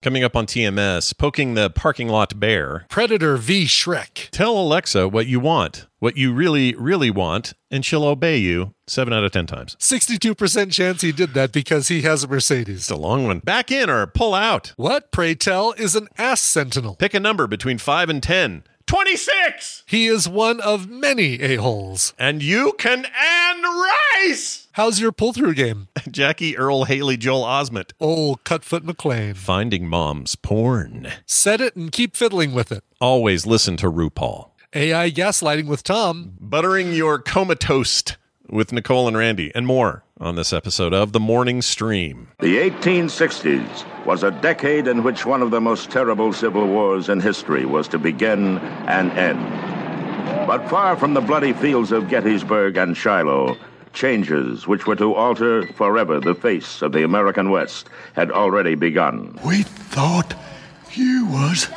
Coming 0.00 0.22
up 0.22 0.36
on 0.36 0.46
TMS, 0.46 1.18
poking 1.18 1.54
the 1.54 1.70
parking 1.70 2.06
lot 2.06 2.38
bear. 2.38 2.86
Predator 2.88 3.36
v 3.36 3.64
Shrek. 3.64 4.30
Tell 4.30 4.56
Alexa 4.56 5.08
what 5.08 5.26
you 5.26 5.40
want, 5.40 5.88
what 5.98 6.16
you 6.16 6.32
really, 6.32 6.72
really 6.76 7.10
want, 7.10 7.54
and 7.68 7.84
she'll 7.84 8.04
obey 8.04 8.36
you 8.36 8.74
seven 8.86 9.12
out 9.12 9.24
of 9.24 9.32
10 9.32 9.46
times. 9.46 9.74
62% 9.80 10.70
chance 10.70 11.00
he 11.00 11.10
did 11.10 11.34
that 11.34 11.50
because 11.50 11.88
he 11.88 12.02
has 12.02 12.22
a 12.22 12.28
Mercedes. 12.28 12.76
It's 12.82 12.90
a 12.90 12.96
long 12.96 13.26
one. 13.26 13.40
Back 13.40 13.72
in 13.72 13.90
or 13.90 14.06
pull 14.06 14.34
out. 14.34 14.72
What, 14.76 15.10
pray 15.10 15.34
tell, 15.34 15.72
is 15.72 15.96
an 15.96 16.06
ass 16.16 16.42
sentinel? 16.42 16.94
Pick 16.94 17.12
a 17.12 17.18
number 17.18 17.48
between 17.48 17.78
5 17.78 18.08
and 18.08 18.22
10. 18.22 18.62
26! 18.86 19.82
He 19.86 20.06
is 20.06 20.28
one 20.28 20.60
of 20.60 20.88
many 20.88 21.40
a-holes. 21.40 22.14
And 22.18 22.40
you 22.40 22.72
can 22.78 23.04
Anne 23.04 23.62
Rice! 23.62 24.67
How's 24.78 25.00
your 25.00 25.10
pull-through 25.10 25.54
game? 25.54 25.88
Jackie 26.08 26.56
Earl 26.56 26.84
Haley 26.84 27.16
Joel 27.16 27.42
Osment. 27.42 27.90
Old 27.98 28.44
Cutfoot 28.44 28.82
McLane. 28.82 29.36
Finding 29.36 29.88
mom's 29.88 30.36
porn. 30.36 31.08
Set 31.26 31.60
it 31.60 31.74
and 31.74 31.90
keep 31.90 32.14
fiddling 32.14 32.54
with 32.54 32.70
it. 32.70 32.84
Always 33.00 33.44
listen 33.44 33.76
to 33.78 33.90
RuPaul. 33.90 34.50
AI 34.74 35.10
gaslighting 35.10 35.66
with 35.66 35.82
Tom. 35.82 36.34
Buttering 36.38 36.92
your 36.92 37.20
comatoast 37.20 38.18
with 38.48 38.72
Nicole 38.72 39.08
and 39.08 39.16
Randy, 39.16 39.50
and 39.52 39.66
more 39.66 40.04
on 40.20 40.36
this 40.36 40.52
episode 40.52 40.94
of 40.94 41.10
The 41.10 41.18
Morning 41.18 41.60
Stream. 41.60 42.28
The 42.38 42.70
1860s 42.70 44.06
was 44.06 44.22
a 44.22 44.30
decade 44.30 44.86
in 44.86 45.02
which 45.02 45.26
one 45.26 45.42
of 45.42 45.50
the 45.50 45.60
most 45.60 45.90
terrible 45.90 46.32
civil 46.32 46.68
wars 46.68 47.08
in 47.08 47.18
history 47.18 47.64
was 47.64 47.88
to 47.88 47.98
begin 47.98 48.58
and 48.86 49.10
end. 49.18 49.40
But 50.46 50.68
far 50.68 50.96
from 50.96 51.14
the 51.14 51.20
bloody 51.20 51.52
fields 51.52 51.90
of 51.90 52.08
Gettysburg 52.08 52.76
and 52.76 52.96
Shiloh, 52.96 53.56
changes 53.98 54.68
which 54.68 54.86
were 54.86 54.94
to 54.94 55.12
alter 55.12 55.66
forever 55.72 56.20
the 56.20 56.34
face 56.34 56.82
of 56.82 56.92
the 56.92 57.02
American 57.02 57.50
West 57.50 57.88
had 58.14 58.30
already 58.30 58.76
begun. 58.76 59.36
We 59.44 59.64
thought 59.64 60.34
you 60.92 61.26
was 61.26 61.68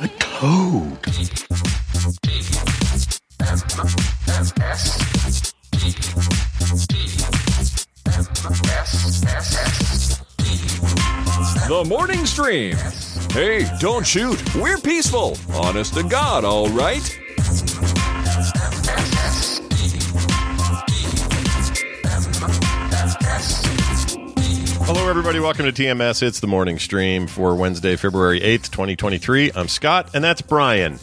a 0.00 0.06
toad. 0.20 0.96
The 11.66 11.84
morning 11.88 12.26
stream. 12.26 12.76
Hey, 13.32 13.68
don't 13.80 14.06
shoot. 14.06 14.54
We're 14.54 14.78
peaceful. 14.78 15.36
Honest 15.52 15.94
to 15.94 16.04
God, 16.04 16.44
all 16.44 16.68
right? 16.68 17.18
Hello, 24.92 25.08
everybody. 25.08 25.38
Welcome 25.38 25.66
to 25.66 25.72
TMS. 25.72 26.20
It's 26.20 26.40
the 26.40 26.48
morning 26.48 26.76
stream 26.80 27.28
for 27.28 27.54
Wednesday, 27.54 27.94
February 27.94 28.40
8th, 28.40 28.70
2023. 28.70 29.52
I'm 29.54 29.68
Scott, 29.68 30.10
and 30.14 30.24
that's 30.24 30.42
Brian. 30.42 30.98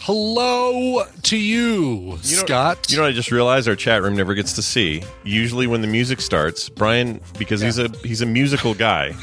Hello 0.00 1.04
to 1.22 1.36
you, 1.38 1.62
You 1.94 2.10
know, 2.10 2.16
Scott. 2.20 2.90
You 2.90 2.96
know 2.98 3.04
what 3.04 3.08
I 3.08 3.12
just 3.12 3.30
realized 3.32 3.68
our 3.68 3.74
chat 3.76 4.02
room 4.02 4.16
never 4.16 4.34
gets 4.34 4.52
to 4.54 4.62
see. 4.62 5.02
Usually 5.24 5.66
when 5.66 5.80
the 5.80 5.86
music 5.86 6.20
starts, 6.20 6.68
Brian 6.68 7.22
because 7.38 7.62
he's 7.62 7.78
a 7.78 7.88
he's 8.04 8.20
a 8.20 8.26
musical 8.26 8.74
guy. 8.74 9.14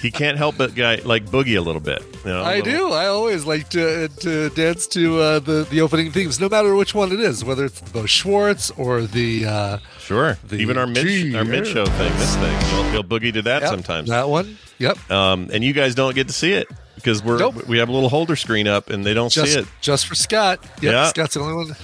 he 0.00 0.10
can't 0.10 0.36
help 0.36 0.56
but 0.58 0.74
guy 0.74 0.96
like 0.96 1.24
boogie 1.26 1.56
a 1.56 1.60
little 1.62 1.80
bit. 1.80 2.02
You 2.24 2.30
know, 2.32 2.40
a 2.40 2.44
I 2.44 2.56
little- 2.60 2.88
do. 2.90 2.92
I 2.92 3.06
always 3.06 3.46
like 3.46 3.70
to, 3.70 4.08
to 4.08 4.50
dance 4.50 4.86
to 4.88 5.18
uh, 5.20 5.38
the 5.38 5.66
the 5.70 5.80
opening 5.80 6.10
themes, 6.12 6.38
no 6.38 6.48
matter 6.50 6.74
which 6.74 6.94
one 6.94 7.10
it 7.10 7.20
is, 7.20 7.42
whether 7.42 7.64
it's 7.64 7.80
the 7.80 7.90
Bo 7.90 8.04
Schwartz 8.04 8.70
or 8.72 9.02
the 9.02 9.46
uh, 9.46 9.78
Sure. 10.08 10.38
The 10.48 10.56
Even 10.56 10.78
our 10.78 10.86
mid 10.86 11.06
G, 11.06 11.36
our 11.36 11.44
mid 11.44 11.66
show 11.66 11.84
thing, 11.84 12.12
this 12.16 12.34
thing, 12.36 12.58
he'll, 12.70 12.90
he'll 12.92 13.04
boogie 13.04 13.32
to 13.34 13.42
that 13.42 13.60
yep, 13.60 13.70
sometimes. 13.70 14.08
that 14.08 14.28
one. 14.28 14.56
Yep. 14.78 15.10
Um, 15.10 15.50
and 15.52 15.62
you 15.62 15.74
guys 15.74 15.94
don't 15.94 16.14
get 16.14 16.28
to 16.28 16.32
see 16.32 16.52
it 16.52 16.66
because 16.94 17.22
we're 17.22 17.38
Nope. 17.38 17.66
we 17.68 17.76
have 17.76 17.90
a 17.90 17.92
little 17.92 18.08
holder 18.08 18.34
screen 18.34 18.66
up 18.66 18.88
and 18.88 19.04
they 19.04 19.12
don't 19.12 19.30
Just 19.30 19.52
see 19.52 19.58
it. 19.60 19.66
just 19.82 20.06
for 20.06 20.14
Scott. 20.14 20.60
Yep, 20.80 20.92
Yeah. 20.92 21.06
Scott's 21.08 21.34
the 21.34 21.40
only 21.40 21.54
one. 21.54 21.76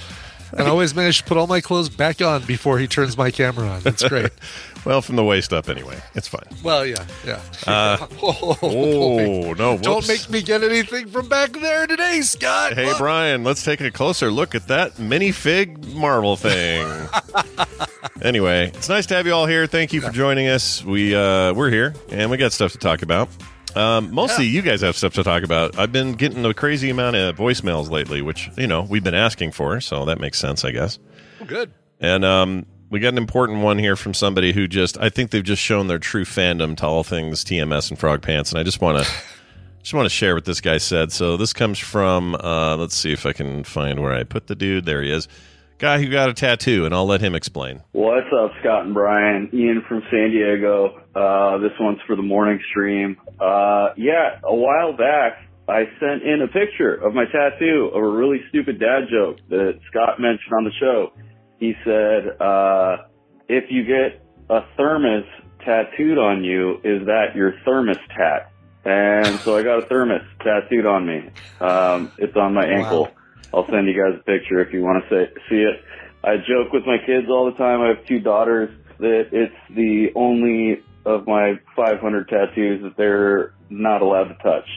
And 0.53 0.63
I 0.63 0.71
always 0.71 0.95
manage 0.95 1.19
to 1.19 1.25
put 1.25 1.37
all 1.37 1.47
my 1.49 1.61
clothes 1.61 1.89
back 1.91 2.23
on 2.23 2.45
before 2.45 2.79
he 2.79 2.87
turns 2.87 3.17
my 3.19 3.31
camera 3.31 3.69
on. 3.69 3.83
It's 3.85 4.09
great. 4.09 4.31
Well, 4.85 5.01
from 5.01 5.17
the 5.17 5.25
waist 5.25 5.53
up 5.53 5.69
anyway. 5.69 5.99
It's 6.15 6.29
fine. 6.29 6.45
well, 6.63 6.85
yeah, 6.85 7.05
yeah. 7.27 7.41
Uh, 7.67 8.07
oh, 8.23 8.59
Oh 8.63 9.53
no! 9.55 9.79
Don't 9.79 10.07
make 10.07 10.29
me 10.29 10.43
get 10.43 10.63
anything 10.63 11.09
from 11.09 11.29
back 11.29 11.53
there 11.53 11.87
today, 11.87 12.21
Scott. 12.21 12.75
Hey 12.75 12.87
Look. 12.87 12.99
Brian, 12.99 13.45
let's 13.45 13.65
take 13.65 13.81
a 13.81 13.91
closer 13.91 14.31
look 14.31 14.55
at 14.55 14.69
that 14.69 14.95
minifig 14.95 15.95
Marvel 15.95 16.37
thing. 16.37 16.87
anyway, 18.23 18.69
it's 18.69 18.89
nice 18.89 19.07
to 19.07 19.15
have 19.15 19.27
you 19.27 19.33
all 19.33 19.47
here. 19.47 19.67
Thank 19.67 19.93
you 19.93 20.01
for 20.01 20.11
joining 20.11 20.49
us. 20.49 20.85
We 20.85 21.15
uh, 21.15 21.55
we're 21.55 21.71
here 21.71 21.95
and 22.11 22.31
we 22.31 22.37
got 22.37 22.53
stuff 22.53 22.73
to 22.73 22.79
talk 22.79 23.03
about. 23.03 23.29
Um, 23.75 24.13
mostly 24.13 24.47
you 24.47 24.63
guys 24.63 24.83
have 24.83 24.97
stuff 24.97 25.15
to 25.15 25.25
talk 25.25 25.43
about. 25.43 25.79
I've 25.79 25.91
been 25.93 26.13
getting 26.13 26.45
a 26.45 26.55
crazy 26.55 26.91
amount 26.91 27.17
of 27.17 27.37
voicemails 27.37 27.91
lately, 27.91 28.23
which 28.23 28.51
you 28.57 28.67
know 28.67 28.83
we've 28.83 29.03
been 29.05 29.15
asking 29.15 29.53
for, 29.53 29.81
so 29.81 30.05
that 30.05 30.21
makes 30.21 30.39
sense, 30.39 30.65
I 30.65 30.71
guess. 30.71 30.99
Good. 31.47 31.73
And 32.01 32.25
um, 32.25 32.67
we 32.91 33.01
got 33.01 33.09
an 33.09 33.19
important 33.19 33.61
one 33.61 33.79
here 33.79 33.97
from 33.97 34.15
somebody 34.15 34.53
who 34.53 34.67
just 34.67 34.99
I 34.99 35.09
think 35.09 35.31
they've 35.31 35.45
just 35.45 35.63
shown 35.63 35.87
their 35.87 35.99
true 35.99 36.25
fandom 36.25 36.77
to 36.79 36.87
all 36.87 37.03
things 37.03 37.45
TMS 37.45 37.91
and 37.91 37.99
Frog 37.99 38.23
Pants, 38.23 38.53
and 38.53 38.59
I 38.59 38.63
just 38.63 38.81
want 38.81 39.05
to 39.05 39.11
just 39.83 39.95
want 39.95 40.07
to 40.07 40.11
share 40.11 40.35
what 40.35 40.45
this 40.45 40.61
guy 40.61 40.79
said. 40.79 41.13
So 41.13 41.37
this 41.37 41.53
comes 41.53 41.79
from 41.79 42.35
uh, 42.37 42.77
let's 42.77 42.97
see 42.97 43.13
if 43.13 43.27
I 43.27 43.33
can 43.33 43.65
find 43.65 44.01
where 44.01 44.13
I 44.13 44.25
put 44.25 44.47
the 44.47 44.55
dude. 44.55 44.85
There 44.85 45.03
he 45.03 45.11
is, 45.11 45.29
guy 45.79 46.03
who 46.03 46.11
got 46.11 46.29
a 46.29 46.35
tattoo, 46.35 46.85
and 46.85 46.95
I'll 46.95 47.07
let 47.07 47.21
him 47.21 47.35
explain. 47.35 47.83
What's 47.93 48.29
up, 48.39 48.53
Scott 48.61 48.85
and 48.85 48.95
Brian? 48.95 49.51
Ian 49.53 49.83
from 49.89 50.03
San 50.11 50.31
Diego. 50.31 51.01
Uh, 51.15 51.59
this 51.59 51.73
one's 51.81 52.01
for 52.07 52.17
the 52.17 52.23
morning 52.23 52.61
stream. 52.71 53.17
Uh, 53.41 53.89
yeah, 53.97 54.41
a 54.45 54.55
while 54.55 54.97
back, 54.97 55.39
I 55.69 55.85
sent 55.99 56.23
in 56.23 56.43
a 56.43 56.49
picture 56.49 56.95
of 56.95 57.15
my 57.15 57.25
tattoo 57.25 57.91
of 57.95 58.03
a 58.03 58.09
really 58.09 58.41
stupid 58.51 58.79
dad 58.79 59.09
joke 59.11 59.39
that 59.49 59.81
Scott 59.91 60.21
mentioned 60.21 60.53
on 60.57 60.65
the 60.65 60.73
show. 60.79 61.13
He 61.65 61.73
said, 61.83 62.43
uh, 62.43 62.97
if 63.49 63.71
you 63.71 63.85
get 63.85 64.23
a 64.51 64.61
thermos 64.77 65.25
tattooed 65.65 66.19
on 66.19 66.45
you, 66.45 66.75
is 66.85 67.07
that 67.07 67.35
your 67.35 67.55
thermos 67.65 67.97
tat? 68.15 68.53
And 68.85 69.41
so 69.41 69.57
I 69.57 69.63
got 69.63 69.79
a 69.79 69.87
thermos 69.87 70.21
tattooed 70.43 70.85
on 70.85 71.07
me. 71.07 71.31
Um, 71.63 72.13
it's 72.19 72.37
on 72.37 72.53
my 72.53 72.67
ankle. 72.67 73.09
I'll 73.55 73.67
send 73.71 73.89
you 73.89 73.95
guys 73.95 74.21
a 74.21 74.23
picture 74.25 74.61
if 74.61 74.75
you 74.75 74.83
want 74.83 75.05
to 75.05 75.09
say, 75.09 75.33
see 75.49 75.63
it. 75.63 75.83
I 76.23 76.37
joke 76.37 76.71
with 76.71 76.85
my 76.85 76.99
kids 76.99 77.29
all 77.31 77.47
the 77.47 77.57
time. 77.57 77.81
I 77.81 77.89
have 77.89 78.05
two 78.05 78.21
daughters 78.21 78.69
that 78.99 79.29
it's 79.33 79.57
the 79.71 80.09
only 80.15 80.83
of 81.07 81.27
my 81.27 81.55
500 81.75 82.29
tattoos 82.29 82.83
that 82.83 82.99
they're 82.99 83.55
not 83.71 84.03
allowed 84.03 84.25
to 84.25 84.35
touch. 84.43 84.69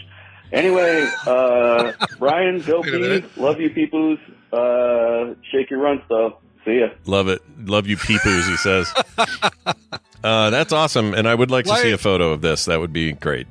Anyway, 0.53 1.05
uh, 1.25 1.91
Brian, 2.17 2.61
go 2.61 2.81
pee. 2.81 3.25
Love 3.35 3.59
you, 3.59 3.71
peoples. 3.71 4.19
Uh, 4.53 5.33
shake 5.51 5.69
your 5.69 5.81
run 5.81 6.01
stuff. 6.05 6.35
See 6.67 6.79
ya. 6.81 6.89
Love 7.05 7.29
it, 7.29 7.41
love 7.65 7.87
you, 7.87 7.95
peepoos. 7.95 8.45
He 8.49 8.57
says. 8.57 8.93
uh, 10.23 10.49
that's 10.49 10.73
awesome, 10.73 11.13
and 11.13 11.25
I 11.25 11.33
would 11.33 11.49
like 11.49 11.63
to 11.63 11.71
Why- 11.71 11.81
see 11.81 11.91
a 11.91 11.97
photo 11.97 12.31
of 12.33 12.41
this. 12.41 12.65
That 12.65 12.81
would 12.81 12.91
be 12.91 13.13
great. 13.13 13.47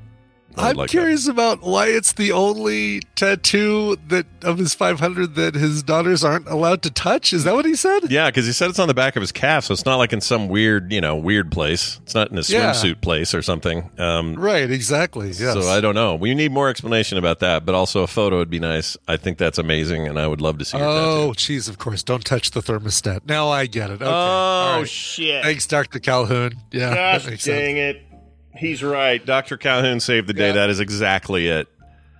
I 0.56 0.62
would 0.62 0.70
I'm 0.70 0.76
like 0.76 0.87
that. 0.91 0.91
curious 0.99 1.29
about 1.29 1.62
why 1.62 1.87
it's 1.88 2.12
the 2.14 2.32
only 2.32 3.00
tattoo 3.14 3.97
that 4.08 4.26
of 4.43 4.58
his 4.58 4.75
500 4.75 5.35
that 5.35 5.55
his 5.55 5.82
daughters 5.82 6.25
aren't 6.25 6.49
allowed 6.49 6.82
to 6.85 6.91
touch. 6.91 7.32
Is 7.32 7.44
that 7.44 7.55
what 7.55 7.64
he 7.64 7.75
said? 7.75 8.11
Yeah, 8.11 8.29
because 8.31 8.47
he 8.47 8.53
said 8.53 8.70
it's 8.70 8.79
on 8.79 8.88
the 8.88 8.94
back 8.94 9.17
of 9.17 9.20
his 9.23 9.32
calf, 9.32 9.64
so 9.64 9.73
it's 9.73 9.85
not 9.85 9.97
like 9.97 10.12
in 10.12 10.20
some 10.20 10.49
weird, 10.49 10.93
you 10.93 11.00
know, 11.00 11.17
weird 11.17 11.50
place. 11.53 12.00
It's 12.05 12.14
not 12.14 12.31
in 12.31 12.38
a 12.38 12.43
Yeah. 12.43 12.73
swimsuit 12.73 13.00
place 13.00 13.35
or 13.35 13.43
something. 13.43 13.91
Um, 13.99 14.35
Right, 14.35 14.70
exactly. 14.70 15.29
Yes. 15.29 15.53
So 15.55 15.62
I 15.69 15.81
don't 15.81 15.94
know. 15.94 16.14
We 16.14 16.35
need 16.35 16.53
more 16.53 16.69
explanation 16.69 17.19
about 17.19 17.41
that, 17.41 17.67
but 17.67 17.75
also 17.75 18.02
a 18.02 18.06
photo 18.06 18.38
would 18.38 18.50
be 18.50 18.59
nice. 18.61 18.97
I 19.09 19.17
think 19.17 19.38
that's 19.38 19.59
amazing, 19.59 20.06
and 20.06 20.19
I 20.19 20.26
would 20.26 20.41
love 20.41 20.59
to 20.59 20.64
see 20.64 20.79
your. 20.79 20.87
Oh, 20.87 21.35
geez, 21.37 21.69
of 21.69 21.79
course. 21.79 22.02
Don't 22.02 22.25
touch 22.25 22.52
the 22.52 22.61
thermostat. 22.61 23.20
Now 23.26 23.49
I 23.49 23.67
get 23.67 23.91
it. 23.91 23.94
Okay. 24.00 24.05
Oh, 24.06 24.11
all 24.11 24.79
right. 24.81 24.88
shit. 24.88 25.43
Thanks, 25.44 25.67
Dr. 25.67 25.99
Calhoun. 25.99 26.55
Yeah. 26.73 26.94
Gosh 26.94 27.25
dang 27.25 27.37
sense. 27.38 27.47
it. 27.47 28.02
He's 28.58 28.82
right. 28.82 29.25
Dr. 29.25 29.56
Calhoun 29.56 30.00
saved 30.00 30.26
the 30.29 30.32
day. 30.32 30.49
Yeah. 30.49 30.53
That 30.55 30.70
is 30.70 30.81
exactly 30.81 31.49
it. 31.49 31.69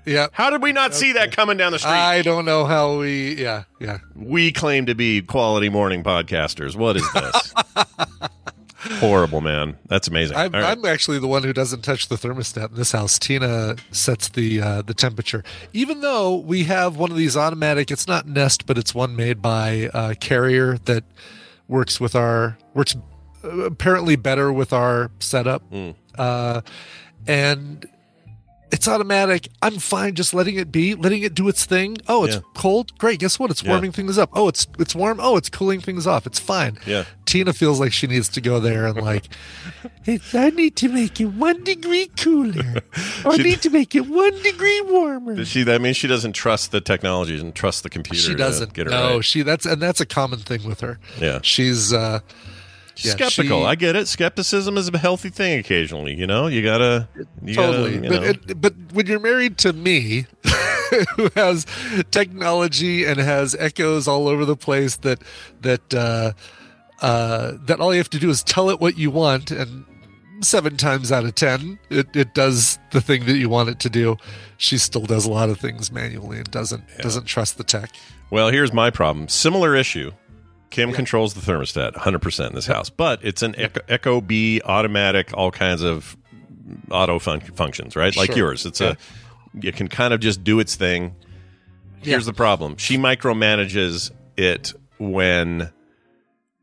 Yeah. 0.05 0.29
How 0.33 0.51
did 0.51 0.63
we 0.63 0.73
not 0.73 0.95
see 0.95 1.13
that 1.13 1.33
coming 1.33 1.57
down 1.57 1.73
the 1.73 1.79
street? 1.79 1.91
I 1.91 2.23
don't 2.23 2.45
know 2.45 2.65
how 2.65 2.99
we. 2.99 3.35
Yeah. 3.35 3.65
Yeah. 3.81 3.99
we 4.15 4.53
claim 4.53 4.87
to 4.87 4.95
be 4.95 5.21
quality 5.23 5.69
morning 5.69 6.05
podcasters. 6.05 6.77
What 6.77 6.97
is 6.97 7.13
this? 7.13 7.55
Horrible, 9.01 9.41
man. 9.41 9.77
That's 9.87 10.07
amazing. 10.07 10.37
I'm, 10.37 10.53
right. 10.53 10.65
I'm 10.65 10.85
actually 10.85 11.19
the 11.19 11.27
one 11.27 11.43
who 11.43 11.53
doesn't 11.53 11.83
touch 11.83 12.09
the 12.09 12.15
thermostat 12.15 12.71
in 12.71 12.77
this 12.77 12.93
house. 12.93 13.19
Tina 13.19 13.77
sets 13.91 14.29
the 14.29 14.61
uh, 14.61 14.83
the 14.83 14.95
temperature. 14.95 15.43
Even 15.73 16.01
though 16.01 16.37
we 16.37 16.65
have 16.65 16.97
one 16.97 17.11
of 17.11 17.17
these 17.17 17.37
automatic, 17.37 17.91
it's 17.91 18.07
not 18.07 18.29
Nest, 18.29 18.67
but 18.67 18.79
it's 18.79 18.95
one 18.95 19.17
made 19.17 19.43
by 19.43 19.91
uh, 19.93 20.15
Carrier 20.21 20.79
that 20.85 21.03
works 21.69 22.01
with 22.01 22.15
our 22.15 22.59
works 22.75 22.97
uh, 23.43 23.49
apparently 23.65 24.15
better 24.17 24.53
with 24.53 24.73
our 24.73 25.11
setup. 25.19 25.63
Hmm. 25.71 25.91
Uh, 26.19 26.61
and 27.27 27.87
it's 28.73 28.89
automatic. 28.89 29.49
I'm 29.63 29.79
fine 29.79 30.17
just 30.17 30.35
letting 30.35 30.57
it 30.57 30.73
be, 30.73 30.95
letting 30.97 31.23
it 31.23 31.35
do 31.35 31.47
its 31.49 31.65
thing. 31.65 31.99
Oh, 32.09 32.25
it's 32.25 32.35
Yeah. 32.37 32.41
cold. 32.55 32.99
Great. 32.99 33.21
Guess 33.21 33.39
what? 33.39 33.51
It's 33.51 33.63
Yeah. 33.63 33.71
warming 33.71 33.93
things 33.93 34.19
up. 34.19 34.31
Oh, 34.33 34.49
it's 34.49 34.67
it's 34.81 34.93
warm. 34.95 35.19
Oh, 35.23 35.37
it's 35.37 35.49
cooling 35.49 35.81
things 35.81 36.05
off. 36.07 36.27
It's 36.27 36.41
fine. 36.41 36.79
Yeah. 36.85 37.05
Tina 37.27 37.53
feels 37.53 37.79
like 37.79 37.93
she 37.93 38.07
needs 38.09 38.29
to 38.31 38.41
go 38.41 38.59
there 38.59 38.87
and 38.87 39.01
like, 39.01 39.29
"It's- 40.05 40.35
I 40.35 40.51
need 40.51 40.75
to 40.77 40.89
make 40.89 41.21
it 41.21 41.27
one 41.27 41.63
degree 41.63 42.07
cooler, 42.21 42.83
or 43.25 43.33
I 43.35 43.37
need 43.37 43.63
to 43.63 43.71
make 43.71 43.95
it 43.95 44.07
one 44.09 44.35
degree 44.43 44.81
warmer. 44.83 45.37
Does 45.37 45.49
she? 45.49 45.63
That 45.63 45.81
means 45.81 45.97
she 45.97 46.09
doesn't 46.09 46.33
trust 46.33 46.73
the 46.73 46.81
technology 46.81 47.39
and 47.39 47.55
trust 47.55 47.85
the 47.85 47.89
computer. 47.89 48.21
She 48.21 48.35
doesn't. 48.35 48.73
get 48.75 48.87
her 48.87 48.91
no, 48.91 49.15
right. 49.17 49.25
she 49.25 49.43
that's 49.43 49.65
and 49.65 49.81
that's 49.81 50.01
a 50.01 50.07
common 50.07 50.41
thing 50.41 50.65
with 50.65 50.81
her. 50.81 50.99
Yeah. 51.21 51.39
she's 51.43 51.93
uh, 51.93 52.19
yeah, 52.99 53.13
skeptical. 53.13 53.61
she- 53.61 53.67
I 53.67 53.75
get 53.75 53.97
it. 53.97 54.09
Skepticism 54.09 54.77
is 54.77 54.89
a 54.89 54.99
healthy 54.99 55.29
thing 55.29 55.59
occasionally. 55.59 56.15
You 56.15 56.27
know, 56.27 56.47
you 56.47 56.63
gotta 56.63 57.09
you 57.43 57.55
totally. 57.55 57.99
Gotta, 57.99 58.05
you 58.05 58.11
but 58.11 58.51
it, 58.51 58.61
but 58.61 58.75
when 58.93 59.07
you're 59.07 59.21
married 59.21 59.59
to 59.59 59.73
me, 59.73 60.27
who 61.17 61.29
has 61.35 61.67
technology 62.11 63.05
and 63.05 63.19
has 63.19 63.55
echoes 63.57 64.09
all 64.09 64.29
over 64.29 64.45
the 64.45 64.57
place, 64.57 64.97
that 64.99 65.23
that 65.63 65.95
uh, 65.95 66.33
uh, 67.03 67.53
that 67.67 67.81
all 67.81 67.93
you 67.93 67.99
have 67.99 68.11
to 68.11 68.19
do 68.19 68.31
is 68.31 68.43
tell 68.43 68.71
it 68.71 68.81
what 68.81 68.97
you 68.99 69.11
want, 69.11 69.51
and 69.51 69.85
seven 70.41 70.77
times 70.77 71.13
out 71.13 71.25
of 71.25 71.35
ten, 71.35 71.79
it, 71.91 72.15
it 72.15 72.35
does 72.35 72.79
the 72.93 73.01
thing 73.01 73.27
that 73.27 73.37
you 73.37 73.49
want 73.49 73.69
it 73.69 73.81
to 73.81 73.91
do. 73.91 74.17
She 74.59 74.79
still 74.79 75.03
does 75.05 75.27
a 75.27 75.31
lot 75.31 75.51
of 75.51 75.59
things 75.61 75.93
manually 75.93 76.39
and 76.39 76.51
doesn't 76.51 76.85
doesn't 76.99 77.25
trust 77.25 77.59
the 77.59 77.65
tech. 77.65 77.91
Well, 78.31 78.49
here's 78.51 78.73
my 78.73 78.91
problem. 78.91 79.29
Similar 79.29 79.77
issue. 79.77 80.13
Kim 80.77 80.93
controls 80.93 81.35
the 81.35 81.41
thermostat 81.41 81.95
100% 81.95 82.49
in 82.49 82.55
this 82.55 82.67
house, 82.67 82.91
but 82.91 83.19
it's 83.23 83.43
an 83.43 83.55
Echo, 83.59 83.81
Ecobee 84.21 84.61
automatic, 84.65 85.31
all 85.35 85.51
kinds 85.51 85.83
of 85.83 86.17
auto 86.91 87.19
fun- 87.19 87.41
functions, 87.41 87.97
right? 87.97 88.15
Like 88.17 88.29
Sure. 88.29 88.37
yours. 88.37 88.67
It's 88.67 88.81
a 88.81 88.97
it 89.63 89.75
can 89.75 89.89
kind 89.89 90.13
of 90.13 90.21
just 90.21 90.45
do 90.45 90.61
its 90.61 90.75
thing. 90.77 91.15
Here's 92.03 92.25
Yeah. 92.27 92.31
the 92.33 92.37
problem. 92.37 92.77
She 92.77 92.99
micromanages 92.99 94.11
it 94.37 94.75
when 94.99 95.71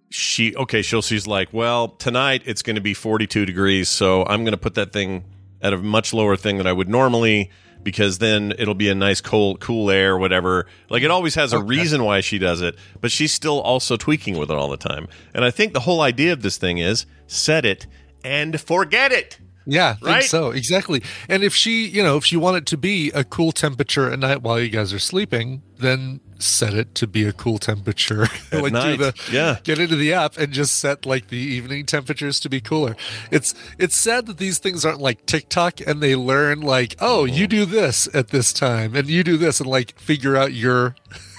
she 0.09 0.55
okay, 0.55 0.81
she'll 0.83 1.01
she's 1.01 1.25
like, 1.25 1.51
"Well, 1.51 1.87
tonight 1.87 2.43
it's 2.45 2.61
going 2.61 2.75
to 2.75 2.81
be 2.81 2.93
42 2.93 3.45
degrees, 3.45 3.89
so 3.89 4.23
I'm 4.25 4.43
going 4.43 4.51
to 4.51 4.57
put 4.57 4.75
that 4.75 4.93
thing 4.93 5.23
at 5.61 5.73
a 5.73 5.77
much 5.77 6.13
lower 6.13 6.35
thing 6.35 6.57
than 6.57 6.67
I 6.67 6.73
would 6.73 6.87
normally 6.89 7.49
because 7.83 8.17
then 8.19 8.53
it'll 8.57 8.73
be 8.73 8.89
a 8.89 8.95
nice 8.95 9.21
cold 9.21 9.59
cool 9.59 9.89
air 9.89 10.17
whatever. 10.17 10.65
Like 10.89 11.03
it 11.03 11.11
always 11.11 11.35
has 11.35 11.53
a 11.53 11.61
reason 11.61 12.03
why 12.03 12.21
she 12.21 12.39
does 12.39 12.61
it 12.61 12.75
but 13.01 13.11
she's 13.11 13.33
still 13.33 13.59
also 13.61 13.97
tweaking 13.97 14.37
with 14.37 14.49
it 14.49 14.57
all 14.57 14.69
the 14.69 14.77
time. 14.77 15.07
And 15.33 15.43
i 15.43 15.51
think 15.51 15.73
the 15.73 15.81
whole 15.81 16.01
idea 16.01 16.33
of 16.33 16.41
this 16.41 16.57
thing 16.57 16.77
is 16.77 17.05
set 17.27 17.65
it 17.65 17.87
and 18.23 18.59
forget 18.59 19.11
it 19.11 19.39
Yeah, 19.65 19.95
I 20.01 20.05
Right? 20.05 20.13
think 20.19 20.29
so 20.29 20.51
exactly. 20.51 21.01
And 21.29 21.43
if 21.43 21.55
she, 21.55 21.87
you 21.87 22.03
know, 22.03 22.17
if 22.17 22.25
she 22.25 22.35
want 22.37 22.57
it 22.57 22.65
to 22.67 22.77
be 22.77 23.11
a 23.11 23.23
cool 23.23 23.51
temperature 23.51 24.11
at 24.11 24.19
night 24.19 24.41
while 24.41 24.59
you 24.59 24.69
guys 24.69 24.93
are 24.93 24.99
sleeping, 24.99 25.61
then 25.79 26.19
set 26.39 26.73
it 26.73 26.93
to 26.95 27.07
be 27.07 27.25
a 27.25 27.31
cool 27.31 27.57
temperature. 27.57 28.23
At 28.51 28.61
like 28.63 28.73
night, 28.73 28.97
do 28.97 28.97
the 28.97 29.13
yeah. 29.31 29.59
Get 29.63 29.79
into 29.79 29.95
the 29.95 30.13
app 30.13 30.37
and 30.37 30.51
just 30.51 30.77
set 30.77 31.05
like 31.05 31.29
the 31.29 31.37
evening 31.37 31.85
temperatures 31.85 32.39
to 32.41 32.49
be 32.49 32.59
cooler. 32.59 32.97
It's 33.31 33.53
it's 33.79 33.95
sad 33.95 34.25
that 34.25 34.37
these 34.37 34.57
things 34.59 34.83
aren't 34.83 34.99
like 34.99 35.25
TikTok 35.25 35.79
and 35.87 36.01
they 36.03 36.15
learn 36.17 36.59
like, 36.59 36.95
oh, 36.99 37.23
you 37.23 37.47
do 37.47 37.63
this 37.65 38.09
at 38.13 38.29
this 38.29 38.51
time 38.51 38.93
and 38.95 39.07
you 39.09 39.23
do 39.23 39.37
this 39.37 39.61
and 39.61 39.69
like 39.69 39.97
figure 39.97 40.35
out 40.35 40.51
your 40.53 40.95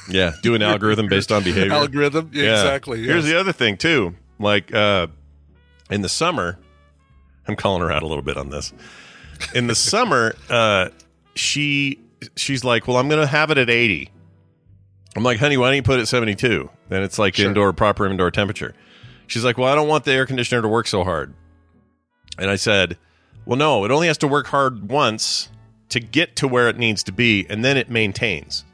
yeah 0.08 0.32
do 0.42 0.54
an 0.54 0.62
algorithm 0.72 1.08
based 1.08 1.30
on 1.30 1.42
behavior 1.42 1.72
algorithm. 1.74 2.30
Yeah, 2.32 2.52
Exactly. 2.54 3.02
Here's 3.04 3.24
yes. 3.24 3.32
the 3.34 3.38
other 3.40 3.52
thing 3.52 3.76
too. 3.76 4.14
Like 4.38 4.72
uh, 4.74 5.08
in 5.90 6.00
the 6.00 6.08
summer, 6.08 6.58
I'm 7.46 7.56
calling 7.56 7.82
her 7.82 7.92
out 7.92 8.02
a 8.02 8.06
little 8.06 8.22
bit 8.22 8.36
on 8.36 8.50
this. 8.50 8.72
In 9.54 9.66
the 9.66 9.74
summer, 9.74 10.34
uh, 10.50 10.88
she 11.34 11.98
she's 12.36 12.64
like, 12.64 12.88
"Well, 12.88 12.96
I'm 12.96 13.08
going 13.08 13.20
to 13.20 13.26
have 13.26 13.50
it 13.50 13.58
at 13.58 13.70
80." 13.70 14.10
I'm 15.16 15.22
like, 15.22 15.38
"Honey, 15.38 15.56
why 15.56 15.68
don't 15.68 15.76
you 15.76 15.82
put 15.82 15.98
it 15.98 16.02
at 16.02 16.08
72?" 16.08 16.70
Then 16.88 17.02
it's 17.02 17.18
like 17.18 17.36
Sure. 17.36 17.46
indoor 17.48 17.72
proper 17.72 18.06
indoor 18.06 18.30
temperature. 18.30 18.74
She's 19.26 19.44
like, 19.44 19.58
"Well, 19.58 19.70
I 19.70 19.74
don't 19.74 19.88
want 19.88 20.04
the 20.04 20.12
air 20.12 20.26
conditioner 20.26 20.62
to 20.62 20.68
work 20.68 20.86
so 20.86 21.04
hard." 21.04 21.34
And 22.38 22.50
I 22.50 22.56
said, 22.56 22.96
"Well, 23.46 23.56
no, 23.56 23.84
it 23.84 23.90
only 23.90 24.06
has 24.08 24.18
to 24.18 24.28
work 24.28 24.46
hard 24.48 24.90
once 24.90 25.48
to 25.90 26.00
get 26.00 26.36
to 26.36 26.48
where 26.48 26.68
it 26.68 26.78
needs 26.78 27.02
to 27.04 27.12
be, 27.12 27.46
and 27.48 27.64
then 27.64 27.76
it 27.76 27.88
maintains." 27.90 28.64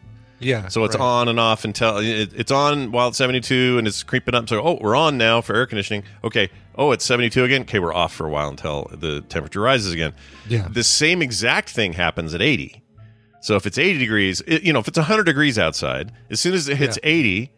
Yeah. 0.40 0.69
So 0.69 0.84
it's 0.84 0.96
right. 0.96 1.05
on 1.05 1.28
and 1.28 1.38
off 1.38 1.64
until 1.67 1.99
it, 1.99 2.31
it's 2.34 2.50
on 2.50 2.93
while 2.93 3.08
it's 3.08 3.19
72 3.19 3.76
and 3.76 3.87
it's 3.87 4.02
creeping 4.02 4.34
up. 4.34 4.49
So, 4.49 4.62
oh, 4.62 4.78
we're 4.81 4.96
on 4.96 5.19
now 5.19 5.43
for 5.43 5.55
air 5.55 5.67
conditioning. 5.67 6.02
Okay. 6.25 6.49
Oh, 6.81 6.93
it's 6.93 7.05
72 7.05 7.44
again. 7.44 7.61
Okay, 7.62 7.79
we're 7.79 7.93
off 7.93 8.15
for 8.15 8.27
a 8.27 8.31
while 8.31 8.49
until 8.49 8.91
the 8.91 9.21
temperature 9.21 9.61
rises 9.61 9.93
again. 9.93 10.15
Yeah. 10.49 10.67
The 10.71 10.82
same 10.82 11.21
exact 11.21 11.69
thing 11.69 11.93
happens 11.93 12.32
at 12.32 12.41
80. 12.41 12.82
So 13.43 13.55
if 13.56 13.67
it's 13.67 13.77
80 13.77 13.99
degrees, 13.99 14.41
it, 14.47 14.62
you 14.62 14.73
know, 14.73 14.79
if 14.79 14.88
it's 14.88 14.97
100 14.97 15.25
degrees 15.25 15.59
outside, 15.59 16.11
as 16.31 16.41
soon 16.41 16.55
as 16.55 16.69
it 16.71 16.79
hits 16.79 16.99
80, 17.03 17.53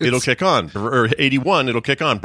it'll 0.00 0.18
It's- 0.18 0.24
kick 0.26 0.42
on. 0.42 0.70
Or 0.74 1.08
81, 1.18 1.70
it'll 1.70 1.80
kick 1.80 2.02
on. 2.02 2.20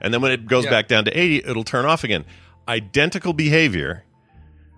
And 0.00 0.14
then 0.14 0.22
when 0.22 0.32
it 0.32 0.46
goes 0.46 0.64
Yeah. 0.64 0.70
back 0.70 0.88
down 0.88 1.04
to 1.04 1.10
80, 1.18 1.42
it'll 1.46 1.62
turn 1.62 1.84
off 1.84 2.04
again. 2.04 2.24
Identical 2.66 3.34
behavior 3.34 4.04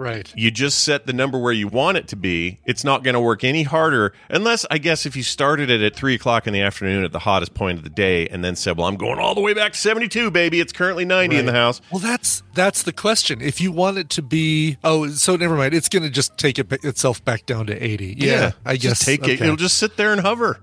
Right. 0.03 0.33
you 0.37 0.51
just 0.51 0.83
set 0.83 1.07
the 1.07 1.13
number 1.13 1.39
where 1.39 1.53
you 1.53 1.69
want 1.69 1.97
it 1.97 2.09
to 2.09 2.17
be. 2.17 2.59
It's 2.65 2.83
not 2.85 3.05
going 3.05 3.15
to 3.15 3.21
work 3.21 3.45
any 3.45 3.63
harder 3.63 4.13
unless, 4.29 4.67
I 4.71 4.79
guess, 4.79 5.07
if 5.07 5.15
you 5.15 5.23
started 5.23 5.71
it 5.71 5.81
at 5.81 5.95
three 5.95 6.15
o'clock 6.15 6.47
in 6.47 6.53
the 6.53 6.61
afternoon 6.61 7.05
at 7.05 7.13
the 7.13 7.21
hottest 7.21 7.55
point 7.55 7.79
of 7.79 7.85
the 7.85 7.91
day, 7.91 8.29
and 8.29 8.45
then 8.45 8.57
said, 8.57 8.77
"Well, 8.77 8.89
I'm 8.89 8.97
going 8.97 9.19
all 9.19 9.35
the 9.35 9.41
way 9.41 9.55
back 9.55 9.73
to 9.73 9.79
72, 9.79 10.31
baby. 10.31 10.61
It's 10.61 10.73
currently 10.73 11.05
90 11.05 11.37
in 11.37 11.47
the 11.47 11.53
house." 11.53 11.81
Well, 11.91 12.01
that's 12.01 12.43
that's 12.55 12.83
the 12.83 12.93
question. 12.93 13.41
If 13.41 13.61
you 13.61 13.73
want 13.73 13.99
it 13.99 14.11
to 14.11 14.23
be, 14.23 14.77
oh, 14.85 15.09
so 15.09 15.37
never 15.37 15.57
mind. 15.57 15.75
It's 15.75 15.89
going 15.89 16.03
to 16.03 16.11
just 16.11 16.37
take 16.37 16.59
it, 16.59 16.73
itself 16.85 17.25
back 17.25 17.47
down 17.47 17.67
to 17.67 17.85
eighty. 17.85 18.15
Yeah, 18.19 18.53
I 18.65 18.77
just 18.77 19.01
guess 19.01 19.05
take 19.07 19.21
it. 19.29 19.35
okay. 19.35 19.45
It'll 19.45 19.57
just 19.57 19.79
sit 19.79 19.97
there 19.97 20.13
and 20.13 20.21
hover. 20.21 20.61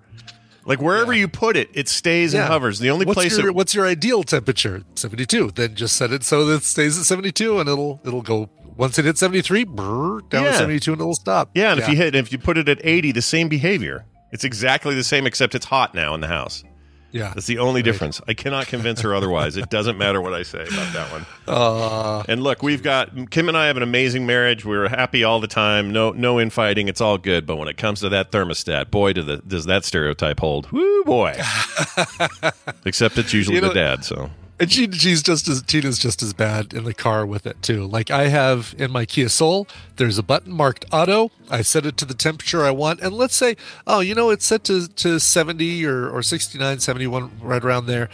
Like 0.65 0.81
wherever 0.81 1.13
you 1.13 1.27
put 1.27 1.58
it, 1.58 1.69
it 1.74 1.88
stays 1.88 2.34
and 2.36 2.43
hovers. 2.43 2.77
The 2.77 2.91
only 2.91 3.05
what's 3.05 3.15
place 3.15 3.38
your, 3.38 3.48
it, 3.48 3.55
what's 3.55 3.74
your 3.74 3.88
ideal 3.88 4.24
temperature? 4.24 4.84
Seventy 4.96 5.25
two. 5.25 5.50
Then 5.50 5.74
just 5.74 5.96
set 5.96 6.12
it 6.12 6.24
so 6.24 6.46
that 6.46 6.58
it 6.58 6.63
stays 6.63 7.00
at 7.00 7.05
seventy 7.05 7.31
two, 7.31 7.60
and 7.60 7.67
it'll 7.67 8.00
it'll 8.05 8.22
go 8.22 8.50
once 8.79 8.98
it 8.98 9.05
hit 9.05 9.17
seventy 9.19 9.41
three, 9.41 9.65
down 9.65 10.21
Yeah. 10.31 10.41
to 10.45 10.53
seventy 10.53 10.79
two, 10.79 10.93
and 10.93 11.01
it'll 11.01 11.13
stop. 11.13 11.51
yeah, 11.53 11.71
and 11.71 11.79
if 11.79 11.88
you 11.88 11.95
hit, 11.95 12.15
if 12.15 12.31
you 12.31 12.39
put 12.39 12.57
it 12.57 12.67
at 12.67 12.79
80, 12.83 13.12
the 13.12 13.21
same 13.21 13.48
behavior. 13.50 14.05
It's 14.31 14.43
exactly 14.43 14.95
the 14.95 15.03
same, 15.03 15.27
except 15.27 15.53
it's 15.55 15.65
hot 15.67 15.93
now 15.95 16.13
in 16.15 16.21
the 16.21 16.27
house. 16.27 16.63
yeah, 17.12 17.31
That's 17.33 17.48
the 17.48 17.57
only 17.57 17.81
difference. 17.81 18.21
I 18.27 18.36
cannot 18.36 18.67
convince 18.67 19.01
her 19.01 19.15
otherwise. 19.15 19.57
It 19.57 19.71
doesn't 19.71 19.98
matter 19.98 20.21
what 20.21 20.36
I 20.36 20.43
say 20.43 20.62
about 20.62 20.93
that 20.93 21.12
one. 21.12 21.25
uh, 21.48 22.24
And 22.27 22.43
look, 22.43 22.62
we've 22.62 22.83
got 22.83 23.31
Kim 23.31 23.48
and 23.48 23.57
I 23.57 23.65
have 23.65 23.77
an 23.77 23.81
amazing 23.81 24.27
marriage. 24.27 24.63
We're 24.65 24.88
happy 24.88 25.24
all 25.24 25.39
the 25.39 25.48
time. 25.48 25.91
No, 25.91 26.12
no 26.12 26.39
infighting. 26.39 26.88
It's 26.88 27.01
all 27.01 27.17
good. 27.17 27.48
But 27.48 27.55
when 27.55 27.67
it 27.67 27.77
comes 27.77 28.01
to 28.01 28.09
that 28.09 28.31
thermostat, 28.31 28.91
boy, 28.91 29.13
do 29.13 29.24
the, 29.24 29.38
does 29.38 29.65
that 29.65 29.83
stereotype 29.86 30.39
hold? 30.39 30.71
Woo, 30.71 31.03
boy! 31.03 31.33
Except 32.86 33.17
it's 33.17 33.33
usually 33.33 33.55
You 33.55 33.62
know- 33.62 33.69
the 33.69 33.74
dad. 33.74 34.05
So 34.05 34.29
and 34.59 34.71
she 34.71 34.91
she's 34.91 35.23
just 35.23 35.47
as 35.47 35.61
Tina's 35.61 35.97
just 35.99 36.21
as 36.21 36.33
bad 36.33 36.73
in 36.73 36.83
the 36.83 36.93
car 36.93 37.25
with 37.25 37.45
it 37.45 37.61
too. 37.61 37.85
Like 37.85 38.11
I 38.11 38.27
have 38.27 38.75
in 38.77 38.91
my 38.91 39.05
Kia 39.05 39.29
Soul, 39.29 39.67
there's 39.95 40.17
a 40.17 40.23
button 40.23 40.51
marked 40.53 40.85
auto. 40.91 41.31
I 41.49 41.61
set 41.61 41.85
it 41.85 41.95
to 41.97 42.05
the 42.05 42.13
temperature 42.13 42.63
I 42.63 42.71
want, 42.71 42.99
and 42.99 43.13
let's 43.13 43.35
say, 43.35 43.55
oh, 43.87 43.99
you 44.01 44.13
know, 44.15 44.29
it's 44.29 44.45
set 44.45 44.63
to 44.65 44.87
to 44.87 45.19
70 45.19 45.85
or 45.85 46.09
or 46.09 46.21
69, 46.21 46.79
71, 46.79 47.31
right 47.41 47.63
around 47.63 47.85
there. 47.85 48.09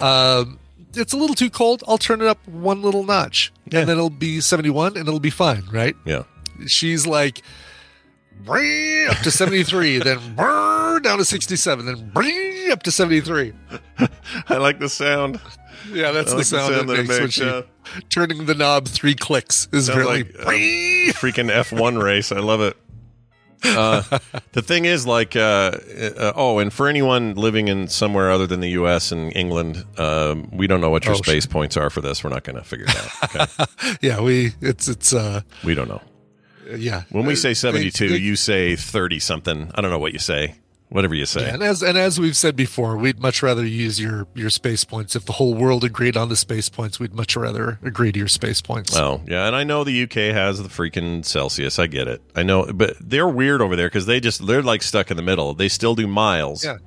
Um, 0.00 0.58
it's 0.94 1.12
a 1.12 1.16
little 1.16 1.34
too 1.36 1.50
cold. 1.50 1.82
I'll 1.86 1.98
turn 1.98 2.20
it 2.22 2.26
up 2.26 2.38
one 2.48 2.80
little 2.82 3.04
notch, 3.04 3.52
Yeah. 3.70 3.80
and 3.80 3.88
then 3.88 3.96
it'll 3.98 4.08
be 4.10 4.40
71, 4.40 4.96
and 4.96 5.06
it'll 5.06 5.20
be 5.20 5.30
fine, 5.30 5.64
right? 5.70 5.94
yeah, 6.06 6.22
she's 6.66 7.06
like 7.06 7.42
up 8.48 9.16
to 9.18 9.30
73, 9.30 9.98
then 10.04 10.36
down 10.36 11.18
to 11.18 11.24
67, 11.24 11.86
then 11.86 12.12
up 12.72 12.82
to 12.84 12.90
73. 12.90 13.52
I 14.48 14.56
like 14.56 14.78
the 14.78 14.88
sound. 14.88 15.40
Yeah, 15.90 16.12
that's 16.12 16.28
I 16.28 16.30
the 16.32 16.36
like 16.38 16.46
sound, 16.46 16.74
sound 16.74 16.88
that, 16.88 17.06
makes, 17.20 17.34
she 17.34 17.44
yeah. 17.44 17.62
turning 18.10 18.46
the 18.46 18.54
knob 18.54 18.88
three 18.88 19.14
clicks 19.14 19.68
is 19.72 19.86
Sounds 19.86 19.98
really 19.98 20.24
like 20.24 20.34
a 20.34 21.12
freaking 21.14 21.50
F1 21.50 22.02
race. 22.02 22.32
I 22.32 22.38
love 22.40 22.60
it. 22.60 22.76
Uh, 23.64 24.02
the 24.52 24.62
thing 24.62 24.84
is, 24.84 25.06
like, 25.06 25.34
uh, 25.34 25.72
uh, 26.16 26.32
oh, 26.36 26.58
and 26.60 26.72
for 26.72 26.86
anyone 26.88 27.34
living 27.34 27.66
in 27.68 27.88
somewhere 27.88 28.30
other 28.30 28.46
than 28.46 28.60
the 28.60 28.70
U.S. 28.70 29.10
and 29.10 29.34
England, 29.36 29.84
um, 29.98 30.48
we 30.52 30.66
don't 30.68 30.80
know 30.80 30.90
what 30.90 31.04
your 31.04 31.14
Oh, 31.14 31.18
space 31.18 31.44
points 31.46 31.76
are 31.76 31.90
for 31.90 32.00
this. 32.00 32.22
We're 32.22 32.30
not 32.30 32.44
going 32.44 32.56
to 32.56 32.62
figure 32.62 32.86
it 32.88 32.96
out. 32.96 33.46
Okay? 33.58 33.96
yeah, 34.00 34.20
we 34.20 34.52
it's 34.60 34.86
it's 34.86 35.12
uh 35.12 35.40
we 35.64 35.74
don't 35.74 35.88
know. 35.88 36.00
yeah. 36.76 37.02
When 37.10 37.26
we 37.26 37.32
Uh, 37.32 37.36
say 37.36 37.48
they- 37.50 37.54
72, 37.54 38.08
they- 38.10 38.16
you 38.16 38.36
say 38.36 38.76
30 38.76 39.18
something. 39.18 39.70
I 39.74 39.80
don't 39.80 39.90
know 39.90 39.98
what 39.98 40.12
you 40.12 40.20
say. 40.20 40.54
Whatever 40.90 41.14
you 41.14 41.26
say. 41.26 41.42
Yeah, 41.42 41.54
and 41.54 41.62
as 41.62 41.82
and 41.82 41.98
as 41.98 42.18
we've 42.18 42.36
said 42.36 42.56
before, 42.56 42.96
we'd 42.96 43.20
much 43.20 43.42
rather 43.42 43.64
use 43.64 44.00
your 44.00 44.26
your 44.34 44.48
space 44.48 44.84
points. 44.84 45.14
If 45.14 45.26
the 45.26 45.34
whole 45.34 45.54
world 45.54 45.84
agreed 45.84 46.16
on 46.16 46.30
the 46.30 46.36
space 46.36 46.70
points, 46.70 46.98
we'd 46.98 47.12
much 47.12 47.36
rather 47.36 47.78
agree 47.82 48.10
to 48.10 48.18
your 48.18 48.28
space 48.28 48.62
points. 48.62 48.96
Oh, 48.96 49.20
yeah. 49.26 49.46
And 49.46 49.54
I 49.54 49.64
know 49.64 49.84
the 49.84 50.04
UK 50.04 50.34
has 50.34 50.62
the 50.62 50.68
freaking 50.70 51.24
Celsius. 51.26 51.78
I 51.78 51.88
get 51.88 52.08
it. 52.08 52.22
I 52.34 52.42
know, 52.42 52.72
but 52.72 52.96
they're 53.00 53.28
weird 53.28 53.60
over 53.60 53.76
there 53.76 53.88
because 53.88 54.06
they 54.06 54.18
just, 54.18 54.46
they're 54.46 54.62
like 54.62 54.82
stuck 54.82 55.10
in 55.10 55.18
the 55.18 55.22
middle. 55.22 55.52
They 55.52 55.68
still 55.68 55.94
do 55.94 56.06
miles. 56.06 56.64
Yeah. 56.64 56.78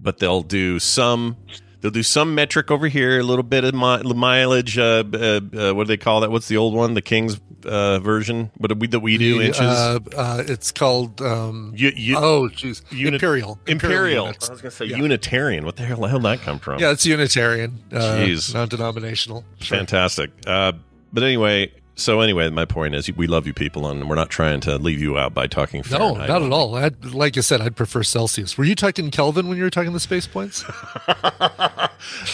But 0.00 0.18
they'll 0.18 0.42
do 0.42 0.78
some, 0.78 1.36
they'll 1.84 1.90
do 1.90 2.02
some 2.02 2.34
metric 2.34 2.70
over 2.70 2.88
here, 2.88 3.20
a 3.20 3.22
little 3.22 3.42
bit 3.42 3.62
of 3.62 3.74
mi- 3.74 4.14
mileage. 4.14 4.78
Uh, 4.78 5.04
uh, 5.12 5.40
uh, 5.54 5.72
what 5.74 5.84
do 5.84 5.88
they 5.88 5.98
call 5.98 6.22
that? 6.22 6.30
What's 6.30 6.48
the 6.48 6.56
old 6.56 6.72
one? 6.74 6.94
The 6.94 7.02
King's 7.02 7.38
uh, 7.66 7.98
version? 7.98 8.50
What 8.56 8.68
do 8.68 8.74
we, 8.74 8.86
that 8.86 9.00
we 9.00 9.18
do 9.18 9.38
The, 9.40 9.44
inches? 9.48 9.60
Uh, 9.60 9.98
uh, 10.16 10.42
it's 10.46 10.72
called 10.72 11.20
um, 11.20 11.74
You- 11.76 11.92
you- 11.94 12.16
oh, 12.16 12.48
jeez, 12.48 12.80
Uni- 12.90 13.14
imperial. 13.16 13.58
Imperial. 13.66 14.24
units. 14.26 14.48
I 14.48 14.52
was 14.52 14.62
going 14.62 14.70
to 14.70 14.76
say 14.76 14.84
Yeah. 14.86 14.96
Unitarian. 14.96 15.66
What 15.66 15.76
the 15.76 15.82
hell, 15.84 16.00
the 16.00 16.08
hell 16.08 16.18
did 16.20 16.24
that 16.24 16.40
come 16.40 16.58
from? 16.58 16.80
Yeah, 16.80 16.90
it's 16.92 17.04
Unitarian, 17.04 17.78
uh, 17.92 17.96
Jeez. 18.16 18.54
non-denominational. 18.54 19.44
Sure. 19.60 19.76
Fantastic. 19.76 20.30
Uh, 20.46 20.72
but 21.12 21.22
anyway, 21.22 21.70
so 21.96 22.20
anyway, 22.20 22.48
my 22.50 22.64
point 22.64 22.94
is 22.94 23.10
we 23.16 23.26
love 23.26 23.46
you 23.46 23.52
people, 23.52 23.88
and 23.88 24.08
we're 24.08 24.14
not 24.14 24.30
trying 24.30 24.60
to 24.60 24.76
leave 24.78 25.00
you 25.00 25.16
out 25.18 25.34
by 25.34 25.46
talking 25.46 25.82
No, 25.90 25.98
Fahrenheit. 25.98 26.28
not 26.28 26.42
at 26.42 26.52
all. 26.52 26.74
I'd, 26.74 27.04
like 27.06 27.36
I 27.36 27.40
said, 27.40 27.60
I'd 27.60 27.76
prefer 27.76 28.02
Celsius. 28.02 28.58
Were 28.58 28.64
you 28.64 28.74
talking 28.74 29.10
Kelvin 29.10 29.48
when 29.48 29.56
you 29.56 29.64
were 29.64 29.70
talking 29.70 29.92
the 29.92 30.00
space 30.00 30.26
points? 30.26 30.64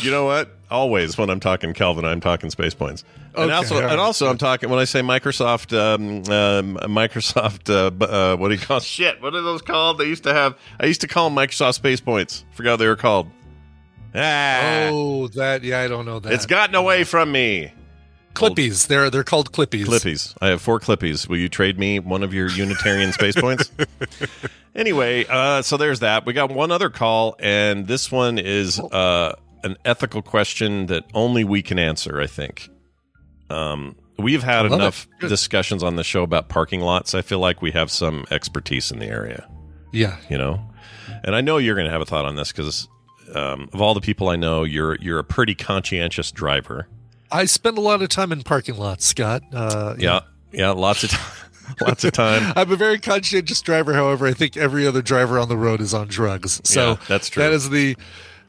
You 0.00 0.10
know 0.10 0.24
what? 0.24 0.56
Always 0.70 1.16
when 1.16 1.30
I'm 1.30 1.40
talking 1.40 1.72
Kelvin, 1.74 2.04
I'm 2.04 2.20
talking 2.20 2.50
space 2.50 2.74
points. 2.74 3.04
And 3.36 3.50
also, 3.50 3.80
right. 3.80 3.90
and 3.90 4.00
also, 4.00 4.28
I'm 4.28 4.38
talking 4.38 4.68
when 4.68 4.78
I 4.78 4.84
say 4.84 5.00
Microsoft, 5.00 5.76
um, 5.76 6.18
um, 6.32 6.76
Microsoft. 6.88 7.70
Uh, 7.70 8.04
uh, 8.04 8.36
what 8.36 8.48
do 8.48 8.54
you 8.54 8.60
call 8.60 8.80
shit? 8.80 9.20
What 9.22 9.34
are 9.34 9.42
those 9.42 9.62
called? 9.62 9.98
They 9.98 10.06
used 10.06 10.24
to 10.24 10.32
have. 10.32 10.56
I 10.80 10.86
used 10.86 11.00
to 11.02 11.08
call 11.08 11.30
them 11.30 11.36
Microsoft 11.38 11.74
Space 11.74 12.00
Points. 12.00 12.44
Forgot 12.52 12.72
what 12.72 12.76
they 12.78 12.86
were 12.88 12.96
called. 12.96 13.28
Ah, 14.14 14.88
oh, 14.90 15.28
that 15.28 15.62
yeah, 15.62 15.80
I 15.80 15.88
don't 15.88 16.04
know 16.04 16.18
that. 16.18 16.32
it's 16.32 16.46
gotten 16.46 16.74
away 16.74 17.04
from 17.04 17.30
me. 17.30 17.72
Clippies. 18.34 18.86
They're 18.86 19.10
they're 19.10 19.24
called 19.24 19.52
Clippies. 19.52 19.86
Clippies. 19.86 20.34
I 20.40 20.48
have 20.48 20.62
four 20.62 20.80
Clippies. 20.80 21.28
Will 21.28 21.38
you 21.38 21.48
trade 21.48 21.78
me 21.78 21.98
one 21.98 22.22
of 22.22 22.32
your 22.32 22.48
Unitarian 22.48 23.12
space 23.12 23.34
points? 23.36 23.70
Anyway, 24.74 25.24
uh, 25.28 25.62
so 25.62 25.76
there's 25.76 26.00
that. 26.00 26.24
We 26.24 26.32
got 26.32 26.50
one 26.52 26.70
other 26.70 26.90
call, 26.90 27.34
and 27.40 27.88
this 27.88 28.12
one 28.12 28.38
is 28.38 28.78
uh, 28.78 29.34
an 29.64 29.76
ethical 29.84 30.22
question 30.22 30.86
that 30.86 31.04
only 31.12 31.42
we 31.42 31.60
can 31.60 31.78
answer. 31.78 32.20
I 32.20 32.26
think. 32.28 32.68
Um, 33.50 33.96
we've 34.16 34.44
had 34.44 34.62
love 34.62 34.72
enough 34.80 35.08
it. 35.16 35.20
Good. 35.22 35.28
discussions 35.28 35.82
on 35.82 35.96
the 35.96 36.04
show 36.04 36.22
about 36.22 36.48
parking 36.48 36.80
lots. 36.80 37.14
I 37.14 37.22
feel 37.22 37.40
like 37.40 37.60
we 37.62 37.72
have 37.72 37.90
some 37.90 38.26
expertise 38.30 38.92
in 38.92 39.00
the 39.00 39.06
area. 39.06 39.48
Yeah. 39.92 40.18
You 40.28 40.38
know, 40.38 40.60
and 41.24 41.34
I 41.34 41.40
know 41.40 41.58
you're 41.58 41.74
going 41.74 41.86
to 41.86 41.92
have 41.92 42.00
a 42.00 42.06
thought 42.06 42.24
on 42.24 42.36
this 42.36 42.52
because 42.52 42.86
um, 43.34 43.68
of 43.72 43.80
all 43.80 43.94
the 43.94 44.00
people 44.00 44.28
I 44.28 44.36
know, 44.36 44.62
you're 44.62 44.96
you're 45.00 45.18
a 45.18 45.24
pretty 45.24 45.56
conscientious 45.56 46.30
driver. 46.30 46.86
I 47.32 47.44
spend 47.44 47.78
a 47.78 47.80
lot 47.80 48.02
of 48.02 48.08
time 48.08 48.32
in 48.32 48.42
parking 48.42 48.76
lots, 48.76 49.04
Scott. 49.06 49.42
Uh, 49.52 49.94
Yeah, 49.98 50.20
yeah, 50.52 50.70
lots 50.70 51.04
of 51.04 51.10
time, 51.10 51.36
lots 51.80 52.04
of 52.04 52.12
time. 52.12 52.52
I'm 52.56 52.70
a 52.72 52.76
very 52.76 52.98
conscientious 52.98 53.60
driver. 53.60 53.94
However, 53.94 54.26
I 54.26 54.32
think 54.32 54.56
every 54.56 54.86
other 54.86 55.02
driver 55.02 55.38
on 55.38 55.48
the 55.48 55.56
road 55.56 55.80
is 55.80 55.94
on 55.94 56.08
drugs. 56.08 56.60
So 56.64 56.90
Yeah, 56.90 56.96
that's 57.08 57.28
true. 57.28 57.42
That 57.42 57.52
is 57.52 57.70
the 57.70 57.96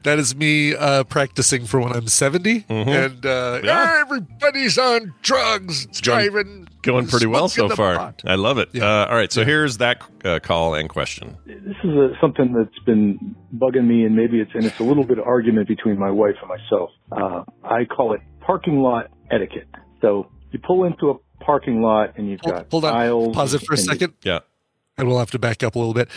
that 0.03 0.17
is 0.17 0.35
me 0.35 0.73
uh, 0.73 1.03
practicing 1.03 1.65
for 1.65 1.79
when 1.79 1.91
I'm 1.93 2.07
70, 2.07 2.65
and 2.69 3.23
uh, 3.23 3.29
Mm-hmm. 3.59 3.65
Yeah. 3.67 3.97
everybody's 4.01 4.79
on 4.79 5.13
drugs 5.21 5.85
driving. 6.01 6.67
going 6.81 7.05
pretty 7.05 7.27
well 7.27 7.47
so 7.47 7.69
far. 7.69 7.97
pot. 7.97 8.21
I 8.25 8.33
love 8.33 8.57
it. 8.57 8.69
Uh, 8.75 9.05
all 9.07 9.15
right, 9.15 9.31
so 9.31 9.45
here's 9.45 9.77
that 9.77 10.01
uh, 10.25 10.39
call 10.41 10.73
and 10.73 10.89
question. 10.89 11.37
this 11.45 11.75
is 11.83 11.91
a, 11.91 12.13
something 12.19 12.51
that's 12.51 12.79
been 12.83 13.35
bugging 13.55 13.85
me, 13.85 14.03
and 14.03 14.15
maybe 14.15 14.39
it's 14.41 14.49
and 14.55 14.65
it's 14.65 14.79
a 14.79 14.83
little 14.83 15.03
bit 15.03 15.19
of 15.19 15.27
argument 15.27 15.67
between 15.67 15.99
my 15.99 16.09
wife 16.09 16.33
and 16.41 16.49
myself. 16.49 16.89
Uh, 17.11 17.43
I 17.63 17.85
call 17.85 18.13
it 18.13 18.21
parking 18.41 18.79
lot 18.81 19.09
etiquette. 19.31 19.67
So 20.01 20.27
you 20.51 20.59
pull 20.59 20.83
into 20.83 21.09
a 21.11 21.15
parking 21.43 21.81
lot, 21.81 22.17
and 22.17 22.29
you've 22.29 22.41
got 22.41 22.67
Hold 22.71 22.85
on. 22.85 22.93
aisles. 22.95 23.35
Pause 23.35 23.53
it 23.55 23.59
for 23.65 23.73
a 23.73 23.77
and 23.77 23.85
you- 23.85 23.91
second. 23.93 24.13
Yeah. 24.23 24.39
we'll 24.97 25.19
have 25.19 25.31
to 25.31 25.39
back 25.39 25.63
up 25.63 25.75
a 25.75 25.79
little 25.79 25.93
bit. 25.93 26.09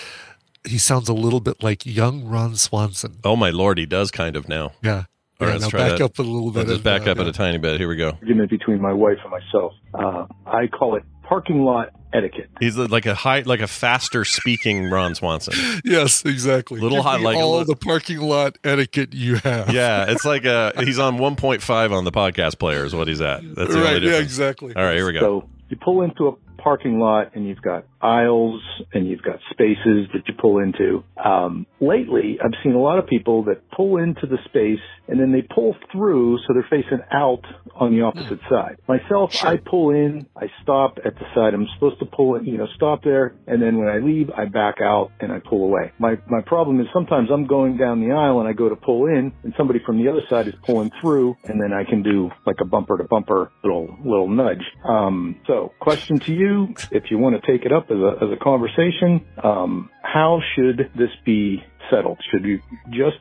He 0.66 0.78
sounds 0.78 1.08
a 1.08 1.14
little 1.14 1.40
bit 1.40 1.62
like 1.62 1.84
young 1.86 2.24
Ron 2.26 2.56
Swanson. 2.56 3.18
Oh 3.24 3.36
my 3.36 3.50
lord, 3.50 3.78
he 3.78 3.86
does 3.86 4.10
kind 4.10 4.34
of 4.36 4.48
now. 4.48 4.72
Yeah. 4.82 5.04
All 5.40 5.46
Yeah, 5.46 5.46
right, 5.46 5.52
let's 5.52 5.62
now 5.64 5.68
try 5.68 5.88
back 5.88 5.98
that. 5.98 6.04
up 6.04 6.18
a 6.18 6.22
little 6.22 6.50
bit 6.50 6.60
Let's 6.60 6.70
just 6.70 6.84
back 6.84 7.06
uh, 7.06 7.10
up 7.10 7.18
at 7.18 7.24
yeah. 7.24 7.30
a 7.30 7.32
tiny 7.32 7.58
bit. 7.58 7.78
Here 7.78 7.88
we 7.88 7.96
go. 7.96 8.10
argument 8.12 8.50
between 8.50 8.80
my 8.80 8.92
wife 8.92 9.18
and 9.22 9.30
myself. 9.30 9.72
Uh, 9.92 10.26
I 10.46 10.66
call 10.68 10.96
it 10.96 11.02
parking 11.24 11.64
lot 11.64 11.90
etiquette. 12.12 12.48
He's 12.60 12.76
like 12.76 13.06
a 13.06 13.14
high, 13.14 13.40
like 13.40 13.60
a 13.60 13.66
faster 13.66 14.24
speaking 14.24 14.88
Ron 14.90 15.14
Swanson. 15.14 15.54
Yes, 15.84 16.24
exactly. 16.24 16.78
Little 16.80 16.98
Give 16.98 17.04
hot- 17.04 17.18
me 17.20 17.24
like 17.26 17.36
all 17.36 17.58
little- 17.58 17.74
the 17.74 17.76
parking 17.76 18.20
lot 18.20 18.56
etiquette 18.64 19.12
you 19.14 19.36
have. 19.36 19.70
Yeah, 19.72 20.06
it's 20.10 20.24
like 20.24 20.46
uh 20.46 20.72
he's 20.78 20.98
on 20.98 21.18
1.5 21.18 21.90
on 21.92 22.04
the 22.04 22.12
podcast 22.12 22.58
player 22.58 22.84
is 22.84 22.94
what 22.94 23.08
he's 23.08 23.20
at. 23.20 23.42
That's 23.54 23.72
the 23.74 23.80
right. 23.80 23.96
only 23.96 24.08
Yeah, 24.10 24.18
exactly. 24.18 24.74
All 24.76 24.82
right, 24.84 24.94
here 24.96 25.06
we 25.06 25.12
go. 25.12 25.20
So 25.20 25.48
you 25.70 25.76
pull 25.76 26.02
into 26.02 26.28
a 26.28 26.32
parking 26.64 26.98
lot 26.98 27.36
and 27.36 27.46
you've 27.46 27.62
got 27.62 27.84
aisles 28.00 28.62
and 28.94 29.06
you've 29.06 29.22
got 29.22 29.36
spaces 29.50 30.08
that 30.14 30.22
you 30.26 30.34
pull 30.40 30.58
into. 30.58 31.04
Um, 31.22 31.66
lately, 31.80 32.38
I've 32.42 32.58
seen 32.62 32.74
a 32.74 32.80
lot 32.80 32.98
of 32.98 33.06
people 33.06 33.44
that 33.44 33.70
pull 33.70 33.98
into 33.98 34.26
the 34.26 34.38
space 34.46 34.80
and 35.06 35.20
then 35.20 35.30
they 35.30 35.42
pull 35.42 35.76
through 35.92 36.38
so 36.38 36.54
they're 36.54 36.66
facing 36.70 37.00
out 37.12 37.42
on 37.74 37.94
the 37.94 38.02
opposite 38.02 38.40
side. 38.48 38.76
Myself, 38.88 39.32
I 39.44 39.56
pull 39.56 39.90
in, 39.90 40.26
I 40.36 40.46
stop 40.62 40.98
at 41.04 41.14
the 41.14 41.24
side. 41.34 41.54
I'm 41.54 41.66
supposed 41.74 41.98
to 42.00 42.06
pull 42.06 42.36
in, 42.36 42.44
you 42.46 42.58
know, 42.58 42.68
stop 42.76 43.02
there, 43.02 43.34
and 43.46 43.60
then 43.60 43.78
when 43.78 43.88
I 43.88 43.98
leave, 43.98 44.30
I 44.30 44.46
back 44.46 44.76
out 44.80 45.10
and 45.20 45.32
I 45.32 45.40
pull 45.40 45.64
away. 45.64 45.92
My 45.98 46.16
my 46.28 46.40
problem 46.40 46.80
is 46.80 46.86
sometimes 46.92 47.28
I'm 47.32 47.46
going 47.46 47.76
down 47.76 48.00
the 48.00 48.14
aisle 48.14 48.40
and 48.40 48.48
I 48.48 48.52
go 48.52 48.68
to 48.68 48.76
pull 48.76 49.06
in, 49.06 49.32
and 49.42 49.52
somebody 49.56 49.80
from 49.84 50.02
the 50.02 50.10
other 50.10 50.22
side 50.30 50.48
is 50.48 50.54
pulling 50.64 50.90
through, 51.00 51.36
and 51.44 51.60
then 51.60 51.72
I 51.72 51.84
can 51.84 52.02
do 52.02 52.30
like 52.46 52.56
a 52.60 52.64
bumper 52.64 52.96
to 52.98 53.04
bumper 53.04 53.50
little 53.62 53.96
little 54.04 54.28
nudge. 54.28 54.64
Um, 54.88 55.36
so, 55.46 55.72
question 55.80 56.20
to 56.20 56.32
you, 56.32 56.53
if 56.90 57.04
you 57.10 57.18
want 57.18 57.40
to 57.40 57.42
take 57.50 57.64
it 57.64 57.72
up 57.72 57.86
as 57.90 57.96
a 57.96 58.24
as 58.24 58.30
a 58.32 58.42
conversation, 58.42 59.24
um, 59.42 59.90
how 60.02 60.40
should 60.54 60.90
this 60.96 61.10
be 61.24 61.62
settled? 61.90 62.18
Should 62.30 62.44
we 62.44 62.62
just 62.90 63.20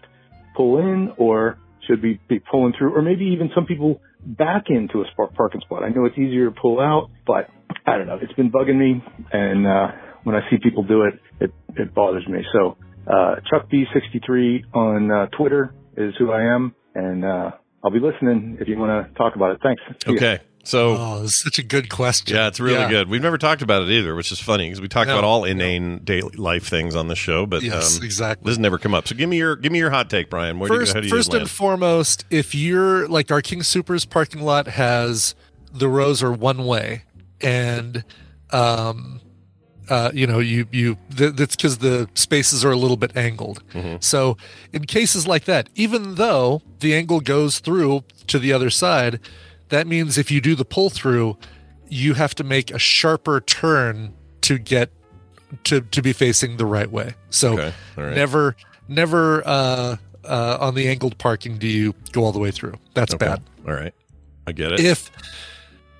pull 0.55 0.79
in, 0.79 1.13
or 1.17 1.57
should 1.87 2.01
we 2.01 2.19
be 2.27 2.39
pulling 2.39 2.73
through, 2.77 2.95
or 2.95 3.01
maybe 3.01 3.25
even 3.25 3.49
some 3.55 3.65
people 3.65 4.01
back 4.25 4.65
into 4.69 5.01
a 5.01 5.05
spot, 5.11 5.33
parking 5.33 5.61
spot? 5.61 5.83
I 5.83 5.89
know 5.89 6.05
it's 6.05 6.17
easier 6.17 6.45
to 6.49 6.55
pull 6.59 6.79
out, 6.79 7.09
but 7.25 7.49
I 7.85 7.97
don't 7.97 8.07
know. 8.07 8.19
It's 8.21 8.33
been 8.33 8.51
bugging 8.51 8.77
me, 8.77 9.03
and 9.31 9.67
uh, 9.67 9.87
when 10.23 10.35
I 10.35 10.41
see 10.49 10.57
people 10.61 10.83
do 10.83 11.03
it, 11.03 11.13
it 11.39 11.51
it 11.75 11.93
bothers 11.93 12.27
me. 12.27 12.39
So, 12.53 12.77
uh, 13.07 13.35
Chuck 13.49 13.69
B63 13.69 14.73
on 14.73 15.11
uh, 15.11 15.25
Twitter 15.37 15.73
is 15.97 16.13
who 16.17 16.31
I 16.31 16.43
am, 16.55 16.75
and 16.95 17.25
uh, 17.25 17.51
I'll 17.83 17.91
be 17.91 17.99
listening 17.99 18.57
if 18.61 18.67
you 18.67 18.77
want 18.77 19.07
to 19.07 19.13
talk 19.15 19.35
about 19.35 19.51
it. 19.51 19.59
Thanks. 19.61 19.81
See. 20.05 20.15
Okay. 20.15 20.39
So 20.65 20.95
Oh, 20.97 21.23
it's 21.23 21.43
such 21.43 21.59
a 21.59 21.63
good 21.63 21.89
question. 21.89 22.35
yeah, 22.37 22.47
it's 22.47 22.59
really 22.59 22.79
Yeah. 22.79 22.89
good. 22.89 23.09
We've 23.09 23.21
never 23.21 23.37
talked 23.37 23.61
about 23.61 23.81
it 23.83 23.89
either, 23.89 24.15
which 24.15 24.31
is 24.31 24.39
funny 24.39 24.65
because 24.67 24.79
we 24.79 24.87
talk 24.87 25.07
No, 25.07 25.13
about 25.13 25.25
all 25.25 25.43
inane 25.43 25.99
daily 26.05 26.35
life 26.37 26.67
things 26.67 26.95
on 26.95 27.09
the 27.09 27.15
show, 27.17 27.45
but 27.45 27.61
Yes, 27.63 27.97
um, 27.97 28.03
exactly. 28.05 28.45
this 28.45 28.51
has 28.53 28.59
never 28.59 28.77
come 28.77 28.93
up. 28.93 29.05
So 29.07 29.15
give 29.15 29.27
me 29.29 29.37
your 29.37 29.57
give 29.57 29.71
me 29.73 29.79
your 29.79 29.89
hot 29.91 30.09
take, 30.09 30.29
Brian. 30.29 30.59
Where 30.59 30.69
first, 30.69 30.93
do 30.93 30.99
you, 30.99 31.03
do 31.03 31.09
first 31.09 31.31
land? 31.33 31.41
and 31.41 31.49
foremost, 31.51 32.23
if 32.29 32.55
you're 32.55 33.07
like 33.09 33.29
our 33.29 33.41
King 33.41 33.61
Supers 33.61 34.05
parking 34.05 34.41
lot 34.41 34.67
has 34.67 35.35
the 35.73 35.89
rows 35.89 36.23
are 36.23 36.31
one 36.31 36.63
way, 36.65 37.03
and 37.41 38.05
um, 38.51 39.19
uh, 39.89 40.11
you 40.13 40.25
know, 40.25 40.39
you 40.39 40.65
you 40.71 40.97
th- 41.15 41.33
that's 41.33 41.57
because 41.57 41.79
the 41.79 42.07
spaces 42.13 42.63
are 42.63 42.71
a 42.71 42.77
little 42.77 42.95
bit 42.95 43.15
angled. 43.17 43.61
Mm-hmm. 43.73 43.97
So 43.99 44.37
in 44.71 44.85
cases 44.85 45.27
like 45.27 45.43
that, 45.43 45.67
even 45.75 46.15
though 46.15 46.61
the 46.79 46.93
angle 46.95 47.19
goes 47.19 47.59
through 47.59 48.05
to 48.27 48.39
the 48.39 48.53
other 48.53 48.69
side, 48.69 49.19
that 49.73 49.87
means 49.87 50.17
if 50.17 50.29
you 50.31 50.39
do 50.41 50.55
the 50.55 50.65
pull 50.65 50.89
through, 50.89 51.37
you 51.89 52.13
have 52.13 52.33
to 52.35 52.43
make 52.43 52.71
a 52.71 52.79
sharper 52.79 53.41
turn 53.41 54.13
to 54.41 54.57
get 54.57 54.91
to 55.65 55.81
to 55.81 56.01
be 56.01 56.13
facing 56.13 56.57
the 56.57 56.65
right 56.65 56.91
way. 56.91 57.13
So 57.29 57.53
Okay, 57.53 57.73
right. 57.97 58.15
never 58.15 58.55
never 58.87 59.41
uh, 59.45 59.97
uh, 60.25 60.57
on 60.59 60.75
the 60.75 60.87
angled 60.87 61.17
parking 61.17 61.57
do 61.57 61.67
you 61.67 61.93
go 62.11 62.23
all 62.23 62.31
the 62.31 62.39
way 62.39 62.51
through. 62.51 62.75
That's 62.93 63.13
Okay. 63.13 63.25
bad. 63.27 63.41
All 63.67 63.73
right, 63.73 63.93
I 64.47 64.51
get 64.51 64.71
it. 64.73 64.79
If 64.79 65.11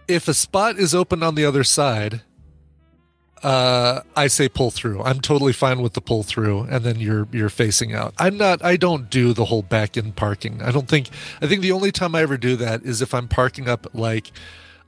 if 0.08 0.28
a 0.28 0.34
spot 0.34 0.78
is 0.78 0.94
open 0.96 1.24
on 1.24 1.36
the 1.36 1.46
other 1.46 1.64
side, 1.64 2.22
uh, 3.44 4.02
I 4.16 4.28
say 4.28 4.48
pull 4.48 4.72
through. 4.72 5.04
I'm 5.04 5.20
totally 5.20 5.52
fine 5.52 5.82
with 5.82 5.94
the 5.94 6.02
pull 6.02 6.24
through, 6.24 6.62
and 6.64 6.86
then 6.86 7.00
you're 7.00 7.28
you're 7.32 7.50
facing 7.50 7.94
out. 7.94 8.14
I'm 8.18 8.38
not. 8.38 8.64
I 8.64 8.78
don't 8.78 9.10
do 9.10 9.34
the 9.34 9.46
whole 9.46 9.62
back 9.62 9.98
end 9.98 10.16
parking. 10.16 10.62
I 10.62 10.72
don't 10.72 10.88
think. 10.88 11.10
I 11.42 11.48
think 11.48 11.62
the 11.62 11.74
only 11.74 11.92
time 11.92 12.16
I 12.16 12.22
ever 12.22 12.38
do 12.38 12.56
that 12.56 12.84
is 12.84 13.02
if 13.02 13.14
I'm 13.14 13.28
parking 13.28 13.68
up 13.68 13.88
like 13.94 14.32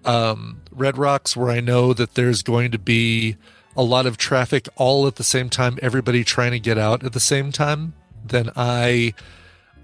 um, 0.06 0.62
Red 0.72 0.98
Rocks, 0.98 1.36
where 1.36 1.50
I 1.50 1.60
know 1.60 1.94
that 1.94 2.16
there's 2.16 2.42
going 2.42 2.72
to 2.72 2.80
be 2.80 3.36
a 3.76 3.84
lot 3.84 4.06
of 4.06 4.16
traffic 4.16 4.70
all 4.78 5.06
at 5.06 5.18
the 5.18 5.24
same 5.24 5.50
time, 5.50 5.78
everybody 5.82 6.24
trying 6.24 6.52
to 6.52 6.60
get 6.60 6.78
out 6.78 7.04
at 7.04 7.12
the 7.12 7.20
same 7.20 7.52
time. 7.52 7.94
Then 8.26 8.50
I. 8.56 9.14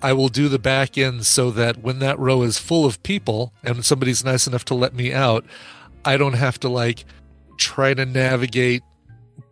I 0.03 0.13
will 0.13 0.29
do 0.29 0.49
the 0.49 0.57
back 0.57 0.97
end 0.97 1.27
so 1.27 1.51
that 1.51 1.77
when 1.77 1.99
that 1.99 2.17
row 2.17 2.41
is 2.41 2.57
full 2.57 2.85
of 2.85 3.03
people 3.03 3.53
and 3.63 3.85
somebody's 3.85 4.25
nice 4.25 4.47
enough 4.47 4.65
to 4.65 4.73
let 4.73 4.95
me 4.95 5.13
out, 5.13 5.45
I 6.03 6.17
don't 6.17 6.33
have 6.33 6.59
to 6.61 6.69
like 6.69 7.05
try 7.61 7.93
to 7.93 8.05
navigate 8.05 8.81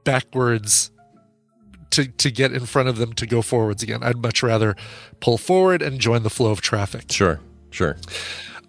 backwards 0.04 0.92
to 1.92 2.08
to 2.08 2.32
get 2.32 2.52
in 2.52 2.66
front 2.66 2.90
of 2.90 2.98
them 2.98 3.14
to 3.14 3.26
go 3.28 3.42
forwards 3.42 3.84
again. 3.84 4.04
I'd 4.04 4.18
much 4.18 4.42
rather 4.44 4.76
pull 5.20 5.38
forward 5.38 5.82
and 5.82 6.00
join 6.00 6.24
the 6.24 6.30
flow 6.30 6.52
of 6.52 6.62
traffic. 6.62 7.12
Sure, 7.12 7.40
sure. 7.70 7.98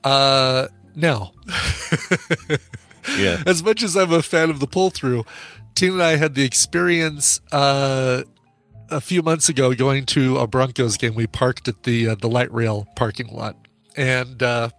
Uh, 0.05 0.69
now, 0.95 1.33
Yeah. 3.19 3.43
as 3.47 3.63
much 3.63 3.83
as 3.83 3.97
I'm 3.97 4.13
a 4.13 4.23
fan 4.23 4.51
of 4.51 4.61
the 4.61 4.67
pull 4.67 4.91
through, 4.91 5.25
Tina 5.75 5.95
and 5.95 6.03
I 6.03 6.17
had 6.17 6.35
the 6.35 6.45
experience 6.45 7.41
uh, 7.53 8.23
a 8.91 9.01
few 9.01 9.23
months 9.23 9.49
ago 9.49 9.75
going 9.75 10.05
to 10.07 10.39
a 10.39 10.47
Broncos 10.47 10.97
game. 10.97 11.15
We 11.15 11.27
parked 11.27 11.69
at 11.69 11.83
the 11.85 12.09
uh, 12.11 12.15
the 12.17 12.29
light 12.29 12.53
rail 12.53 12.87
parking 12.97 13.29
lot, 13.29 13.57
and 13.97 14.43
uh, 14.43 14.71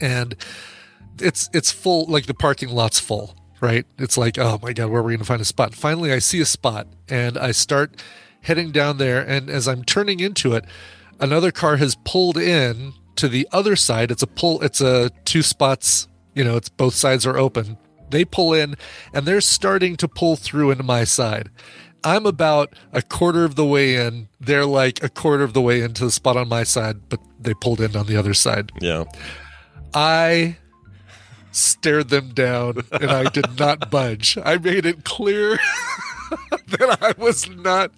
and 0.00 0.34
it's 1.20 1.48
it's 1.52 1.70
full. 1.70 2.06
Like 2.06 2.26
the 2.26 2.34
parking 2.34 2.70
lot's 2.70 3.00
full, 3.00 3.36
right? 3.60 3.86
It's 3.98 4.16
like, 4.16 4.38
oh 4.38 4.58
my 4.62 4.72
god, 4.72 4.90
where 4.90 5.00
are 5.00 5.04
we 5.04 5.12
going 5.12 5.20
to 5.20 5.24
find 5.24 5.40
a 5.40 5.44
spot? 5.44 5.74
Finally, 5.74 6.12
I 6.12 6.18
see 6.18 6.40
a 6.40 6.46
spot, 6.46 6.86
and 7.08 7.36
I 7.38 7.52
start 7.52 8.02
heading 8.42 8.72
down 8.72 8.98
there. 8.98 9.20
And 9.20 9.48
as 9.50 9.66
I'm 9.66 9.84
turning 9.84 10.20
into 10.20 10.52
it, 10.54 10.64
another 11.20 11.50
car 11.50 11.76
has 11.76 11.96
pulled 12.04 12.36
in 12.36 12.92
to 13.16 13.28
the 13.28 13.48
other 13.52 13.76
side. 13.76 14.10
It's 14.10 14.22
a 14.22 14.26
pull. 14.26 14.62
It's 14.62 14.80
a 14.80 15.10
two 15.24 15.42
spots. 15.42 16.08
You 16.34 16.44
know, 16.44 16.56
it's 16.56 16.68
both 16.68 16.94
sides 16.94 17.26
are 17.26 17.38
open. 17.38 17.78
They 18.10 18.24
pull 18.24 18.52
in, 18.52 18.76
and 19.12 19.26
they're 19.26 19.40
starting 19.40 19.96
to 19.96 20.08
pull 20.08 20.36
through 20.36 20.70
into 20.70 20.84
my 20.84 21.04
side. 21.04 21.50
I'm 22.04 22.26
about 22.26 22.74
a 22.92 23.00
quarter 23.00 23.44
of 23.44 23.54
the 23.54 23.64
way 23.64 23.96
in. 23.96 24.28
They're 24.38 24.66
like 24.66 25.02
a 25.02 25.08
quarter 25.08 25.42
of 25.42 25.54
the 25.54 25.62
way 25.62 25.80
into 25.80 26.04
the 26.04 26.10
spot 26.10 26.36
on 26.36 26.48
my 26.48 26.62
side, 26.62 27.08
but 27.08 27.18
they 27.40 27.54
pulled 27.54 27.80
in 27.80 27.96
on 27.96 28.06
the 28.06 28.16
other 28.16 28.34
side. 28.34 28.70
Yeah. 28.80 29.04
I 29.94 30.58
stared 31.54 32.08
them 32.08 32.30
down 32.30 32.84
and 32.92 33.10
I 33.10 33.30
did 33.30 33.58
not 33.58 33.90
budge. 33.90 34.36
I 34.44 34.58
made 34.58 34.86
it 34.86 35.04
clear 35.04 35.58
that 36.68 36.98
I 37.00 37.14
was 37.20 37.48
not 37.48 37.92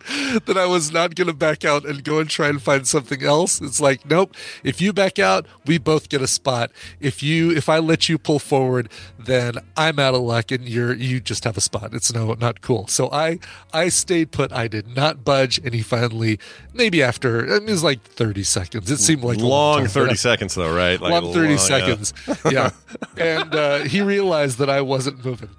that 0.47 0.56
I 0.56 0.66
was 0.66 0.92
not 0.92 1.14
going 1.14 1.28
to 1.28 1.35
back 1.35 1.64
out 1.64 1.85
and 1.85 2.02
go 2.02 2.18
and 2.18 2.28
try 2.28 2.49
and 2.49 2.61
find 2.61 2.87
something 2.87 3.23
else. 3.23 3.61
It's 3.61 3.80
like, 3.80 4.09
nope. 4.09 4.35
If 4.64 4.80
you 4.80 4.92
back 4.92 5.18
out, 5.18 5.47
we 5.64 5.78
both 5.78 6.09
get 6.09 6.23
a 6.23 6.26
spot. 6.26 6.71
If 7.00 7.23
you 7.23 7.50
if 7.50 7.68
I 7.68 7.78
let 7.78 8.09
you 8.09 8.18
pull 8.18 8.38
forward, 8.38 8.90
then 9.18 9.54
I'm 9.76 9.99
out 9.99 10.14
of 10.14 10.23
luck 10.23 10.50
and 10.50 10.68
you're 10.68 10.95
you 10.95 11.21
just 11.21 11.45
have 11.45 11.56
a 11.56 11.61
spot. 11.61 11.95
It's 11.95 12.12
no 12.12 12.35
not 12.35 12.61
cool. 12.61 12.87
So 12.88 13.11
I 13.11 13.38
I 13.73 13.88
stayed 13.88 14.33
put. 14.33 14.52
I 14.52 14.68
did 14.68 14.95
not 14.95 15.25
budge 15.25 15.59
and 15.59 15.75
he 15.75 15.83
finally 15.83 16.38
maybe 16.73 17.02
after 17.02 17.47
it 17.47 17.64
was 17.64 17.83
like 17.83 18.02
30 18.02 18.42
seconds. 18.42 18.90
It 18.90 18.99
seemed 18.99 19.23
like 19.23 19.38
long 19.38 19.80
time, 19.80 19.88
30 19.88 20.16
seconds 20.16 20.54
though, 20.54 20.75
right? 20.75 21.00
Like 21.00 21.12
long 21.12 21.33
30 21.33 21.49
long- 21.49 21.59
seconds. 21.59 22.14
Yeah. 22.50 22.71
and 23.16 23.54
uh, 23.54 23.78
he 23.80 24.00
realized 24.00 24.59
that 24.59 24.71
I 24.71 24.80
wasn't 24.80 25.25
moving. 25.25 25.50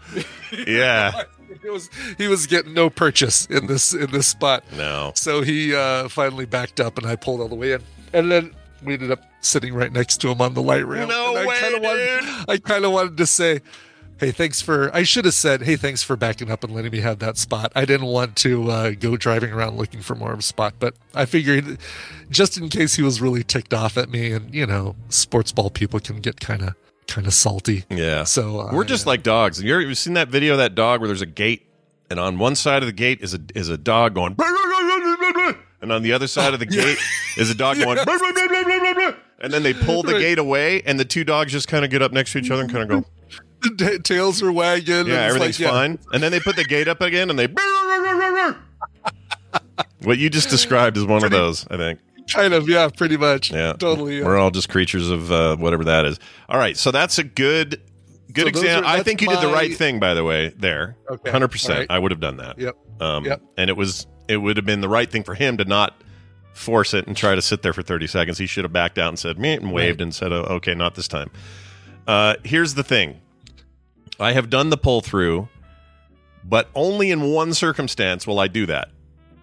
Yeah. 0.66 1.24
He 1.68 1.72
was 1.72 1.90
he 2.18 2.28
was 2.30 2.48
getting 2.48 2.74
no 2.74 2.90
purchase 2.90 3.46
in 3.48 3.68
this 3.68 3.94
in 3.94 4.10
this 4.12 4.26
spot. 4.26 4.64
No. 4.78 5.12
So 5.16 5.42
he 5.42 5.76
uh, 5.76 6.08
finally 6.08 6.46
backed 6.46 6.80
up, 6.80 6.98
and 6.98 7.06
I 7.06 7.18
pulled 7.18 7.42
all 7.42 7.50
the 7.50 7.56
way 7.56 7.74
in, 7.74 7.84
and 8.14 8.32
then 8.32 8.56
we 8.82 8.94
ended 8.94 9.12
up 9.12 9.20
sitting 9.42 9.74
right 9.74 9.92
next 9.92 10.22
to 10.22 10.30
him 10.30 10.40
on 10.40 10.54
the 10.54 10.62
light 10.62 10.88
rail. 10.88 11.06
No 11.08 11.32
and 11.32 11.40
I 11.40 11.46
way, 11.46 11.60
kinda 11.60 11.80
wanted, 11.82 12.46
I 12.48 12.58
kind 12.58 12.86
of 12.86 12.94
wanted 12.94 13.18
to 13.18 13.26
say, 13.26 13.60
"Hey, 14.18 14.32
thanks 14.32 14.62
for." 14.62 14.96
I 14.96 15.04
should 15.04 15.26
have 15.26 15.34
said, 15.34 15.64
"Hey, 15.64 15.76
thanks 15.76 16.04
for 16.04 16.16
backing 16.16 16.50
up 16.50 16.64
and 16.64 16.74
letting 16.74 16.94
me 16.94 17.02
have 17.02 17.20
that 17.20 17.38
spot." 17.38 17.74
I 17.76 17.84
didn't 17.84 18.08
want 18.08 18.38
to 18.38 18.72
uh, 18.72 18.92
go 18.92 19.18
driving 19.18 19.52
around 19.52 19.76
looking 19.76 20.00
for 20.00 20.16
more 20.16 20.32
of 20.32 20.40
a 20.40 20.44
spot, 20.44 20.76
but 20.80 20.94
I 21.14 21.26
figured, 21.26 21.80
just 22.30 22.58
in 22.58 22.70
case 22.70 22.96
he 22.96 23.04
was 23.04 23.20
really 23.20 23.44
ticked 23.44 23.74
off 23.74 23.98
at 23.98 24.10
me, 24.10 24.32
and 24.32 24.56
you 24.56 24.66
know, 24.66 24.96
sports 25.10 25.52
ball 25.52 25.70
people 25.70 26.00
can 26.00 26.22
get 26.22 26.40
kind 26.40 26.62
of 26.62 26.76
kind 27.08 27.26
of 27.28 27.34
salty. 27.34 27.86
Yeah. 27.90 28.24
So 28.26 28.60
uh, 28.62 28.70
We're 28.74 28.84
just 28.84 29.06
like 29.06 29.24
dogs. 29.24 29.62
You 29.62 29.74
ever 29.80 29.96
seen 29.96 30.14
that 30.14 30.28
video 30.30 30.54
of 30.54 30.60
that 30.60 30.76
dog 30.76 31.00
where 31.00 31.08
there's 31.08 31.22
a 31.22 31.26
gate 31.26 31.68
and 32.10 32.20
on 32.20 32.38
one 32.38 32.56
side 32.56 32.84
of 32.84 32.88
the 32.88 32.94
gate 32.94 33.20
is 33.22 33.34
a 33.34 33.40
is 33.56 33.70
a 33.70 33.78
dog 33.78 34.16
going 34.16 34.36
and 35.82 35.92
on 35.92 36.02
the 36.04 36.14
other 36.14 36.28
side 36.28 36.54
of 36.54 36.60
the 36.60 36.66
gate 36.80 36.98
is 37.38 37.50
a 37.50 37.56
dog 37.56 37.78
going 37.78 37.98
and 39.40 39.54
then 39.54 39.62
they 39.64 39.74
pull 39.74 40.04
the 40.04 40.14
Right. 40.14 40.22
gate 40.22 40.40
away 40.40 40.82
and 40.84 41.00
the 41.00 41.06
two 41.06 41.24
dogs 41.24 41.52
just 41.52 41.68
kind 41.68 41.84
of 41.86 41.92
get 41.92 42.02
up 42.02 42.12
next 42.12 42.32
to 42.32 42.38
each 42.40 42.50
other 42.50 42.64
and 42.64 42.72
kind 42.72 42.90
of 42.92 43.04
go 43.04 43.10
the 43.78 44.00
tails 44.04 44.42
are 44.42 44.52
wagging. 44.52 45.08
yeah 45.08 45.24
everything's 45.24 45.60
like, 45.60 45.66
yeah. 45.68 45.72
fine 45.72 46.00
and 46.14 46.24
then 46.24 46.32
they 46.32 46.40
put 46.40 46.56
the 46.56 46.64
gate 46.64 46.88
up 46.88 47.02
again 47.02 47.30
and 47.30 47.38
they 47.38 47.48
what 50.04 50.18
you 50.18 50.30
just 50.30 50.50
described 50.50 50.96
is 50.98 51.06
one 51.06 51.24
of 51.24 51.32
those 51.32 51.68
I 51.70 51.78
think 51.78 52.00
Kind 52.34 52.54
of, 52.54 52.68
yeah, 52.70 52.90
pretty 52.90 53.18
much. 53.18 53.52
yeah 53.52 53.74
Totally. 53.74 54.20
yeah. 54.20 54.26
we're 54.26 54.38
all 54.38 54.52
just 54.52 54.70
creatures 54.70 55.10
of 55.10 55.32
uh, 55.32 55.56
whatever 55.58 55.84
that 55.86 56.06
is 56.06 56.20
all 56.50 56.58
right 56.60 56.76
so 56.78 56.92
that's 56.92 57.18
a 57.18 57.24
good 57.24 57.82
good 58.34 58.44
So 58.44 58.48
example 58.50 58.90
are- 58.90 58.98
I 58.98 59.04
think 59.04 59.22
you 59.22 59.28
did 59.30 59.40
the 59.42 59.48
right 59.48 59.76
thing 59.76 60.00
by 60.00 60.14
the 60.14 60.24
way 60.24 60.50
there 60.58 60.98
Okay, 61.10 61.32
100% 61.32 61.70
all 61.70 61.76
right. 61.78 61.88
I 61.90 61.98
would 62.00 62.12
have 62.12 62.20
done 62.20 62.38
that 62.38 62.60
Yep. 62.60 62.76
um, 63.00 63.26
Yep. 63.26 63.42
and 63.58 63.70
it 63.70 63.78
was 63.78 64.06
it 64.28 64.38
would 64.38 64.58
have 64.58 64.66
been 64.66 64.82
the 64.82 64.90
right 64.90 65.10
thing 65.10 65.24
for 65.24 65.34
him 65.36 65.58
to 65.58 65.66
not 65.66 65.96
force 66.54 66.94
it 66.94 67.08
and 67.08 67.16
try 67.16 67.34
to 67.36 67.42
sit 67.42 67.62
there 67.62 67.72
for 67.72 67.82
30 67.84 68.08
seconds. 68.08 68.38
He 68.40 68.46
should 68.48 68.64
have 68.66 68.74
backed 68.74 68.98
out 68.98 69.10
and 69.10 69.18
said, 69.20 69.38
"Meh," 69.40 69.54
and 69.54 69.72
waved 69.72 70.02
and 70.02 70.14
said, 70.14 70.34
oh, 70.34 70.42
okay, 70.58 70.74
not 70.74 70.96
this 70.96 71.08
time. 71.08 71.30
Uh, 72.08 72.34
here's 72.44 72.74
the 72.74 72.84
thing. 72.84 73.22
I 74.20 74.32
have 74.34 74.50
done 74.50 74.70
the 74.72 74.76
pull 74.78 75.02
through, 75.02 75.48
but 76.44 76.68
only 76.74 77.12
in 77.12 77.22
one 77.32 77.54
circumstance 77.54 78.26
will 78.26 78.40
I 78.40 78.48
do 78.48 78.66
that. 78.66 78.90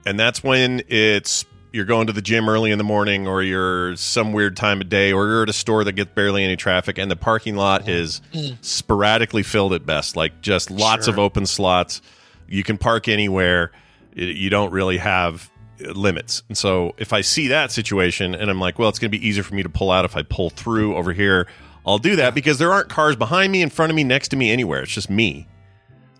And 0.05 0.19
that's 0.19 0.43
when 0.43 0.83
it's 0.89 1.45
you're 1.75 1.85
going 1.85 2.07
to 2.07 2.13
the 2.13 2.23
gym 2.23 2.49
early 2.49 2.71
in 2.71 2.79
the 2.79 2.85
morning 2.85 3.27
or 3.27 3.43
you're 3.43 3.97
some 3.97 4.33
weird 4.33 4.57
time 4.57 4.81
of 4.81 4.89
day 4.89 5.13
or 5.13 5.27
you're 5.27 5.43
at 5.43 5.49
a 5.49 5.53
store 5.53 5.83
that 5.83 5.95
gets 5.95 6.13
barely 6.15 6.45
any 6.45 6.55
traffic 6.55 6.99
and 6.99 7.11
the 7.11 7.17
parking 7.17 7.57
lot 7.57 7.89
is 7.89 8.23
sporadically 8.61 9.43
filled 9.43 9.73
at 9.73 9.85
best, 9.85 10.15
like 10.15 10.41
just 10.41 10.71
lots 10.71 11.09
of 11.09 11.19
open 11.19 11.47
slots. 11.47 12.01
You 12.47 12.63
can 12.63 12.79
park 12.79 13.09
anywhere. 13.09 13.73
You 14.15 14.51
don't 14.51 14.71
really 14.71 14.99
have 14.99 15.51
uh, 15.85 15.91
limits. 15.91 16.45
And 16.49 16.57
so 16.57 16.95
if 16.97 17.13
I 17.13 17.23
see 17.23 17.49
that 17.49 17.73
situation 17.73 18.37
and 18.37 18.49
I'm 18.49 18.61
like, 18.61 18.79
well, 18.79 18.89
it's 18.89 19.01
going 19.01 19.11
to 19.11 19.19
be 19.19 19.27
easier 19.27 19.43
for 19.43 19.57
me 19.57 19.65
to 19.65 19.69
pull 19.69 19.91
out 19.91 20.05
if 20.05 20.17
I 20.17 20.23
pull 20.23 20.51
through 20.51 20.95
over 20.95 21.13
here, 21.13 21.49
I'll 21.85 21.99
do 21.99 22.15
that 22.15 22.37
because 22.37 22.59
there 22.59 22.73
aren't 22.73 22.89
cars 22.89 23.17
behind 23.17 23.51
me, 23.51 23.63
in 23.63 23.69
front 23.69 23.91
of 23.91 23.97
me, 23.97 24.05
next 24.05 24.29
to 24.29 24.37
me, 24.37 24.53
anywhere. 24.53 24.83
It's 24.85 24.93
just 24.93 25.11
me. 25.11 25.49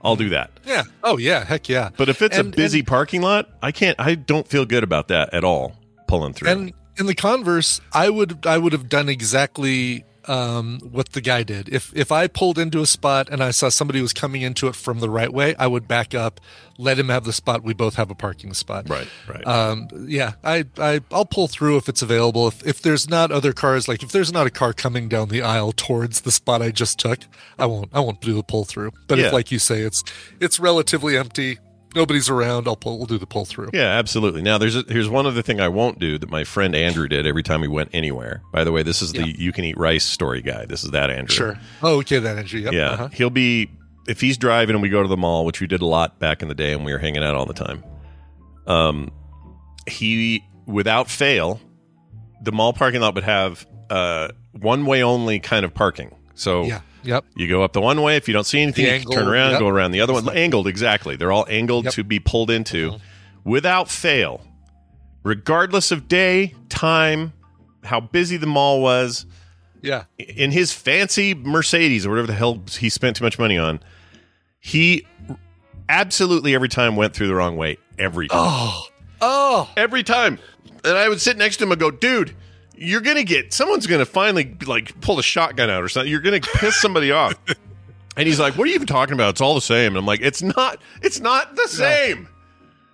I'll 0.05 0.17
do 0.17 0.29
that. 0.29 0.51
Yeah. 0.65 0.83
Oh 1.03 1.17
yeah. 1.19 1.45
Heck 1.45 1.69
yeah. 1.69 1.91
But 1.97 2.09
if 2.09 2.21
it's 2.23 2.37
And- 2.39 2.53
a 2.53 2.57
busy 2.57 2.83
parking 2.83 3.23
lot, 3.23 3.49
I 3.63 3.73
can't. 3.73 3.99
I 3.99 4.15
don't 4.15 4.47
feel 4.47 4.65
good 4.67 4.85
about 4.85 5.09
that 5.09 5.33
at 5.33 5.45
all. 5.45 5.75
Pulling 6.07 6.35
through. 6.35 6.49
And 6.51 6.73
in 6.99 7.07
the 7.07 7.15
converse, 7.15 7.81
I 7.93 8.11
would 8.11 8.47
I 8.47 8.59
would 8.59 8.73
have 8.73 8.89
done 8.89 9.09
exactly 9.09 10.05
um, 10.29 10.81
what 10.83 11.11
the 11.13 11.21
guy 11.21 11.43
did. 11.43 11.69
If 11.69 11.93
if 11.95 12.11
I 12.13 12.27
pulled 12.27 12.59
into 12.59 12.81
a 12.81 12.87
spot 12.87 13.29
and 13.31 13.43
I 13.43 13.51
saw 13.51 13.69
somebody 13.69 14.01
was 14.01 14.13
coming 14.13 14.43
into 14.43 14.69
it 14.69 14.75
from 14.77 15.01
the 15.01 15.11
right 15.11 15.33
way, 15.33 15.55
I 15.57 15.67
would 15.67 15.87
back 15.89 16.15
up, 16.15 16.41
let 16.79 16.99
him 16.99 17.09
have 17.09 17.25
the 17.25 17.33
spot. 17.33 17.63
We 17.63 17.75
both 17.75 17.95
have 17.97 18.11
a 18.11 18.15
parking 18.15 18.55
spot. 18.55 18.89
right. 18.89 19.09
Right. 19.29 19.47
Um, 19.47 19.89
yeah, 20.09 20.33
I, 20.43 20.65
I 20.79 21.01
I'll 21.11 21.25
pull 21.27 21.49
through 21.49 21.77
if 21.77 21.89
it's 21.89 22.03
available. 22.03 22.49
If 22.49 22.67
if 22.67 22.83
there's 22.83 23.09
not 23.09 23.31
other 23.31 23.53
cars, 23.53 23.89
like 23.89 24.03
if 24.03 24.13
there's 24.13 24.33
not 24.33 24.47
a 24.47 24.51
car 24.51 24.73
coming 24.73 25.09
down 25.09 25.29
the 25.29 25.43
aisle 25.43 25.73
towards 25.73 26.23
the 26.23 26.33
spot 26.33 26.63
I 26.63 26.71
just 26.71 26.99
took, 26.99 27.21
I 27.59 27.67
won't 27.67 27.91
I 27.93 28.01
won't 28.01 28.21
do 28.21 28.35
the 28.35 28.43
pull 28.43 28.65
through. 28.65 28.93
But 29.07 29.19
Yeah. 29.19 29.27
if 29.27 29.33
like 29.33 29.51
you 29.53 29.59
say, 29.59 29.81
it's 29.81 30.03
it's 30.41 30.59
relatively 30.59 31.17
empty, 31.17 31.59
nobody's 31.95 32.29
around, 32.29 32.67
I'll 32.67 32.77
pull. 32.77 32.99
We'll 32.99 33.07
do 33.07 33.19
the 33.19 33.27
pull 33.27 33.45
through. 33.45 33.71
Yeah, 33.73 33.99
absolutely. 33.99 34.43
Now, 34.43 34.59
there's 34.59 34.77
a, 34.77 34.85
here's 34.89 35.09
one 35.09 35.27
other 35.27 35.43
thing 35.43 35.61
I 35.61 35.69
won't 35.69 35.99
do 35.99 36.19
that 36.19 36.31
my 36.31 36.45
friend 36.45 36.75
Andrew 36.75 37.09
did 37.09 37.27
every 37.27 37.43
time 37.43 37.61
we 37.61 37.69
went 37.69 37.91
anywhere. 37.93 38.43
By 38.53 38.65
the 38.65 38.73
way, 38.73 38.83
this 38.83 39.03
is 39.03 39.13
the 39.13 39.29
you 39.29 39.53
can 39.53 39.65
eat 39.65 39.77
rice 39.79 40.05
story 40.05 40.43
guy. 40.43 40.67
This 40.67 40.85
is 40.85 40.91
that 40.91 41.11
Andrew. 41.11 41.35
Sure. 41.35 41.59
Oh, 41.83 41.99
okay, 42.01 42.19
then 42.19 42.39
Andrew. 42.39 42.61
Yep. 42.61 42.73
Yeah, 42.73 42.91
uh-huh. 42.91 43.09
he'll 43.09 43.31
be 43.31 43.71
if 44.07 44.21
he's 44.21 44.37
driving 44.37 44.75
and 44.75 44.83
we 44.83 44.89
go 44.89 45.03
to 45.03 45.09
the 45.09 45.17
mall, 45.17 45.45
which 45.45 45.61
we 45.61 45.67
did 45.67 45.81
a 45.81 45.87
lot 45.87 46.19
back 46.19 46.43
in 46.43 46.49
the 46.49 46.55
day, 46.55 46.73
and 46.73 46.85
we 46.85 46.93
were 46.93 46.99
hanging 46.99 47.23
out 47.23 47.35
all 47.35 47.47
the 47.47 47.55
time. 47.55 47.83
Um, 48.67 49.11
he 49.87 50.45
without 50.67 51.09
fail, 51.09 51.61
the 52.43 52.53
mall 52.53 52.73
parking 52.73 53.01
lot 53.01 53.15
would 53.15 53.25
have 53.25 53.67
uh 53.91 54.29
one 54.53 54.87
way 54.87 55.03
only 55.03 55.41
kind 55.41 55.65
of 55.65 55.75
parking. 55.75 56.15
So 56.35 56.65
Yeah. 56.65 56.81
Yep. 57.05 57.25
you 57.37 57.49
go 57.49 57.63
up 57.63 57.73
the 57.73 57.81
one 57.81 58.01
way. 58.03 58.17
If 58.17 58.29
you 58.29 58.35
don't 58.35 58.47
see 58.47 58.61
anything, 58.61 58.87
The 58.87 58.99
you 58.99 59.05
can 59.05 59.13
turn 59.13 59.29
around, 59.29 59.53
yep. 59.53 59.61
go 59.61 59.69
around 59.69 59.93
the 59.93 60.01
other 60.01 60.13
one. 60.13 60.29
Angled, 60.31 60.67
exactly. 60.67 61.17
They're 61.17 61.33
all 61.33 61.47
angled 61.49 61.85
Yep. 61.85 61.95
To 61.95 62.05
be 62.05 62.19
pulled 62.19 62.51
into 62.51 62.89
uh-huh. 62.89 62.99
without 63.45 63.89
fail, 63.89 64.43
regardless 65.23 65.93
of 65.93 66.09
day, 66.09 66.55
time, 66.69 67.33
how 67.85 68.01
busy 68.01 68.37
the 68.37 68.47
mall 68.47 68.81
was. 68.81 69.27
Yeah. 69.83 70.05
In 70.19 70.51
his 70.51 70.73
fancy 70.73 71.35
Mercedes 71.35 72.07
or 72.07 72.11
whatever 72.11 72.27
the 72.27 72.33
hell 72.35 72.63
he 72.71 72.89
spent 72.89 73.17
too 73.17 73.25
much 73.25 73.39
money 73.39 73.59
on, 73.59 73.81
he 74.59 75.07
absolutely 75.89 76.55
every 76.55 76.71
time 76.71 76.97
went 76.97 77.15
through 77.15 77.29
the 77.29 77.35
wrong 77.35 77.57
way. 77.57 77.77
Every 77.99 78.29
time. 78.29 78.39
Oh, 78.41 78.87
oh, 79.21 79.71
every 79.77 80.03
time. 80.03 80.39
And 80.85 80.97
I 80.97 81.09
would 81.09 81.21
sit 81.21 81.37
next 81.37 81.59
to 81.59 81.65
him 81.65 81.73
and 81.73 81.81
go, 81.81 81.91
dude, 81.91 82.35
you're 82.77 83.01
gonna 83.01 83.25
get 83.25 83.53
someone's 83.53 83.87
gonna 83.87 84.05
finally 84.07 84.57
like 84.67 85.01
pull 85.01 85.19
a 85.19 85.23
shotgun 85.23 85.71
out 85.71 85.83
or 85.83 85.89
something. 85.89 86.11
You're 86.11 86.21
gonna 86.21 86.41
piss 86.41 86.77
somebody 86.81 87.11
off. 87.13 87.35
And 88.17 88.29
he's 88.29 88.39
like, 88.39 88.57
"What 88.57 88.63
are 88.63 88.67
you 88.69 88.77
even 88.77 88.87
talking 88.87 89.15
about? 89.15 89.31
It's 89.31 89.41
all 89.41 89.57
the 89.57 89.61
same." 89.61 89.89
And 89.89 89.97
I'm 89.97 90.07
like, 90.07 90.21
"It's 90.21 90.41
not. 90.41 90.79
It's 91.03 91.19
not 91.19 91.57
the 91.57 91.67
same. 91.67 92.29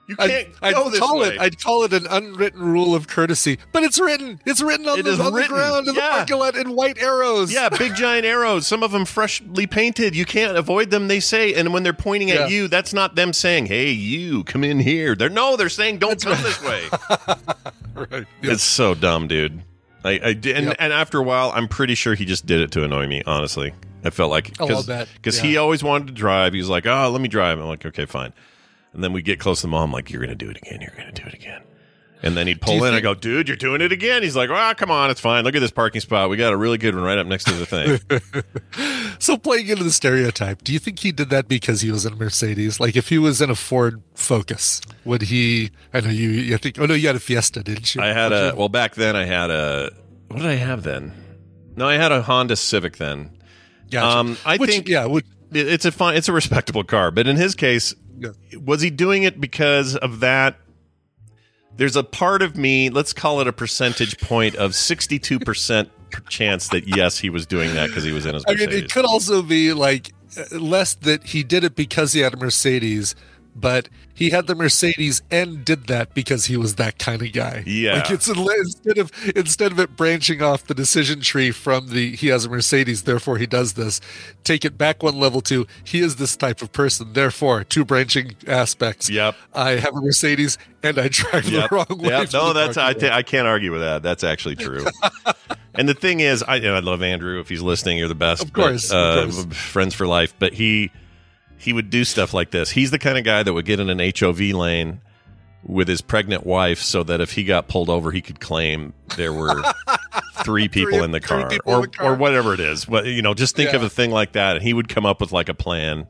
You 0.06 0.16
can't 0.16 0.48
I'd, 0.62 0.72
go 0.74 0.86
I'd 0.86 0.92
this 0.92 0.98
call 0.98 1.18
way." 1.18 1.28
it. 1.34 1.40
I'd 1.42 1.62
call 1.62 1.84
it 1.84 1.92
an 1.92 2.06
unwritten 2.08 2.62
rule 2.62 2.94
of 2.94 3.06
courtesy, 3.06 3.58
but 3.70 3.82
it's 3.82 4.00
written. 4.00 4.40
It's 4.46 4.62
written 4.62 4.88
on, 4.88 4.98
It 4.98 5.02
the, 5.02 5.10
is 5.10 5.20
on 5.20 5.34
written, 5.34 5.50
the 5.52 5.56
ground 5.58 5.88
in 5.88 5.94
yeah. 5.94 6.00
the 6.00 6.10
parking 6.16 6.36
lot 6.38 6.56
in 6.56 6.74
white 6.74 6.96
arrows. 6.96 7.52
yeah, 7.52 7.68
big 7.68 7.94
giant 7.96 8.24
arrows. 8.24 8.66
Some 8.66 8.82
of 8.82 8.92
them 8.92 9.04
freshly 9.04 9.66
painted. 9.66 10.16
You 10.16 10.24
can't 10.24 10.56
avoid 10.56 10.88
them. 10.88 11.08
They 11.08 11.20
say, 11.20 11.52
and 11.52 11.74
when 11.74 11.82
they're 11.82 11.92
pointing 11.92 12.28
Yeah. 12.28 12.44
at 12.44 12.50
you, 12.50 12.66
that's 12.68 12.94
not 12.94 13.14
them 13.14 13.34
saying, 13.34 13.66
"Hey, 13.66 13.90
you 13.90 14.42
come 14.44 14.64
in 14.64 14.78
here." 14.80 15.14
They're 15.14 15.28
no, 15.28 15.54
they're 15.58 15.68
saying, 15.68 15.98
"Don't 15.98 16.18
come 16.18 16.42
this 16.42 16.62
way." 16.64 16.82
right. 18.10 18.26
It's 18.40 18.62
so 18.64 18.94
dumb, 18.94 19.28
dude. 19.28 19.64
I, 20.04 20.20
I 20.22 20.32
did, 20.32 20.56
and, 20.56 20.66
Yep. 20.68 20.76
and 20.78 20.92
after 20.92 21.18
a 21.18 21.22
while, 21.22 21.52
I'm 21.54 21.68
pretty 21.68 21.94
sure 21.94 22.14
he 22.14 22.24
just 22.24 22.46
did 22.46 22.60
it 22.60 22.70
to 22.72 22.84
annoy 22.84 23.06
me. 23.06 23.22
Honestly, 23.26 23.72
I 24.04 24.10
felt 24.10 24.30
like 24.30 24.56
because 24.56 25.38
he 25.40 25.56
always 25.56 25.82
wanted 25.84 26.06
to 26.08 26.12
drive. 26.14 26.52
He 26.54 26.58
was 26.58 26.68
like, 26.70 26.86
"Oh, 26.86 27.10
let 27.10 27.20
me 27.20 27.28
drive." 27.28 27.58
I'm 27.58 27.66
like, 27.66 27.84
"Okay, 27.84 28.06
fine." 28.06 28.32
And 28.92 29.04
then 29.04 29.12
we 29.12 29.22
get 29.22 29.38
close 29.38 29.60
to 29.60 29.66
the 29.66 29.68
mall. 29.70 29.84
I'm 29.84 29.92
like, 29.92 30.10
"You're 30.10 30.22
gonna 30.22 30.34
do 30.34 30.48
it 30.50 30.56
again. 30.56 30.80
You're 30.80 30.94
gonna 30.96 31.12
do 31.12 31.22
it 31.26 31.34
again." 31.34 31.62
And 32.22 32.36
then 32.36 32.46
he'd 32.46 32.60
pull 32.60 32.84
in. 32.84 32.92
I 32.92 32.96
think- 32.96 33.02
go, 33.04 33.14
"Dude, 33.14 33.48
you're 33.48 33.56
doing 33.56 33.80
it 33.80 33.92
again." 33.92 34.22
He's 34.22 34.36
like, 34.36 34.50
"Ah, 34.50 34.74
come 34.74 34.90
on, 34.90 35.10
it's 35.10 35.20
fine. 35.20 35.42
Look 35.44 35.54
at 35.54 35.60
this 35.60 35.70
parking 35.70 36.02
spot. 36.02 36.28
We 36.28 36.36
got 36.36 36.52
a 36.52 36.56
really 36.56 36.76
good 36.76 36.94
one 36.94 37.02
right 37.04 37.16
up 37.16 37.26
next 37.26 37.44
to 37.44 37.52
the 37.54 37.66
thing." 37.66 38.44
So 39.18 39.36
playing 39.36 39.68
into 39.68 39.84
the 39.84 39.90
stereotype, 39.90 40.64
do 40.64 40.72
you 40.72 40.78
think 40.78 41.00
he 41.00 41.12
did 41.12 41.28
that 41.28 41.46
because 41.46 41.82
he 41.82 41.90
was 41.90 42.06
in 42.06 42.14
a 42.14 42.16
Mercedes? 42.16 42.80
Like 42.80 42.96
if 42.96 43.10
he 43.10 43.18
was 43.18 43.42
in 43.42 43.50
a 43.50 43.54
Ford 43.54 44.02
Focus, 44.14 44.80
would 45.04 45.20
he? 45.22 45.70
I 45.92 46.00
know 46.00 46.08
you. 46.08 46.30
You 46.30 46.56
think? 46.56 46.78
Oh 46.78 46.86
no, 46.86 46.94
you 46.94 47.06
had 47.06 47.16
a 47.16 47.20
Fiesta, 47.20 47.62
didn't 47.62 47.94
you? 47.94 48.00
I 48.00 48.06
had 48.14 48.30
Did 48.30 48.38
a 48.42 48.46
you? 48.48 48.54
well 48.56 48.70
back 48.70 48.94
then. 48.94 49.16
I 49.16 49.24
had 49.26 49.50
a 49.50 49.90
what 50.28 50.38
did 50.38 50.46
I 50.46 50.54
have 50.54 50.84
then? 50.84 51.12
No, 51.76 51.86
I 51.86 51.94
had 51.94 52.12
a 52.12 52.22
Honda 52.22 52.56
Civic 52.56 52.96
then. 52.96 53.30
Gotcha. 53.90 54.18
Um, 54.18 54.36
I 54.46 54.56
Which, 54.56 54.70
think 54.70 54.88
yeah, 54.88 55.06
it- 55.06 55.24
it's 55.52 55.84
a 55.84 55.92
fine, 55.92 56.16
it's 56.16 56.28
a 56.28 56.32
respectable 56.32 56.84
car. 56.84 57.10
But 57.10 57.26
in 57.26 57.36
his 57.36 57.54
case, 57.54 57.94
Yeah. 58.18 58.30
was 58.58 58.80
he 58.80 58.88
doing 58.88 59.22
it 59.24 59.38
because 59.40 59.96
of 59.96 60.20
that? 60.20 60.56
There's 61.76 61.96
a 61.96 62.04
part 62.04 62.42
of 62.42 62.56
me, 62.56 62.90
let's 62.90 63.12
call 63.12 63.40
it 63.40 63.48
a 63.48 63.52
percentage 63.52 64.18
point 64.20 64.54
of 64.56 64.72
62% 64.72 65.88
chance 66.28 66.68
that 66.68 66.86
yes, 66.88 67.18
he 67.18 67.30
was 67.30 67.46
doing 67.46 67.74
that 67.74 67.88
because 67.88 68.04
he 68.04 68.12
was 68.12 68.26
in 68.26 68.34
his 68.34 68.44
I 68.46 68.54
mean, 68.54 68.70
it 68.70 68.92
could 68.92 69.04
also 69.04 69.42
be 69.42 69.72
like 69.72 70.12
less 70.52 70.94
that 70.94 71.24
he 71.24 71.42
did 71.42 71.64
it 71.64 71.74
because 71.74 72.12
he 72.12 72.20
had 72.20 72.34
a 72.34 72.36
Mercedes, 72.36 73.14
but 73.54 73.88
he 74.20 74.28
had 74.28 74.46
the 74.46 74.54
Mercedes 74.54 75.22
and 75.30 75.64
did 75.64 75.86
that 75.86 76.12
because 76.12 76.44
he 76.44 76.56
was 76.58 76.74
that 76.74 76.98
kind 76.98 77.22
of 77.22 77.32
guy. 77.32 77.64
Yeah. 77.66 77.94
like 77.94 78.10
it's 78.10 78.28
instead 78.28 78.98
of 78.98 79.10
instead 79.34 79.72
of 79.72 79.80
it 79.80 79.96
branching 79.96 80.42
off 80.42 80.66
the 80.66 80.74
decision 80.74 81.22
tree 81.22 81.50
from 81.50 81.88
the 81.88 82.14
he 82.14 82.26
has 82.28 82.44
a 82.44 82.50
Mercedes, 82.50 83.04
therefore 83.04 83.38
he 83.38 83.46
does 83.46 83.72
this. 83.72 83.98
Take 84.44 84.66
it 84.66 84.76
back 84.76 85.02
one 85.02 85.18
level 85.18 85.40
to 85.42 85.66
he 85.84 86.00
is 86.00 86.16
this 86.16 86.36
type 86.36 86.60
of 86.60 86.70
person, 86.70 87.14
therefore 87.14 87.64
two 87.64 87.82
branching 87.82 88.36
aspects. 88.46 89.08
Yep. 89.08 89.36
I 89.54 89.70
have 89.70 89.96
a 89.96 90.02
Mercedes 90.02 90.58
and 90.82 90.98
I 90.98 91.08
drive 91.08 91.48
Yep. 91.48 91.70
the 91.70 91.74
wrong 91.74 91.98
way. 91.98 92.10
Yep. 92.10 92.32
No, 92.34 92.52
that's 92.52 92.76
I, 92.76 92.92
lot. 92.92 93.02
I 93.04 93.22
can't 93.22 93.48
argue 93.48 93.72
with 93.72 93.80
that. 93.80 94.02
That's 94.02 94.22
actually 94.22 94.56
true. 94.56 94.84
and 95.74 95.88
the 95.88 95.94
thing 95.94 96.20
is, 96.20 96.42
I, 96.42 96.56
you 96.56 96.62
know, 96.62 96.74
I 96.74 96.80
love 96.80 97.02
Andrew. 97.02 97.40
If 97.40 97.48
he's 97.48 97.62
listening, 97.62 97.96
you're 97.96 98.08
the 98.08 98.14
best. 98.14 98.42
Of 98.42 98.52
course, 98.52 98.90
but, 98.90 98.96
of 98.98 99.28
uh, 99.30 99.42
course. 99.42 99.56
friends 99.56 99.94
for 99.94 100.06
life. 100.06 100.34
But 100.38 100.52
he 100.52 100.90
he 101.60 101.72
would 101.72 101.90
do 101.90 102.04
stuff 102.04 102.32
like 102.34 102.50
this. 102.50 102.70
He's 102.70 102.90
the 102.90 102.98
kind 102.98 103.18
of 103.18 103.24
guy 103.24 103.42
that 103.42 103.52
would 103.52 103.64
get 103.66 103.78
in 103.80 103.90
an 103.90 103.98
HOV 104.18 104.40
lane 104.40 105.00
with 105.62 105.88
his 105.88 106.00
pregnant 106.00 106.46
wife, 106.46 106.80
so 106.80 107.02
that 107.02 107.20
if 107.20 107.32
he 107.32 107.44
got 107.44 107.68
pulled 107.68 107.90
over, 107.90 108.10
he 108.12 108.22
could 108.22 108.40
claim 108.40 108.94
there 109.16 109.32
were 109.32 109.62
three 110.42 110.68
people 110.68 110.92
Three- 110.98 111.04
in 111.04 111.10
the 111.10 111.20
car, 111.20 111.48
people 111.50 111.72
in 111.72 111.78
or 111.78 111.82
the 111.82 111.88
car. 111.88 112.12
or 112.12 112.14
whatever 112.14 112.54
it 112.54 112.60
is. 112.60 112.86
But 112.86 113.04
you 113.06 113.20
know, 113.22 113.34
just 113.34 113.56
think 113.56 113.72
of 113.74 113.82
a 113.82 113.90
thing 113.90 114.10
like 114.10 114.32
that, 114.32 114.56
and 114.56 114.62
he 114.64 114.72
would 114.72 114.88
come 114.88 115.04
up 115.04 115.20
with 115.20 115.32
like 115.32 115.48
a 115.48 115.54
plan. 115.54 116.06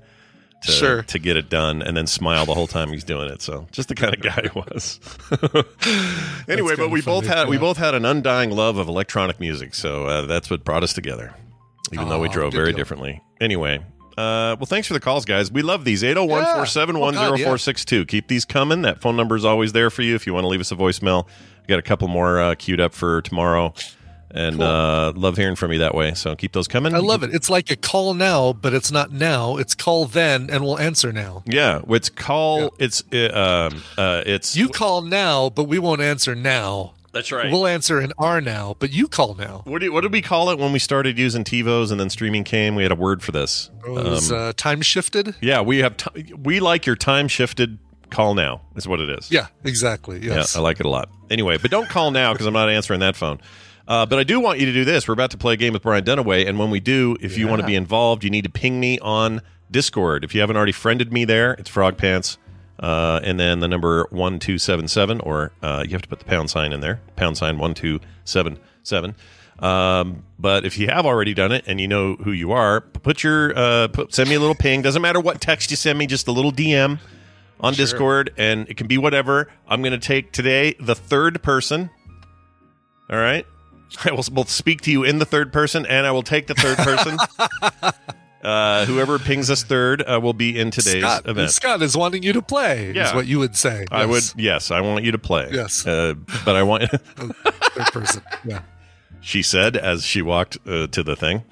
To, 0.65 0.73
Sure. 0.73 1.03
to 1.05 1.19
get 1.19 1.39
it 1.39 1.49
done 1.49 1.81
and 1.81 1.97
then 1.97 2.07
smile 2.07 2.45
the 2.45 2.53
whole 2.53 2.67
time 2.67 2.91
he's 2.93 3.03
doing 3.03 3.31
it. 3.31 3.41
So 3.41 3.67
just 3.73 3.89
the 3.89 3.95
kind 3.95 4.13
of 4.15 4.21
guy 4.21 4.43
he 4.43 4.51
was. 4.55 5.01
anyway, 6.49 6.77
but 6.77 6.91
we 6.91 7.01
both 7.01 7.27
had 7.27 7.49
we 7.49 7.57
both 7.57 7.79
had 7.79 7.95
an 7.95 8.05
undying 8.05 8.51
love 8.51 8.77
of 8.77 8.87
electronic 8.87 9.41
music, 9.41 9.75
so 9.75 10.05
uh, 10.05 10.27
that's 10.27 10.51
what 10.51 10.63
brought 10.63 10.83
us 10.83 10.93
together. 10.93 11.35
Even 11.95 12.11
though 12.11 12.21
we 12.21 12.29
Oh, 12.29 12.33
drove 12.33 12.53
very 12.53 12.73
deal. 12.73 12.77
different. 12.77 13.21
Anyway, 13.41 13.81
uh, 14.21 14.57
well, 14.57 14.67
thanks 14.67 14.87
for 14.89 14.95
the 14.95 15.01
calls, 15.01 15.25
guys. 15.25 15.51
We 15.51 15.63
love 15.63 15.85
these 15.85 16.03
801 16.05 16.43
471 16.43 17.15
Oh, 17.15 17.19
God, 17.19 17.39
yeah. 17.39 17.45
0462. 17.45 18.07
Keep 18.07 18.29
these 18.29 18.45
coming. 18.45 18.83
That 18.83 19.01
phone 19.01 19.17
number 19.17 19.37
is 19.37 19.45
always 19.45 19.73
there 19.73 19.91
for 19.91 20.03
you 20.03 20.15
if 20.15 20.27
you 20.27 20.35
want 20.35 20.45
to 20.45 20.49
leave 20.49 20.61
us 20.61 20.71
a 20.73 20.77
voicemail. 20.77 21.27
We 21.27 21.67
got 21.67 21.79
a 21.79 21.83
couple 21.83 22.09
more 22.09 22.41
uh, 22.41 22.55
queued 22.57 22.81
up 22.81 22.95
for 22.95 23.23
tomorrow, 23.23 23.75
and 24.31 24.61
uh, 24.61 25.13
love 25.15 25.37
hearing 25.37 25.57
from 25.57 25.73
you 25.73 25.79
that 25.81 25.95
way. 25.95 26.15
So 26.15 26.35
keep 26.37 26.53
those 26.53 26.69
coming. 26.69 26.95
I 26.95 26.99
love 26.99 27.23
it. 27.23 27.35
It's 27.35 27.49
like 27.51 27.71
a 27.71 27.77
call 27.77 28.15
now, 28.15 28.53
but 28.53 28.75
it's 28.75 28.91
not 28.93 29.13
now. 29.13 29.57
It's 29.57 29.75
call 29.75 30.07
then, 30.07 30.51
and 30.51 30.65
we'll 30.65 30.79
answer 30.79 31.13
now. 31.13 31.43
Yeah, 31.47 31.83
it's 31.89 32.09
call. 32.09 32.75
It's 32.79 33.03
uh, 33.13 33.71
um, 33.73 33.83
uh, 33.97 34.23
it's 34.27 34.57
You 34.57 34.69
call 34.69 35.03
now, 35.03 35.51
but 35.51 35.65
we 35.65 35.79
won't 35.79 36.01
answer 36.01 36.35
now. 36.35 36.95
That's 37.13 37.33
right. 37.33 37.51
We'll 37.51 37.67
answer 37.67 38.01
in 38.01 38.13
R 38.19 38.41
now, 38.41 38.77
but 38.79 38.93
you 38.93 39.09
call 39.09 39.35
now. 39.35 39.63
What, 39.65 39.81
do, 39.81 39.93
what 39.93 40.03
did 40.03 40.13
we 40.13 40.23
call 40.23 40.51
it 40.51 40.59
when 40.59 40.73
we 40.73 40.79
started 40.79 41.19
using 41.19 41.43
TiVos 41.43 41.91
and 41.91 41.99
then 41.99 42.09
streaming 42.11 42.45
came? 42.45 42.75
We 42.77 42.85
had 42.85 42.93
a 42.93 42.97
word 42.97 43.23
for 43.23 43.33
this. 43.33 43.69
It 43.85 43.91
was 43.91 44.31
Um, 44.31 44.39
uh, 44.39 44.53
time 44.57 44.81
shifted. 44.83 45.35
yeah, 45.41 45.61
we 45.61 45.79
have. 45.79 45.97
T- 45.97 46.35
we 46.35 46.61
like 46.61 46.87
your 46.87 46.97
time 46.97 47.27
shifted 47.27 47.79
call 48.11 48.35
now. 48.35 48.61
Is 48.77 48.87
what 48.87 49.01
it 49.01 49.09
is. 49.11 49.31
Yeah, 49.31 49.49
exactly. 49.65 50.21
Yes. 50.23 50.55
Yeah, 50.55 50.61
I 50.61 50.63
like 50.63 50.79
it 50.81 50.87
a 50.87 50.89
lot. 50.89 51.09
Anyway, 51.31 51.59
but 51.59 51.71
don't 51.71 51.89
call 51.89 52.11
now 52.13 52.33
because 52.33 52.47
I'm 52.47 52.55
not 52.55 52.69
answering 52.69 53.01
that 53.01 53.17
phone. 53.17 53.41
Uh, 53.89 54.07
but 54.07 54.21
I 54.21 54.25
do 54.25 54.39
want 54.39 54.61
you 54.61 54.67
to 54.67 54.73
do 54.73 54.85
this. 54.85 55.09
We're 55.09 55.15
about 55.15 55.33
to 55.33 55.39
play 55.39 55.55
a 55.55 55.57
game 55.57 55.73
with 55.73 55.83
Brian 55.83 56.05
Dunaway, 56.05 56.49
and 56.49 56.61
when 56.61 56.71
we 56.71 56.79
do, 56.79 57.17
if 57.21 57.37
you 57.37 57.49
want 57.49 57.61
to 57.61 57.67
be 57.67 57.75
involved, 57.75 58.23
you 58.23 58.31
need 58.31 58.45
to 58.45 58.51
ping 58.51 58.79
me 58.79 59.01
on 59.01 59.43
Discord. 59.69 60.23
If 60.23 60.33
you 60.33 60.41
haven't 60.43 60.57
already 60.57 60.71
friended 60.73 61.13
me 61.13 61.25
there, 61.25 61.55
it's 61.55 61.69
Frog 61.71 61.97
Pants, 61.99 62.39
uh, 62.81 63.21
and 63.23 63.39
then 63.39 63.61
the 63.61 63.69
number 63.69 64.07
one 64.11 64.39
two 64.39 64.59
seven 64.59 64.89
seven, 64.89 65.21
or 65.21 65.53
uh, 65.63 65.85
you 65.87 65.93
have 65.93 66.03
to 66.03 66.09
put 66.09 66.19
the 66.19 66.25
pound 66.25 66.51
sign 66.51 66.73
in 66.73 66.81
there, 66.81 67.01
pound 67.17 67.37
sign 67.37 67.59
one 67.59 67.75
two 67.75 68.01
seven 68.25 68.59
seven. 68.83 69.15
Um, 69.59 70.25
but 70.39 70.65
if 70.65 70.79
you 70.79 70.89
have 70.89 71.05
already 71.05 71.35
done 71.35 71.53
it 71.53 71.65
and 71.67 71.79
you 71.79 71.87
know 71.87 72.17
who 72.17 72.33
you 72.33 72.53
are, 72.53 72.81
put 72.81 73.23
your 73.23 73.57
uh, 73.57 73.89
put, 73.89 74.15
send 74.15 74.31
me 74.31 74.35
a 74.35 74.41
little 74.41 74.55
ping. 74.55 74.81
Doesn't 74.81 75.03
matter 75.03 75.21
what 75.21 75.41
text 75.41 75.71
you 75.71 75.77
send 75.77 75.99
me, 75.99 76.07
just 76.07 76.27
a 76.29 76.33
little 76.33 76.53
DM 76.53 76.99
on 77.61 77.75
Discord, 77.75 78.33
and 78.39 78.67
it 78.71 78.79
can 78.79 78.87
be 78.87 78.97
whatever. 78.97 79.49
I'm 79.69 79.83
going 79.83 79.93
to 79.93 79.99
take 79.99 80.33
today 80.33 80.75
the 80.81 80.95
third 80.95 81.43
person. 81.43 81.91
All 83.11 83.19
right, 83.19 83.47
I 84.05 84.13
will 84.13 84.25
both 84.33 84.49
speak 84.49 84.81
to 84.83 84.91
you 84.91 85.05
in 85.05 85.19
the 85.19 85.27
third 85.27 85.53
person, 85.53 85.85
and 85.85 86.07
I 86.07 86.13
will 86.13 86.23
take 86.23 86.47
the 86.47 86.55
third 86.55 86.79
person. 86.79 87.19
uh, 88.43 88.85
whoever 88.87 89.19
pings 89.19 89.51
us 89.51 89.63
third 89.63 90.03
uh, 90.03 90.19
will 90.21 90.33
be 90.33 90.59
in 90.59 90.71
today's 90.71 91.03
Scott, 91.03 91.27
event. 91.29 91.51
Scott 91.51 91.83
is 91.83 91.97
wanting 91.97 92.23
you 92.23 92.33
to 92.33 92.43
play. 92.43 92.93
Yeah. 92.93 93.09
Is 93.09 93.15
what 93.15 93.27
you 93.27 93.39
would 93.39 93.57
say. 93.57 93.85
I 93.91 94.07
would, 94.07 94.23
Yes. 94.23 94.35
yes, 94.37 94.71
I 94.71 94.81
want 94.81 95.05
you 95.05 95.13
to 95.13 95.19
play. 95.19 95.49
Yes. 95.53 95.87
uh, 95.87 96.15
but 96.45 96.57
I 96.57 96.63
want. 96.63 96.91
Third 97.17 97.87
person. 97.93 98.23
Yeah. 98.45 98.63
she 99.21 99.43
said 99.43 99.77
as 99.77 100.05
she 100.05 100.23
walked 100.23 100.57
uh, 100.67 100.87
to 100.89 101.03
the 101.03 101.15
thing. 101.17 101.43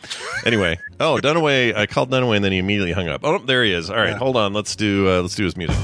Anyway, 0.46 0.78
oh 1.00 1.18
Dunaway, 1.22 1.74
I 1.76 1.86
called 1.86 2.10
Dunaway 2.10 2.36
and 2.36 2.44
then 2.44 2.52
he 2.52 2.58
immediately 2.58 2.92
hung 2.92 3.08
up. 3.08 3.20
Oh, 3.24 3.38
there 3.38 3.62
he 3.64 3.72
is. 3.72 3.90
All 3.90 3.96
right, 3.96 4.10
Yeah. 4.10 4.16
hold 4.18 4.36
on. 4.36 4.52
Let's 4.54 4.74
do 4.74 5.08
uh, 5.08 5.20
let's 5.22 5.34
do 5.34 5.44
his 5.44 5.56
music. 5.56 5.76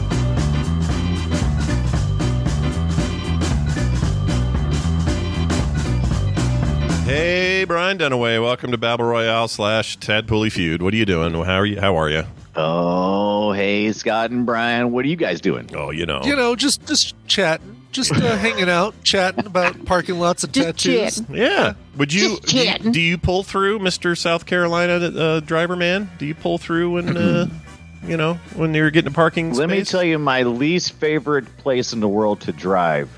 Hey, 7.65 7.69
Brian 7.69 7.97
Dunaway, 7.97 8.43
welcome 8.43 8.73
to 8.73 8.77
Battle 8.77 9.07
Royale 9.07 9.49
slash 9.49 9.97
Tadpooley 9.97 10.53
Feud. 10.53 10.83
What 10.83 10.93
are 10.93 10.99
you 10.99 11.07
doing? 11.07 11.33
How 11.33 11.61
are 11.61 11.65
you? 11.65 11.81
How 11.81 11.97
are 11.97 12.11
you? 12.11 12.25
Oh, 12.55 13.53
hey, 13.53 13.91
Scott 13.93 14.31
and 14.31 14.45
Brian. 14.45 14.93
What 14.93 15.07
are 15.07 15.09
you 15.09 15.17
guys 15.17 15.41
doing? 15.41 15.71
Oh, 15.75 15.89
you 15.91 16.05
know, 16.05 16.21
You 16.25 16.37
know, 16.37 16.57
just 16.57 16.87
just 16.87 17.15
chatting, 17.27 17.81
just 17.91 18.13
uh, 18.13 18.37
hanging 18.37 18.69
out, 18.69 18.95
chatting 19.03 19.47
about 19.47 19.83
parking 19.87 20.19
lots 20.19 20.45
and 20.45 20.53
tattoos. 20.53 21.23
yeah. 21.31 21.73
Would 21.97 22.13
you 22.13 22.37
Just 22.41 22.43
do, 22.49 22.59
you 22.59 22.93
do 22.93 23.01
you 23.01 23.17
pull 23.17 23.43
through, 23.43 23.79
Mister 23.79 24.15
South 24.15 24.45
Carolina 24.45 24.97
uh, 24.97 25.41
driver 25.41 25.75
man? 25.75 26.11
Do 26.19 26.27
you 26.27 26.35
pull 26.35 26.59
through 26.59 26.91
when 26.91 27.17
uh, 27.17 27.49
you 28.07 28.19
know 28.19 28.35
when 28.57 28.75
you're 28.75 28.91
getting 28.91 29.11
a 29.11 29.15
parking 29.15 29.55
Let 29.55 29.71
me 29.71 29.77
space? 29.79 29.91
tell 29.91 30.05
you 30.05 30.19
my 30.19 30.43
least 30.43 30.93
favorite 30.93 31.47
place 31.57 31.95
in 31.95 32.01
the 32.01 32.09
world 32.09 32.43
to 32.43 32.53
drive 32.53 33.09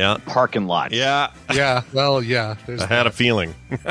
Yeah, 0.00 0.16
parking 0.26 0.66
lot. 0.66 0.92
yeah. 0.92 1.30
Yeah. 1.52 1.82
Well, 1.92 2.22
yeah. 2.22 2.56
There's 2.66 2.80
I 2.80 2.86
had 2.86 3.06
a 3.06 3.10
feeling. 3.10 3.54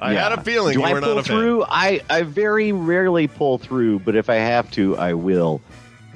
I 0.00 0.12
Yeah. 0.14 0.22
had 0.28 0.32
a 0.38 0.42
feeling 0.42 0.74
Do 0.74 0.80
you 0.80 0.84
I 0.86 0.92
were 0.94 1.00
pull 1.00 1.14
not 1.14 1.20
a 1.20 1.28
fan. 1.28 1.36
through? 1.38 1.64
I, 1.68 2.00
I 2.10 2.22
very 2.22 2.72
rarely 2.72 3.28
pull 3.28 3.58
through, 3.58 4.00
but 4.00 4.16
if 4.16 4.28
I 4.28 4.34
have 4.36 4.68
to, 4.72 4.96
I 4.96 5.14
will. 5.14 5.60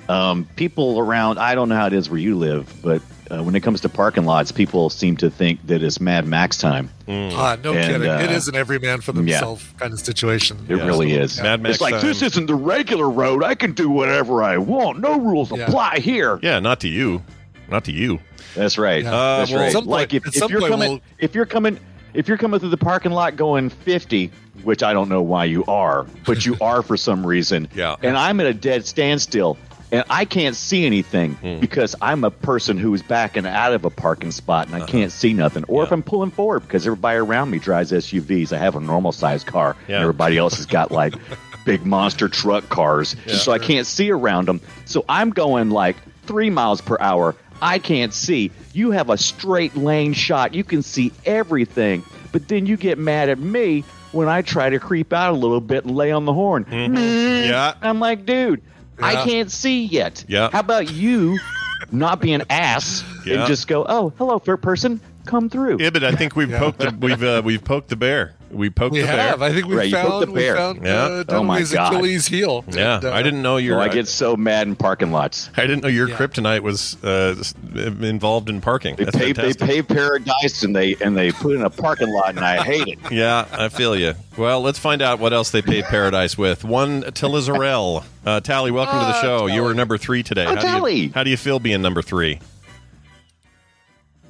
Um, 0.09 0.45
people 0.57 0.99
around, 0.99 1.39
I 1.39 1.55
don't 1.55 1.69
know 1.69 1.77
how 1.77 1.87
it 1.87 1.93
is 1.93 2.11
where 2.11 2.19
you 2.19 2.37
live, 2.37 2.73
but 2.83 3.01
uh, 3.31 3.43
when 3.43 3.55
it 3.57 3.61
comes 3.63 3.81
to 3.83 3.89
parking 3.89 4.25
lots, 4.25 4.51
people 4.53 4.89
seem 4.91 5.17
to 5.19 5.31
think 5.31 5.65
that 5.67 5.83
it's 5.85 6.01
Mad 6.01 6.27
Max 6.27 6.59
time. 6.59 6.91
Ah, 7.09 7.57
no 7.63 7.75
And, 7.75 7.85
kidding. 7.87 8.09
uh, 8.09 8.19
it 8.19 8.31
is 8.31 8.47
an 8.49 8.55
every 8.57 8.79
man 8.81 9.01
for 9.01 9.13
themselves 9.13 9.65
kind 9.79 9.93
of 9.93 9.99
situation. 10.01 10.65
It 10.69 10.75
really 10.77 11.13
is. 11.13 11.41
Mad 11.41 11.61
Max 11.63 11.75
it's 11.77 11.81
like 11.81 11.95
time. 11.95 12.03
this 12.07 12.23
isn't 12.23 12.47
the 12.47 12.55
regular 12.57 13.09
road. 13.09 13.43
I 13.45 13.55
can 13.57 13.73
do 13.73 13.89
whatever 13.89 14.43
I 14.43 14.59
want. 14.59 14.99
No 15.01 15.19
rules 15.21 15.51
apply 15.53 15.99
here. 15.99 16.39
Yeah, 16.43 16.59
not 16.61 16.81
to 16.81 16.89
you, 16.89 17.23
not 17.69 17.85
to 17.85 17.93
you. 17.93 18.19
That's 18.57 18.79
right. 18.79 19.03
Yeah. 19.05 19.15
Uh, 19.15 19.39
That's 19.39 19.51
well, 19.51 19.61
right. 19.61 19.67
at 19.67 19.73
some 19.73 19.85
like 19.87 20.15
if, 20.15 20.27
if 20.27 20.35
some 20.35 20.51
you're 20.51 20.61
coming, 20.69 20.91
we'll- 20.91 21.01
if 21.19 21.35
you're 21.35 21.47
coming, 21.47 21.79
if 22.15 22.29
you're 22.29 22.39
coming 22.39 22.59
through 22.61 22.71
the 22.71 22.77
parking 22.77 23.13
lot 23.13 23.37
going 23.37 23.69
50, 23.71 24.31
which 24.65 24.83
I 24.83 24.93
don't 24.93 25.09
know 25.09 25.23
why 25.23 25.45
you 25.45 25.65
are, 25.67 26.07
but 26.27 26.45
you 26.45 26.57
are 26.61 26.83
for 26.83 26.97
some 26.97 27.27
reason. 27.27 27.69
Yeah. 27.75 27.97
And 28.03 28.17
I'm 28.17 28.41
at 28.41 28.47
a 28.47 28.55
dead 28.55 28.87
standstill. 28.87 29.59
And 29.93 30.03
I 30.11 30.25
can't 30.25 30.57
see 30.57 30.85
anything 30.85 31.35
Hmm. 31.35 31.61
because 31.61 31.95
I'm 32.03 32.25
a 32.25 32.31
person 32.33 32.77
who's 32.77 33.03
backing 33.03 33.47
out 33.47 33.73
of 33.73 33.85
a 33.85 33.91
parking 33.91 34.33
spot 34.33 34.67
and 34.67 34.75
Uh-huh. 34.75 34.85
I 34.85 34.91
can't 34.91 35.13
see 35.13 35.33
nothing. 35.33 35.63
Or 35.69 35.85
if 35.85 35.93
I'm 35.93 36.03
pulling 36.03 36.33
forward 36.33 36.61
because 36.61 36.85
everybody 36.89 37.19
around 37.19 37.51
me 37.51 37.61
drives 37.61 37.93
SUVs, 37.93 38.53
I 38.53 38.59
have 38.59 38.75
a 38.75 38.81
normal 38.81 39.13
sized 39.13 39.47
car. 39.47 39.77
Yeah. 39.87 39.97
And 39.97 40.03
everybody 40.03 40.39
else 40.39 40.57
has 40.57 40.67
got 40.67 40.91
like 40.91 41.15
big 41.65 41.87
monster 41.87 42.29
truck 42.29 42.69
cars. 42.69 43.15
Yeah. 43.27 43.37
so 43.37 43.53
I 43.53 43.61
can't 43.61 43.87
see 43.87 44.11
around 44.11 44.49
them. 44.49 44.61
So 44.87 45.05
I'm 45.09 45.31
going 45.31 45.71
like 45.71 45.95
three 46.25 46.51
miles 46.51 46.81
per 46.81 46.97
hour. 46.99 47.37
I 47.63 47.79
can't 47.79 48.13
see. 48.13 48.51
You 48.73 48.91
have 48.93 49.11
a 49.11 49.17
straight 49.19 49.77
lane 49.77 50.13
shot. 50.13 50.55
You 50.55 50.65
can 50.65 50.83
see 50.83 51.13
everything. 51.25 52.05
But 52.33 52.49
then 52.49 52.67
you 52.67 52.77
get 52.77 52.99
mad 52.99 53.29
at 53.29 53.39
me 53.39 53.83
when 54.13 54.29
I 54.29 54.43
try 54.43 54.71
to 54.71 54.79
creep 54.79 55.13
out 55.13 55.33
a 55.33 55.37
little 55.37 55.61
bit 55.61 55.85
and 55.85 55.97
lay 55.97 56.13
on 56.13 56.25
the 56.25 56.33
horn. 56.33 56.65
Mm-hmm. 56.65 57.49
Yeah. 57.49 57.75
I'm 57.83 57.99
like, 58.01 58.27
dude, 58.27 58.63
I 59.01 59.25
can't 59.25 59.51
see 59.51 59.85
yet. 59.85 60.25
Yeah. 60.29 60.51
How 60.51 60.61
about 60.61 60.91
you 60.93 61.39
not 61.91 62.21
be 62.21 62.33
an 62.33 62.45
ass 62.51 63.05
Yeah. 63.25 63.39
and 63.41 63.47
just 63.47 63.67
go, 63.69 63.85
oh, 63.89 64.13
hello, 64.19 64.39
third 64.39 64.59
person, 64.63 65.01
come 65.25 65.49
through. 65.51 65.79
Yeah, 65.81 65.91
but 65.91 66.05
I 66.05 66.13
think 66.13 66.37
we've 66.37 66.51
poked 66.51 66.79
the, 66.79 66.97
we've 67.01 67.23
uh, 67.23 67.43
we've 67.45 67.65
poked 67.65 67.89
the 67.89 67.97
bear. 67.97 68.35
We 68.51 68.71
poked 68.71 68.93
We 68.93 69.01
the 69.01 69.07
have. 69.09 69.41
bear. 69.41 69.49
I 69.49 69.53
think 69.53 69.67
we 69.67 69.75
Right, 69.75 69.93
found 69.93 70.23
the 70.23 70.31
we 70.33 70.41
bear. 70.41 70.57
found 70.57 70.85
Yeah. 70.85 70.95
uh, 70.95 71.25
Oh 71.31 71.43
my 71.43 71.61
Dunaway's 71.61 71.73
God. 71.73 71.93
Achilles 71.95 72.27
heel. 72.29 72.65
Yeah, 72.71 72.97
And, 72.97 73.05
uh, 73.07 73.13
I 73.13 73.23
didn't 73.23 73.43
know 73.43 73.57
your. 73.57 73.79
Oh, 73.79 73.83
I 73.83 73.89
get 73.89 74.07
so 74.07 74.37
mad 74.37 74.69
in 74.69 74.77
parking 74.77 75.11
lots. 75.11 75.51
I 75.57 75.63
didn't 75.63 75.83
know 75.83 75.89
your 75.89 76.09
Yeah. 76.09 76.17
kryptonite 76.17 76.61
was 76.61 76.97
uh, 77.03 77.35
involved 77.75 78.49
in 78.49 78.61
parking. 78.61 78.95
They 78.97 79.05
That's 79.05 79.17
pave, 79.17 79.35
they 79.37 79.53
fantastic. 79.53 79.69
pave 79.69 79.89
paradise 79.89 80.63
and 80.63 80.77
they 80.77 80.95
and 81.01 81.17
they 81.17 81.33
put 81.33 81.57
in 81.57 81.63
a 81.63 81.71
parking 81.71 82.09
lot 82.13 82.31
and 82.31 82.41
I 82.41 82.63
hate 82.63 82.87
it. 82.89 82.99
Yeah, 83.11 83.47
I 83.53 83.69
feel 83.69 83.97
you. 83.97 84.15
Well, 84.37 84.61
let's 84.61 84.79
find 84.79 85.03
out 85.03 85.19
what 85.19 85.33
else 85.33 85.51
they 85.51 85.63
pay 85.63 85.83
paradise 85.83 86.39
with. 86.39 86.63
One 86.65 87.03
to 87.03 87.27
Lizarelle. 87.27 88.05
Uh, 88.25 88.41
Tally, 88.41 88.71
welcome 88.71 88.99
to 89.01 89.07
the 89.07 89.13
Ah, 89.17 89.23
show. 89.23 89.47
You 89.47 89.63
were 89.65 89.75
number 89.75 89.99
three 89.99 90.23
today. 90.23 90.45
Oh, 90.47 90.55
how, 90.55 90.85
do 90.85 90.93
you, 90.95 91.11
how 91.13 91.25
do 91.25 91.31
you 91.31 91.37
feel 91.37 91.59
being 91.59 91.83
number 91.83 92.03
three? 92.03 92.39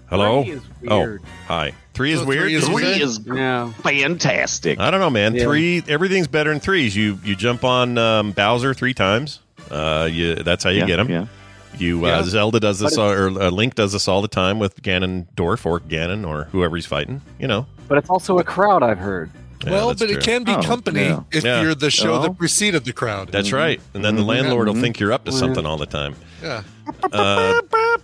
Hello. 0.09 0.42
Three 0.44 0.52
is 0.52 0.62
weird. 0.83 1.22
Oh, 1.24 1.29
hi. 1.48 1.72
Three 1.96 2.12
is 2.12 2.20
So 2.20 2.26
weird. 2.26 2.42
three 2.42 2.54
is 2.54 2.64
Three 2.68 2.85
is 3.02 3.20
Yeah. 3.26 3.72
fantastic. 3.82 4.78
I 4.78 4.90
don't 4.90 5.00
know, 5.00 5.09
man. 5.11 5.35
Yeah. 5.35 5.44
Three. 5.44 5.82
Everything's 5.88 6.28
better 6.28 6.52
in 6.52 6.61
threes. 6.61 6.94
You 6.94 7.18
you 7.24 7.35
jump 7.35 7.64
on 7.64 7.96
um, 7.96 8.32
Bowser 8.32 8.74
three 8.74 8.92
times. 8.94 9.40
Uh, 9.70 10.06
you 10.11 10.35
that's 10.37 10.62
how 10.62 10.70
you 10.70 10.80
Yeah, 10.80 10.87
get 10.87 10.98
him. 11.00 11.11
yeah. 11.11 11.26
You 11.78 12.04
uh, 12.06 12.22
Zelda 12.22 12.61
does 12.61 12.78
this, 12.78 12.96
all, 12.96 13.11
or 13.11 13.26
uh, 13.28 13.50
Link 13.50 13.74
does 13.74 13.92
this 13.92 14.09
all 14.09 14.22
the 14.22 14.28
time 14.28 14.59
with 14.59 14.80
Ganondorf 14.82 15.64
or 15.66 15.80
Ganon 15.80 16.26
or 16.26 16.44
whoever 16.52 16.76
he's 16.76 16.87
fighting. 16.87 17.20
You 17.38 17.48
know. 17.48 17.66
But 17.88 17.98
it's 17.98 18.11
also 18.11 18.38
a 18.38 18.44
crowd, 18.44 18.82
I've 18.82 18.98
heard. 18.98 19.30
Yeah, 19.64 19.70
well, 19.72 19.88
but 19.94 19.98
true. 20.09 20.16
it 20.18 20.22
can 20.22 20.44
be 20.44 20.52
Oh, 20.52 20.62
company 20.62 21.04
yeah. 21.04 21.20
if 21.32 21.44
Yeah. 21.44 21.62
you're 21.62 21.74
the 21.74 21.90
show 21.90 22.14
Oh. 22.16 22.22
that 22.22 22.37
preceded 22.38 22.85
the 22.85 22.92
crowd. 22.92 23.30
That's 23.32 23.52
right. 23.52 23.80
And 23.94 24.04
then 24.04 24.14
the 24.16 24.20
Mm-hmm. 24.20 24.28
landlord 24.30 24.68
will 24.68 24.74
think 24.74 25.00
you're 25.00 25.12
up 25.14 25.24
to 25.24 25.32
something 25.32 25.64
all 25.64 25.78
the 25.78 25.87
time. 25.87 26.14
yeah. 26.42 26.62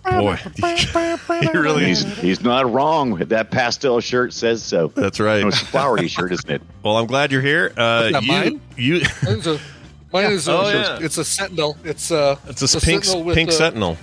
Uh, 0.05 0.21
boy, 0.21 0.35
he 1.41 1.57
really. 1.57 1.85
He's 1.85 2.03
he's 2.19 2.41
not 2.41 2.71
wrong. 2.71 3.15
That 3.15 3.51
pastel 3.51 3.99
shirt 3.99 4.33
says 4.33 4.63
so. 4.63 4.87
That's 4.89 5.19
right. 5.19 5.45
It's 5.45 5.61
a 5.61 5.65
flowery 5.65 6.07
shirt, 6.07 6.31
isn't 6.31 6.49
it? 6.49 6.61
Well, 6.83 6.97
I'm 6.97 7.07
glad 7.07 7.31
you're 7.31 7.41
here. 7.41 7.71
Uh, 7.77 8.11
you, 8.21 8.27
mine? 8.27 8.61
you, 8.75 9.01
Mine's 9.23 9.47
a, 9.47 9.57
mine 10.11 10.31
is 10.33 10.49
a, 10.49 10.51
Oh, 10.51 10.69
yeah. 10.69 10.99
it's 11.01 11.17
a 11.17 11.23
sentinel. 11.23 11.77
It's 11.85 12.11
a 12.11 12.37
it's 12.47 12.61
a 12.75 12.79
pink 12.81 13.05
sentinel 13.05 13.23
with 13.25 13.35
pink 13.35 13.49
a, 13.51 13.53
sentinel. 13.53 13.97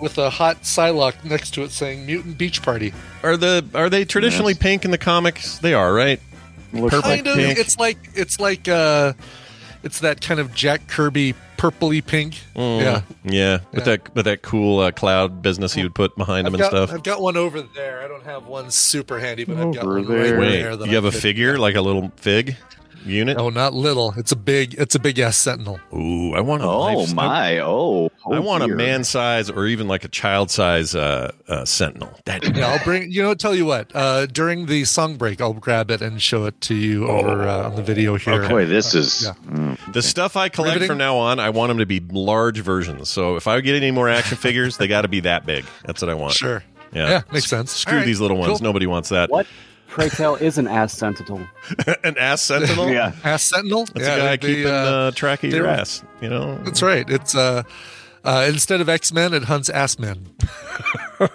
with 0.00 0.18
a 0.18 0.28
hot 0.28 0.62
Psylocke 0.62 1.22
next 1.24 1.54
to 1.54 1.62
it 1.62 1.70
saying 1.70 2.04
"Mutant 2.06 2.36
Beach 2.36 2.62
Party." 2.62 2.92
Are 3.22 3.36
the 3.36 3.64
are 3.74 3.88
they 3.88 4.04
traditionally 4.04 4.54
pink 4.54 4.84
in 4.84 4.90
the 4.90 4.98
comics? 4.98 5.58
They 5.58 5.72
are, 5.72 5.94
right? 5.94 6.20
Looks 6.72 6.94
Purple 6.96 7.10
Kind 7.10 7.26
of. 7.28 7.36
pink. 7.36 7.58
It's 7.60 7.78
like 7.78 7.98
it's 8.14 8.40
like 8.40 8.66
uh, 8.68 9.12
it's 9.82 10.00
that 10.00 10.20
kind 10.20 10.40
of 10.40 10.54
Jack 10.54 10.86
Kirby 10.88 11.34
purpley 11.56 12.04
pink. 12.04 12.34
Mm, 12.56 12.80
Yeah. 12.80 13.02
yeah. 13.24 13.58
With 13.72 13.86
Yeah. 13.86 13.96
that 13.96 14.14
with 14.14 14.24
that 14.24 14.42
cool 14.42 14.80
uh, 14.80 14.90
cloud 14.92 15.42
business 15.42 15.74
he 15.74 15.82
would 15.82 15.94
put 15.94 16.16
behind 16.16 16.46
I've 16.46 16.54
him 16.54 16.58
got, 16.60 16.72
and 16.72 16.88
stuff. 16.88 16.96
I've 16.96 17.02
got 17.02 17.20
one 17.20 17.36
over 17.36 17.60
there. 17.62 18.02
I 18.02 18.08
don't 18.08 18.24
have 18.24 18.46
one 18.46 18.70
super 18.70 19.18
handy, 19.18 19.44
but 19.44 19.56
I've 19.58 19.74
got 19.74 19.84
one 19.86 20.06
there. 20.06 20.32
right 20.34 20.38
Wait, 20.40 20.62
there. 20.62 20.76
that 20.76 20.88
you 20.88 20.94
have 20.94 21.04
I 21.04 21.08
a 21.08 21.10
could- 21.12 21.20
figure 21.20 21.58
like 21.58 21.74
a 21.74 21.80
little 21.82 22.10
fig 22.16 22.56
unit? 23.04 23.36
Oh, 23.38 23.48
not 23.50 23.74
little. 23.74 24.14
It's 24.16 24.32
a 24.32 24.36
big. 24.36 24.74
It's 24.74 24.94
a 24.94 24.98
big 24.98 25.18
ass 25.18 25.36
sentinel. 25.36 25.80
Ooh, 25.94 26.32
I 26.34 26.40
want 26.40 26.62
a 26.62 26.66
Oh 26.66 26.78
life- 26.80 27.14
my! 27.14 27.58
Oh, 27.58 28.06
I 28.30 28.36
oh 28.36 28.40
want 28.40 28.62
a 28.64 28.68
man 28.68 29.04
size 29.04 29.50
or 29.50 29.66
even 29.66 29.88
like 29.88 30.04
a 30.04 30.08
child 30.08 30.50
size 30.50 30.94
uh, 30.94 31.32
uh, 31.48 31.64
sentinel. 31.64 32.12
That 32.24 32.56
Yeah, 32.56 32.68
I'll 32.68 32.84
bring. 32.84 33.10
You 33.10 33.22
know, 33.22 33.34
tell 33.34 33.54
you 33.54 33.64
what. 33.66 33.90
Uh, 33.94 34.26
during 34.26 34.66
the 34.66 34.84
song 34.84 35.16
break, 35.16 35.40
I'll 35.40 35.52
grab 35.54 35.90
it 35.90 36.02
and 36.02 36.20
show 36.20 36.44
it 36.46 36.60
to 36.62 36.74
you 36.74 37.08
over 37.08 37.42
uh, 37.48 37.68
on 37.70 37.76
the 37.76 37.82
video 37.82 38.16
here. 38.16 38.48
Boy, 38.48 38.66
this 38.66 38.94
is. 38.94 39.24
Yeah. 39.24 39.34
mm. 39.46 39.92
The 39.92 40.02
stuff 40.02 40.36
I 40.36 40.48
collect 40.48 40.74
Riveting. 40.74 40.88
from 40.88 40.98
now 40.98 41.16
on, 41.16 41.38
I 41.40 41.50
want 41.50 41.70
them 41.70 41.78
to 41.78 41.86
be 41.86 42.00
large 42.00 42.58
versions. 42.60 43.08
So 43.08 43.36
if 43.36 43.46
I 43.46 43.60
get 43.60 43.74
any 43.74 43.90
more 43.90 44.08
action 44.08 44.36
figures, 44.38 44.76
they 44.76 44.86
got 44.88 45.02
to 45.02 45.08
be 45.08 45.20
that 45.20 45.46
big. 45.46 45.64
That's 45.84 46.02
what 46.02 46.10
I 46.10 46.14
want. 46.14 46.34
Sure. 46.34 46.62
Yeah, 46.92 47.08
Yeah, 47.08 47.22
makes 47.32 47.46
sense. 47.46 47.70
Screw 47.72 47.92
All 47.92 47.98
right, 48.00 48.04
these 48.06 48.20
little 48.20 48.36
ones. 48.36 48.48
cool. 48.48 48.58
Nobody 48.60 48.86
wants 48.86 49.10
that. 49.10 49.30
What? 49.30 49.46
Pray 49.90 50.08
tell 50.08 50.36
is 50.36 50.56
an 50.56 50.68
ass 50.68 50.92
sentinel. 50.96 51.40
An 52.04 52.16
ass 52.16 52.42
sentinel? 52.42 52.88
Yeah. 52.88 53.12
Ass 53.24 53.42
sentinel. 53.42 53.86
That's 53.86 54.06
yeah, 54.06 54.14
a 54.14 54.18
guy 54.18 54.36
they, 54.36 54.54
keeping 54.54 54.66
uh, 54.66 54.74
uh, 54.74 55.10
track 55.10 55.42
of 55.44 55.52
your 55.52 55.66
ass. 55.66 56.04
You 56.20 56.30
know. 56.30 56.56
That's 56.58 56.80
right. 56.80 57.08
It's 57.10 57.34
uh, 57.34 57.64
uh, 58.24 58.46
instead 58.48 58.80
of 58.80 58.88
X 58.88 59.12
Men, 59.12 59.34
it 59.34 59.44
hunts 59.44 59.68
ass 59.68 59.98
men. 59.98 60.26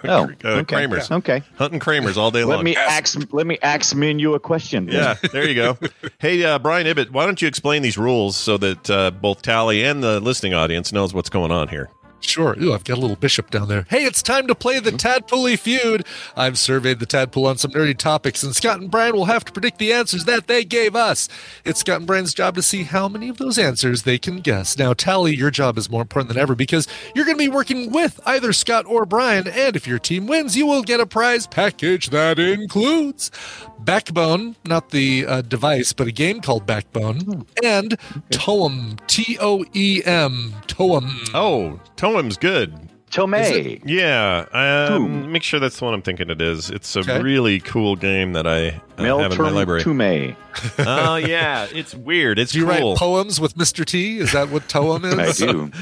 Oh, 0.02 0.28
Uh, 0.44 0.48
okay. 0.48 0.74
Kramers. 0.74 1.08
Okay. 1.12 1.44
Hunting 1.58 1.78
Kramers 1.78 2.16
all 2.16 2.32
day 2.32 2.42
long. 2.42 2.56
Let 2.56 2.64
me 2.64 2.74
ask. 2.74 3.32
Let 3.32 3.46
me 3.46 3.56
ask 3.62 3.94
men 3.94 4.18
you 4.18 4.34
a 4.34 4.40
question. 4.40 4.88
Yeah, 4.88 5.14
there 5.30 5.48
you 5.48 5.54
go. 5.54 5.78
hey, 6.18 6.42
uh, 6.44 6.58
Brian 6.58 6.88
Ibbott, 6.88 7.12
why 7.12 7.24
don't 7.24 7.40
you 7.40 7.46
explain 7.46 7.82
these 7.82 7.96
rules 7.96 8.36
so 8.36 8.56
that 8.58 8.90
uh, 8.90 9.12
both 9.12 9.42
Tally 9.42 9.84
and 9.84 10.02
the 10.02 10.18
listening 10.18 10.54
audience 10.54 10.92
knows 10.92 11.14
what's 11.14 11.30
going 11.30 11.52
on 11.52 11.68
here? 11.68 11.88
Sure. 12.26 12.56
Ooh, 12.60 12.74
I've 12.74 12.84
got 12.84 12.98
a 12.98 13.00
little 13.00 13.16
bishop 13.16 13.50
down 13.50 13.68
there. 13.68 13.86
Hey, 13.88 14.04
it's 14.04 14.22
time 14.22 14.46
to 14.48 14.54
play 14.54 14.80
the 14.80 14.90
Tadpooley 14.90 15.58
feud. 15.58 16.04
I've 16.36 16.58
surveyed 16.58 16.98
the 16.98 17.06
Tadpool 17.06 17.46
on 17.46 17.56
some 17.56 17.70
nerdy 17.70 17.96
topics, 17.96 18.42
and 18.42 18.54
Scott 18.54 18.80
and 18.80 18.90
Brian 18.90 19.14
will 19.14 19.26
have 19.26 19.44
to 19.44 19.52
predict 19.52 19.78
the 19.78 19.92
answers 19.92 20.24
that 20.24 20.48
they 20.48 20.64
gave 20.64 20.96
us. 20.96 21.28
It's 21.64 21.80
Scott 21.80 21.98
and 21.98 22.06
Brian's 22.06 22.34
job 22.34 22.56
to 22.56 22.62
see 22.62 22.82
how 22.82 23.08
many 23.08 23.28
of 23.28 23.38
those 23.38 23.58
answers 23.58 24.02
they 24.02 24.18
can 24.18 24.40
guess. 24.40 24.76
Now, 24.76 24.92
Tally, 24.92 25.34
your 25.36 25.50
job 25.50 25.78
is 25.78 25.88
more 25.88 26.02
important 26.02 26.28
than 26.28 26.38
ever 26.38 26.54
because 26.54 26.88
you're 27.14 27.24
going 27.24 27.38
to 27.38 27.44
be 27.44 27.48
working 27.48 27.92
with 27.92 28.20
either 28.26 28.52
Scott 28.52 28.86
or 28.86 29.06
Brian, 29.06 29.46
and 29.46 29.76
if 29.76 29.86
your 29.86 29.98
team 30.00 30.26
wins, 30.26 30.56
you 30.56 30.66
will 30.66 30.82
get 30.82 31.00
a 31.00 31.06
prize 31.06 31.46
package 31.46 32.10
that 32.10 32.38
includes 32.38 33.30
Backbone, 33.78 34.56
not 34.64 34.90
the 34.90 35.24
uh, 35.26 35.42
device, 35.42 35.92
but 35.92 36.08
a 36.08 36.12
game 36.12 36.40
called 36.40 36.66
Backbone, 36.66 37.46
and 37.62 37.96
Toem, 38.30 38.98
T 39.06 39.38
O 39.40 39.64
E 39.74 40.02
M, 40.04 40.54
Toem. 40.66 41.08
Oh, 41.34 41.78
Toem's 42.16 42.36
good. 42.36 42.74
Tomei. 43.10 43.80
Yeah, 43.84 44.46
um, 44.52 45.30
make 45.30 45.44
sure 45.44 45.60
that's 45.60 45.78
the 45.78 45.84
one 45.84 45.94
I'm 45.94 46.02
thinking 46.02 46.28
it 46.28 46.42
is. 46.42 46.70
It's 46.70 46.96
a 46.96 47.00
Okay. 47.00 47.22
really 47.22 47.60
cool 47.60 47.94
game 47.94 48.32
that 48.32 48.46
I 48.48 48.80
uh, 48.98 49.02
Mel 49.02 49.18
have 49.20 49.32
in 49.32 49.38
my 49.38 49.44
term 49.44 49.54
library. 49.54 49.82
Tomei. 49.82 50.36
Oh 50.86 51.14
yeah, 51.16 51.68
it's 51.72 51.94
weird. 51.94 52.38
It's 52.38 52.52
Do 52.52 52.58
you 52.58 52.66
cool. 52.66 52.90
write 52.90 52.98
poems 52.98 53.40
with 53.40 53.54
Mr. 53.56 53.84
T? 53.84 54.18
Is 54.18 54.32
that 54.32 54.48
what 54.50 54.68
Toem 54.68 55.04
I 55.18 55.26
is? 55.26 55.36
do. 55.38 55.70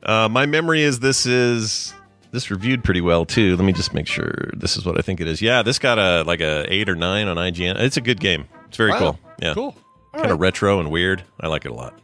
Uh, 0.00 0.28
my 0.28 0.46
memory 0.46 0.82
is 0.82 1.00
this 1.00 1.26
is 1.26 1.92
this 2.30 2.50
reviewed 2.52 2.84
pretty 2.84 3.00
well 3.00 3.24
too. 3.26 3.56
Let 3.56 3.64
me 3.64 3.72
just 3.72 3.92
make 3.92 4.06
sure 4.06 4.50
this 4.56 4.76
is 4.76 4.86
what 4.86 4.96
I 4.96 5.02
think 5.02 5.20
it 5.20 5.26
is. 5.26 5.42
Yeah, 5.42 5.62
this 5.62 5.78
got 5.80 5.98
a 5.98 6.22
like 6.22 6.40
a 6.40 6.64
eight 6.72 6.88
or 6.88 6.94
nine 6.94 7.26
on 7.26 7.36
IGN. 7.36 7.78
It's 7.80 7.96
a 7.96 8.00
good 8.00 8.20
game. 8.20 8.44
It's 8.68 8.76
very 8.76 8.90
Wow. 8.92 8.98
cool. 8.98 9.18
Yeah, 9.42 9.54
Cool. 9.54 9.76
Kind 10.14 10.26
of 10.26 10.30
right. 10.32 10.40
retro 10.40 10.78
and 10.78 10.90
weird. 10.92 11.24
I 11.40 11.48
like 11.48 11.64
it 11.64 11.72
a 11.72 11.74
lot. 11.74 11.98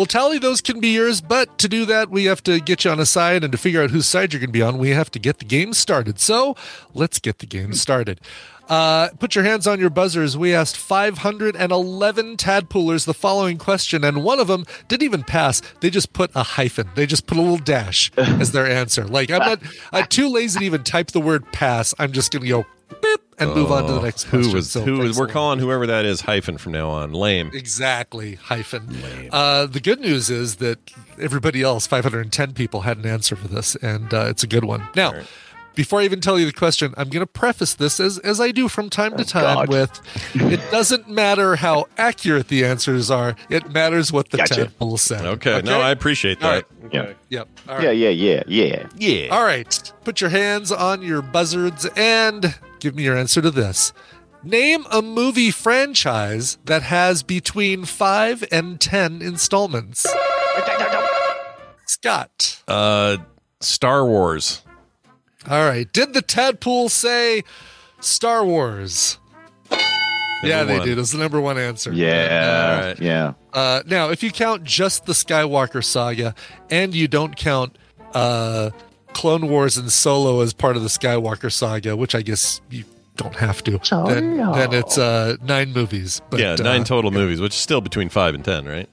Well, 0.00 0.06
Tally, 0.06 0.38
those 0.38 0.62
can 0.62 0.80
be 0.80 0.94
yours, 0.94 1.20
but 1.20 1.58
to 1.58 1.68
do 1.68 1.84
that, 1.84 2.08
we 2.08 2.24
have 2.24 2.42
to 2.44 2.58
get 2.58 2.86
you 2.86 2.90
on 2.90 2.98
a 2.98 3.04
side, 3.04 3.44
and 3.44 3.52
to 3.52 3.58
figure 3.58 3.82
out 3.82 3.90
whose 3.90 4.06
side 4.06 4.32
you're 4.32 4.40
going 4.40 4.48
to 4.48 4.52
be 4.52 4.62
on, 4.62 4.78
we 4.78 4.88
have 4.92 5.10
to 5.10 5.18
get 5.18 5.40
the 5.40 5.44
game 5.44 5.74
started. 5.74 6.18
So 6.18 6.56
let's 6.94 7.18
get 7.18 7.40
the 7.40 7.44
game 7.44 7.74
started. 7.74 8.18
Uh, 8.66 9.10
put 9.18 9.34
your 9.34 9.44
hands 9.44 9.66
on 9.66 9.78
your 9.78 9.90
buzzers. 9.90 10.38
We 10.38 10.54
asked 10.54 10.78
511 10.78 12.38
tadpoolers 12.38 13.04
the 13.04 13.12
following 13.12 13.58
question, 13.58 14.02
and 14.02 14.24
one 14.24 14.40
of 14.40 14.46
them 14.46 14.64
didn't 14.88 15.02
even 15.02 15.22
pass. 15.22 15.60
They 15.80 15.90
just 15.90 16.14
put 16.14 16.30
a 16.34 16.44
hyphen. 16.44 16.88
They 16.94 17.04
just 17.04 17.26
put 17.26 17.36
a 17.36 17.42
little 17.42 17.58
dash 17.58 18.10
as 18.16 18.52
their 18.52 18.66
answer. 18.66 19.04
Like 19.04 19.30
I'm 19.30 19.40
not, 19.40 19.60
I'm 19.92 20.06
too 20.06 20.30
lazy 20.30 20.60
to 20.60 20.64
even 20.64 20.82
type 20.82 21.08
the 21.08 21.20
word 21.20 21.44
pass. 21.52 21.92
I'm 21.98 22.12
just 22.12 22.32
going 22.32 22.44
to 22.44 22.48
go 22.48 22.66
beep 23.02 23.29
and 23.40 23.54
move 23.54 23.72
on 23.72 23.86
to 23.86 23.92
the 23.94 24.00
next 24.02 24.26
Oh, 24.26 24.30
Who 24.30 24.36
question. 24.38 24.54
was 24.54 24.70
So 24.70 24.80
who 24.82 24.92
was 24.98 25.00
thanks 25.00 25.16
a 25.16 25.20
we're 25.20 25.28
calling 25.28 25.58
whoever 25.58 25.86
that 25.86 26.04
is 26.04 26.20
hyphen 26.20 26.58
from 26.58 26.72
now 26.72 26.88
on. 26.90 27.12
Lame. 27.12 27.50
Exactly, 27.54 28.34
hyphen. 28.36 28.96
Uh, 29.32 29.66
the 29.66 29.80
good 29.80 30.00
news 30.00 30.30
is 30.30 30.56
that 30.56 30.78
everybody 31.18 31.62
else, 31.62 31.86
510 31.86 32.52
people, 32.52 32.82
had 32.82 32.98
an 32.98 33.06
answer 33.06 33.36
for 33.36 33.48
this, 33.48 33.74
and 33.76 34.12
uh, 34.14 34.26
it's 34.28 34.42
a 34.42 34.46
good 34.46 34.64
one. 34.64 34.86
Now, 34.94 35.14
before 35.76 36.00
I 36.00 36.04
even 36.04 36.20
tell 36.20 36.38
you 36.38 36.44
the 36.46 36.52
question, 36.52 36.92
I'm 36.96 37.08
going 37.08 37.20
to 37.24 37.26
preface 37.26 37.74
this 37.74 38.00
as, 38.00 38.18
as 38.18 38.40
I 38.40 38.50
do 38.50 38.68
from 38.68 38.90
time 38.90 39.16
to 39.16 39.24
time 39.24 39.66
God. 39.66 39.68
with 39.68 40.00
it 40.34 40.60
doesn't 40.70 41.08
matter 41.08 41.56
how 41.56 41.86
accurate 41.96 42.48
the 42.48 42.64
answers 42.64 43.10
are, 43.10 43.36
it 43.48 43.70
matters 43.70 44.12
what 44.12 44.30
the 44.30 44.38
Gotcha. 44.38 44.54
tadpole 44.56 44.96
said. 44.98 45.24
Okay, 45.24 45.62
no, 45.64 45.80
I 45.80 45.90
appreciate 45.92 46.40
that. 46.40 46.48
right. 46.82 46.86
Okay. 46.86 47.14
Yep. 47.28 47.48
All 47.68 47.76
right. 47.76 47.84
Yeah, 47.84 47.90
yeah, 47.92 48.08
yeah, 48.10 48.42
yeah. 48.48 48.86
Yeah. 48.96 49.28
All 49.34 49.44
right. 49.44 49.92
Put 50.04 50.20
your 50.20 50.30
hands 50.30 50.72
on 50.72 51.02
your 51.02 51.22
buzzards 51.22 51.86
and 51.96 52.52
give 52.80 52.94
me 52.94 53.02
your 53.04 53.16
answer 53.16 53.40
to 53.42 53.50
this. 53.50 53.92
Name 54.42 54.86
a 54.90 55.02
movie 55.02 55.50
franchise 55.50 56.58
that 56.64 56.82
has 56.82 57.22
between 57.22 57.84
five 57.84 58.42
and 58.50 58.80
ten 58.80 59.20
installments. 59.20 60.06
Scott. 61.86 62.62
Uh, 62.66 63.18
Star 63.60 64.04
Wars. 64.06 64.62
All 65.48 65.64
right. 65.64 65.90
Did 65.92 66.14
the 66.14 66.22
tadpole 66.22 66.88
say 66.88 67.44
Star 68.00 68.44
Wars? 68.44 69.18
yeah, 70.42 70.64
they 70.64 70.78
one. 70.78 70.86
did. 70.88 70.98
It's 70.98 71.12
the 71.12 71.18
number 71.18 71.40
one 71.40 71.58
answer. 71.58 71.92
Yeah, 71.92 72.78
All 72.80 72.86
right. 72.88 73.00
yeah. 73.00 73.34
Uh, 73.52 73.82
now, 73.86 74.08
if 74.10 74.22
you 74.22 74.30
count 74.30 74.64
just 74.64 75.04
the 75.04 75.12
Skywalker 75.12 75.84
saga 75.84 76.34
and 76.70 76.94
you 76.94 77.08
don't 77.08 77.36
count 77.36 77.76
uh, 78.14 78.70
Clone 79.14 79.48
Wars 79.48 79.76
and 79.76 79.90
Solo 79.90 80.40
as 80.40 80.52
part 80.52 80.76
of 80.76 80.82
the 80.82 80.88
Skywalker 80.88 81.52
saga, 81.52 81.96
which 81.96 82.14
I 82.14 82.22
guess 82.22 82.60
you 82.70 82.84
don't 83.16 83.36
have 83.36 83.62
to, 83.64 83.78
then, 84.06 84.36
then 84.38 84.72
it's 84.72 84.96
uh, 84.96 85.36
nine 85.42 85.72
movies. 85.72 86.22
But, 86.30 86.40
yeah, 86.40 86.54
nine 86.54 86.82
uh, 86.82 86.84
total 86.84 87.10
movies, 87.10 87.40
which 87.40 87.52
is 87.52 87.58
still 87.60 87.80
between 87.80 88.08
five 88.08 88.34
and 88.34 88.44
ten, 88.44 88.64
right? 88.66 88.88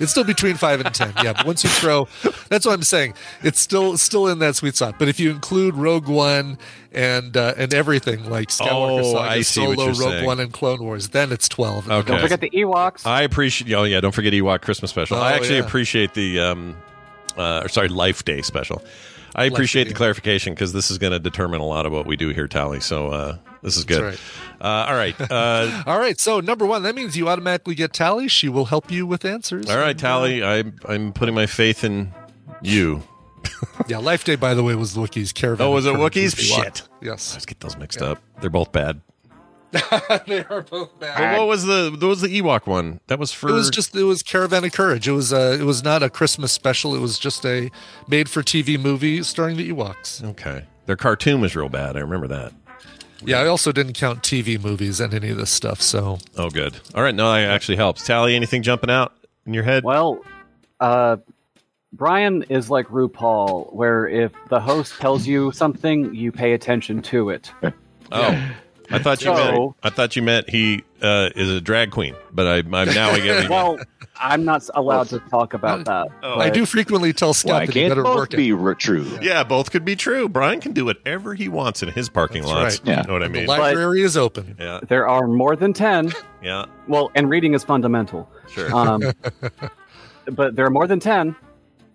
It's 0.00 0.10
still 0.10 0.24
between 0.24 0.56
five 0.56 0.80
and 0.80 0.92
ten. 0.94 1.12
Yeah, 1.22 1.34
but 1.34 1.46
once 1.46 1.62
you 1.62 1.70
throw, 1.70 2.08
that's 2.48 2.66
what 2.66 2.72
I'm 2.72 2.82
saying. 2.82 3.14
It's 3.42 3.60
still 3.60 3.96
still 3.96 4.26
in 4.28 4.40
that 4.40 4.56
sweet 4.56 4.74
spot. 4.74 4.96
But 4.98 5.06
if 5.08 5.20
you 5.20 5.30
include 5.30 5.76
Rogue 5.76 6.08
One 6.08 6.58
and 6.92 7.36
uh, 7.36 7.54
and 7.56 7.72
everything 7.72 8.28
like 8.28 8.48
Skywalker 8.48 9.00
Oh, 9.04 9.12
saga, 9.12 9.30
I 9.30 9.42
see 9.42 9.60
what 9.66 9.76
Solo, 9.78 9.86
Rogue 9.88 9.96
saying. 9.96 10.26
One, 10.26 10.40
and 10.40 10.52
Clone 10.52 10.82
Wars, 10.82 11.08
then 11.10 11.30
it's 11.30 11.48
twelve. 11.48 11.88
Okay. 11.88 12.08
Don't 12.10 12.20
forget 12.20 12.40
the 12.40 12.50
Ewoks. 12.50 13.06
I 13.06 13.22
appreciate. 13.22 13.72
Oh 13.72 13.84
yeah, 13.84 14.00
don't 14.00 14.12
forget 14.14 14.32
Ewok 14.32 14.62
Christmas 14.62 14.90
special. 14.90 15.16
I 15.16 15.32
Oh, 15.32 15.36
actually 15.36 15.58
yeah. 15.58 15.64
appreciate 15.64 16.14
the 16.14 16.40
um, 16.40 16.76
uh, 17.36 17.60
or 17.64 17.68
sorry, 17.68 17.88
Life 17.88 18.24
Day 18.24 18.42
special. 18.42 18.82
I 19.34 19.44
appreciate 19.46 19.88
the 19.88 19.94
clarification 19.94 20.54
because 20.54 20.72
this 20.72 20.90
is 20.90 20.98
going 20.98 21.12
to 21.12 21.18
determine 21.18 21.60
a 21.60 21.66
lot 21.66 21.86
of 21.86 21.92
what 21.92 22.06
we 22.06 22.16
do 22.16 22.28
here, 22.30 22.46
Tally. 22.48 22.80
So 22.80 23.08
uh, 23.08 23.36
this 23.62 23.76
is 23.76 23.84
good. 23.84 24.02
That's 24.02 24.20
Uh, 24.60 24.86
all 24.88 24.94
right, 24.94 25.14
uh, 25.30 25.82
All 25.86 25.98
right, 25.98 26.18
so 26.18 26.40
number 26.40 26.64
one, 26.66 26.84
that 26.84 26.94
means 26.94 27.16
you 27.16 27.28
automatically 27.28 27.74
get 27.74 27.92
Tally. 27.92 28.28
She 28.28 28.48
will 28.48 28.66
help 28.66 28.90
you 28.90 29.06
with 29.06 29.24
answers. 29.24 29.68
all 29.68 29.78
right, 29.78 29.96
Tally. 29.98 30.42
I'm 30.44 30.76
I'm 30.88 31.12
putting 31.12 31.34
my 31.34 31.46
faith 31.46 31.84
in 31.84 32.12
you. 32.62 33.02
Yeah, 33.88 33.98
Life 33.98 34.24
Day, 34.24 34.36
by 34.36 34.54
the 34.54 34.62
way, 34.62 34.74
was 34.74 34.94
the 34.94 35.00
Wookiees. 35.02 35.34
Caravan. 35.34 35.66
Oh, 35.66 35.70
was 35.70 35.84
it 35.84 35.94
Wookiees? 35.94 36.24
was 36.24 36.34
the 36.34 36.42
Ewok. 36.44 36.64
Shit. 36.64 36.82
Yes. 37.02 37.34
Let's 37.34 37.44
get 37.44 37.60
those 37.60 37.76
mixed 37.76 38.00
up. 38.00 38.22
They're 38.40 38.48
both 38.48 38.72
bad. 38.72 39.00
they 40.26 40.44
are 40.44 40.62
both 40.62 40.98
bad. 41.00 41.18
But 41.18 41.38
what 41.38 41.48
was 41.48 41.64
the 41.64 41.96
what 42.00 42.06
was 42.08 42.20
the 42.20 42.28
Ewok 42.40 42.66
one? 42.66 43.00
That 43.08 43.18
was 43.18 43.32
for 43.32 43.48
It 43.48 43.52
was 43.52 43.70
just 43.70 43.94
it 43.94 44.04
was 44.04 44.22
Caravan 44.22 44.64
of 44.64 44.72
Courage. 44.72 45.08
It 45.08 45.12
was 45.12 45.32
uh 45.32 45.56
it 45.58 45.64
was 45.64 45.82
not 45.82 46.02
a 46.02 46.10
Christmas 46.10 46.52
special. 46.52 46.94
It 46.94 47.00
was 47.00 47.18
just 47.18 47.44
a 47.44 47.70
made 48.08 48.28
for 48.28 48.42
TV 48.42 48.78
movie 48.80 49.22
starring 49.22 49.56
the 49.56 49.70
Ewoks. 49.70 50.22
okay. 50.24 50.64
Their 50.86 50.96
cartoon 50.96 51.40
was 51.40 51.56
real 51.56 51.68
bad. 51.68 51.96
I 51.96 52.00
remember 52.00 52.28
that. 52.28 52.52
Yeah, 53.24 53.40
I 53.40 53.46
also 53.46 53.72
didn't 53.72 53.94
count 53.94 54.22
TV 54.22 54.62
movies 54.62 55.00
and 55.00 55.14
any 55.14 55.30
of 55.30 55.38
this 55.38 55.50
stuff. 55.50 55.80
So 55.80 56.18
Oh, 56.36 56.50
good. 56.50 56.76
All 56.94 57.02
right, 57.02 57.14
no, 57.14 57.32
that 57.32 57.48
actually 57.50 57.76
helps. 57.76 58.04
Tally, 58.04 58.36
anything 58.36 58.62
jumping 58.62 58.90
out 58.90 59.14
in 59.46 59.54
your 59.54 59.64
head? 59.64 59.82
Well, 59.82 60.22
uh, 60.78 61.16
Brian 61.92 62.42
is 62.50 62.68
like 62.68 62.86
RuPaul, 62.88 63.72
where 63.72 64.06
if 64.06 64.32
the 64.50 64.60
host 64.60 64.98
tells 65.00 65.26
you 65.26 65.52
something, 65.52 66.14
you 66.14 66.32
pay 66.32 66.52
attention 66.52 67.00
to 67.02 67.30
it. 67.30 67.50
Oh, 68.12 68.50
I 68.90 68.98
thought 68.98 69.20
you 69.22 69.34
So- 69.34 69.34
meant 69.34 69.74
I 69.82 69.90
thought 69.90 70.16
you 70.16 70.22
meant 70.22 70.50
he 70.50 70.84
uh, 71.02 71.30
is 71.36 71.50
a 71.50 71.60
drag 71.60 71.90
queen, 71.90 72.14
but 72.32 72.46
I, 72.46 72.56
I'm 72.58 72.70
now 72.70 73.10
I 73.10 73.20
get. 73.20 73.48
well, 73.50 73.78
I'm 74.16 74.44
not 74.44 74.68
allowed 74.74 75.08
to 75.08 75.18
talk 75.18 75.54
about 75.54 75.84
that. 75.86 76.08
Oh. 76.22 76.38
I 76.38 76.50
do 76.50 76.64
frequently 76.66 77.12
tell 77.12 77.34
Scott 77.34 77.52
Why 77.52 77.66
that 77.66 77.74
he 77.74 77.80
can't 77.80 77.90
better 77.90 78.02
both 78.02 78.16
work 78.16 78.30
be 78.30 78.52
r- 78.52 78.74
true? 78.74 79.06
yeah, 79.20 79.42
both 79.42 79.70
could 79.70 79.84
be 79.84 79.96
true. 79.96 80.28
Brian 80.28 80.60
can 80.60 80.72
do 80.72 80.84
whatever 80.84 81.34
he 81.34 81.48
wants 81.48 81.82
in 81.82 81.88
his 81.90 82.08
parking 82.08 82.42
That's 82.42 82.52
lots. 82.54 82.78
right. 82.80 82.88
Yeah. 82.88 83.00
You 83.02 83.06
know 83.08 83.12
what 83.14 83.22
I 83.22 83.28
The 83.28 83.32
mean? 83.32 83.46
library 83.46 84.02
is 84.02 84.16
open. 84.16 84.56
yeah, 84.58 84.80
There 84.86 85.08
are 85.08 85.26
more 85.26 85.56
than 85.56 85.72
10. 85.72 86.12
yeah, 86.42 86.66
Well, 86.86 87.10
and 87.14 87.28
reading 87.28 87.54
is 87.54 87.64
fundamental. 87.64 88.30
sure. 88.48 88.72
Um, 88.74 89.02
but 90.32 90.56
there 90.56 90.64
are 90.66 90.70
more 90.70 90.86
than 90.86 91.00
10. 91.00 91.34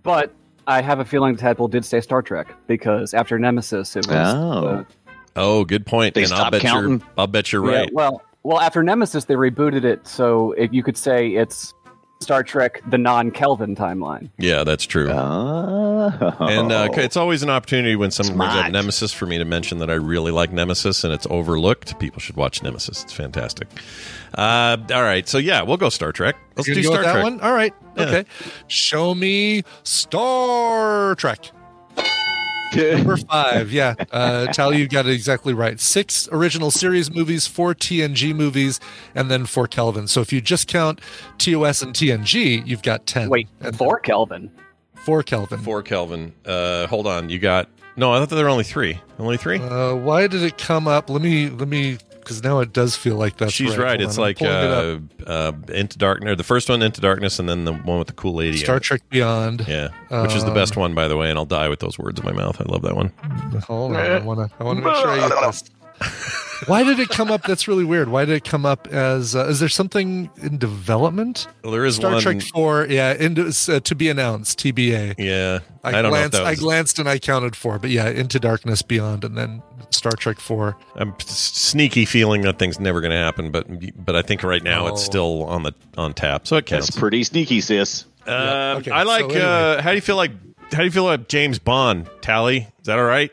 But 0.03 0.33
I 0.67 0.81
have 0.81 0.99
a 0.99 1.05
feeling 1.05 1.35
the 1.35 1.41
Tadpole 1.41 1.67
did 1.67 1.83
say 1.85 1.99
Star 2.01 2.21
Trek 2.21 2.53
because 2.67 3.13
after 3.13 3.39
Nemesis, 3.39 3.95
it 3.95 4.07
was. 4.07 4.33
Oh. 4.35 4.67
uh, 4.67 4.83
oh, 5.35 5.65
good 5.65 5.85
point. 5.85 6.15
They 6.15 6.23
and 6.23 6.31
I'll 6.31 6.39
stopped 6.39 6.51
bet 6.53 6.61
counting? 6.61 6.99
you're 6.99 7.09
I'll 7.17 7.27
bet 7.27 7.51
you're 7.51 7.69
yeah, 7.71 7.79
right. 7.79 7.93
well, 7.93 8.21
well, 8.43 8.59
after 8.59 8.81
Nemesis, 8.83 9.25
they 9.25 9.35
rebooted 9.35 9.83
it, 9.83 10.07
so 10.07 10.53
if 10.53 10.73
you 10.73 10.81
could 10.83 10.97
say 10.97 11.35
it's 11.35 11.73
Star 12.21 12.43
Trek: 12.43 12.81
The 12.89 12.97
Non-Kelvin 12.97 13.75
timeline. 13.75 14.29
Yeah, 14.37 14.63
that's 14.63 14.85
true. 14.85 15.09
Oh. 15.09 16.35
And 16.39 16.71
uh, 16.71 16.89
it's 16.93 17.17
always 17.17 17.43
an 17.43 17.49
opportunity 17.49 17.95
when 17.95 18.11
someone 18.11 18.37
brings 18.37 18.53
up 18.53 18.71
Nemesis 18.71 19.13
for 19.13 19.25
me 19.25 19.37
to 19.37 19.45
mention 19.45 19.77
that 19.79 19.89
I 19.89 19.93
really 19.93 20.31
like 20.31 20.51
Nemesis 20.51 21.03
and 21.03 21.13
it's 21.13 21.27
overlooked. 21.29 21.99
People 21.99 22.19
should 22.19 22.35
watch 22.35 22.63
Nemesis. 22.63 23.03
It's 23.03 23.13
fantastic. 23.13 23.67
Uh, 24.33 24.77
all 24.91 25.03
right, 25.03 25.27
so 25.27 25.37
yeah, 25.37 25.61
we'll 25.61 25.77
go 25.77 25.89
Star 25.89 26.11
Trek. 26.11 26.35
Let's 26.55 26.67
do 26.67 26.83
Star 26.83 27.03
that 27.03 27.13
Trek. 27.13 27.23
one. 27.23 27.39
All 27.41 27.53
right. 27.53 27.73
Yeah. 27.95 28.03
Okay. 28.03 28.25
Show 28.67 29.13
me 29.15 29.63
Star 29.83 31.15
Trek. 31.15 31.51
Number 32.75 33.17
five, 33.29 33.71
yeah. 33.71 33.95
Uh, 34.11 34.47
Tally, 34.47 34.77
you 34.77 34.87
got 34.87 35.05
it 35.05 35.11
exactly 35.13 35.53
right. 35.53 35.79
Six 35.79 36.27
original 36.31 36.71
series 36.71 37.11
movies, 37.11 37.47
four 37.47 37.73
TNG 37.73 38.35
movies, 38.35 38.79
and 39.15 39.29
then 39.31 39.45
four 39.45 39.67
Kelvin. 39.67 40.07
So 40.07 40.21
if 40.21 40.31
you 40.31 40.41
just 40.41 40.67
count 40.67 41.01
TOS 41.37 41.81
and 41.81 41.93
TNG, 41.93 42.65
you've 42.65 42.83
got 42.83 43.05
ten. 43.05 43.29
Wait, 43.29 43.47
and 43.61 43.75
for 43.77 43.99
Kelvin. 43.99 44.51
four 44.95 45.23
Kelvin. 45.23 45.59
Four 45.59 45.81
Kelvin. 45.83 46.33
Uh, 46.45 46.87
hold 46.87 47.07
on, 47.07 47.29
you 47.29 47.39
got 47.39 47.69
no. 47.95 48.11
I 48.13 48.19
thought 48.19 48.29
there 48.35 48.43
were 48.45 48.49
only 48.51 48.63
three. 48.63 48.99
Only 49.17 49.37
three. 49.37 49.59
Uh, 49.59 49.95
why 49.95 50.27
did 50.27 50.43
it 50.43 50.57
come 50.57 50.87
up? 50.87 51.09
Let 51.09 51.21
me 51.21 51.49
let 51.49 51.67
me 51.67 51.97
because 52.29 52.43
now 52.43 52.59
it 52.59 52.71
does 52.71 52.95
feel 52.95 53.15
like 53.15 53.37
that's 53.37 53.51
She's 53.51 53.75
right. 53.75 53.85
right. 53.85 54.01
It's 54.01 54.17
I'm 54.17 54.21
like 54.21 54.37
pulling 54.37 54.53
it 54.53 55.27
uh, 55.27 55.29
uh, 55.29 55.51
Into 55.73 55.97
Darkness. 55.97 56.37
The 56.37 56.43
first 56.43 56.69
one, 56.69 56.83
Into 56.83 57.01
Darkness, 57.01 57.39
and 57.39 57.49
then 57.49 57.65
the 57.65 57.73
one 57.73 57.97
with 57.97 58.05
the 58.07 58.13
cool 58.13 58.35
lady. 58.35 58.57
Star. 58.57 58.79
Trek 58.79 59.01
Beyond. 59.09 59.65
Yeah, 59.67 59.87
which 60.21 60.35
is 60.35 60.43
the 60.43 60.49
Um, 60.49 60.53
best 60.53 60.77
one, 60.77 60.93
by 60.93 61.07
the 61.07 61.17
way. 61.17 61.31
And 61.31 61.39
I'll 61.39 61.45
die 61.45 61.69
with 61.69 61.79
those 61.79 61.97
words 61.97 62.19
in 62.19 62.25
my 62.25 62.31
mouth. 62.31 62.61
I 62.61 62.65
love 62.71 62.83
that 62.83 62.95
one. 62.95 63.11
Hold 63.67 63.95
on, 63.95 63.97
I 63.99 64.19
want 64.19 64.47
to. 64.47 64.55
I 64.59 64.63
want 64.63 64.77
to 64.79 64.85
make 64.85 64.95
sure 64.97 65.07
I 65.09 65.27
get 65.27 65.41
this. 65.47 65.63
Why 66.67 66.83
did 66.83 66.99
it 66.99 67.09
come 67.09 67.31
up? 67.31 67.43
That's 67.43 67.67
really 67.67 67.85
weird. 67.85 68.09
Why 68.09 68.25
did 68.25 68.35
it 68.35 68.43
come 68.43 68.65
up 68.65 68.87
as? 68.87 69.35
Uh, 69.35 69.47
is 69.47 69.59
there 69.59 69.69
something 69.69 70.29
in 70.41 70.57
development? 70.57 71.47
Well, 71.63 71.71
there 71.71 71.85
is 71.85 71.95
Star 71.95 72.13
one. 72.13 72.21
Trek 72.21 72.41
Four, 72.41 72.85
yeah, 72.89 73.13
into, 73.13 73.47
uh, 73.47 73.79
to 73.79 73.95
be 73.95 74.09
announced, 74.09 74.59
TBA. 74.59 75.15
Yeah, 75.17 75.59
I, 75.83 75.89
I, 75.89 76.01
don't 76.01 76.11
know. 76.11 76.17
If 76.17 76.31
glanced. 76.31 76.31
that 76.33 76.45
I 76.45 76.55
glanced 76.55 76.99
and 76.99 77.07
I 77.09 77.17
counted 77.17 77.55
four, 77.55 77.79
but 77.79 77.89
yeah, 77.89 78.09
Into 78.09 78.39
Darkness, 78.39 78.81
Beyond, 78.81 79.23
and 79.23 79.37
then 79.37 79.61
Star 79.89 80.11
Trek 80.11 80.39
Four. 80.39 80.77
I'm 80.95 81.13
sneaky 81.19 82.03
feeling 82.05 82.41
that 82.41 82.59
thing's 82.59 82.79
never 82.79 82.99
going 82.99 83.11
to 83.11 83.17
happen, 83.17 83.51
but 83.51 83.65
but 84.05 84.15
I 84.15 84.21
think 84.21 84.43
right 84.43 84.63
now 84.63 84.87
it's 84.87 85.01
Oh. 85.01 85.05
still 85.05 85.43
on 85.45 85.63
the 85.63 85.73
on 85.97 86.13
tap, 86.13 86.45
so 86.45 86.57
it 86.57 86.65
counts. 86.65 86.87
That's 86.87 86.99
pretty 86.99 87.23
sneaky, 87.23 87.61
sis. 87.61 88.03
Um, 88.27 88.33
Yeah, 88.33 88.75
okay, 88.79 88.91
I 88.91 89.03
like. 89.03 89.21
so 89.21 89.27
anyway. 89.29 89.41
uh, 89.41 89.81
how 89.81 89.89
do 89.91 89.95
you 89.95 90.01
feel 90.01 90.17
like? 90.17 90.31
How 90.71 90.79
do 90.79 90.83
you 90.85 90.91
feel 90.91 91.09
about 91.09 91.29
James 91.29 91.57
Bond? 91.57 92.09
Tally, 92.21 92.57
is 92.79 92.85
that 92.85 92.99
all 92.99 93.05
right 93.05 93.31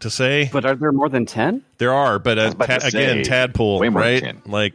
to 0.00 0.10
say? 0.10 0.48
But 0.52 0.64
are 0.64 0.74
there 0.74 0.92
more 0.92 1.08
than 1.08 1.26
10? 1.26 1.62
There 1.78 1.92
are, 1.92 2.18
but 2.18 2.38
uh, 2.38 2.50
ta- 2.54 2.78
to 2.78 2.86
again, 2.88 3.22
Tadpole, 3.24 3.78
way 3.78 3.88
more 3.88 4.02
than 4.02 4.12
right? 4.12 4.22
10. 4.22 4.42
Like 4.46 4.74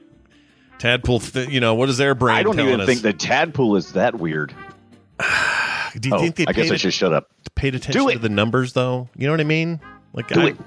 Tadpole. 0.80 1.20
Th- 1.20 1.50
you 1.50 1.60
know 1.60 1.76
what 1.76 1.90
is 1.90 1.98
their 1.98 2.16
brain 2.16 2.36
I 2.38 2.44
don't 2.44 2.60
even 2.60 2.82
us? 2.82 2.88
think 2.88 3.02
the 3.02 3.14
tadpole 3.14 3.76
is 3.76 3.94
that 3.94 4.16
weird. 4.16 4.54
do 6.00 6.10
you 6.10 6.16
Oh, 6.16 6.20
think 6.20 6.36
they 6.36 6.46
I 6.48 6.52
guess 6.54 6.72
I 6.72 6.76
should 6.78 6.94
shut 6.94 7.14
up. 7.14 7.30
paid 7.56 7.76
attention 7.76 8.08
to 8.10 8.20
the 8.20 8.30
numbers, 8.30 8.74
though? 8.74 9.10
You 9.16 9.28
know 9.28 9.34
what 9.34 9.40
I 9.42 9.46
mean? 9.46 9.80
Like, 10.14 10.28
Do 10.28 10.42
I, 10.42 10.46
it. 10.48 10.58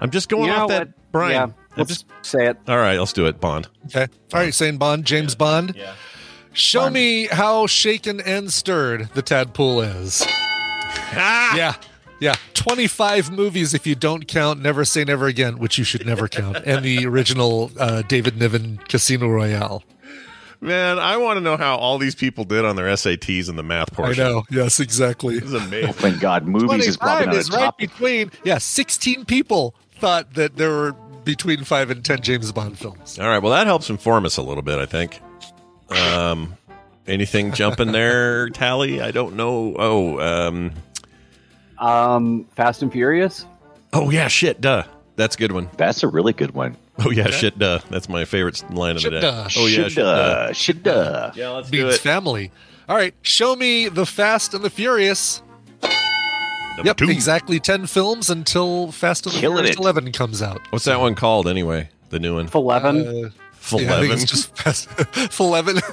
I'm 0.00 0.10
just 0.10 0.28
going 0.28 0.44
You 0.46 0.52
off 0.52 0.68
that, 0.68 0.88
what? 0.88 1.12
Brian. 1.12 1.32
Yeah, 1.32 1.42
I'm 1.44 1.54
let's 1.76 1.90
just 1.90 2.06
say 2.22 2.46
it. 2.46 2.56
all 2.68 2.76
right. 2.78 2.98
Let's 2.98 3.12
do 3.12 3.26
it, 3.26 3.40
Bond. 3.40 3.68
Okay, 3.86 4.06
all 4.32 4.40
right, 4.40 4.54
saying 4.54 4.78
Bond, 4.78 5.04
James 5.04 5.34
Bond. 5.34 5.74
Yeah. 5.76 5.94
Show 6.54 6.88
me 6.90 7.26
how 7.26 7.66
shaken 7.66 8.20
and 8.20 8.52
stirred 8.52 9.10
the 9.14 9.22
tadpole 9.22 9.80
is. 9.82 10.24
Ah! 10.26 11.54
Yeah. 11.56 11.74
Yeah. 12.20 12.34
25 12.54 13.30
movies 13.30 13.74
if 13.74 13.86
you 13.86 13.94
don't 13.94 14.26
count 14.26 14.60
Never 14.60 14.84
Say 14.84 15.04
Never 15.04 15.26
Again, 15.26 15.58
which 15.58 15.78
you 15.78 15.84
should 15.84 16.04
never 16.04 16.28
count, 16.28 16.56
and 16.66 16.84
the 16.84 17.06
original 17.06 17.70
uh, 17.78 18.02
David 18.02 18.36
Niven 18.38 18.78
Casino 18.88 19.28
Royale. 19.28 19.82
Man, 20.60 20.98
I 20.98 21.16
want 21.18 21.36
to 21.36 21.40
know 21.40 21.56
how 21.56 21.76
all 21.76 21.98
these 21.98 22.16
people 22.16 22.42
did 22.42 22.64
on 22.64 22.74
their 22.74 22.86
SATs 22.86 23.48
and 23.48 23.56
the 23.56 23.62
math 23.62 23.92
portion. 23.92 24.24
I 24.24 24.28
know. 24.28 24.42
Yes, 24.50 24.80
exactly. 24.80 25.38
This 25.38 25.50
is 25.50 25.54
amazing. 25.54 25.92
Thank 25.92 26.20
God, 26.20 26.46
movies 26.46 26.88
is 26.88 26.96
probably 26.96 27.26
25 27.26 27.48
not 27.50 27.54
a 27.54 27.56
right 27.56 27.64
top. 27.66 27.78
between, 27.78 28.32
yeah, 28.42 28.58
16 28.58 29.24
people 29.24 29.76
thought 30.00 30.34
that 30.34 30.56
there 30.56 30.70
were 30.70 30.92
between 31.24 31.62
five 31.62 31.90
and 31.90 32.04
10 32.04 32.22
James 32.22 32.50
Bond 32.50 32.76
films. 32.78 33.18
All 33.20 33.28
right. 33.28 33.38
Well, 33.38 33.52
that 33.52 33.66
helps 33.68 33.88
inform 33.90 34.24
us 34.24 34.36
a 34.36 34.42
little 34.42 34.62
bit, 34.62 34.78
I 34.78 34.86
think. 34.86 35.20
Um, 35.90 36.56
anything 37.06 37.52
jumping 37.52 37.92
there, 37.92 38.48
Tally? 38.50 39.00
I 39.00 39.10
don't 39.10 39.36
know. 39.36 39.76
Oh, 39.78 40.18
um, 40.20 40.72
Um, 41.80 42.44
Fast 42.56 42.82
and 42.82 42.92
Furious? 42.92 43.46
Oh 43.92 44.10
yeah, 44.10 44.28
shit, 44.28 44.60
duh. 44.60 44.84
That's 45.16 45.34
a 45.34 45.38
good 45.38 45.52
one. 45.52 45.68
That's 45.76 46.02
a 46.02 46.08
really 46.08 46.32
good 46.32 46.52
one. 46.52 46.76
Oh 47.04 47.10
yeah, 47.10 47.22
Okay. 47.24 47.32
shit, 47.32 47.58
duh. 47.58 47.78
That's 47.90 48.08
my 48.08 48.24
favorite 48.24 48.62
line 48.72 48.96
of 48.96 49.02
the 49.02 49.10
day. 49.10 49.20
Duh. 49.20 49.48
Oh 49.56 49.66
yeah, 49.66 49.74
Shit, 49.84 49.92
shit, 49.92 49.96
duh. 50.04 50.46
duh. 50.46 50.52
Shit, 50.52 50.82
duh. 50.82 51.32
Yeah, 51.34 51.50
let's 51.50 51.70
do 51.70 51.82
Means 51.84 51.94
it. 51.96 52.00
family. 52.00 52.50
All 52.88 52.96
right, 52.96 53.14
show 53.22 53.54
me 53.56 53.88
the 53.88 54.06
Fast 54.06 54.54
and 54.54 54.64
the 54.64 54.70
Furious. 54.70 55.42
Number 55.82 56.86
yep, 56.90 56.96
two. 56.96 57.10
exactly 57.10 57.58
ten 57.58 57.86
films 57.86 58.30
until 58.30 58.92
Fast 58.92 59.26
and 59.26 59.34
the 59.34 59.40
Killing 59.40 59.56
Furious 59.58 59.76
it. 59.76 59.80
Eleven 59.80 60.12
comes 60.12 60.40
out. 60.42 60.60
What's 60.70 60.84
that 60.84 61.00
one 61.00 61.14
called 61.16 61.48
anyway? 61.48 61.88
The 62.10 62.18
new 62.20 62.36
one. 62.36 62.48
Eleven. 62.54 63.06
Uh, 63.26 63.30
Full 63.60 63.82
yeah, 63.82 63.96
I 63.96 64.00
think 64.00 64.06
eleven. 64.06 64.22
it's 64.22 64.30
just 64.30 64.56
Fast 64.56 65.40
Eleven. 65.40 65.78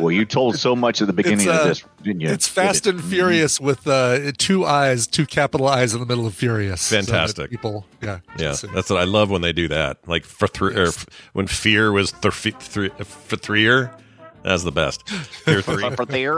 Well, 0.00 0.10
you 0.10 0.24
told 0.24 0.56
so 0.56 0.76
much 0.76 1.00
at 1.00 1.06
the 1.06 1.12
beginning 1.12 1.48
uh, 1.48 1.52
of 1.52 1.64
this, 1.68 1.84
didn't 2.02 2.20
you? 2.20 2.28
it's 2.30 2.46
Fast 2.46 2.84
Did 2.84 2.96
and 2.96 3.04
it? 3.04 3.06
Furious 3.08 3.60
with 3.60 3.86
uh, 3.86 4.32
two 4.38 4.64
eyes, 4.64 5.06
two 5.06 5.26
capital 5.26 5.66
eyes 5.66 5.92
in 5.94 6.00
the 6.00 6.06
middle 6.06 6.26
of 6.26 6.34
Furious. 6.34 6.80
so 6.82 6.96
Fantastic. 6.96 7.50
people, 7.50 7.84
yeah, 8.02 8.20
Yeah, 8.38 8.54
can 8.58 8.72
that's 8.72 8.88
what 8.90 9.00
I 9.00 9.04
love 9.04 9.30
when 9.30 9.42
they 9.42 9.52
do 9.52 9.68
that. 9.68 9.98
Like 10.06 10.24
for 10.24 10.46
three, 10.46 10.74
or 10.76 10.88
f- 10.88 11.06
when 11.32 11.46
fear 11.46 11.90
was 11.92 12.12
th- 12.12 12.32
three 12.60 12.90
for 13.04 13.36
three-er, 13.36 13.90
that's 14.44 14.62
the 14.62 14.72
best. 14.72 15.06
Fear 15.08 15.62
three. 15.62 15.90
For 15.96 16.04
there. 16.06 16.32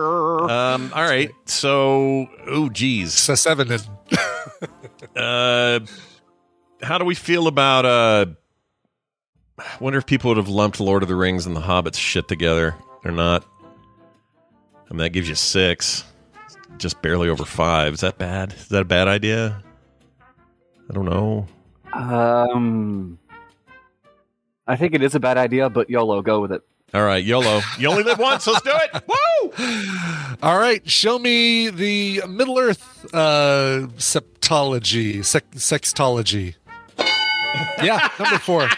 um, 0.51 0.91
all 0.95 1.03
right, 1.05 1.31
so 1.45 2.29
oh 2.47 2.69
geez, 2.71 3.13
So 3.15 3.35
seven 3.35 3.71
and 3.73 3.89
uh, 5.17 5.81
how 6.83 6.99
do 6.99 7.05
we 7.05 7.15
feel 7.15 7.47
about? 7.47 7.85
Uh, 7.85 8.27
I 9.61 9.77
wonder 9.79 9.99
if 9.99 10.07
people 10.07 10.29
would 10.31 10.37
have 10.39 10.49
lumped 10.49 10.81
Lord 10.81 11.03
of 11.03 11.09
the 11.09 11.15
Rings 11.15 11.47
and 11.47 11.55
the 11.55 11.61
Hobbits 11.61 11.97
shit 11.97 12.29
together 12.29 12.75
or 13.05 13.11
not. 13.11 13.45
I 14.91 14.93
mean, 14.95 14.99
that 14.99 15.11
gives 15.11 15.29
you 15.29 15.35
six, 15.35 16.05
just 16.79 17.01
barely 17.03 17.29
over 17.29 17.45
five. 17.45 17.95
Is 17.95 18.01
that 18.01 18.19
bad? 18.19 18.53
Is 18.55 18.69
that 18.69 18.83
a 18.83 18.87
bad 18.87 19.07
idea? 19.07 19.63
I 20.89 20.93
don't 20.93 21.05
know. 21.05 21.47
Um, 21.93 23.19
I 24.67 24.77
think 24.77 24.95
it 24.95 25.03
is 25.03 25.15
a 25.15 25.21
bad 25.21 25.37
idea, 25.37 25.69
but 25.71 25.91
YOLO, 25.91 26.23
go 26.23 26.41
with 26.41 26.53
it. 26.53 26.63
All 26.93 27.05
right, 27.05 27.23
YOLO. 27.23 27.61
You 27.79 27.89
only 27.91 28.03
live 28.03 28.19
once. 28.19 28.47
Let's 28.49 28.63
do 28.63 28.73
it. 28.73 29.03
Woo! 29.07 30.37
All 30.43 30.59
right, 30.59 30.89
show 30.91 31.19
me 31.19 31.69
the 31.71 32.23
Middle 32.29 32.59
Earth 32.59 33.07
uh, 33.15 33.87
septology, 33.97 35.25
sec- 35.25 35.51
sextology. 35.53 36.55
yeah, 37.83 38.09
number 38.19 38.39
four. 38.39 38.69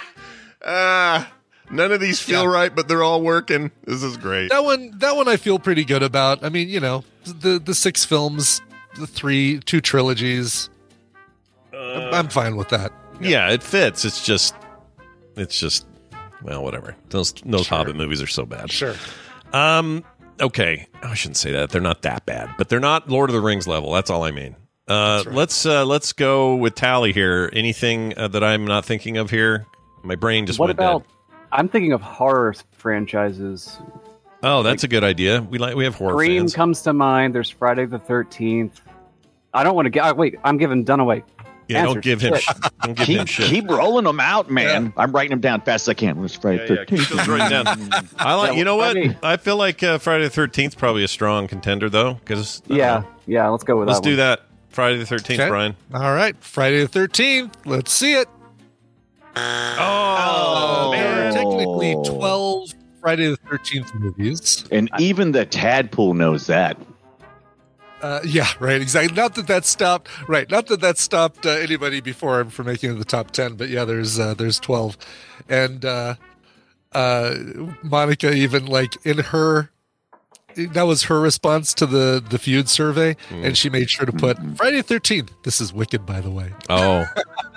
Ah, 0.65 1.33
none 1.71 1.93
of 1.93 2.01
these 2.01 2.21
feel 2.21 2.47
right, 2.47 2.75
but 2.75 2.89
they're 2.89 3.03
all 3.03 3.23
working. 3.23 3.71
This 3.85 4.03
is 4.03 4.17
great. 4.17 4.51
That 4.51 4.65
one, 4.65 4.99
that 4.99 5.17
one, 5.17 5.29
I 5.29 5.37
feel 5.37 5.59
pretty 5.59 5.85
good 5.85 6.03
about. 6.03 6.45
I 6.45 6.49
mean, 6.49 6.69
you 6.69 6.81
know, 6.81 7.05
the 7.25 7.59
the 7.59 7.75
six 7.75 8.05
films, 8.05 8.61
the 8.97 9.07
three, 9.07 9.61
two 9.61 9.81
trilogies. 9.81 10.69
I'm- 11.75 12.15
I'm 12.15 12.29
fine 12.29 12.57
with 12.57 12.69
that. 12.69 12.93
Yeah, 13.21 13.51
it 13.51 13.63
fits. 13.63 14.05
It's 14.05 14.25
just, 14.25 14.55
it's 15.37 15.59
just, 15.59 15.87
well, 16.43 16.63
whatever. 16.63 16.95
Those 17.11 17.33
those 17.45 17.67
Hobbit 17.69 17.97
movies 17.97 18.21
are 18.23 18.27
so 18.27 18.45
bad. 18.47 18.71
Sure. 18.71 18.95
Um. 19.53 20.05
Okay, 20.41 20.87
I 21.03 21.15
shouldn't 21.15 21.37
say 21.37 21.53
that. 21.53 21.71
They're 21.71 21.81
not 21.81 22.03
that 22.03 22.25
bad, 22.27 22.51
but 22.59 22.69
they're 22.69 22.81
not 22.81 23.09
Lord 23.09 23.31
of 23.31 23.35
the 23.35 23.41
Rings 23.41 23.69
level. 23.69 23.93
That's 23.93 24.11
all 24.11 24.25
I 24.25 24.31
mean. 24.33 24.57
Uh, 24.89 25.23
Let's 25.31 25.65
uh, 25.65 25.85
let's 25.85 26.13
go 26.13 26.57
with 26.57 26.75
tally 26.75 27.13
here. 27.13 27.49
Anything 27.53 28.15
uh, 28.17 28.29
that 28.29 28.43
I'm 28.43 28.67
not 28.67 28.85
thinking 28.85 29.17
of 29.19 29.31
here? 29.31 29.67
My 30.03 30.17
brain 30.17 30.47
just 30.47 30.59
what 30.59 30.67
went 30.69 30.79
about? 30.79 31.03
dead. 31.03 31.39
I'm 31.53 31.69
thinking 31.69 31.93
of 31.93 32.01
horror 32.01 32.55
franchises. 32.73 33.79
Oh, 34.43 34.63
that's 34.63 34.83
a 34.85 34.89
good 34.89 35.05
idea. 35.05 35.41
We 35.43 35.59
like 35.59 35.77
we 35.77 35.85
have 35.85 35.95
horror 35.95 36.15
Scream 36.15 36.41
fans. 36.43 36.55
comes 36.55 36.83
to 36.83 36.93
mind. 36.93 37.35
There's 37.35 37.51
Friday 37.51 37.87
the 37.87 37.99
Thirteenth. 37.99 38.81
I 39.55 39.63
don't 39.65 39.75
want 39.77 39.87
to 39.87 39.91
get. 39.91 40.05
oh, 40.05 40.15
wait, 40.15 40.37
I'm 40.45 40.57
giving 40.57 40.85
Dunaway. 40.85 41.23
Yeah, 41.69 41.85
don't 41.85 42.03
give 42.03 42.21
him 42.21 42.35
Shit. 42.35 42.43
sh- 42.43 42.49
don't 42.83 42.97
give 42.97 43.07
keep, 43.07 43.19
him 43.21 43.27
shit. 43.27 43.47
keep 43.49 43.71
rolling 43.71 44.05
them 44.05 44.19
out, 44.19 44.51
man. 44.51 44.93
I'm 44.97 45.13
writing 45.13 45.31
them 45.31 45.41
down 45.41 45.61
fast 45.61 45.85
as 45.85 45.89
I 45.91 45.95
can. 45.95 46.21
Let's 46.21 46.37
try 46.37 46.55
Yeah, 46.55 46.73
yeah, 46.73 46.85
keep 46.85 47.09
those 47.09 47.29
written 47.29 47.51
down. 47.51 47.67
I 48.19 48.35
like. 48.35 48.57
You 48.57 48.65
know 48.65 48.77
what? 48.77 48.97
I 49.23 49.37
feel 49.37 49.57
like 49.57 49.83
uh, 49.83 49.99
Friday 49.99 50.25
the 50.25 50.31
Thirteenth 50.31 50.77
probably 50.77 51.05
a 51.05 51.09
strong 51.09 51.47
contender 51.47 51.89
though, 51.89 52.15
because 52.15 52.63
Yeah, 52.67 53.05
yeah. 53.27 53.49
Let's 53.49 53.65
go 53.65 53.77
with 53.79 53.87
that. 53.87 53.93
let's 53.93 54.01
that. 54.01 54.05
do 54.05 54.11
one. 54.11 54.17
that. 54.19 54.41
Friday 54.71 54.99
the 54.99 55.07
Thirteenth, 55.07 55.41
Okay. 55.41 55.49
Brian. 55.51 55.77
All 55.95 56.13
right, 56.15 56.35
Friday 56.43 56.81
the 56.81 56.89
Thirteenth. 56.89 57.57
Let's 57.65 57.93
see 57.93 58.15
it. 58.15 58.29
Oh, 59.35 60.91
there 60.93 61.29
are 61.29 61.33
technically 61.33 61.95
twelve 62.05 62.73
Friday 63.01 63.29
the 63.31 63.37
Thirteenth 63.37 63.95
movies. 63.95 64.65
And 64.71 64.91
even 64.99 65.33
the 65.33 65.47
tadpole 65.47 66.15
knows 66.15 66.47
that. 66.47 66.77
Uh, 68.01 68.21
yeah, 68.25 68.49
right. 68.61 68.81
Exactly. 68.81 69.15
Not 69.15 69.35
that 69.37 69.47
that 69.47 69.65
stopped. 69.65 70.09
Right. 70.29 70.51
Not 70.51 70.67
that 70.67 70.81
that 70.81 70.99
stopped 70.99 71.47
uh, 71.47 71.51
anybody 71.51 72.01
before 72.01 72.41
him 72.41 72.51
from 72.51 72.67
making 72.67 72.91
it 72.91 72.99
the 72.99 73.05
top 73.05 73.31
ten. 73.31 73.55
But 73.55 73.69
yeah, 73.69 73.85
there's 73.85 74.19
uh, 74.19 74.35
there's 74.35 74.61
twelve, 74.61 74.97
and 75.49 75.85
uh, 75.85 76.15
uh, 76.93 77.35
Monica 77.83 78.33
even 78.33 78.67
like 78.67 79.05
in 79.05 79.19
her. 79.19 79.71
That 80.57 80.83
was 80.87 81.05
her 81.05 81.21
response 81.21 81.75
to 81.75 81.87
the 81.87 82.23
the 82.29 82.39
feud 82.39 82.69
survey, 82.69 83.17
and 83.31 83.57
she 83.57 83.69
made 83.71 83.91
sure 83.91 84.07
to 84.07 84.13
put 84.13 84.37
Friday 84.57 84.77
the 84.79 84.83
Thirteenth. 84.83 85.33
This 85.43 85.61
is 85.61 85.73
wicked, 85.73 86.05
by 86.07 86.21
the 86.21 86.31
way. 86.31 86.53
Oh, 86.69 87.05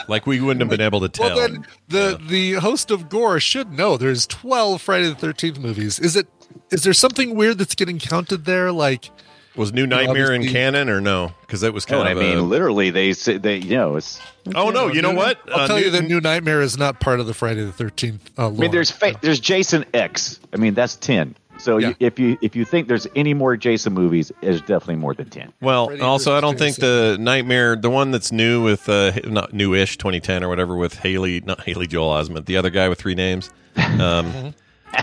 like 0.07 0.25
we 0.27 0.39
wouldn't 0.41 0.61
have 0.61 0.69
been 0.69 0.85
able 0.85 1.01
to 1.01 1.09
tell. 1.09 1.27
Well, 1.35 1.47
then 1.47 1.65
the 1.89 2.19
the 2.27 2.53
host 2.53 2.91
of 2.91 3.09
Gore 3.09 3.39
should 3.39 3.71
know. 3.71 3.97
There's 3.97 4.25
twelve 4.27 4.81
Friday 4.81 5.09
the 5.09 5.15
Thirteenth 5.15 5.59
movies. 5.59 5.99
Is 5.99 6.15
it? 6.15 6.27
Is 6.71 6.83
there 6.83 6.93
something 6.93 7.35
weird 7.35 7.57
that's 7.57 7.75
getting 7.75 7.99
counted 7.99 8.45
there? 8.45 8.71
Like 8.71 9.09
was 9.55 9.71
New 9.71 9.87
Nightmare 9.87 10.33
in 10.33 10.45
canon 10.47 10.89
or 10.89 10.99
no? 10.99 11.31
Because 11.41 11.61
that 11.61 11.73
was 11.73 11.89
No, 11.89 11.97
kind 11.97 12.09
I 12.09 12.11
of. 12.11 12.17
mean, 12.17 12.37
a- 12.37 12.41
literally, 12.41 12.89
they 12.89 13.13
say 13.13 13.37
they, 13.37 13.57
you 13.57 13.77
know, 13.77 13.95
it's. 13.95 14.19
oh 14.53 14.69
no! 14.69 14.87
You 14.87 15.01
know 15.01 15.13
what? 15.13 15.39
I'll 15.49 15.61
Uh, 15.61 15.67
tell 15.67 15.79
you 15.79 15.85
New- 15.85 15.91
that 15.91 16.03
New 16.07 16.21
Nightmare 16.21 16.61
is 16.61 16.77
not 16.77 16.99
part 16.99 17.19
of 17.19 17.27
the 17.27 17.33
Friday 17.33 17.63
the 17.63 17.71
Thirteenth. 17.71 18.29
Uh, 18.37 18.47
I 18.47 18.51
mean, 18.51 18.71
there's 18.71 18.91
fa- 18.91 19.15
there's 19.21 19.39
Jason 19.39 19.85
X. 19.93 20.39
I 20.53 20.57
mean, 20.57 20.73
that's 20.73 20.95
ten. 20.97 21.35
So 21.57 21.77
Yeah. 21.77 21.89
you, 21.89 21.95
if 21.99 22.19
you 22.19 22.37
if 22.41 22.55
you 22.55 22.65
think 22.65 22.87
there's 22.87 23.07
any 23.15 23.33
more 23.33 23.55
Jason 23.57 23.93
movies, 23.93 24.31
there's 24.41 24.61
definitely 24.61 24.95
more 24.97 25.13
than 25.13 25.29
ten. 25.29 25.51
Well, 25.61 25.87
Freddy 25.87 26.01
also, 26.01 26.35
I 26.35 26.41
don't 26.41 26.57
think 26.59 26.75
the 26.77 27.17
Nightmare, 27.19 27.75
the 27.75 27.89
one 27.89 28.11
that's 28.11 28.31
new 28.31 28.63
with 28.63 28.87
uh, 28.89 29.13
not 29.25 29.53
newish 29.53 29.97
2010 29.97 30.43
or 30.43 30.49
whatever 30.49 30.75
with 30.75 30.95
Haley, 30.99 31.41
not 31.41 31.61
Haley 31.61 31.87
Joel 31.87 32.09
Osment, 32.13 32.45
the 32.45 32.57
other 32.57 32.69
guy 32.69 32.89
with 32.89 32.99
three 32.99 33.15
names, 33.15 33.49
um, 33.99 34.53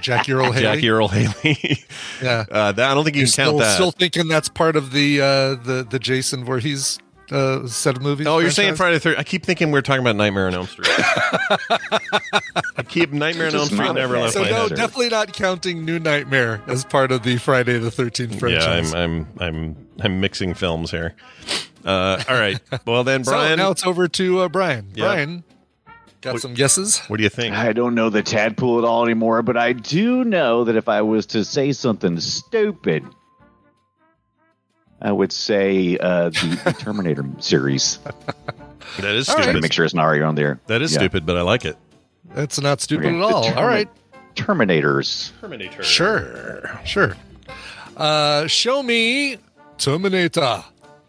Jackie 0.00 0.32
Earle 0.32 0.52
Haley. 0.52 0.62
Jackie 0.62 0.88
Earle 0.90 1.08
Haley. 1.08 1.84
Yeah. 2.22 2.44
uh, 2.50 2.70
that, 2.72 2.90
I 2.90 2.94
don't 2.94 3.02
think 3.04 3.16
you 3.16 3.22
You're 3.22 3.26
can 3.28 3.44
count 3.44 3.48
still, 3.48 3.58
that. 3.58 3.74
still 3.74 3.90
thinking 3.90 4.28
that's 4.28 4.48
part 4.48 4.76
of 4.76 4.92
the 4.92 5.20
uh, 5.20 5.26
the 5.56 5.86
the 5.88 5.98
Jason 5.98 6.44
Voorhees 6.44 6.98
uh, 7.32 7.66
set 7.66 7.96
of 7.96 8.02
movies. 8.02 8.26
Oh, 8.26 8.38
you're 8.38 8.50
saying? 8.50 8.74
Friday 8.76 8.94
the 8.96 9.00
Third? 9.00 9.16
I 9.18 9.24
keep 9.24 9.44
thinking 9.44 9.70
we 9.70 9.78
are 9.78 9.82
talking 9.82 10.02
about 10.02 10.16
Nightmare 10.16 10.46
on 10.48 10.54
Elm 10.54 10.66
Street. 10.66 10.88
I 12.76 12.82
keep 12.88 13.12
Nightmare 13.12 13.48
on 13.48 13.54
Elm 13.54 13.66
Street 13.66 13.78
not 13.78 13.90
a 13.90 13.94
never 13.94 14.18
left 14.18 14.34
So 14.34 14.42
my 14.42 14.50
no, 14.50 14.68
head. 14.68 14.76
definitely 14.76 15.08
not 15.10 15.32
counting 15.32 15.84
New 15.84 15.98
Nightmare 15.98 16.62
as 16.66 16.84
part 16.84 17.12
of 17.12 17.22
the 17.22 17.36
Friday 17.38 17.78
the 17.78 17.90
Thirteenth 17.90 18.32
Yeah, 18.34 18.38
franchise. 18.38 18.94
I'm 18.94 19.26
I'm 19.38 19.38
I'm 19.40 19.86
I'm 20.00 20.20
mixing 20.20 20.54
films 20.54 20.90
here. 20.90 21.14
Uh, 21.84 22.22
all 22.28 22.36
right. 22.38 22.60
Well 22.86 23.04
then, 23.04 23.24
So 23.24 23.32
Brian, 23.32 23.58
now 23.58 23.70
it's 23.70 23.84
over 23.84 24.08
to 24.08 24.40
uh, 24.40 24.48
Brian. 24.48 24.88
Yeah. 24.94 25.04
Brian, 25.06 25.44
got 26.20 26.40
some 26.40 26.54
guesses? 26.54 26.98
what 27.08 27.16
do 27.16 27.22
you 27.24 27.28
think? 27.28 27.54
I 27.56 27.72
don't 27.72 27.94
know 27.94 28.08
the 28.10 28.22
tadpole 28.22 28.78
at 28.78 28.84
all 28.84 29.04
anymore, 29.04 29.42
but 29.42 29.56
I 29.56 29.72
do 29.72 30.24
know 30.24 30.64
that 30.64 30.76
if 30.76 30.88
I 30.88 31.02
was 31.02 31.26
to 31.26 31.44
say 31.44 31.72
something 31.72 32.20
stupid, 32.20 33.04
I 35.02 35.10
would 35.12 35.32
say 35.32 35.98
uh, 35.98 36.30
the, 36.30 36.60
the 36.64 36.72
Terminator 36.72 37.24
series. 37.40 37.98
That 38.98 39.14
is 39.14 39.28
All 39.28 39.36
right. 39.36 39.42
Trying 39.42 39.46
to 39.46 39.50
stupid. 39.50 39.62
make 39.62 39.72
sure 39.72 39.84
it's 39.84 39.94
not 39.94 40.04
already 40.04 40.22
on 40.22 40.34
there. 40.36 40.60
That 40.68 40.80
is 40.82 40.92
Yeah. 40.92 40.98
stupid, 41.00 41.26
but 41.26 41.36
I 41.36 41.42
like 41.42 41.64
it. 41.64 41.76
That's 42.34 42.60
not 42.60 42.80
stupid 42.80 43.06
Okay. 43.06 43.16
at 43.16 43.22
all. 43.22 43.42
The 43.50 43.56
All 43.56 43.66
right, 43.66 43.88
Terminators. 44.36 45.32
Terminator. 45.40 45.82
sure, 45.82 46.80
sure. 46.84 47.16
Uh, 47.96 48.46
show 48.46 48.82
me 48.82 49.38
Terminator. 49.78 50.64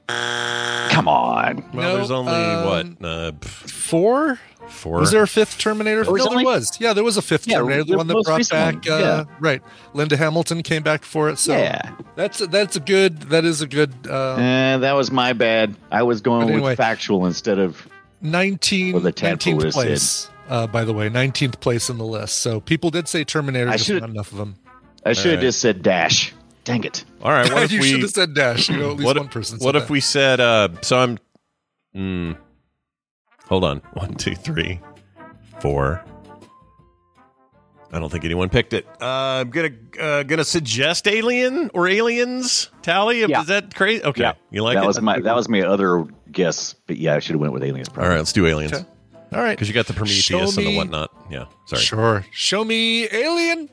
Come 0.07 1.07
on. 1.07 1.63
Well, 1.73 1.89
No, 1.89 1.95
there's 1.97 2.11
only 2.11 2.31
um, 2.33 2.65
what 2.99 3.07
uh, 3.09 3.31
Four? 3.41 4.39
four. 4.67 4.99
Was 4.99 5.11
there 5.11 5.23
a 5.23 5.27
fifth 5.27 5.57
Terminator? 5.57 6.03
There 6.03 6.13
was 6.13 6.23
no, 6.25 6.31
only- 6.31 6.43
there 6.45 6.53
was. 6.53 6.79
Yeah, 6.79 6.93
there 6.93 7.03
was 7.03 7.17
a 7.17 7.21
fifth 7.21 7.47
Yeah, 7.47 7.57
Terminator. 7.57 7.83
The 7.83 7.91
the 7.91 7.97
one 7.97 8.07
that 8.07 8.23
brought 8.23 8.49
back, 8.49 8.85
one, 8.85 8.93
uh, 8.93 8.97
yeah. 8.99 9.23
right? 9.39 9.61
Linda 9.93 10.17
Hamilton 10.17 10.61
came 10.63 10.83
back 10.83 11.03
for 11.03 11.29
it. 11.29 11.37
So 11.39 11.55
Yeah. 11.55 11.93
that's 12.15 12.39
that's 12.47 12.75
a 12.75 12.79
good. 12.79 13.21
That 13.23 13.45
is 13.45 13.61
a 13.61 13.67
good. 13.67 13.93
Uh, 14.09 14.35
Eh, 14.35 14.77
that 14.77 14.93
was 14.93 15.11
my 15.11 15.33
bad. 15.33 15.75
I 15.91 16.03
was 16.03 16.21
going 16.21 16.49
anyway. 16.49 16.71
with 16.71 16.77
factual 16.77 17.25
instead 17.25 17.59
of. 17.59 17.87
19, 18.21 18.93
Well, 18.93 19.01
the 19.01 19.11
19th 19.11 19.73
place. 19.73 20.29
Uh, 20.47 20.65
by 20.67 20.85
the 20.85 20.93
way, 20.93 21.09
19th 21.09 21.59
place 21.59 21.89
in 21.89 21.97
the 21.97 22.05
list. 22.05 22.37
So 22.39 22.61
people 22.61 22.89
did 22.89 23.07
say 23.09 23.23
Terminator. 23.25 23.69
I 23.69 23.73
just 23.73 23.85
should- 23.85 24.01
not 24.01 24.09
enough 24.09 24.31
of 24.31 24.37
them. 24.37 24.55
I 25.05 25.11
should 25.11 25.31
have 25.31 25.39
right. 25.39 25.47
just 25.47 25.59
said 25.59 25.81
Dash. 25.81 26.33
Dang 26.63 26.83
it. 26.83 27.03
All 27.21 27.31
right. 27.31 27.51
What 27.51 27.63
if 27.63 27.71
you 27.71 27.81
we? 27.81 27.89
should 27.89 28.01
have 28.01 28.11
said 28.11 28.33
Dash. 28.33 28.69
You 28.69 28.77
know, 28.77 28.91
at 28.91 28.97
least 28.97 29.05
what 29.05 29.17
one 29.17 29.25
if, 29.27 29.31
person. 29.31 29.59
Said 29.59 29.65
what 29.65 29.75
if 29.75 29.83
that. 29.83 29.89
we 29.89 29.99
said? 29.99 30.39
Uh, 30.39 30.69
so 30.81 30.97
I'm. 30.99 31.17
Mm, 31.95 32.37
hold 33.47 33.63
on. 33.63 33.77
One, 33.93 34.13
two, 34.15 34.35
three, 34.35 34.79
four. 35.59 36.03
I 37.91 37.99
don't 37.99 38.09
think 38.11 38.25
anyone 38.25 38.49
picked 38.49 38.73
it. 38.73 38.87
Uh, 38.99 39.05
I'm 39.45 39.51
gonna 39.51 39.69
uh, 39.99 40.23
gonna 40.23 40.43
suggest 40.43 41.07
Alien 41.07 41.69
or 41.75 41.87
Aliens. 41.87 42.71
Tally, 42.81 43.19
Yeah. 43.21 43.41
is 43.41 43.47
that 43.47 43.75
crazy? 43.75 44.03
Okay, 44.03 44.21
Yeah. 44.21 44.33
you 44.49 44.63
like 44.63 44.75
that 44.77 44.83
it? 44.83 44.87
was 44.87 44.99
my 44.99 45.19
that 45.19 45.35
was 45.35 45.47
my 45.47 45.61
other 45.61 46.05
guess, 46.31 46.73
but 46.87 46.97
yeah, 46.97 47.13
I 47.15 47.19
should 47.19 47.33
have 47.33 47.41
went 47.41 47.53
with 47.53 47.63
aliens. 47.63 47.89
All 47.89 47.93
Probably. 47.95 48.09
right, 48.09 48.17
let's 48.17 48.33
do 48.33 48.47
aliens. 48.47 48.73
Okay. 48.73 48.85
All 49.31 49.41
right. 49.43 49.51
Because 49.51 49.67
you 49.67 49.73
got 49.75 49.85
the 49.85 49.93
Prometheus 49.93 50.23
Show 50.23 50.39
and 50.39 50.51
the 50.53 50.75
whatnot. 50.75 51.11
Yeah. 51.29 51.45
Sorry. 51.65 51.81
Sure. 51.81 52.25
Show 52.31 52.63
me 52.63 53.07
Alien. 53.11 53.69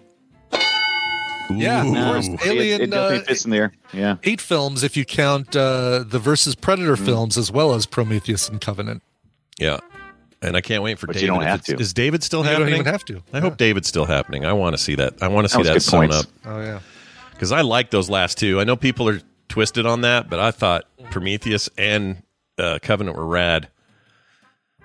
Yeah, 1.57 1.85
of 1.85 1.95
course. 2.13 2.29
It- 2.29 2.47
Alien. 2.47 2.81
it, 2.83 2.91
definitely 2.91 3.19
uh, 3.19 3.23
fits 3.23 3.45
in 3.45 3.51
there. 3.51 3.73
Yeah. 3.93 4.17
eight 4.25 4.41
films 4.41 4.83
if 4.83 4.97
you 4.97 5.05
count 5.05 5.55
uh, 5.57 6.05
the 6.07 6.19
versus 6.19 6.55
Predator 6.55 6.97
Mm. 6.97 7.05
films 7.05 7.39
as 7.39 7.51
well 7.53 7.75
as 7.75 7.87
Prometheus 7.87 8.49
and 8.49 8.61
Covenant. 8.61 9.03
Yeah. 9.59 9.79
And 10.43 10.57
I 10.57 10.61
can't 10.63 10.83
wait 10.83 10.99
for 10.99 11.07
But 11.07 11.17
you 11.17 11.23
David. 11.29 11.35
don't 11.35 11.43
have 11.45 11.63
to. 11.65 11.77
Is 11.79 11.93
David 11.93 12.23
still 12.23 12.41
You 12.41 12.45
don't 12.51 12.61
happening? 12.63 12.81
even 12.81 12.87
have 12.93 13.05
to. 13.07 13.23
I 13.33 13.41
hope 13.41 13.57
David's 13.59 13.89
still 13.89 14.07
happening. 14.07 14.45
I 14.47 14.53
want 14.55 14.75
to 14.75 14.83
see 14.83 14.95
that. 14.95 15.23
I 15.23 15.29
want 15.29 15.45
to 15.45 15.49
see 15.51 15.63
That 15.63 15.75
was 15.75 15.85
that 15.87 15.99
good 16.01 16.11
sewn 16.11 16.13
up 16.13 16.27
Oh 16.47 16.61
yeah. 16.63 16.81
because 17.33 17.53
I 17.53 17.61
like 17.61 17.91
those 17.91 18.09
last 18.09 18.39
two. 18.39 18.59
I 18.59 18.65
know 18.65 18.75
people 18.77 19.07
are 19.09 19.21
twisted 19.49 19.85
on 19.85 20.01
that, 20.01 20.31
but 20.31 20.41
I 20.41 20.51
thought 20.51 20.85
Prometheus 21.11 21.69
and 21.77 22.23
uh, 22.57 22.79
Covenant 22.81 23.17
were 23.19 23.27
rad. 23.27 23.69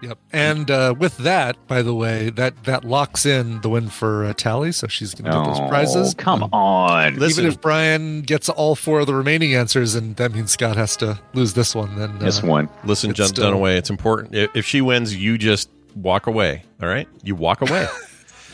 Yep. 0.05 0.17
And 0.31 0.69
uh, 0.71 0.93
with 0.97 1.17
that, 1.17 1.57
by 1.67 1.81
the 1.81 1.93
way, 1.95 2.29
that 2.31 2.65
that 2.65 2.83
locks 2.85 3.25
in 3.25 3.61
the 3.61 3.69
win 3.69 3.89
for 3.89 4.25
uh, 4.25 4.33
Tally, 4.33 4.71
so 4.71 4.87
she's 4.87 5.13
going 5.15 5.25
to 5.31 5.37
get 5.37 5.45
those 5.45 5.59
Oh, 5.59 5.67
prizes. 5.67 6.13
come 6.13 6.43
on. 6.53 7.15
Listen, 7.17 7.43
Even 7.45 7.51
if 7.53 7.59
Brian 7.61 8.21
gets 8.21 8.47
all 8.49 8.75
four 8.75 8.99
of 8.99 9.07
the 9.07 9.13
remaining 9.15 9.55
answers, 9.55 9.95
and 9.95 10.15
that 10.17 10.31
means 10.33 10.51
Scott 10.51 10.75
has 10.75 10.95
to 10.97 11.19
lose 11.33 11.53
this 11.53 11.73
one, 11.73 11.95
then 11.97 12.19
This 12.19 12.43
uh, 12.43 12.47
one. 12.47 12.69
listen, 12.83 13.09
It's 13.11 13.17
John 13.17 13.27
still- 13.29 13.51
Dunaway, 13.51 13.77
it's 13.77 13.89
important. 13.89 14.35
If, 14.35 14.51
if 14.55 14.65
she 14.65 14.81
wins, 14.81 15.15
you 15.15 15.37
just 15.37 15.69
walk 15.95 16.27
away. 16.27 16.63
All 16.81 16.87
right, 16.89 17.07
you 17.23 17.35
walk 17.35 17.61
away. 17.61 17.87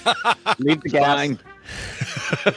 Leave 0.60 0.82
the 0.82 0.90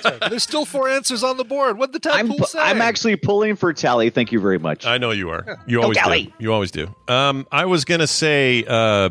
gang. 0.02 0.18
There's 0.30 0.42
still 0.42 0.64
four 0.64 0.88
answers 0.88 1.22
on 1.22 1.36
the 1.36 1.44
board. 1.44 1.78
What 1.78 1.92
did 1.92 2.02
the 2.02 2.12
I'm, 2.12 2.28
pu- 2.28 2.44
say? 2.44 2.58
I'm 2.58 2.80
actually 2.80 3.16
pulling 3.16 3.56
for 3.56 3.72
Tally. 3.72 4.10
Thank 4.10 4.32
you 4.32 4.40
very 4.40 4.58
much. 4.58 4.86
I 4.86 4.98
know 4.98 5.10
you 5.10 5.30
are. 5.30 5.58
You 5.66 5.78
Go 5.78 5.82
always 5.84 5.98
do. 5.98 6.32
You 6.38 6.52
always 6.52 6.70
do. 6.70 6.94
Um, 7.08 7.46
I 7.52 7.64
was 7.66 7.84
gonna 7.84 8.06
say 8.06 8.64
uh, 8.66 9.10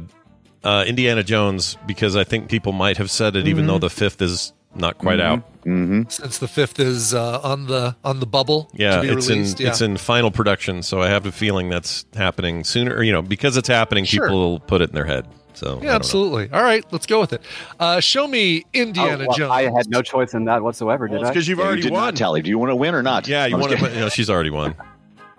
uh, 0.63 0.85
Indiana 0.87 1.23
Jones 1.23 1.77
because 1.85 2.15
I 2.15 2.23
think 2.23 2.49
people 2.49 2.71
might 2.71 2.97
have 2.97 3.11
said 3.11 3.35
it, 3.35 3.47
even 3.47 3.67
though 3.67 3.79
the 3.79 3.89
fifth 3.89 4.21
is 4.21 4.53
not 4.75 4.97
quite 4.97 5.19
out. 5.19 5.39
mm-hmm. 5.65 6.01
since 6.09 6.39
the 6.39 6.47
fifth 6.47 6.79
is 6.79 7.13
uh, 7.13 7.39
on 7.43 7.67
the 7.67 7.95
on 8.03 8.19
the 8.19 8.25
bubble. 8.25 8.69
Yeah, 8.73 8.95
to 8.97 9.01
be 9.03 9.09
it's 9.09 9.29
released. 9.29 9.59
in 9.59 9.65
yeah. 9.65 9.71
it's 9.71 9.81
in 9.81 9.97
final 9.97 10.31
production, 10.31 10.81
so 10.81 11.01
I 11.01 11.09
have 11.09 11.25
a 11.25 11.31
feeling 11.31 11.69
that's 11.69 12.05
happening 12.15 12.63
sooner. 12.63 13.03
You 13.03 13.11
know, 13.11 13.21
because 13.21 13.55
it's 13.57 13.67
happening, 13.67 14.05
Sure. 14.05 14.25
people 14.27 14.39
will 14.39 14.59
put 14.59 14.81
it 14.81 14.89
in 14.89 14.95
their 14.95 15.05
head. 15.05 15.27
So 15.55 15.67
I 15.67 15.69
don't 15.71 15.83
yeah, 15.83 15.89
know. 15.89 15.95
absolutely. 15.95 16.49
All 16.51 16.63
right, 16.63 16.83
let's 16.91 17.05
go 17.05 17.19
with 17.19 17.33
it. 17.33 17.41
Uh, 17.79 17.99
show 17.99 18.27
me 18.27 18.65
Indiana 18.73 19.23
Oh, 19.23 19.27
well, 19.27 19.37
Jones. 19.37 19.51
I 19.51 19.63
had 19.71 19.89
no 19.89 20.01
choice 20.01 20.33
in 20.33 20.45
that 20.45 20.61
whatsoever, 20.63 21.07
did 21.07 21.17
Well, 21.19 21.25
I? 21.25 21.29
because 21.29 21.47
you've 21.47 21.57
Yeah, 21.59 21.63
you 21.63 21.67
already 21.67 21.81
did 21.83 21.91
won. 21.91 22.01
not 22.03 22.15
Tally. 22.15 22.41
Do 22.41 22.49
you 22.49 22.57
want 22.57 22.71
to 22.71 22.75
win 22.75 22.95
or 22.95 23.03
not? 23.03 23.27
Yeah, 23.27 23.45
you 23.45 23.57
want 23.57 23.71
to. 23.77 23.79
You 23.89 23.99
know, 24.01 24.09
she's 24.09 24.29
already 24.29 24.49
won. 24.49 24.75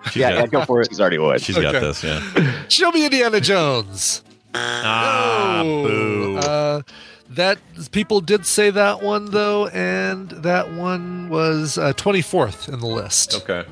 She's 0.07 0.17
yeah, 0.17 0.31
got, 0.31 0.39
yeah, 0.41 0.47
go 0.47 0.65
for 0.65 0.81
it. 0.83 0.89
She's 0.91 1.01
already 1.01 1.19
won. 1.19 1.39
She's 1.39 1.57
got 1.59 1.73
this. 1.73 2.03
Yeah. 2.05 2.63
Show 2.69 2.91
me 2.93 3.05
Indiana 3.05 3.41
Jones. 3.41 4.23
Ah, 4.55 5.61
boo. 5.65 6.37
Uh, 6.39 6.83
that 7.31 7.59
people 7.91 8.21
did 8.21 8.47
say 8.47 8.71
that 8.71 9.03
one 9.03 9.31
though, 9.33 9.67
and 9.69 10.31
that 10.31 10.73
one 10.75 11.29
was 11.29 11.79
twenty 11.97 12.23
fourth 12.23 12.69
in 12.69 12.79
the 12.81 12.87
list. 12.87 13.35
okay. 13.43 13.65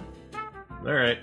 All 0.85 0.93
right. 0.93 1.19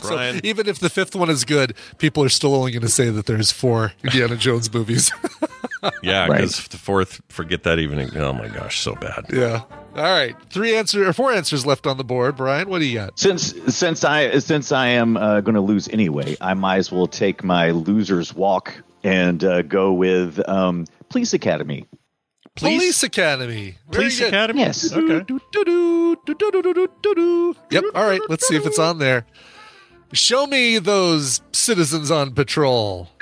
So 0.00 0.08
Brian. 0.16 0.40
even 0.44 0.66
if 0.68 0.78
the 0.78 0.90
fifth 0.90 1.14
one 1.16 1.30
is 1.30 1.44
good, 1.44 1.74
people 1.98 2.22
are 2.22 2.28
still 2.28 2.54
only 2.54 2.72
going 2.72 2.82
to 2.82 2.88
say 2.88 3.10
that 3.10 3.26
there's 3.26 3.50
four 3.52 3.92
Indiana 4.04 4.36
Jones 4.36 4.72
movies. 4.72 5.10
yeah, 6.02 6.26
Right. 6.26 6.36
because 6.40 6.68
the 6.68 6.76
fourth, 6.78 7.20
forget 7.28 7.62
that 7.64 7.78
even. 7.78 8.16
Oh 8.16 8.32
my 8.32 8.48
gosh, 8.48 8.80
so 8.80 8.94
bad. 8.94 9.26
yeah. 9.32 9.62
All 9.94 10.02
right, 10.02 10.36
three 10.50 10.76
answers 10.76 11.06
or 11.08 11.12
four 11.14 11.32
answers 11.32 11.64
left 11.64 11.86
on 11.86 11.96
the 11.96 12.04
board. 12.04 12.36
Brian, 12.36 12.68
what 12.68 12.80
do 12.80 12.84
you 12.84 12.94
got? 12.98 13.18
Since 13.18 13.54
since 13.74 14.04
I 14.04 14.38
since 14.40 14.70
I 14.70 14.88
am 14.88 15.16
uh, 15.16 15.40
going 15.40 15.54
to 15.54 15.60
lose 15.62 15.88
anyway, 15.88 16.36
I 16.40 16.52
might 16.52 16.76
as 16.76 16.92
well 16.92 17.06
take 17.06 17.42
my 17.42 17.70
loser's 17.70 18.34
walk 18.34 18.74
and 19.04 19.42
uh, 19.42 19.62
go 19.62 19.94
with 19.94 20.46
um, 20.48 20.84
Police 21.08 21.32
Academy. 21.32 21.86
Police, 22.56 23.02
Academy. 23.02 23.76
Very 23.90 24.04
Police 24.04 24.18
good. 24.18 24.28
Academy. 24.28 24.60
Yes. 24.60 24.90
Okay. 24.92 25.24
Yep. 27.70 27.84
All 27.94 28.08
right. 28.08 28.20
Let's 28.28 28.48
see 28.48 28.56
if 28.56 28.64
it's 28.66 28.78
on 28.78 28.98
there. 28.98 29.26
Show 30.12 30.46
me 30.46 30.78
those 30.78 31.40
citizens 31.52 32.10
on 32.10 32.32
patrol. 32.32 33.08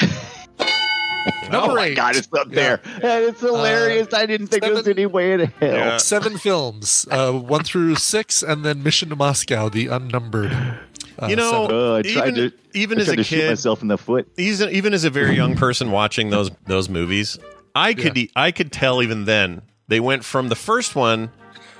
Number 1.50 1.72
oh 1.72 1.74
my 1.74 1.86
eight. 1.86 1.96
god, 1.96 2.16
it's 2.16 2.28
up 2.34 2.50
there. 2.50 2.80
And 2.84 3.24
it's 3.24 3.40
hilarious. 3.40 4.12
I 4.12 4.26
didn't 4.26 4.48
think 4.48 4.62
it 4.64 4.70
was 4.70 4.80
seven- 4.84 4.92
any 4.98 5.06
way 5.06 5.32
in 5.32 5.40
hell. 5.40 5.72
Yeah. 5.74 5.96
Seven 5.96 6.36
films, 6.36 7.06
uh, 7.10 7.32
one 7.32 7.64
through 7.64 7.94
six, 7.96 8.42
and 8.42 8.62
then 8.64 8.82
Mission 8.82 9.08
to 9.08 9.16
Moscow, 9.16 9.70
the 9.70 9.86
unnumbered. 9.86 10.52
Uh, 10.52 11.26
You 11.28 11.36
know, 11.36 11.66
seven. 11.66 11.76
Uh, 11.76 12.02
even 12.04 12.34
to 12.34 12.52
even 12.74 12.98
as 13.00 13.08
a 13.08 13.16
to 13.16 13.24
shoot 13.24 13.36
kid, 13.38 13.48
myself 13.50 13.80
in 13.80 13.88
the 13.88 13.96
foot. 13.96 14.28
he's 14.36 14.60
even 14.60 14.92
as 14.92 15.04
a 15.04 15.10
very 15.10 15.34
young 15.34 15.54
person 15.56 15.90
watching 15.90 16.28
those 16.28 16.50
those 16.66 16.90
movies, 16.90 17.38
I 17.74 17.94
could 17.94 18.18
e- 18.18 18.30
I 18.36 18.50
could 18.50 18.70
tell 18.72 19.02
even 19.02 19.24
then 19.24 19.62
they 19.88 20.00
went 20.00 20.24
from 20.26 20.48
the 20.48 20.56
first 20.56 20.94
one 20.94 21.30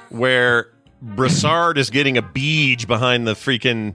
where 0.08 0.68
Lassard 1.04 1.76
is 1.76 1.90
getting 1.90 2.16
a 2.16 2.22
beach 2.22 2.86
behind 2.86 3.26
the 3.26 3.34
freaking 3.34 3.94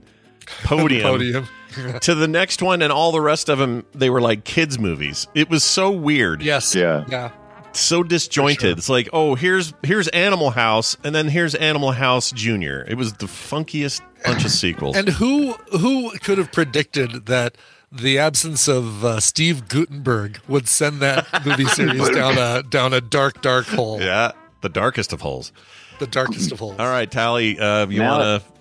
podium, 0.64 1.02
podium. 1.10 1.48
to 2.00 2.14
the 2.14 2.28
next 2.28 2.62
one, 2.62 2.82
and 2.82 2.92
all 2.92 3.12
the 3.12 3.20
rest 3.20 3.48
of 3.48 3.58
them 3.58 3.84
they 3.92 4.10
were 4.10 4.20
like 4.20 4.44
kids 4.44 4.78
movies. 4.78 5.26
It 5.34 5.48
was 5.50 5.62
so 5.64 5.90
weird, 5.90 6.42
Yes. 6.42 6.74
Yeah. 6.74 7.04
Yeah. 7.08 7.30
so 7.72 8.02
disjointed. 8.02 8.78
It's 8.78 8.88
like 8.88 9.08
oh 9.12 9.34
here's 9.36 9.72
here's 9.82 10.08
Animal 10.08 10.50
House, 10.50 10.96
and 11.04 11.14
then 11.14 11.28
here's 11.28 11.54
Animal 11.54 11.92
House 11.92 12.32
Junior. 12.32 12.84
It 12.88 12.94
was 12.96 13.12
the 13.14 13.26
funkiest 13.26 14.00
bunch 14.24 14.44
of 14.44 14.50
sequels. 14.62 14.96
And 14.96 15.08
who 15.08 15.52
who 15.78 16.10
could 16.18 16.38
have 16.38 16.50
predicted 16.52 17.26
that 17.26 17.56
the 17.92 18.18
absence 18.18 18.68
of 18.68 19.04
uh, 19.04 19.18
Steve 19.20 19.66
Guttenberg 19.68 20.38
would 20.48 20.68
send 20.68 21.00
that 21.00 21.26
movie 21.44 21.64
series 21.66 22.08
down 22.10 22.38
a 22.38 22.62
down 22.64 22.92
a 22.92 23.00
dark, 23.00 23.42
dark 23.42 23.66
hole, 23.66 24.00
yeah, 24.00 24.32
the 24.60 24.68
darkest 24.68 25.12
of 25.12 25.20
holes. 25.20 25.52
the 26.00 26.06
darkest 26.06 26.50
of 26.52 26.58
holes. 26.60 26.76
All 26.78 26.86
right, 26.88 27.10
Tally, 27.10 27.58
uh, 27.58 27.86
you 27.88 28.02
want 28.02 28.22
to? 28.44 28.59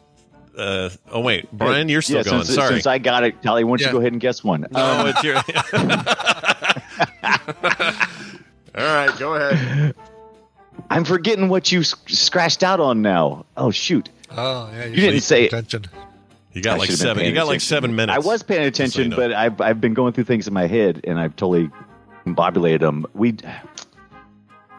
Uh, 0.60 0.90
oh 1.12 1.22
wait, 1.22 1.50
Brian, 1.54 1.88
you're 1.90 2.02
still 2.02 2.18
yeah, 2.18 2.24
going. 2.24 2.44
Since, 2.44 2.56
Sorry. 2.56 2.74
since 2.76 2.86
I 2.88 2.98
got 2.98 3.24
it, 3.24 3.42
Tally, 3.42 3.64
why 3.64 3.72
don't 3.78 3.82
Yeah. 3.82 3.88
you 3.88 3.94
go 3.94 4.00
ahead 4.00 4.12
and 4.12 4.22
guess 4.22 4.44
one? 4.44 4.68
no, 4.72 5.06
it's 5.08 5.24
your. 5.24 5.36
All 8.76 8.86
right, 8.86 9.18
go 9.18 9.36
ahead. 9.36 9.96
I'm 10.90 11.04
forgetting 11.06 11.50
what 11.50 11.72
you 11.72 11.80
s- 11.82 11.96
scratched 12.08 12.64
out 12.64 12.80
on 12.80 13.02
now. 13.02 13.46
Oh 13.58 13.72
shoot! 13.72 14.10
Oh, 14.32 14.70
yeah, 14.74 14.86
You 14.86 14.96
didn't 14.98 15.22
say- 15.22 15.48
attention. 15.48 15.86
You 16.54 16.64
got 16.64 16.76
I 16.76 16.78
like 16.80 16.90
seven. 16.92 17.18
You 17.20 17.24
paying 17.26 17.36
got 17.36 17.48
like 17.48 17.62
seven 17.62 17.96
minutes. 17.96 18.16
I 18.16 18.20
was 18.28 18.42
paying 18.42 18.64
Just 18.72 18.78
so 18.78 18.84
attention, 18.84 19.04
you 19.04 19.10
know. 19.10 19.16
but 19.18 19.34
I've 19.34 19.62
I've 19.62 19.80
been 19.80 19.94
going 19.94 20.14
through 20.14 20.24
things 20.24 20.48
in 20.48 20.54
my 20.54 20.66
head, 20.68 21.02
and 21.06 21.20
I've 21.20 21.36
totally 21.36 21.70
combobulated 22.26 22.80
them. 22.80 23.06
We 23.14 23.34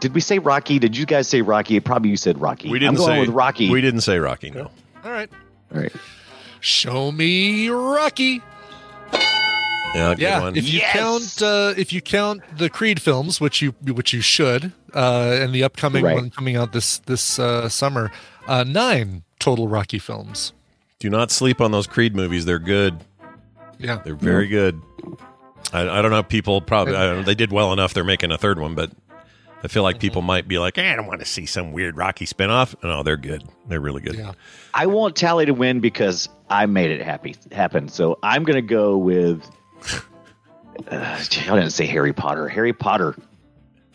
did 0.00 0.12
we 0.14 0.20
say 0.20 0.40
Rocky? 0.40 0.78
Did 0.80 0.96
you 0.96 1.06
guys 1.06 1.28
say 1.28 1.42
Rocky? 1.42 1.78
Probably 1.78 2.10
you 2.10 2.16
said 2.16 2.40
Rocky. 2.40 2.70
We 2.70 2.78
didn't 2.80 2.94
I'm 2.94 2.96
going 2.96 3.16
say 3.16 3.20
with 3.20 3.28
Rocky. 3.30 3.70
We 3.70 3.80
didn't 3.80 4.00
say 4.00 4.18
Rocky. 4.18 4.50
No. 4.50 4.70
All 5.04 5.10
right, 5.10 5.30
All 5.32 5.38
right. 5.70 5.92
show 6.60 7.10
me 7.12 7.68
Rocky. 7.68 8.42
Yeah, 9.94 10.14
Yeah, 10.18 10.40
one. 10.40 10.56
if 10.56 10.68
you 10.68 10.78
Yes! 10.78 10.92
count 10.92 11.42
uh, 11.42 11.74
if 11.76 11.92
you 11.92 12.00
count 12.00 12.42
the 12.56 12.70
Creed 12.70 13.02
films, 13.02 13.40
which 13.40 13.60
you 13.60 13.72
which 13.82 14.12
you 14.12 14.20
should, 14.20 14.72
uh, 14.94 15.36
and 15.40 15.52
the 15.52 15.64
upcoming 15.64 16.04
Right. 16.04 16.14
one 16.14 16.30
coming 16.30 16.54
out 16.56 16.72
this 16.72 16.98
this 16.98 17.38
uh, 17.40 17.68
summer, 17.68 18.12
uh, 18.46 18.62
nine 18.64 19.24
total 19.40 19.66
Rocky 19.66 19.98
films. 19.98 20.52
Do 21.00 21.10
not 21.10 21.30
sleep 21.32 21.60
on 21.60 21.72
those 21.72 21.86
Creed 21.88 22.14
movies. 22.14 22.44
They're 22.44 22.58
good. 22.60 23.00
Yeah, 23.78 24.00
They're 24.04 24.14
very 24.14 24.46
good. 24.46 24.80
I, 25.72 25.88
I 25.88 26.02
don't 26.02 26.10
know. 26.10 26.22
People 26.22 26.60
probably 26.60 26.94
I 26.94 27.06
don't 27.06 27.16
know, 27.18 27.22
they 27.24 27.34
did 27.34 27.50
well 27.50 27.72
enough. 27.72 27.92
They're 27.94 28.04
making 28.04 28.30
a 28.30 28.38
third 28.38 28.58
one, 28.60 28.74
but 28.74 28.90
I 29.62 29.68
feel 29.68 29.82
like 29.82 29.98
people 30.00 30.22
might 30.22 30.48
be 30.48 30.58
like, 30.58 30.78
eh, 30.78 30.90
I 30.92 30.96
don't 30.96 31.06
want 31.06 31.20
to 31.20 31.26
see 31.26 31.44
some 31.46 31.72
weird 31.72 31.96
Rocky 31.96 32.24
spinoff. 32.26 32.74
No, 32.82 33.02
they're 33.02 33.16
good. 33.18 33.44
They're 33.68 33.80
really 33.80 34.00
good. 34.00 34.14
yeah. 34.14 34.32
I 34.72 34.86
want 34.86 35.16
Tally 35.16 35.44
to 35.46 35.52
win 35.52 35.80
because 35.80 36.28
I 36.48 36.64
made 36.66 36.90
it 36.90 37.02
happy 37.02 37.36
happen. 37.52 37.88
So 37.88 38.18
I'm 38.22 38.44
going 38.44 38.56
to 38.56 38.62
go 38.62 38.96
with. 38.96 39.48
Uh, 40.90 40.96
I 41.20 41.22
didn't 41.28 41.70
say 41.70 41.84
Harry 41.86 42.12
Potter. 42.14 42.48
Harry 42.48 42.72
Potter. 42.72 43.14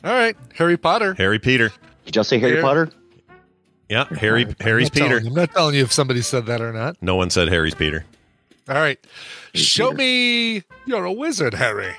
All 0.03 0.11
right, 0.13 0.35
Harry 0.53 0.77
Potter. 0.77 1.15
Harry 1.15 1.39
Peter. 1.39 1.71
Did 2.05 2.15
y'all 2.15 2.23
say 2.23 2.37
Harry 2.37 2.51
Harry- 2.53 2.61
Potter? 2.63 2.89
Yeah, 3.89 4.05
Harry. 4.19 4.45
I'm 4.45 4.55
Harry's 4.59 4.87
not 4.89 4.93
telling 4.93 5.11
Peter. 5.13 5.21
you- 5.23 5.27
I'm 5.29 5.33
not 5.35 5.51
telling 5.51 5.75
you 5.75 5.81
if 5.83 5.91
somebody 5.91 6.21
said 6.21 6.45
that 6.45 6.61
or 6.61 6.71
not. 6.71 6.97
No 7.01 7.15
one 7.15 7.29
said 7.31 7.47
Harry's 7.49 7.73
Peter. 7.75 8.05
All 8.69 8.75
right. 8.75 8.99
Show 9.55 9.91
me 9.93 10.63
you're 10.85 11.05
a 11.05 11.11
wizard, 11.13 11.53
Harry. 11.55 11.95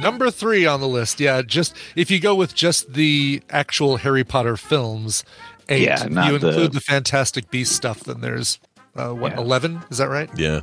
Number 0.00 0.30
three 0.30 0.64
on 0.66 0.80
the 0.80 0.88
list. 0.88 1.20
Yeah, 1.20 1.42
just 1.42 1.74
if 1.96 2.10
you 2.10 2.20
go 2.20 2.34
with 2.34 2.54
just 2.54 2.92
the 2.94 3.42
actual 3.50 3.96
Harry 3.98 4.24
Potter 4.24 4.56
films, 4.56 5.24
eight. 5.68 5.82
Yeah, 5.82 6.06
not 6.08 6.28
you 6.28 6.34
include 6.34 6.72
the 6.72 6.80
Fantastic 6.80 7.50
Beast 7.50 7.72
stuff, 7.72 8.00
then 8.00 8.20
there's 8.20 8.58
uh, 8.96 9.10
what 9.10 9.32
Yeah. 9.32 9.38
eleven? 9.40 9.80
Is 9.90 9.98
that 9.98 10.08
right? 10.08 10.30
Yeah. 10.36 10.60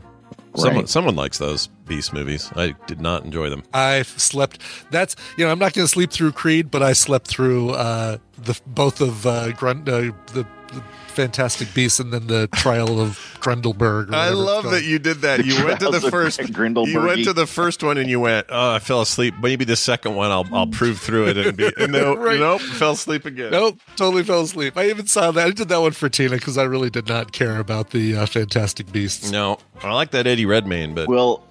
Someone, 0.55 0.75
Right. 0.83 0.89
someone 0.89 1.15
likes 1.17 1.37
those 1.37 1.67
Beast 1.85 2.13
movies. 2.13 2.49
I 2.55 2.75
did 2.87 3.01
not 3.01 3.25
enjoy 3.25 3.49
them. 3.49 3.63
I've 3.73 4.07
slept. 4.07 4.59
That's 4.89 5.15
you 5.37 5.45
know 5.45 5.51
I'm 5.51 5.59
not 5.59 5.73
going 5.73 5.83
to 5.85 5.91
sleep 5.91 6.11
through 6.11 6.31
Creed, 6.31 6.71
but 6.71 6.81
I 6.81 6.93
slept 6.93 7.27
through 7.27 7.71
uh, 7.71 8.17
the 8.37 8.57
both 8.65 9.01
of 9.01 9.25
uh, 9.27 9.51
Grunt, 9.51 9.87
uh, 9.89 10.11
the 10.33 10.45
the 10.73 10.81
Fantastic 11.15 11.73
Beasts 11.73 11.99
and 11.99 12.11
then 12.13 12.27
the 12.27 12.47
Trial 12.55 12.99
of 12.99 13.19
Grendelberg. 13.39 14.13
I 14.13 14.29
love 14.29 14.65
that 14.71 14.83
you 14.83 14.99
did 14.99 15.17
that. 15.21 15.45
You 15.45 15.65
went 15.65 15.79
to 15.79 15.89
the 15.89 16.01
first. 16.11 16.39
Grindelbergy. 16.53 16.91
You 16.91 17.01
went 17.01 17.23
to 17.23 17.33
the 17.33 17.47
first 17.47 17.81
one 17.83 17.97
and 17.97 18.09
you 18.09 18.19
went. 18.19 18.47
Oh, 18.49 18.73
I 18.75 18.79
fell 18.79 19.01
asleep. 19.01 19.33
Maybe 19.41 19.65
the 19.65 19.75
second 19.75 20.15
one, 20.15 20.31
I'll 20.31 20.45
I'll 20.53 20.67
prove 20.67 20.99
through 20.99 21.27
it 21.29 21.37
and 21.37 21.55
be. 21.57 21.71
And 21.77 21.91
no, 21.91 22.15
Right. 22.15 22.39
nope, 22.39 22.61
fell 22.61 22.91
asleep 22.91 23.25
again. 23.25 23.51
Nope, 23.51 23.79
totally 23.95 24.23
fell 24.23 24.41
asleep. 24.41 24.77
I 24.77 24.89
even 24.89 25.07
saw 25.07 25.31
that. 25.31 25.47
I 25.47 25.51
did 25.51 25.69
that 25.69 25.79
one 25.81 25.91
for 25.93 26.09
Tina 26.09 26.31
because 26.31 26.57
I 26.57 26.63
really 26.63 26.89
did 26.89 27.07
not 27.07 27.31
care 27.31 27.59
about 27.59 27.89
the 27.91 28.15
uh, 28.15 28.25
Fantastic 28.25 28.91
Beasts. 28.91 29.31
No, 29.31 29.57
I 29.81 29.93
like 29.93 30.11
that 30.11 30.27
Eddie 30.27 30.45
Redmayne, 30.45 30.93
but 30.93 31.07
Well, 31.07 31.43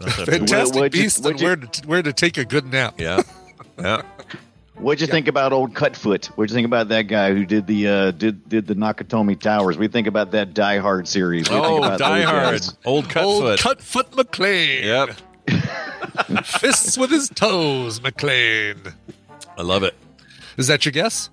Fantastic 0.00 0.76
what'd 0.76 0.94
you- 0.94 1.02
Beasts 1.02 1.24
and 1.24 1.38
you- 1.40 1.46
where 1.46 1.56
to, 1.56 1.86
where 1.86 2.02
to 2.02 2.12
take 2.12 2.38
a 2.38 2.44
good 2.44 2.66
nap. 2.70 2.98
yeah, 3.00 3.22
yeah. 3.78 4.02
what'd 4.80 5.00
you 5.00 5.06
think 5.06 5.28
about 5.28 5.52
old 5.52 5.74
Cutfoot? 5.74 6.26
What'd 6.28 6.50
you 6.50 6.54
think 6.54 6.66
about 6.66 6.88
that 6.88 7.02
guy 7.02 7.32
who 7.34 7.44
did 7.46 7.66
the 7.66 7.88
uh, 7.88 8.10
did 8.12 8.48
did 8.48 8.66
the 8.66 8.74
Nakatomi 8.74 9.38
Towers? 9.38 9.76
We 9.78 9.88
think 9.88 10.06
about 10.06 10.30
that 10.32 10.54
Die 10.54 10.78
Hard 10.78 11.06
series. 11.08 11.48
What 11.50 11.56
do 11.56 11.62
you 11.62 11.68
think 11.68 11.84
Oh, 11.84 11.86
about 11.86 11.98
Die 11.98 12.22
Hard, 12.22 12.42
guys? 12.52 12.76
old 12.84 13.04
Old 13.04 13.08
Cutfoot. 13.08 13.58
Cutfoot 13.58 14.10
McLane. 14.12 14.82
Yep, 15.48 16.44
Fists 16.44 16.96
with 16.98 17.10
his 17.10 17.28
toes, 17.28 18.00
McLane. 18.00 18.92
I 19.58 19.62
love 19.62 19.82
it. 19.82 19.94
Is 20.56 20.66
that 20.68 20.84
your 20.84 20.92
guess? 20.92 21.30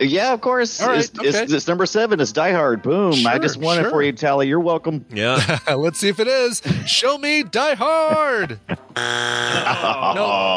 Yeah, 0.00 0.32
of 0.32 0.40
course. 0.40 0.80
All 0.80 0.88
right, 0.88 0.98
it's, 0.98 1.08
it's- 1.18 1.34
okay. 1.34 1.52
it's 1.54 1.66
number 1.66 1.84
seven. 1.86 2.20
It's 2.20 2.32
Die 2.32 2.52
Hard. 2.52 2.82
Boom! 2.82 3.26
I 3.26 3.38
just 3.38 3.56
won 3.56 3.84
it 3.84 3.90
for 3.90 4.02
you, 4.02 4.12
Tally. 4.12 4.46
You're 4.48 4.60
welcome. 4.60 5.04
Yeah. 5.12 5.58
Let's 5.76 5.98
see 5.98 6.08
if 6.08 6.20
it 6.20 6.28
is. 6.28 6.62
Show 6.86 7.18
me 7.18 7.42
Die 7.42 7.74
Hard. 7.74 8.60
no, 8.68 8.74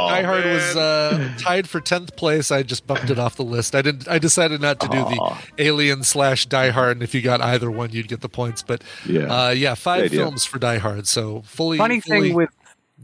Die 0.09 0.21
Hard 0.23 0.45
was 0.45 0.75
uh, 0.75 1.31
tied 1.37 1.67
for 1.69 1.79
tenth 1.81 2.15
place. 2.15 2.51
I 2.51 2.63
just 2.63 2.85
bumped 2.87 3.09
it 3.09 3.19
off 3.19 3.35
the 3.35 3.43
list. 3.43 3.75
I 3.75 3.81
didn't. 3.81 4.07
I 4.07 4.19
decided 4.19 4.61
not 4.61 4.79
to 4.81 4.87
do 4.87 4.97
the 5.03 5.37
Alien 5.59 6.03
slash 6.03 6.45
Die 6.45 6.69
Hard, 6.69 6.97
and 6.97 7.03
if 7.03 7.13
you 7.15 7.21
got 7.21 7.41
either 7.41 7.69
one, 7.71 7.91
you'd 7.91 8.07
get 8.07 8.21
the 8.21 8.29
points. 8.29 8.61
But 8.61 8.83
Yeah. 9.07 9.45
uh, 9.47 9.49
yeah, 9.51 9.75
five 9.75 10.03
Good 10.03 10.05
idea. 10.11 10.19
films 10.25 10.45
for 10.45 10.59
Die 10.59 10.77
Hard. 10.77 11.07
So 11.07 11.41
fully. 11.45 11.77
Funny 11.77 11.99
fully, 11.99 12.29
thing 12.29 12.35
with 12.35 12.49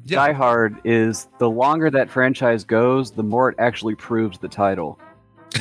Yeah. 0.06 0.28
Die 0.28 0.34
Hard 0.34 0.78
is 0.86 1.28
the 1.40 1.50
longer 1.50 1.90
that 1.92 2.10
franchise 2.10 2.64
goes, 2.64 3.12
the 3.12 3.24
more 3.24 3.50
it 3.50 3.56
actually 3.60 3.96
proves 3.96 4.38
the 4.40 4.48
title. 4.48 5.00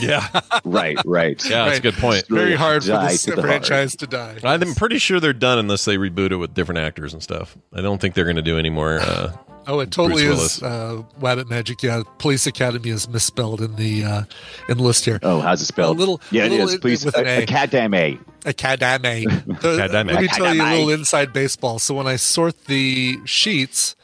Yeah, 0.00 0.26
Right, 0.64 0.96
right. 1.04 1.42
yeah, 1.48 1.66
that's 1.66 1.78
a 1.78 1.82
good 1.82 1.94
point. 1.94 2.26
very 2.28 2.54
hard 2.54 2.82
for 2.84 2.90
Die 2.90 3.12
this 3.12 3.22
to 3.24 3.30
the 3.32 3.36
heart. 3.42 3.46
franchise 3.66 3.96
to 3.96 4.06
die. 4.06 4.38
I'm 4.44 4.74
pretty 4.74 4.98
sure 4.98 5.20
they're 5.20 5.32
done 5.32 5.58
unless 5.58 5.84
they 5.84 5.96
reboot 5.96 6.30
it 6.32 6.36
with 6.36 6.54
different 6.54 6.78
actors 6.80 7.12
and 7.12 7.22
stuff. 7.22 7.56
I 7.72 7.80
don't 7.80 8.00
think 8.00 8.14
they're 8.14 8.24
going 8.24 8.36
to 8.36 8.42
do 8.42 8.58
any 8.58 8.70
more. 8.70 8.98
Uh, 9.00 9.32
Oh, 9.68 9.80
it 9.80 9.90
totally 9.90 10.22
is 10.22 10.62
uh, 10.62 11.02
Wabbit 11.20 11.50
Magic. 11.50 11.82
Yeah, 11.82 12.04
Police 12.18 12.46
Academy 12.46 12.90
is 12.90 13.08
misspelled 13.08 13.60
in 13.60 13.74
the 13.74 14.04
uh, 14.04 14.22
in 14.68 14.76
the 14.76 14.84
list 14.84 15.04
here. 15.04 15.18
Oh, 15.24 15.40
how's 15.40 15.60
it 15.60 15.64
spelled? 15.64 15.96
A 15.96 15.98
little- 15.98 16.20
yeah, 16.30 16.44
a 16.44 16.46
it 16.46 16.50
little 16.50 16.68
is. 16.68 16.74
in- 16.74 16.80
Please, 16.80 17.04
with 17.04 17.16
an 17.16 17.26
a, 17.26 17.40
A. 17.40 17.42
a 17.42 17.46
goddamn 17.46 17.92
Academy. 17.92 18.20
Academy. 18.44 20.12
Let 20.12 20.22
me 20.22 20.28
tell 20.28 20.54
you 20.54 20.62
a 20.62 20.70
little 20.70 20.90
inside 20.90 21.32
baseball. 21.32 21.80
So 21.80 21.96
when 21.96 22.06
I 22.06 22.14
sort 22.14 22.66
the 22.66 23.18
sheets, 23.24 23.96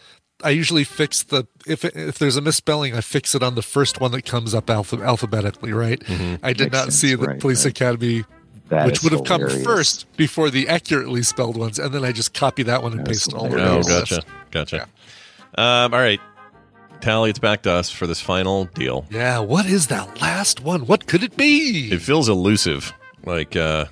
I 0.42 0.50
usually 0.50 0.84
fix 0.84 1.22
the 1.22 1.46
if 1.66 1.84
if 1.84 2.18
there's 2.18 2.36
a 2.36 2.40
misspelling, 2.40 2.94
I 2.94 3.00
fix 3.00 3.34
it 3.34 3.42
on 3.42 3.54
the 3.54 3.62
first 3.62 4.00
one 4.00 4.12
that 4.12 4.24
comes 4.24 4.54
up 4.54 4.68
alpha, 4.70 4.96
alphabetically. 4.96 5.72
Right. 5.72 6.00
Mm-hmm. 6.00 6.44
I 6.44 6.52
did 6.52 6.64
Makes 6.64 6.72
not 6.72 6.82
sense, 6.84 6.96
see 6.96 7.14
the 7.14 7.26
right, 7.26 7.40
Police 7.40 7.64
right. 7.64 7.70
Academy. 7.70 8.24
That 8.68 8.86
which 8.86 9.02
would 9.02 9.12
have 9.12 9.24
come 9.24 9.48
first 9.62 10.06
before 10.16 10.48
the 10.48 10.66
accurately 10.68 11.22
spelled 11.22 11.58
ones, 11.58 11.78
and 11.78 11.92
then 11.92 12.04
I 12.04 12.12
just 12.12 12.32
copy 12.32 12.62
that 12.62 12.82
one 12.82 12.92
and 12.92 13.00
That's 13.00 13.26
paste 13.26 13.28
it 13.28 13.34
all 13.34 13.44
over 13.46 13.58
oh, 13.58 13.60
the 13.60 13.64
hilarious. 13.64 14.10
list. 14.10 14.26
gotcha, 14.50 14.86
gotcha. 15.56 15.62
Um, 15.62 15.92
all 15.92 16.00
right, 16.00 16.20
Tally, 17.02 17.30
it's 17.30 17.38
back 17.40 17.62
to 17.62 17.70
us 17.72 17.90
for 17.90 18.06
this 18.06 18.20
final 18.20 18.66
deal. 18.66 19.04
Yeah, 19.10 19.40
what 19.40 19.66
is 19.66 19.88
that 19.88 20.22
last 20.22 20.60
one? 20.60 20.86
What 20.86 21.06
could 21.06 21.22
it 21.22 21.36
be? 21.36 21.90
It 21.92 22.00
feels 22.00 22.28
elusive, 22.28 22.94
like, 23.26 23.56
uh, 23.56 23.86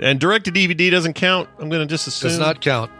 and 0.00 0.18
direct 0.18 0.46
to 0.46 0.50
DVD 0.50 0.90
doesn't 0.90 1.12
count. 1.14 1.48
I'm 1.60 1.68
going 1.68 1.86
to 1.86 1.86
just 1.86 2.06
assume 2.08 2.30
Does 2.30 2.38
not 2.38 2.60
count. 2.60 2.90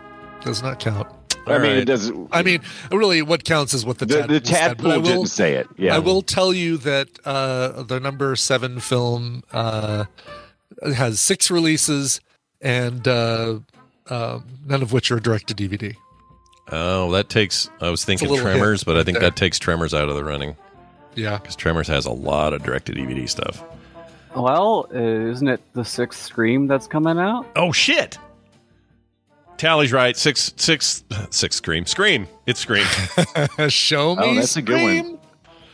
Does 0.43 0.63
not 0.63 0.79
count. 0.79 1.09
I 1.47 1.59
mean, 1.59 1.61
right. 1.63 1.77
it 1.79 1.85
doesn't. 1.85 2.29
I 2.33 2.43
mean, 2.43 2.61
really, 2.91 3.23
what 3.23 3.45
counts 3.45 3.75
is 3.75 3.85
what 3.85 3.99
the, 3.99 4.07
the, 4.07 4.27
the 4.27 4.41
tadpole 4.41 4.45
said, 4.45 4.77
but 4.79 4.91
I 4.91 4.97
will- 4.97 5.05
didn't 5.05 5.27
say 5.27 5.55
it. 5.55 5.69
Yeah, 5.77 5.95
I 5.95 5.99
will 5.99 6.23
tell 6.23 6.53
you 6.53 6.77
that 6.79 7.09
uh, 7.25 7.83
the 7.83 8.01
number 8.01 8.35
seven 8.37 8.81
film 8.81 9.43
uh, 9.53 10.05
has 10.83 11.21
six 11.21 11.51
releases, 11.51 12.21
and 12.61 13.07
uh, 13.07 13.59
uh, 14.09 14.41
none 14.67 14.83
of 14.83 14.93
which 14.93 15.11
are 15.11 15.21
direct 15.21 15.49
to 15.49 15.55
DVD. 15.55 15.95
Oh, 16.73 17.11
that 17.13 17.29
takes. 17.29 17.69
I 17.81 17.91
was 17.91 18.05
thinking 18.05 18.35
Tremors, 18.37 18.85
but 18.85 18.97
I 18.97 19.05
think 19.05 19.19
there. 19.19 19.29
that 19.31 19.37
takes 19.37 19.59
Tremors 19.59 19.93
out 19.93 20.09
of 20.09 20.17
the 20.17 20.25
running 20.25 20.57
Yeah, 21.15 21.39
because 21.39 21.57
Tremors 21.57 21.89
has 21.89 22.07
a 22.07 22.13
lot 22.13 22.55
of 22.55 22.63
direct 22.63 22.87
to 22.87 22.93
DVD 22.93 23.29
stuff. 23.29 23.63
Well, 24.35 24.87
uh, 24.93 24.99
isn't 24.99 25.47
it 25.47 25.61
the 25.75 25.85
sixth 25.85 26.23
Scream 26.23 26.67
that's 26.67 26.87
coming 26.87 27.19
out? 27.19 27.47
Oh 27.55 27.71
shit! 27.71 28.19
Tally's 29.57 29.93
right. 29.93 30.17
Six, 30.17 30.53
six, 30.57 31.05
six. 31.31 31.57
Scream, 31.57 31.87
scream. 31.87 32.27
It's 32.47 32.61
scream. 32.61 32.87
show 33.69 34.17
me. 34.17 34.23
Oh, 34.25 34.35
that's 34.35 34.57
a 34.57 34.63
good 34.63 34.83
one. 34.83 34.97
Scream. 35.05 35.19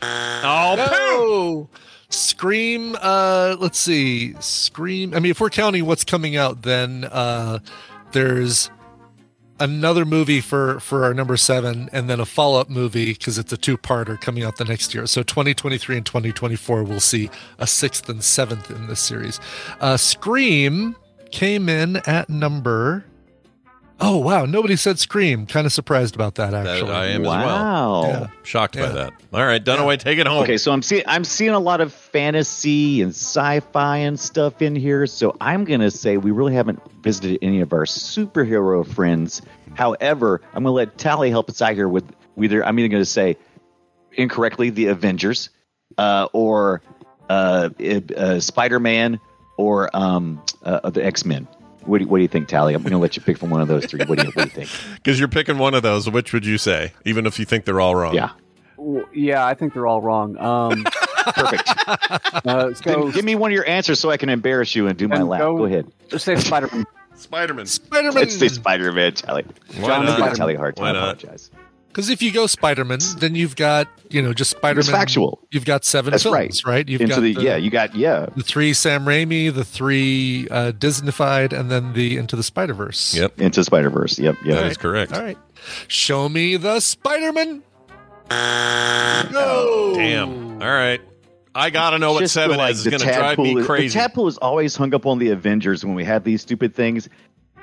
oh, 0.02 0.74
No. 0.76 1.68
Scream. 2.10 2.96
Uh, 3.00 3.56
let's 3.58 3.78
see. 3.78 4.34
Scream. 4.40 5.14
I 5.14 5.20
mean, 5.20 5.30
if 5.30 5.40
we're 5.40 5.50
counting 5.50 5.86
what's 5.86 6.04
coming 6.04 6.36
out, 6.36 6.62
then 6.62 7.04
uh, 7.04 7.60
there's 8.12 8.70
another 9.60 10.04
movie 10.04 10.40
for 10.40 10.80
for 10.80 11.04
our 11.04 11.14
number 11.14 11.36
seven, 11.36 11.88
and 11.92 12.10
then 12.10 12.18
a 12.18 12.26
follow 12.26 12.60
up 12.60 12.68
movie 12.68 13.12
because 13.12 13.38
it's 13.38 13.52
a 13.52 13.56
two 13.56 13.76
parter 13.78 14.20
coming 14.20 14.42
out 14.42 14.56
the 14.56 14.64
next 14.64 14.92
year. 14.94 15.06
So 15.06 15.22
2023 15.22 15.98
and 15.98 16.06
2024 16.06 16.82
we'll 16.82 16.98
see 16.98 17.30
a 17.58 17.66
sixth 17.66 18.08
and 18.08 18.24
seventh 18.24 18.70
in 18.70 18.86
this 18.88 19.00
series. 19.00 19.38
Uh, 19.80 19.96
Scream 19.96 20.96
came 21.30 21.68
in 21.68 21.96
at 22.08 22.28
number. 22.28 23.04
Oh 24.02 24.16
wow! 24.16 24.46
Nobody 24.46 24.76
said 24.76 24.98
Scream. 24.98 25.44
Kind 25.46 25.66
of 25.66 25.72
surprised 25.72 26.14
about 26.14 26.36
that. 26.36 26.52
That 26.52 26.66
Actually, 26.66 26.92
I 26.92 27.06
am 27.08 27.20
as 27.22 27.26
well. 27.26 27.46
wow. 27.46 28.02
Yeah. 28.08 28.26
Shocked 28.44 28.76
by 28.76 28.88
that. 28.88 29.12
All 29.32 29.44
right, 29.44 29.62
Dunaway, 29.62 29.98
take 29.98 30.18
it 30.18 30.26
home. 30.26 30.42
Okay, 30.42 30.56
so 30.56 30.72
I'm 30.72 30.80
seeing 30.80 31.02
I'm 31.06 31.22
seeing 31.24 31.50
a 31.50 31.58
lot 31.58 31.82
of 31.82 31.92
fantasy 31.92 33.02
and 33.02 33.10
sci-fi 33.10 33.98
and 33.98 34.18
stuff 34.18 34.62
in 34.62 34.74
here. 34.74 35.06
So 35.06 35.36
I'm 35.40 35.64
gonna 35.64 35.90
say 35.90 36.16
we 36.16 36.30
really 36.30 36.54
haven't 36.54 36.80
visited 37.02 37.38
any 37.42 37.60
of 37.60 37.74
our 37.74 37.84
superhero 37.84 38.86
friends. 38.86 39.42
However, 39.74 40.40
I'm 40.54 40.64
gonna 40.64 40.74
let 40.74 40.96
Tally 40.96 41.30
help 41.30 41.50
us 41.50 41.60
out 41.60 41.74
here 41.74 41.88
with 41.88 42.04
either 42.40 42.64
I'm 42.64 42.78
either 42.78 42.88
gonna 42.88 43.04
say 43.04 43.36
incorrectly 44.12 44.70
the 44.70 44.86
Avengers, 44.86 45.50
uh, 45.98 46.26
or 46.32 46.80
uh, 47.28 47.68
uh, 48.16 48.40
Spider-Man, 48.40 49.20
or 49.56 49.94
um, 49.94 50.42
uh, 50.62 50.88
the 50.90 51.04
X-Men. 51.04 51.46
What 51.84 51.98
do, 51.98 52.04
you, 52.04 52.10
what 52.10 52.18
do 52.18 52.22
you 52.22 52.28
think, 52.28 52.48
Tally? 52.48 52.74
I'm 52.74 52.82
gonna 52.82 52.98
let 52.98 53.16
you 53.16 53.22
pick 53.22 53.38
from 53.38 53.50
one 53.50 53.60
of 53.60 53.68
those 53.68 53.86
three. 53.86 54.00
What 54.04 54.18
do 54.18 54.26
you, 54.26 54.30
what 54.32 54.50
do 54.52 54.60
you 54.60 54.66
think? 54.66 54.68
Because 54.96 55.18
you're 55.18 55.28
picking 55.28 55.58
one 55.58 55.74
of 55.74 55.82
those. 55.82 56.08
Which 56.10 56.32
would 56.32 56.44
you 56.44 56.58
say? 56.58 56.92
Even 57.04 57.26
if 57.26 57.38
you 57.38 57.44
think 57.44 57.64
they're 57.64 57.80
all 57.80 57.94
wrong. 57.94 58.14
Yeah, 58.14 58.30
W- 58.76 59.06
Yeah, 59.14 59.46
I 59.46 59.54
think 59.54 59.72
they're 59.74 59.86
all 59.86 60.00
wrong. 60.02 60.36
Um, 60.38 60.84
perfect. 61.34 61.68
uh, 62.46 62.74
so 62.74 63.10
give 63.10 63.24
me 63.24 63.34
one 63.34 63.50
of 63.50 63.54
your 63.54 63.66
answers 63.66 63.98
so 63.98 64.10
I 64.10 64.16
can 64.18 64.28
embarrass 64.28 64.74
you 64.74 64.86
and 64.88 64.96
do 64.98 65.08
my 65.08 65.16
Then 65.18 65.28
lap. 65.28 65.40
go- 65.40 65.56
Go 65.56 65.64
ahead. 65.64 65.90
let's 66.12 66.24
say 66.24 66.36
Spider-Man. 66.36 66.84
Spider-Man. 67.16 67.66
Spider-Man. 67.66 68.14
Let's 68.14 68.38
say 68.38 68.48
Spider-Man, 68.48 69.12
Tally. 69.14 69.44
Why 69.78 69.86
John 69.86 70.04
not? 70.06 70.36
Tally 70.36 70.54
hard. 70.54 70.78
Why 70.78 70.90
I 70.90 70.92
not? 70.92 71.22
apologize. 71.22 71.50
Because 71.90 72.08
if 72.08 72.22
you 72.22 72.32
go 72.32 72.46
Spider-Man, 72.46 73.00
then 73.18 73.34
you've 73.34 73.56
got 73.56 73.88
you 74.10 74.22
know 74.22 74.32
just 74.32 74.52
Spider-Man. 74.52 74.90
factual. 74.90 75.40
You've 75.50 75.64
got 75.64 75.84
seven 75.84 76.12
That's 76.12 76.22
films, 76.22 76.64
right. 76.64 76.88
You've 76.88 77.00
Into 77.00 77.14
got 77.16 77.20
the, 77.20 77.32
yeah, 77.32 77.56
you 77.56 77.68
got 77.70 77.96
yeah. 77.96 78.26
the 78.36 78.44
three 78.44 78.72
Sam 78.74 79.04
Raimi, 79.04 79.52
the 79.52 79.64
three 79.64 80.46
uh, 80.50 80.70
Disneyfied, 80.72 81.52
and 81.52 81.70
then 81.70 81.92
the 81.92 82.16
Into 82.16 82.36
the 82.36 82.44
Spider 82.44 82.74
Verse. 82.74 83.14
Yep, 83.14 83.40
Into 83.40 83.64
Spider 83.64 83.90
Verse. 83.90 84.18
Yep, 84.18 84.36
yep. 84.44 84.56
that 84.56 84.66
is 84.70 84.76
correct. 84.76 85.12
All 85.12 85.22
right, 85.22 85.38
show 85.88 86.28
me 86.28 86.56
the 86.56 86.78
Spider-Man. 86.78 87.62
No, 89.32 89.92
Damn. 89.96 90.62
All 90.62 90.68
right. 90.68 91.00
I 91.52 91.70
gotta 91.70 91.98
know 91.98 92.12
what 92.12 92.20
Just 92.20 92.34
feel 92.34 92.44
seven 92.44 92.58
like 92.58 92.72
is. 92.72 92.86
It's 92.86 93.02
gonna 93.02 93.12
drive 93.12 93.38
me 93.38 93.54
Tadpole- 93.54 93.66
crazy. 93.66 93.88
The 93.88 93.94
Tadpole 93.94 94.28
is 94.28 94.38
always 94.38 94.76
hung 94.76 94.94
up 94.94 95.04
on 95.04 95.18
the 95.18 95.30
Avengers 95.30 95.84
when 95.84 95.94
we 95.96 96.04
had 96.04 96.22
these 96.22 96.42
stupid 96.42 96.74
things. 96.76 97.08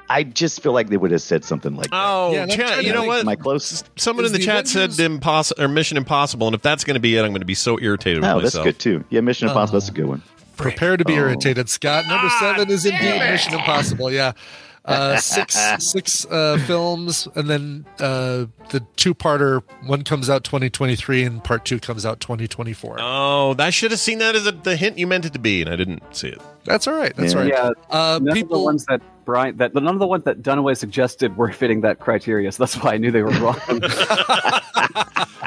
I 0.10 0.24
just 0.24 0.62
feel 0.62 0.72
like 0.74 0.89
they 0.89 0.97
would 0.97 1.12
have 1.12 1.22
said 1.22 1.43
something 1.43 1.76
like 1.76 1.89
that. 1.89 1.95
Oh, 2.01 2.32
Yeah, 2.34 2.45
chat, 2.45 2.84
you 2.84 2.93
know 2.93 3.03
what? 3.03 3.26
My 3.26 3.36
closest." 3.36 3.89
Someone 3.97 4.26
in 4.26 4.32
the, 4.32 4.38
the 4.38 4.43
chat 4.45 4.70
Avengers- 4.70 4.95
said 4.97 5.05
impossible 5.05 5.64
or 5.64 5.68
Mission 5.68 5.97
Impossible, 5.97 6.47
and 6.47 6.55
if 6.55 6.62
that's 6.62 6.84
going 6.84 6.93
to 6.95 6.99
be 6.99 7.16
it, 7.18 7.22
I'm 7.24 7.32
going 7.32 7.41
to 7.41 7.45
be 7.45 7.55
so 7.55 7.80
irritated 7.82 8.24
Oh, 8.24 8.36
with 8.36 8.43
that's 8.45 8.55
myself. 8.55 8.66
good 8.66 8.80
too. 8.80 9.03
Yeah, 9.10 9.22
Mission 9.22 9.47
Impossible. 9.47 9.80
That's 9.80 9.89
a 9.89 9.93
good 9.93 10.05
one. 10.05 10.22
prepare 10.55 10.97
to 10.97 11.05
be 11.05 11.14
Oh. 11.14 11.18
irritated, 11.18 11.70
Scott. 11.70 12.05
Number 12.08 12.30
seven 12.39 12.70
is 12.70 12.86
indeed 12.86 13.20
Mission 13.20 13.53
Impossible. 13.53 14.12
Yeah. 14.12 14.32
Uh, 14.88 15.18
six 15.18 15.58
six 15.80 16.26
uh, 16.32 16.58
films, 16.66 17.28
and 17.36 17.49
then 17.49 17.86
uh, 17.99 18.45
the 18.70 18.82
two-parter. 18.95 19.62
One 19.86 20.05
comes 20.05 20.30
out 20.30 20.45
2023, 20.45 21.24
and 21.26 21.43
part 21.43 21.66
two 21.66 21.78
comes 21.78 22.05
out 22.05 22.22
2024. 22.22 22.95
Oh, 23.01 23.53
I 23.60 23.70
should 23.70 23.91
have 23.91 23.99
seen 23.99 24.20
that 24.20 24.36
as 24.36 24.47
a, 24.47 24.53
the 24.53 24.78
hint 24.78 24.97
you 24.97 25.05
meant 25.05 25.26
it 25.26 25.34
to 25.34 25.39
be, 25.39 25.60
and 25.62 25.70
I 25.70 25.76
didn't 25.76 26.03
see 26.16 26.30
it. 26.30 26.41
That's 26.64 26.88
all 26.88 26.93
right. 26.93 27.14
That's 27.18 27.34
Yeah. 27.34 27.38
all 27.39 27.43
right. 27.43 27.53
Yeah, 27.53 27.70
Uh, 27.89 27.97
none 27.99 28.16
of 28.16 28.24
the 28.28 28.32
people, 28.32 28.64
ones 28.64 28.86
that 28.86 29.01
Brian 29.28 29.57
that 29.57 29.73
none 29.75 29.88
of 29.89 29.99
the 29.99 30.07
ones 30.07 30.23
that 30.23 30.41
Dunaway 30.41 30.78
suggested 30.78 31.36
were 31.36 31.51
fitting 31.51 31.82
that 31.82 31.99
criteria, 31.99 32.49
so 32.49 32.63
that's 32.63 32.75
why 32.82 32.93
I 32.93 32.97
knew 32.97 33.11
they 33.11 33.23
were 33.23 33.30
wrong. 33.32 33.59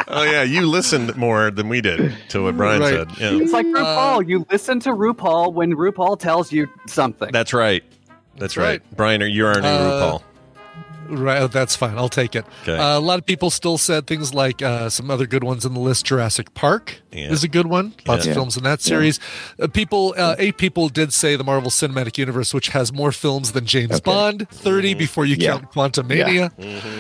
oh 0.09 0.23
yeah, 0.23 0.43
you 0.43 0.67
listened 0.69 1.17
more 1.17 1.51
than 1.51 1.71
we 1.71 1.81
did 1.81 2.15
to 2.29 2.45
what 2.45 2.59
Brian 2.59 2.83
Right. 2.83 2.91
said. 2.93 3.09
Yeah. 3.19 3.43
It's 3.43 3.53
like 3.55 3.65
RuPaul. 3.65 4.29
you 4.29 4.45
listen 4.51 4.81
to 4.81 4.91
RuPaul 4.91 5.55
when 5.55 5.73
RuPaul 5.75 6.19
tells 6.21 6.53
you 6.53 6.69
something. 6.87 7.31
That's 7.33 7.55
right. 7.55 7.83
That's 8.37 8.59
right. 8.59 8.83
Brian, 8.97 9.23
you 9.23 9.47
are 9.47 9.55
our 9.55 9.61
new 9.63 9.67
Uh, 9.67 10.19
RuPaul. 10.19 10.23
Right, 11.11 11.51
that's 11.51 11.75
fine. 11.77 11.99
I'll 11.99 12.09
take 12.09 12.35
it. 12.37 12.45
Okay. 12.63 12.77
Uh, 12.77 12.99
a 12.99 13.01
lot 13.01 13.19
of 13.19 13.27
people 13.27 13.51
still 13.51 13.79
said 13.79 14.07
things 14.07 14.33
like 14.33 14.63
uh, 14.63 14.89
some 14.89 15.11
other 15.11 15.27
good 15.27 15.43
ones 15.45 15.65
in 15.65 15.75
the 15.75 15.81
list. 15.81 16.07
Jurassic 16.07 16.55
Park 16.55 17.03
Yeah. 17.13 17.31
is 17.31 17.43
a 17.43 17.49
good 17.49 17.67
one. 17.67 17.95
Lots 18.07 18.25
Yeah. 18.25 18.31
of 18.31 18.37
films 18.37 18.57
in 18.57 18.63
that 18.65 18.81
series. 18.81 19.19
Uh, 19.61 19.67
people, 19.67 20.15
uh, 20.17 20.37
eight 20.39 20.57
people 20.57 20.89
did 20.89 21.13
say 21.13 21.35
the 21.37 21.45
Marvel 21.45 21.71
Cinematic 21.71 22.17
Universe, 22.17 22.55
which 22.55 22.69
has 22.69 22.93
more 22.93 23.11
films 23.13 23.53
than 23.53 23.67
James 23.67 24.01
Bond. 24.01 24.49
Thirty 24.51 24.95
before 24.95 25.27
you 25.27 25.37
Yeah. 25.39 25.59
count 25.59 25.73
Quantumania. 25.73 26.51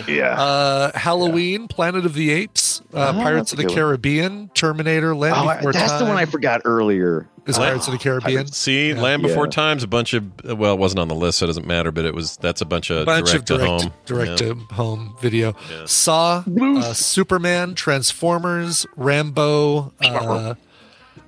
Yeah. 0.09 0.41
Uh, 0.41 0.99
Halloween, 0.99 1.69
Planet 1.69 2.05
of 2.05 2.15
the 2.15 2.31
Apes, 2.31 2.83
uh, 2.93 3.13
Oh, 3.17 3.23
Pirates 3.23 3.53
of 3.53 3.59
the 3.59 3.65
good 3.65 3.71
one. 3.71 3.77
Caribbean, 3.77 4.51
Terminator, 4.55 5.15
Land 5.15 5.35
Oh, 5.39 5.55
Before 5.57 5.73
that's 5.73 5.93
Time. 5.93 6.01
the 6.01 6.05
one 6.07 6.17
I 6.17 6.25
forgot 6.25 6.63
earlier. 6.65 7.27
Is 7.51 7.59
Pirates 7.59 7.87
of 7.87 7.93
the 7.93 7.99
Caribbean. 7.99 8.47
See, 8.49 8.95
Land 8.95 9.23
Before 9.23 9.45
Yeah. 9.47 9.51
Time's 9.51 9.83
a 9.83 9.87
bunch 9.89 10.15
of 10.15 10.25
well, 10.45 10.75
it 10.75 10.79
wasn't 10.79 11.01
on 11.01 11.09
the 11.09 11.15
list, 11.15 11.39
so 11.39 11.45
it 11.45 11.49
doesn't 11.49 11.67
matter. 11.67 11.91
But 11.93 12.05
it 12.05 12.15
was 12.15 12.37
that's 12.39 12.61
a 12.61 12.65
bunch 12.65 12.91
of 12.91 13.07
bunch 13.07 13.27
direct 13.31 13.51
of 13.51 13.59
direct, 13.59 13.81
to 13.83 13.87
home. 13.89 13.93
direct 14.07 14.31
Yeah. 14.43 14.49
to 14.49 14.55
home 14.75 15.17
video. 15.21 15.55
Saw, 15.87 16.43
uh, 16.61 16.93
Superman, 16.95 17.75
Transformers, 17.75 18.87
Rambo, 18.97 19.93
uh, 20.03 20.55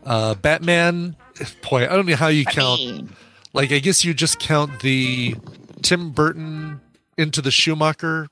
uh, 0.04 0.34
Batman. 0.36 1.16
Boy, 1.68 1.84
I 1.84 1.88
don't 1.96 2.06
know 2.06 2.16
how 2.16 2.28
you 2.28 2.44
count. 2.44 3.10
Like, 3.54 3.72
I 3.72 3.78
guess 3.80 4.04
you 4.04 4.14
just 4.14 4.38
count 4.38 4.80
the 4.80 5.34
Tim 5.82 6.10
Burton 6.10 6.80
into 7.18 7.42
the 7.42 7.50
Schumacher. 7.50 8.28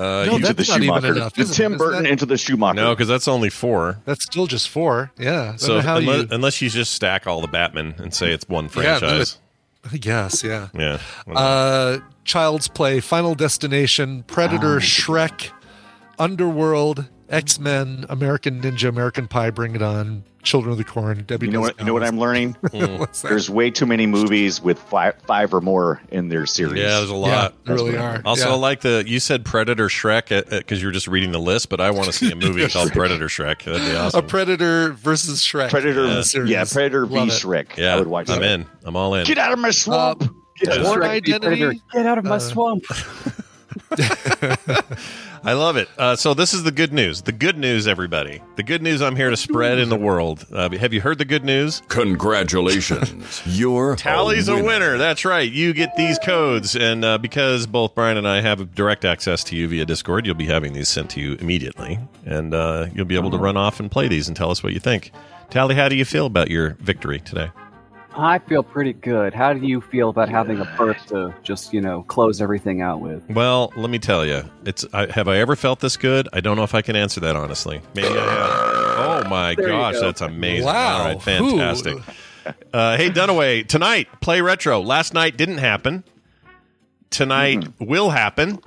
Uh, 0.00 0.24
No, 0.26 0.36
you- 0.36 0.38
that's 0.44 0.68
not 0.68 0.82
even 0.82 1.04
enough. 1.04 1.34
The 1.34 1.42
isn't 1.42 1.54
it? 1.54 1.56
Tim 1.56 1.76
Burton 1.76 2.04
that- 2.04 2.10
into 2.10 2.24
the 2.26 2.38
Schumacher. 2.38 2.74
no, 2.76 2.94
because 2.94 3.08
that's 3.08 3.28
only 3.28 3.50
four. 3.50 3.98
That's 4.06 4.24
still 4.24 4.46
just 4.46 4.68
four. 4.70 5.12
Yeah. 5.18 5.52
I 5.54 5.56
So 5.56 5.74
know 5.76 5.80
how 5.82 5.96
unless, 5.98 6.18
you. 6.22 6.28
unless 6.30 6.62
you 6.62 6.70
just 6.70 6.92
stack 6.92 7.26
all 7.26 7.40
the 7.42 7.48
Batman 7.48 7.94
and 7.98 8.14
say 8.14 8.32
it's 8.32 8.48
one 8.48 8.64
Yeah, 8.64 8.70
franchise, 8.98 9.38
I 9.92 9.96
guess. 9.98 10.42
Yeah. 10.42 10.68
yeah. 10.74 10.98
Uh, 11.30 11.98
Child's 12.24 12.68
Play, 12.68 13.00
Final 13.00 13.34
Destination, 13.34 14.24
Predator, 14.26 14.76
Ah, 14.76 14.80
Shrek, 14.80 15.50
Underworld, 16.20 17.08
X 17.28 17.58
Men, 17.58 18.04
American 18.08 18.60
Ninja, 18.60 18.88
American 18.88 19.26
Pie, 19.26 19.50
Bring 19.50 19.74
It 19.74 19.82
On, 19.82 20.22
Children 20.42 20.72
of 20.72 20.78
the 20.78 20.84
Corn, 20.84 21.24
Debbie. 21.26 21.46
You 21.46 21.52
know 21.52 21.60
what? 21.60 21.78
You 21.78 21.86
know 21.86 21.92
what 21.94 22.02
I'm 22.02 22.18
learning? 22.18 22.56
What's? 22.72 23.22
There's 23.22 23.48
way 23.50 23.70
too 23.70 23.86
many 23.86 24.06
movies 24.06 24.60
with 24.60 24.78
five, 24.78 25.14
five 25.26 25.52
or 25.54 25.60
more 25.60 26.00
in 26.10 26.28
their 26.28 26.44
series. 26.46 26.74
Yeah, 26.80 26.98
there's 26.98 27.10
a 27.10 27.14
lot. 27.14 27.54
there 27.64 27.74
really 27.74 27.96
are. 27.96 28.20
Also, 28.24 28.48
Yeah. 28.48 28.52
I 28.54 28.56
like 28.56 28.80
the 28.82 29.02
you 29.06 29.18
said 29.20 29.44
Predator 29.44 29.88
Shrek 29.88 30.48
because 30.50 30.80
you 30.82 30.88
were 30.88 30.92
just 30.92 31.08
reading 31.08 31.32
the 31.32 31.40
list, 31.40 31.68
but 31.68 31.80
I 31.80 31.90
want 31.90 32.06
to 32.06 32.12
see 32.12 32.30
a 32.30 32.36
movie 32.36 32.66
called 32.68 32.92
Predator 32.92 33.26
Shrek. 33.28 33.64
That'd 33.64 33.80
be 33.82 33.96
awesome. 33.96 34.24
A. 34.24 34.26
Predator 34.28 34.92
versus 34.92 35.40
Shrek. 35.42 35.70
Predator, 35.70 36.04
uh, 36.06 36.22
series. 36.22 36.50
yeah, 36.50 36.64
Predator 36.70 37.06
v 37.06 37.16
it. 37.16 37.28
Shrek. 37.28 37.76
yeah, 37.76 37.94
I 37.94 37.98
would 37.98 38.08
watch 38.08 38.28
I'm 38.30 38.40
that. 38.40 38.50
in. 38.60 38.66
I'm 38.84 38.96
all 38.96 39.14
in. 39.14 39.24
Get 39.26 39.38
out 39.38 39.52
of 39.52 39.58
my 39.58 39.70
swamp. 39.70 40.22
Uh, 40.22 40.26
Born 40.82 41.00
Shrek 41.00 41.24
v. 41.24 41.32
Predator, 41.32 41.68
Identity. 41.68 41.82
Get 41.92 42.06
out 42.06 42.18
of 42.18 42.24
my 42.24 42.36
Uh, 42.36 42.38
swamp. 42.38 42.84
I 45.42 45.52
love 45.54 45.76
it. 45.76 45.88
Uh, 45.96 46.14
so 46.16 46.34
this 46.34 46.52
is 46.54 46.62
the 46.62 46.70
good 46.70 46.92
news. 46.92 47.22
The 47.22 47.32
good 47.32 47.56
news, 47.56 47.88
everybody. 47.88 48.42
The 48.56 48.62
good 48.62 48.82
news 48.82 49.00
I'm 49.00 49.16
here 49.16 49.30
to 49.30 49.36
spread 49.36 49.78
in 49.78 49.88
the 49.88 49.96
world. 49.96 50.46
Uh, 50.52 50.68
have 50.70 50.92
you 50.92 51.00
heard 51.00 51.18
the 51.18 51.24
good 51.24 51.44
news? 51.44 51.82
Congratulations. 51.88 53.42
You're 53.46 53.96
Tally's 53.96 54.48
a 54.48 54.52
a 54.52 54.56
winner. 54.56 54.66
winner. 54.66 54.98
That's 54.98 55.24
right. 55.24 55.50
You 55.50 55.72
get 55.72 55.96
these 55.96 56.18
codes, 56.18 56.76
and 56.76 57.04
uh, 57.04 57.18
because 57.18 57.66
both 57.66 57.94
Brian 57.94 58.16
and 58.16 58.28
I 58.28 58.40
have 58.40 58.74
direct 58.74 59.04
access 59.04 59.42
to 59.44 59.56
you 59.56 59.66
via 59.68 59.84
Discord, 59.86 60.26
you'll 60.26 60.34
be 60.34 60.46
having 60.46 60.72
these 60.72 60.88
sent 60.88 61.10
to 61.10 61.20
you 61.20 61.34
immediately, 61.40 61.98
and 62.24 62.54
uh, 62.54 62.86
you'll 62.94 63.06
be 63.06 63.16
able 63.16 63.30
to 63.30 63.38
run 63.38 63.56
off 63.56 63.80
and 63.80 63.90
play 63.90 64.08
these 64.08 64.28
and 64.28 64.36
tell 64.36 64.50
us 64.50 64.62
what 64.62 64.72
you 64.72 64.80
think. 64.80 65.10
Tally, 65.48 65.74
how 65.74 65.88
do 65.88 65.96
you 65.96 66.04
feel 66.04 66.26
about 66.26 66.50
your 66.50 66.70
victory 66.80 67.18
today? 67.20 67.50
I 68.16 68.38
feel 68.40 68.62
pretty 68.62 68.92
good. 68.92 69.32
How 69.34 69.52
do 69.52 69.64
you 69.64 69.80
feel 69.80 70.08
about 70.08 70.28
having 70.28 70.58
a 70.60 70.64
birth 70.76 71.06
to 71.06 71.32
just, 71.42 71.72
you 71.72 71.80
know, 71.80 72.02
close 72.02 72.40
everything 72.40 72.80
out 72.82 73.00
with? 73.00 73.22
Well, 73.30 73.72
let 73.76 73.88
me 73.88 73.98
tell 73.98 74.26
you, 74.26 74.42
it's. 74.64 74.84
I, 74.92 75.06
have 75.12 75.28
I 75.28 75.38
ever 75.38 75.54
felt 75.54 75.80
this 75.80 75.96
good? 75.96 76.28
I 76.32 76.40
don't 76.40 76.56
know 76.56 76.64
if 76.64 76.74
I 76.74 76.82
can 76.82 76.96
answer 76.96 77.20
that 77.20 77.36
honestly. 77.36 77.80
Maybe 77.94 78.08
I 78.08 78.12
have. 78.12 79.26
Oh 79.26 79.28
my 79.28 79.54
There 79.54 79.68
gosh, 79.68 79.94
go. 79.94 80.00
that's 80.02 80.20
amazing! 80.20 80.66
Wow. 80.66 80.98
All 80.98 81.04
right, 81.08 81.22
fantastic. 81.22 81.98
Uh, 82.72 82.96
hey, 82.96 83.10
Dunaway, 83.10 83.66
tonight 83.66 84.08
play 84.20 84.40
retro. 84.40 84.80
Last 84.80 85.12
night 85.12 85.36
didn't 85.36 85.58
happen. 85.58 86.02
Tonight 87.10 87.68
will 87.78 88.08
happen. 88.10 88.58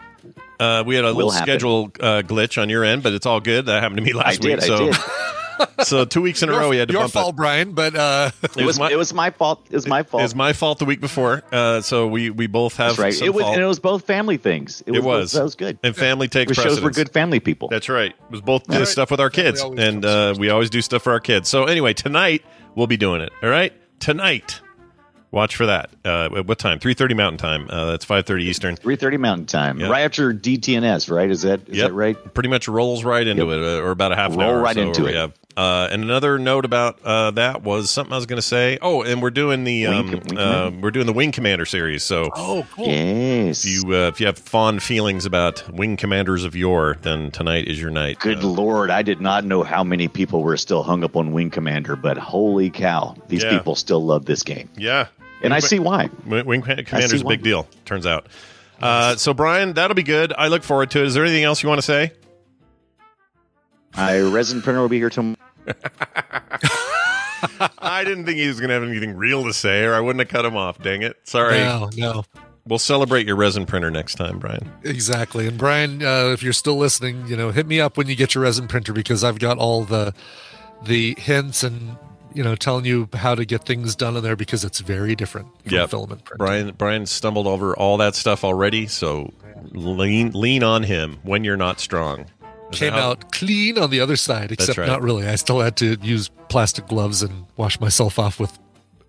Uh, 0.60 0.84
we 0.86 0.96
had 0.96 1.04
a 1.04 1.08
Will 1.08 1.16
little 1.16 1.32
happen. 1.32 1.48
schedule 1.48 1.86
uh, 2.00 2.22
glitch 2.22 2.62
on 2.62 2.70
your 2.70 2.84
end, 2.84 3.02
but 3.02 3.14
it's 3.14 3.26
all 3.26 3.40
good. 3.42 3.66
That 3.66 3.82
happened 3.82 3.98
to 3.98 4.04
me 4.04 4.14
last 4.14 4.42
did. 4.42 4.60
week. 4.60 4.64
I 4.64 4.68
so, 4.68 4.86
did. 4.92 4.96
so 5.84 6.06
two 6.06 6.22
weeks 6.22 6.42
in 6.44 6.50
a 6.50 6.52
Your, 6.52 6.62
row 6.62 6.70
we 6.70 6.78
had 6.78 6.88
to 6.90 6.94
your 6.94 7.04
bump 7.04 7.14
fault, 7.14 7.36
Brian, 7.36 7.74
but 7.74 7.96
uh, 7.96 8.32
it. 8.44 8.58
It 8.58 8.66
was, 8.66 8.80
my, 8.80 8.92
it 8.92 8.98
was 8.98 9.14
my 9.14 9.30
fault. 9.32 9.66
It 9.70 9.76
was 9.76 9.88
my 9.88 10.04
fault. 10.04 10.22
it 10.22 10.24
was 10.26 10.36
my 10.36 10.54
fault 10.54 10.80
the 10.80 10.86
week 10.86 11.02
before. 11.02 11.44
Uh, 11.52 11.82
so 11.82 12.08
we 12.08 12.30
we 12.30 12.48
both 12.48 12.76
have 12.78 12.92
That's 12.92 13.00
right. 13.00 13.14
some 13.14 13.28
It 13.28 13.34
was, 13.34 13.44
fault. 13.44 13.56
and 13.56 13.64
it 13.64 13.68
was 13.68 13.80
both 13.80 14.06
family 14.06 14.38
things. 14.38 14.82
It 14.86 14.96
It 14.96 15.00
was. 15.04 15.04
was. 15.04 15.32
That 15.34 15.44
was 15.44 15.56
good. 15.56 15.80
and 15.84 15.96
family 15.96 16.28
takes 16.28 16.52
It 16.52 16.56
shows 16.56 16.64
precedence. 16.66 16.84
we're 16.98 17.04
good 17.04 17.12
family 17.14 17.40
people. 17.40 17.68
That's 17.70 17.90
right. 17.90 18.12
It 18.12 18.32
was 18.32 18.42
both 18.42 18.68
Right. 18.70 18.88
stuff 18.88 19.12
with 19.12 19.20
our 19.20 19.30
kids, 19.30 19.62
always 19.62 19.80
and 19.80 20.04
comes 20.04 20.38
uh, 20.38 20.40
we 20.40 20.50
always 20.50 20.70
do 20.70 20.82
stuff 20.82 21.02
for 21.04 21.12
our 21.14 21.20
kids. 21.20 21.50
So 21.50 21.66
anyway, 21.66 21.94
tonight 21.94 22.44
we'll 22.76 22.88
be 22.88 22.98
doing 22.98 23.22
it. 23.22 23.32
All 23.42 23.50
right, 23.50 23.74
tonight. 24.00 24.60
Watch 25.32 25.56
for 25.56 25.66
that. 25.66 25.90
Uh, 26.06 26.30
at 26.38 26.46
what 26.46 26.60
time? 26.60 26.78
Three 26.78 26.94
thirty 26.94 27.16
Mountain 27.16 27.40
Time. 27.40 27.68
Uh, 27.68 27.86
that's 27.92 28.06
five 28.06 28.28
thirty 28.28 28.44
Eastern. 28.46 28.76
Three 28.76 28.96
thirty 28.96 29.18
Mountain 29.18 29.48
Time, 29.48 29.80
Yep. 29.80 29.90
right 29.90 30.02
after 30.02 30.32
DTNS. 30.32 31.10
Right? 31.10 31.32
Is 31.32 31.42
that 31.42 31.68
is 31.68 31.78
Yep. 31.78 31.88
that 31.88 31.94
right? 31.94 32.34
Pretty 32.36 32.50
much 32.50 32.68
rolls 32.68 33.04
right 33.04 33.26
into 33.26 33.50
it, 33.50 33.60
uh, 33.60 33.82
or 33.84 33.90
about 33.90 34.12
a 34.12 34.16
half 34.16 34.34
an 34.34 34.38
Roll 34.38 34.50
hour. 34.52 34.60
or 34.60 34.62
right 34.62 34.76
so 34.76 34.82
into 34.84 35.04
we 35.06 35.10
it. 35.10 35.16
have. 35.16 35.34
Uh, 35.56 35.88
and 35.92 36.02
another 36.04 36.40
note 36.40 36.66
about 36.66 37.00
uh, 37.04 37.30
that 37.32 37.62
was 37.62 37.92
something 37.92 38.12
I 38.12 38.16
was 38.16 38.26
going 38.26 38.38
to 38.38 38.42
say. 38.42 38.80
Oh, 38.82 39.04
and 39.04 39.22
we're 39.22 39.30
doing 39.30 39.64
the 39.64 39.86
Wing 39.88 39.94
um, 40.00 40.10
Com- 40.10 40.20
Wing 40.28 40.38
uh, 40.40 40.54
Commander? 40.66 40.80
we're 40.82 40.92
doing 40.92 41.06
the 41.06 41.14
Wing 41.14 41.32
Commander 41.32 41.66
series. 41.66 42.02
So 42.04 42.30
oh, 42.36 42.66
cool. 42.72 42.88
Yes. 42.88 43.64
if 43.64 43.72
you 43.72 43.94
uh, 43.94 44.08
if 44.08 44.20
you 44.20 44.26
have 44.26 44.40
fond 44.40 44.82
feelings 44.82 45.26
about 45.28 45.64
Wing 45.72 45.96
Commanders 45.96 46.44
of 46.44 46.56
yore, 46.56 46.98
then 47.04 47.30
tonight 47.30 47.68
is 47.68 47.80
your 47.80 47.92
night. 47.92 48.20
Good 48.20 48.40
Uh, 48.44 48.48
lord, 48.48 48.90
I 48.90 49.04
did 49.04 49.22
not 49.22 49.46
know 49.46 49.62
how 49.62 49.84
many 49.84 50.08
people 50.08 50.42
were 50.42 50.58
still 50.58 50.82
hung 50.82 51.04
up 51.04 51.16
on 51.16 51.34
Wing 51.34 51.52
Commander, 51.52 51.96
but 51.96 52.18
holy 52.18 52.72
cow, 52.72 53.16
these 53.28 53.44
Yeah. 53.44 53.58
people 53.58 53.76
still 53.76 54.04
love 54.04 54.26
this 54.26 54.42
game. 54.42 54.70
yeah, 54.76 55.08
And 55.44 55.54
I 55.54 55.60
see 55.60 55.78
why. 55.78 56.10
Wing 56.26 56.46
Wing 56.48 56.62
Commander's 56.64 57.22
a 57.22 57.26
why. 57.26 57.34
big 57.36 57.44
deal. 57.44 57.68
Turns 57.86 58.08
out. 58.08 58.26
Uh, 58.82 59.16
so 59.18 59.34
Brian, 59.34 59.74
that'll 59.74 59.94
be 59.96 60.04
good. 60.04 60.34
I 60.36 60.48
look 60.48 60.64
forward 60.64 60.90
to 60.92 61.02
it. 61.02 61.06
Is 61.06 61.14
there 61.14 61.24
anything 61.24 61.44
else 61.44 61.62
you 61.64 61.70
want 61.70 61.78
to 61.80 61.86
say? 61.86 62.12
I 63.96 64.20
resin 64.22 64.62
printer 64.62 64.82
will 64.82 64.90
be 64.90 64.98
here 64.98 65.10
tomorrow. 65.10 65.38
I 67.80 68.04
didn't 68.06 68.26
think 68.26 68.38
he 68.38 68.48
was 68.48 68.60
going 68.60 68.70
to 68.70 68.74
have 68.76 68.84
anything 68.84 69.16
real 69.16 69.44
to 69.44 69.54
say, 69.54 69.84
or 69.84 69.94
I 69.94 70.00
wouldn't 70.00 70.20
have 70.22 70.30
cut 70.30 70.46
him 70.46 70.56
off. 70.56 70.82
Dang 70.82 71.02
it! 71.04 71.18
Sorry. 71.26 71.58
No, 71.60 71.90
no, 71.98 72.24
We'll 72.66 72.80
celebrate 72.80 73.28
your 73.28 73.36
resin 73.36 73.66
printer 73.66 73.92
next 73.92 74.16
time, 74.16 74.40
Brian. 74.40 74.72
exactly. 74.84 75.48
And 75.48 75.58
Brian, 75.58 76.02
uh, 76.02 76.28
if 76.34 76.42
you're 76.42 76.54
still 76.54 76.78
listening, 76.78 77.28
you 77.28 77.36
know, 77.36 77.52
hit 77.52 77.68
me 77.68 77.82
up 77.82 77.98
when 77.98 78.08
you 78.08 78.16
get 78.16 78.34
your 78.34 78.44
resin 78.46 78.68
printer 78.70 78.94
because 78.94 79.24
I've 79.24 79.40
got 79.40 79.58
all 79.58 79.84
the 79.84 80.14
the 80.86 81.16
hints 81.18 81.64
and 81.64 81.98
you 82.34 82.44
know 82.44 82.56
telling 82.56 82.86
you 82.86 83.08
how 83.14 83.36
to 83.36 83.46
get 83.46 83.66
things 83.66 83.96
done 83.96 84.16
in 84.18 84.24
there 84.24 84.36
because 84.38 84.64
it's 84.64 84.80
very 84.80 85.16
different 85.16 85.48
from 85.64 85.74
Yep. 85.74 85.90
filament 85.90 86.24
print. 86.24 86.40
Brian 86.40 86.72
Brian 86.78 87.06
stumbled 87.06 87.48
over 87.48 87.76
all 87.76 87.98
that 87.98 88.16
stuff 88.16 88.44
already, 88.46 88.88
so 88.88 89.32
lean 89.72 90.32
lean 90.32 90.64
on 90.64 90.84
him 90.84 91.18
when 91.24 91.44
you're 91.44 91.58
not 91.58 91.82
strong. 91.82 92.26
Came 92.74 92.94
out 92.94 93.32
clean 93.32 93.78
on 93.78 93.90
the 93.90 94.00
other 94.00 94.16
side, 94.16 94.52
except 94.52 94.78
right. 94.78 94.88
not 94.88 95.02
really. 95.02 95.28
I 95.28 95.36
still 95.36 95.60
had 95.60 95.76
to 95.78 95.98
use 96.02 96.30
plastic 96.50 96.88
gloves 96.88 97.22
and 97.22 97.46
wash 97.58 97.80
myself 97.80 98.20
off 98.20 98.40
with 98.40 98.58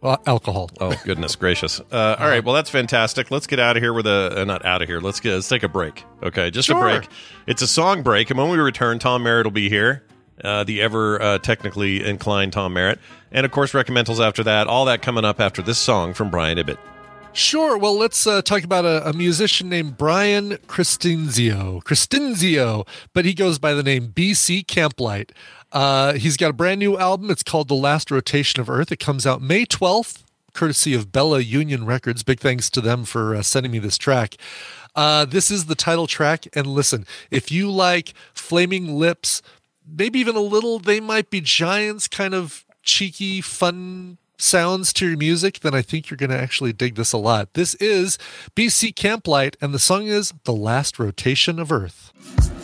uh, 0.03 0.17
alcohol. 0.27 0.71
Oh 0.81 0.95
goodness 1.05 1.35
gracious! 1.35 1.81
Uh, 1.81 2.17
all 2.19 2.29
right, 2.29 2.45
well 2.45 2.55
that's 2.55 2.71
fantastic. 2.71 3.31
Let's 3.31 3.47
get 3.47 3.59
out 3.59 3.77
of 3.77 3.83
here 3.83 3.93
with 3.93 4.07
a 4.07 4.43
uh, 4.43 4.45
not 4.45 4.65
out 4.65 4.83
of 4.83 4.89
here. 4.89 5.01
Let's 5.01 5.21
get 5.21 5.35
let's 5.35 5.49
take 5.49 5.62
a 5.62 5.69
break. 5.69 6.05
Okay, 6.23 6.51
just 6.51 6.69
a 6.69 6.75
break. 6.75 7.09
It's 7.47 7.62
a 7.62 7.67
song 7.67 8.03
break, 8.03 8.31
and 8.31 8.39
when 8.39 8.51
we 8.51 8.59
return, 8.59 8.99
Tom 8.99 9.23
Merritt 9.23 9.47
will 9.47 9.51
be 9.51 9.69
here. 9.69 10.05
Uh, 10.43 10.65
the 10.65 10.83
ever 10.83 11.23
uh, 11.23 11.39
technically 11.39 12.05
inclined 12.05 12.53
Tom 12.53 12.73
Merritt, 12.75 12.99
and 13.33 13.47
of 13.47 13.53
course 13.53 13.73
recommendals 13.73 14.21
after 14.21 14.43
that. 14.43 14.67
All 14.67 14.85
that 14.87 15.01
coming 15.01 15.25
up 15.25 15.41
after 15.41 15.62
this 15.62 15.79
song 15.79 16.12
from 16.12 16.31
Brian 16.31 16.59
Ibbott. 16.59 16.79
Sure. 17.35 17.76
Well, 17.76 17.99
let's 17.99 18.28
uh, 18.28 18.43
talk 18.43 18.62
about 18.62 18.85
a, 18.85 19.09
a 19.09 19.12
musician 19.12 19.68
named 19.68 19.99
Brian 19.99 20.51
Cristinzio. 20.68 21.82
Cristinzio, 21.82 22.87
but 23.12 23.24
he 23.24 23.35
goes 23.35 23.59
by 23.59 23.74
the 23.74 23.82
name 23.82 24.12
BC 24.12 24.64
Camplight. 24.66 25.30
Uh, 25.72 26.12
he's 26.12 26.37
got 26.37 26.51
a 26.51 26.53
brand 26.53 26.78
new 26.78 26.97
album. 26.97 27.32
It's 27.32 27.43
called 27.43 27.66
The 27.66 27.74
Last 27.74 28.12
Rotation 28.12 28.61
of 28.61 28.70
Earth. 28.70 28.93
It 28.93 29.01
comes 29.01 29.26
out 29.26 29.43
May 29.43 29.66
12th, 29.66 30.22
courtesy 30.53 30.95
of 30.95 31.11
Bella 31.11 31.41
Union 31.41 31.85
Records. 31.85 32.22
Big 32.22 32.39
thanks 32.39 32.70
to 32.70 32.80
them 32.80 33.05
for 33.05 33.35
uh, 33.35 33.43
sending 33.43 33.72
me 33.72 33.80
this 33.80 33.99
track. 33.99 34.37
Uh, 34.95 35.24
this 35.24 35.51
is 35.51 35.66
the 35.66 35.74
title 35.74 36.07
track. 36.07 36.47
And 36.55 36.68
listen, 36.68 37.05
if 37.32 37.51
you 37.51 37.68
like 37.68 38.14
Flaming 38.32 38.95
Lips, 38.95 39.43
maybe 39.85 40.20
even 40.20 40.37
a 40.37 40.41
little 40.41 40.78
They 40.78 41.01
Might 41.01 41.30
Be 41.30 41.41
Giants 41.41 42.07
kind 42.07 42.32
of 42.32 42.64
cheeky, 42.85 43.41
fun 43.41 44.18
sounds 44.37 44.93
to 44.95 45.09
your 45.09 45.16
music, 45.16 45.61
then 45.61 45.74
I 45.74 45.82
think 45.82 46.11
you're 46.11 46.16
going 46.16 46.30
to 46.30 46.41
actually 46.41 46.72
dig 46.72 46.95
this 46.95 47.12
a 47.12 47.18
lot. 47.18 47.55
This 47.55 47.74
is 47.76 48.18
BC 48.57 48.95
Camplight, 48.95 49.57
and 49.61 49.72
the 49.72 49.78
song 49.78 50.07
is 50.07 50.32
The 50.45 50.53
Last 50.53 50.99
Rotation 50.99 51.59
of 51.59 51.70
Earth. 51.72 52.64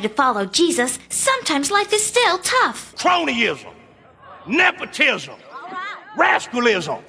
decided 0.00 0.08
to 0.08 0.14
follow 0.14 0.46
Jesus, 0.46 0.98
sometimes 1.08 1.70
life 1.70 1.92
is 1.92 2.04
still 2.04 2.38
tough. 2.38 2.94
Cronyism, 2.96 3.72
nepotism, 4.46 5.36
right. 5.70 5.96
rascalism. 6.16 7.02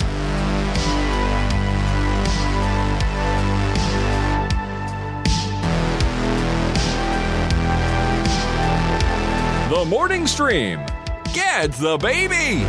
The 9.70 9.86
Morning 9.86 10.28
Stream. 10.28 10.80
Get 11.34 11.72
the 11.74 11.98
baby. 11.98 12.66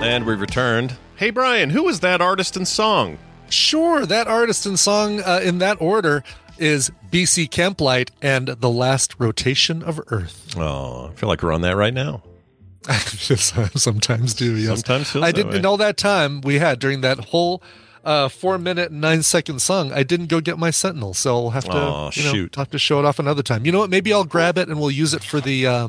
And 0.00 0.24
we 0.24 0.34
returned. 0.34 0.96
Hey, 1.16 1.30
Brian, 1.30 1.70
who 1.70 1.82
was 1.82 2.00
that 2.00 2.20
artist 2.20 2.56
and 2.56 2.68
song? 2.68 3.18
Sure, 3.48 4.06
that 4.06 4.26
artist 4.26 4.66
and 4.66 4.78
song 4.78 5.20
uh, 5.20 5.40
in 5.42 5.58
that 5.58 5.80
order 5.80 6.24
is 6.58 6.90
BC 7.10 7.48
Camplight 7.48 8.10
and 8.22 8.48
The 8.48 8.70
Last 8.70 9.14
Rotation 9.18 9.82
of 9.82 10.00
Earth. 10.08 10.56
Oh, 10.56 11.08
I 11.08 11.14
feel 11.14 11.28
like 11.28 11.42
we're 11.42 11.52
on 11.52 11.62
that 11.62 11.76
right 11.76 11.94
now. 11.94 12.22
I 12.88 12.98
sometimes 12.98 14.34
do, 14.34 14.56
yes. 14.56 14.80
Sometimes 14.80 15.16
I 15.16 15.32
didn't, 15.32 15.54
in 15.54 15.64
all 15.66 15.78
that 15.78 15.96
time 15.96 16.42
we 16.42 16.58
had 16.58 16.78
during 16.78 17.00
that 17.00 17.18
whole 17.18 17.62
uh, 18.04 18.28
four 18.28 18.58
minute 18.58 18.92
nine 18.92 19.22
second 19.22 19.62
song, 19.62 19.90
I 19.92 20.02
didn't 20.02 20.26
go 20.26 20.40
get 20.40 20.58
my 20.58 20.70
Sentinel, 20.70 21.14
so 21.14 21.34
I'll 21.34 21.50
have 21.50 21.64
to 21.64 21.72
oh, 21.72 22.10
you 22.12 22.24
know, 22.24 22.32
shoot. 22.32 22.56
have 22.56 22.70
to 22.70 22.78
show 22.78 22.98
it 22.98 23.06
off 23.06 23.18
another 23.18 23.42
time. 23.42 23.64
You 23.64 23.72
know 23.72 23.78
what? 23.78 23.90
Maybe 23.90 24.12
I'll 24.12 24.24
grab 24.24 24.58
it 24.58 24.68
and 24.68 24.78
we'll 24.78 24.90
use 24.90 25.14
it 25.14 25.24
for 25.24 25.40
the 25.40 25.66
uh, 25.66 25.88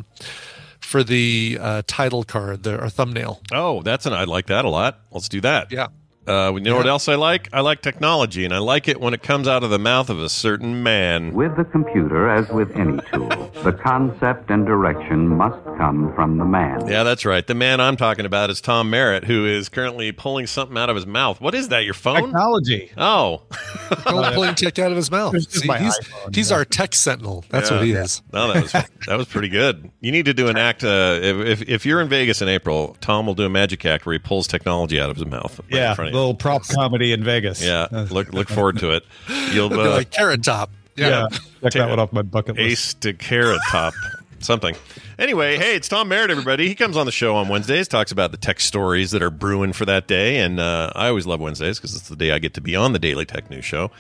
for 0.80 1.04
the 1.04 1.58
uh, 1.60 1.82
title 1.86 2.24
card, 2.24 2.64
the 2.64 2.82
or 2.82 2.90
thumbnail. 2.90 3.42
Oh, 3.52 3.82
that's 3.82 4.06
an 4.06 4.14
I 4.14 4.24
like 4.24 4.48
that 4.48 4.64
a 4.64 4.70
lot. 4.70 5.00
Let's 5.12 5.28
do 5.28 5.42
that. 5.42 5.72
Yeah. 5.72 5.88
Uh, 6.28 6.54
you 6.56 6.62
know 6.62 6.76
what 6.78 6.88
else 6.88 7.08
I 7.08 7.16
like? 7.16 7.50
I 7.54 7.62
like 7.62 7.82
technology, 7.82 8.46
and 8.46 8.54
I 8.54 8.58
like 8.58 8.88
it 8.88 9.00
when 9.00 9.14
it 9.14 9.22
comes 9.22 9.48
out 9.48 9.64
of 9.64 9.70
the 9.70 9.78
mouth 9.80 10.10
of 10.10 10.20
a 10.20 10.30
certain 10.30 10.82
man. 10.82 11.34
With 11.34 11.56
the 11.56 11.64
computer, 11.66 12.30
as 12.30 12.50
with 12.50 12.76
any 12.76 13.00
tool, 13.12 13.30
the 13.64 13.72
concept 13.74 14.50
and 14.50 14.66
direction 14.66 15.28
must 15.28 15.64
come 15.78 16.14
from 16.16 16.38
the 16.38 16.46
man. 16.46 16.88
Yeah, 16.88 17.04
that's 17.04 17.26
right. 17.26 17.46
The 17.46 17.54
man 17.56 17.80
I'm 17.80 17.96
talking 17.98 18.26
about 18.26 18.50
is 18.50 18.60
Tom 18.62 18.90
Merritt, 18.90 19.26
who 19.26 19.46
is 19.46 19.70
currently 19.70 20.12
pulling 20.12 20.48
something 20.48 20.78
out 20.78 20.90
of 20.90 20.96
his 20.96 21.06
mouth. 21.06 21.40
What 21.42 21.54
is 21.54 21.70
that? 21.70 21.86
Your 21.86 21.94
phone? 21.94 22.24
Technology. 22.24 22.92
Oh, 22.98 23.44
Don't 24.06 24.34
pulling 24.34 24.56
tech 24.56 24.80
out 24.80 24.92
of 24.92 24.98
his 24.98 25.12
mouth. 25.12 25.40
See, 25.52 25.68
my 25.68 25.78
he's 25.80 25.98
iPhone, 26.00 26.36
he's 26.36 26.50
yeah. 26.50 26.58
our 26.58 26.66
tech 26.66 26.96
sentinel. 26.96 27.46
That's 27.50 27.70
Yeah. 27.70 27.78
what 27.78 27.86
he 27.86 27.92
is. 27.94 28.22
No, 28.34 28.52
that 28.52 28.62
was 28.64 28.72
that 28.72 29.18
was 29.18 29.28
pretty 29.28 29.50
good. 29.50 29.92
You 30.02 30.12
need 30.12 30.26
to 30.26 30.34
do 30.34 30.48
an 30.48 30.58
act. 30.58 30.84
Uh, 30.84 31.20
if, 31.22 31.62
if 31.62 31.70
if 31.70 31.86
you're 31.86 32.02
in 32.02 32.10
Vegas 32.10 32.42
in 32.42 32.48
April, 32.50 32.98
Tom 33.02 33.26
will 33.28 33.36
do 33.36 33.44
a 33.46 33.50
magic 33.50 33.86
act 33.86 34.06
where 34.06 34.14
he 34.14 34.20
pulls 34.20 34.48
technology 34.48 35.00
out 35.00 35.10
of 35.10 35.18
his 35.18 35.26
mouth. 35.26 35.60
right 35.60 35.70
in 35.72 35.78
Yeah, 35.78 35.94
front 35.94 36.10
of 36.10 36.14
you. 36.14 36.15
Little 36.16 36.34
prop 36.36 36.68
comedy 36.68 37.12
in 37.12 37.24
Vegas. 37.24 37.64
Yeah, 37.64 37.88
look 38.10 38.34
look 38.34 38.50
forward 38.50 38.80
to 38.80 38.92
it. 38.92 39.04
You'll 39.52 39.70
be 39.70 39.76
uh, 39.76 39.90
like 39.92 40.12
carrot 40.12 40.44
top. 40.44 40.70
Yeah, 40.96 41.28
Yeah. 41.32 41.38
check 41.64 41.74
that 41.74 41.90
one 41.90 42.00
off 42.00 42.14
my 42.14 42.22
bucket 42.22 42.56
list. 42.56 42.72
ace 42.72 42.94
to 42.96 43.14
carrot 43.14 43.60
top 43.70 43.94
something. 44.40 44.76
Anyway, 45.20 45.58
hey, 45.58 45.76
it's 45.76 45.88
Tom 45.88 46.08
Merritt, 46.10 46.30
everybody. 46.32 46.68
He 46.68 46.76
comes 46.76 46.98
on 46.98 47.06
the 47.06 47.12
show 47.12 47.36
on 47.36 47.48
Wednesdays, 47.48 47.88
talks 47.88 48.12
about 48.12 48.32
the 48.32 48.38
tech 48.38 48.60
stories 48.60 49.12
that 49.12 49.22
are 49.24 49.30
brewing 49.30 49.74
for 49.74 49.86
that 49.86 50.08
day, 50.08 50.38
and 50.38 50.60
uh, 50.60 50.92
I 50.96 51.08
always 51.08 51.26
love 51.26 51.40
Wednesdays 51.40 51.78
because 51.80 51.96
it's 51.96 52.10
the 52.10 52.16
day 52.16 52.32
I 52.32 52.40
get 52.40 52.54
to 52.56 52.62
be 52.62 52.76
on 52.76 52.94
the 52.94 53.00
Daily 53.00 53.26
Tech 53.26 53.50
News 53.50 53.66
Show. 53.66 53.92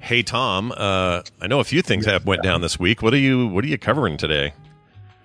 Hey, 0.00 0.22
Tom, 0.22 0.72
uh, 0.76 1.22
I 1.40 1.46
know 1.46 1.60
a 1.60 1.64
few 1.64 1.80
things 1.80 2.04
have 2.06 2.26
went 2.26 2.42
down 2.42 2.60
this 2.60 2.78
week. 2.78 3.02
What 3.02 3.14
are 3.14 3.18
you 3.18 3.46
What 3.46 3.64
are 3.64 3.68
you 3.68 3.78
covering 3.78 4.16
today? 4.16 4.52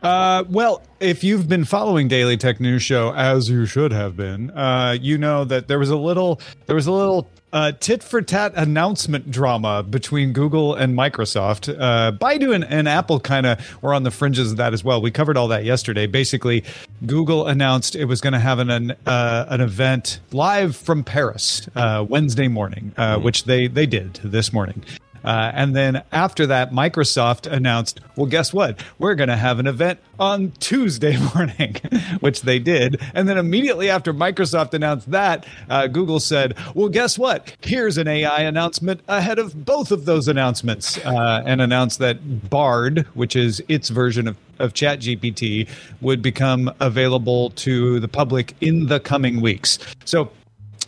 Uh, 0.02 0.45
well, 0.50 0.82
if 1.00 1.24
you've 1.24 1.50
been 1.50 1.66
following 1.66 2.08
Daily 2.08 2.38
Tech 2.38 2.60
News 2.60 2.82
Show 2.82 3.14
as 3.14 3.50
you 3.50 3.66
should 3.66 3.91
have 3.91 4.16
been, 4.16 4.50
uh, 4.52 4.95
you 5.00 5.18
know 5.18 5.43
that 5.43 5.68
there 5.68 5.80
was 5.80 5.89
a 5.89 5.97
little 5.97 6.39
there 6.68 6.76
was 6.76 6.88
a 6.88 6.91
little 6.91 7.30
uh, 7.52 7.74
tit 7.74 8.02
for 8.02 8.22
tat 8.22 8.54
announcement 8.56 9.30
drama 9.30 9.84
between 9.84 10.32
Google 10.32 10.74
and 10.76 10.95
Microsoft. 10.95 11.76
Uh, 11.78 12.12
Baidu 12.14 12.54
and, 12.54 12.64
and 12.64 12.88
Apple 12.88 13.20
kind 13.20 13.45
of 13.45 13.82
were 13.82 13.93
on 13.93 14.04
the 14.04 14.12
fringes 14.12 14.52
of 14.52 14.58
that 14.58 14.74
as 14.74 14.84
well. 14.84 15.02
We 15.02 15.12
covered 15.12 15.36
all 15.36 15.50
that 15.50 15.66
yesterday. 15.66 16.08
Basically, 16.08 16.64
Google 17.06 17.47
announced 17.47 17.95
it 17.95 18.06
was 18.06 18.22
going 18.22 18.34
to 18.34 18.39
have 18.39 18.60
an 18.60 18.70
an, 18.70 18.91
uh, 19.06 19.47
an 19.50 19.60
event 19.60 20.22
live 20.32 20.78
from 20.78 21.04
Paris 21.04 21.68
uh, 21.76 22.06
Wednesday 22.08 22.47
morning, 22.47 22.93
uh, 22.95 23.20
which 23.20 23.43
they 23.43 23.68
they 23.68 23.86
did 23.86 24.14
this 24.24 24.54
morning. 24.54 24.82
Uh, 25.24 25.51
and 25.53 25.76
then 25.76 26.03
after 26.11 26.45
that, 26.47 26.72
Microsoft 26.72 27.51
announced, 27.51 27.99
well, 28.15 28.26
guess 28.26 28.53
what? 28.53 28.84
We're 28.97 29.15
going 29.15 29.30
to 29.30 29.36
have 29.36 29.59
an 29.59 29.67
event 29.67 29.99
on 30.20 30.51
Tuesday 30.59 31.17
morning, 31.36 31.76
which 32.20 32.41
they 32.41 32.59
did. 32.59 33.01
And 33.13 33.28
then 33.28 33.38
immediately 33.38 33.89
after 33.89 34.13
Microsoft 34.13 34.74
announced 34.74 35.09
that, 35.11 35.45
uh, 35.70 35.88
Google 35.88 36.20
said, 36.20 36.57
well, 36.76 36.89
guess 36.89 37.17
what? 37.17 37.55
Here's 37.61 37.97
an 37.97 38.07
AI 38.07 38.41
announcement 38.41 39.01
ahead 39.07 39.39
of 39.39 39.65
both 39.65 39.91
of 39.91 40.05
those 40.05 40.28
announcements 40.28 40.97
uh, 40.99 41.43
and 41.45 41.61
announced 41.61 41.99
that 41.99 42.49
Bard, 42.49 43.07
which 43.13 43.36
is 43.36 43.63
its 43.67 43.89
version 43.89 44.28
of 44.28 44.38
of 44.59 44.74
ChatGPT 44.74 45.67
would 46.01 46.22
become 46.22 46.72
available 46.80 47.51
to 47.51 47.99
the 47.99 48.07
public 48.07 48.55
in 48.61 48.88
the 48.88 48.99
coming 48.99 49.41
weeks. 49.41 49.80
So 50.05 50.32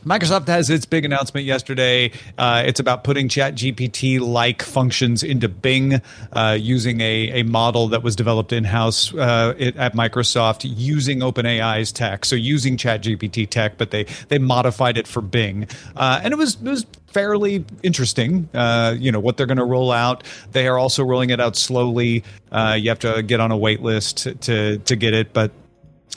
Microsoft 0.06 0.48
has 0.48 0.70
its 0.70 0.86
big 0.86 1.06
announcement 1.06 1.46
yesterday. 1.46 2.12
Uh, 2.38 2.64
it's 2.66 2.80
about 2.80 3.04
putting 3.04 3.28
ChatGPT 3.28 4.20
like 4.20 4.62
functions 4.64 5.22
into 5.22 5.48
Bing 5.48 6.02
uh, 6.34 6.58
using 6.60 7.02
a, 7.02 7.42
a 7.42 7.44
model 7.44 7.88
that 7.90 8.02
was 8.02 8.16
developed 8.16 8.52
in 8.52 8.64
house 8.64 9.14
uh, 9.14 9.54
at 9.76 9.94
Microsoft 9.94 10.62
using 10.64 11.20
OpenAI's 11.20 11.92
tech. 11.92 12.26
So 12.26 12.36
using 12.36 12.78
ChatGPT 12.78 13.48
tech, 13.50 13.78
but 13.78 13.92
they 13.92 14.06
they 14.30 14.40
modified 14.40 14.98
it 14.98 15.08
for 15.08 15.22
Bing, 15.22 15.68
uh, 15.96 16.20
and 16.24 16.34
it 16.34 16.38
was 16.38 16.56
it 16.56 16.70
was 16.70 16.86
fairly 17.08 17.64
interesting. 17.84 18.50
Uh, 18.54 18.96
you 18.98 19.12
know 19.12 19.20
what 19.20 19.38
they're 19.38 19.46
going 19.46 19.58
to 19.58 19.66
roll 19.66 19.92
out. 19.92 20.24
They 20.52 20.68
are 20.68 20.80
also 20.80 21.04
rolling 21.04 21.30
it 21.30 21.40
out 21.40 21.56
slowly. 21.56 22.24
Uh, 22.52 22.78
you 22.80 22.90
have 22.90 23.00
to 23.00 23.22
get 23.22 23.40
on 23.40 23.52
a 23.52 23.58
wait 23.58 23.82
list 23.82 24.18
to 24.20 24.34
to, 24.36 24.78
to 24.80 24.96
get 24.96 25.14
it, 25.14 25.34
but 25.34 25.52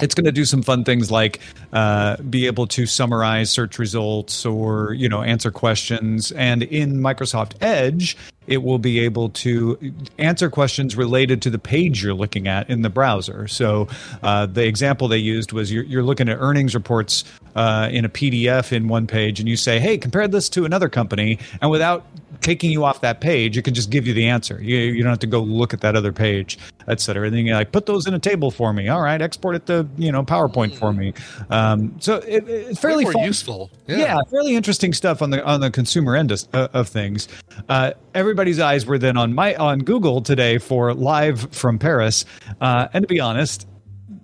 it's 0.01 0.15
going 0.15 0.25
to 0.25 0.33
do 0.33 0.45
some 0.45 0.63
fun 0.63 0.85
things 0.85 1.11
like 1.11 1.41
uh, 1.73 2.17
be 2.23 2.47
able 2.47 2.67
to 2.67 2.87
summarize 2.87 3.51
search 3.51 3.79
results 3.79 4.45
or 4.45 4.93
you 4.95 5.09
know 5.09 5.23
answer 5.23 5.51
questions. 5.51 6.33
And 6.33 6.63
in 6.63 6.95
microsoft 7.01 7.55
edge 7.61 8.17
it 8.47 8.63
will 8.63 8.79
be 8.79 9.01
able 9.01 9.31
to 9.31 9.79
answer 10.19 10.51
questions 10.51 10.97
related 10.97 11.41
to 11.43 11.51
the 11.51 11.59
page 11.59 12.03
you're 12.03 12.13
looking 12.15 12.47
at 12.47 12.69
in 12.69 12.83
the 12.83 12.91
browser. 12.91 13.49
So 13.49 13.89
uh, 14.23 14.45
the 14.47 14.67
example 14.67 15.09
they 15.09 15.17
used 15.17 15.53
was 15.53 15.73
you're, 15.73 15.85
you're 15.85 16.03
looking 16.03 16.29
at 16.29 16.37
earnings 16.39 16.75
reports 16.75 17.25
uh, 17.57 17.89
in 17.91 18.05
a 18.05 18.09
pdf 18.09 18.73
in 18.73 18.89
one 18.89 19.07
page 19.07 19.41
and 19.41 19.49
you 19.49 19.57
say 19.57 19.79
hey 19.79 19.97
compare 19.97 20.29
this 20.29 20.49
to 20.51 20.65
another 20.65 20.89
company. 20.89 21.39
And 21.63 21.71
without 21.71 22.07
taking 22.41 22.71
you 22.71 22.85
off 22.85 23.01
that 23.01 23.21
page, 23.21 23.57
it 23.57 23.63
can 23.63 23.75
just 23.75 23.91
give 23.91 24.07
you 24.07 24.15
the 24.15 24.27
answer. 24.27 24.61
You, 24.63 24.77
you 24.77 25.03
don't 25.03 25.11
have 25.11 25.19
to 25.21 25.27
go 25.27 25.41
look 25.41 25.75
at 25.75 25.81
that 25.81 25.97
other 25.97 26.13
page, 26.13 26.59
et 26.89 27.01
cetera. 27.01 27.27
And 27.27 27.37
then 27.37 27.47
you're 27.47 27.57
like, 27.57 27.73
put 27.73 27.87
those 27.87 28.07
in 28.07 28.15
a 28.15 28.19
table 28.19 28.51
for 28.51 28.73
me. 28.73 28.89
All 28.89 29.03
right, 29.03 29.21
export 29.21 29.57
it 29.57 29.67
to 29.67 29.87
you 29.97 30.13
know 30.13 30.23
PowerPoint 30.23 30.77
for 30.77 30.93
me. 30.93 31.13
Um, 31.51 31.95
so 32.01 32.17
it, 32.17 32.49
it's 32.49 32.81
fairly 32.81 33.05
fun- 33.05 33.25
useful. 33.25 33.71
Yeah. 33.87 33.99
Yeah. 33.99 34.21
fairly 34.31 34.57
interesting 34.57 34.93
stuff 34.93 35.23
on 35.23 35.31
the 35.31 35.45
on 35.45 35.61
the 35.61 35.71
consumer 35.71 36.17
end 36.17 36.31
of, 36.31 36.43
uh, 36.53 36.69
of 36.73 36.89
things. 36.89 37.29
Uh, 37.69 37.93
everybody's 38.15 38.61
eyes 38.61 38.87
were 38.87 38.99
then 38.99 39.17
on 39.17 39.35
my 39.35 39.55
on 39.57 39.81
Google 39.81 40.21
today 40.21 40.59
for 40.59 40.95
live 40.95 41.53
from 41.53 41.79
Paris. 41.79 42.25
Uh, 42.61 42.89
and 42.93 43.03
to 43.03 43.09
be 43.09 43.21
honest, 43.21 43.67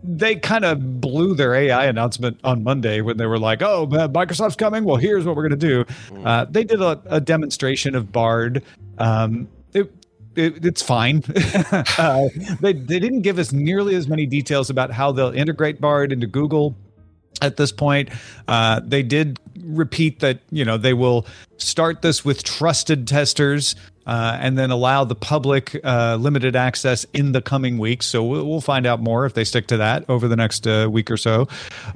they 0.03 0.37
kind 0.37 0.65
of 0.65 1.01
blew 1.01 1.35
their 1.35 1.55
AI 1.55 1.87
announcement 1.87 2.39
on 2.45 2.63
Monday 2.63 3.01
when 3.01 3.17
they 3.17 3.27
were 3.27 3.39
like, 3.39 3.63
"Oh, 3.63 3.87
Microsoft's 3.87 4.57
coming. 4.57 4.85
Well, 4.85 4.97
here's 4.97 5.25
what 5.25 5.37
we're 5.37 5.49
going 5.49 5.61
to 5.61 5.85
do." 5.85 5.85
Uh, 6.25 6.47
they 6.47 6.65
did 6.65 6.81
a, 6.81 7.01
a 7.07 7.21
demonstration 7.21 7.95
of 7.95 8.13
Bard. 8.13 8.63
Um, 8.99 9.49
it, 9.73 9.93
it, 10.37 10.65
it's 10.65 10.83
fine. 10.83 11.23
uh, 11.99 12.29
they 12.61 12.73
they 12.73 12.99
didn't 12.99 13.23
give 13.23 13.39
us 13.39 13.53
nearly 13.53 13.95
as 13.95 14.09
many 14.09 14.27
details 14.27 14.71
about 14.71 14.91
how 14.91 15.13
they'll 15.13 15.35
integrate 15.35 15.81
Bard 15.81 16.13
into 16.13 16.27
Google 16.27 16.77
at 17.43 17.57
this 17.57 17.73
point. 17.73 18.11
Uh, 18.49 18.81
they 18.85 19.03
did 19.03 19.39
repeat 19.63 20.21
that 20.21 20.41
you 20.51 20.65
know 20.65 20.77
they 20.77 20.95
will 20.95 21.27
start 21.57 22.03
this 22.03 22.25
with 22.25 22.43
trusted 22.43 23.07
testers 23.07 23.75
uh, 24.07 24.39
and 24.41 24.59
then 24.59 24.71
allow 24.71 25.05
the 25.05 25.15
public 25.15 25.79
uh, 25.85 26.17
limited 26.17 26.57
access 26.57 27.05
in 27.13 27.33
the 27.33 27.43
coming 27.43 27.79
weeks. 27.79 28.07
So 28.07 28.25
we'll, 28.25 28.47
we'll 28.47 28.61
find 28.61 28.87
out 28.87 29.01
more 29.01 29.27
if 29.27 29.35
they 29.35 29.45
stick 29.45 29.67
to 29.69 29.77
that 29.79 30.05
over 30.09 30.29
the 30.29 30.37
next 30.37 30.67
uh, 30.67 30.89
week 30.91 31.11
or 31.11 31.17
so. 31.17 31.49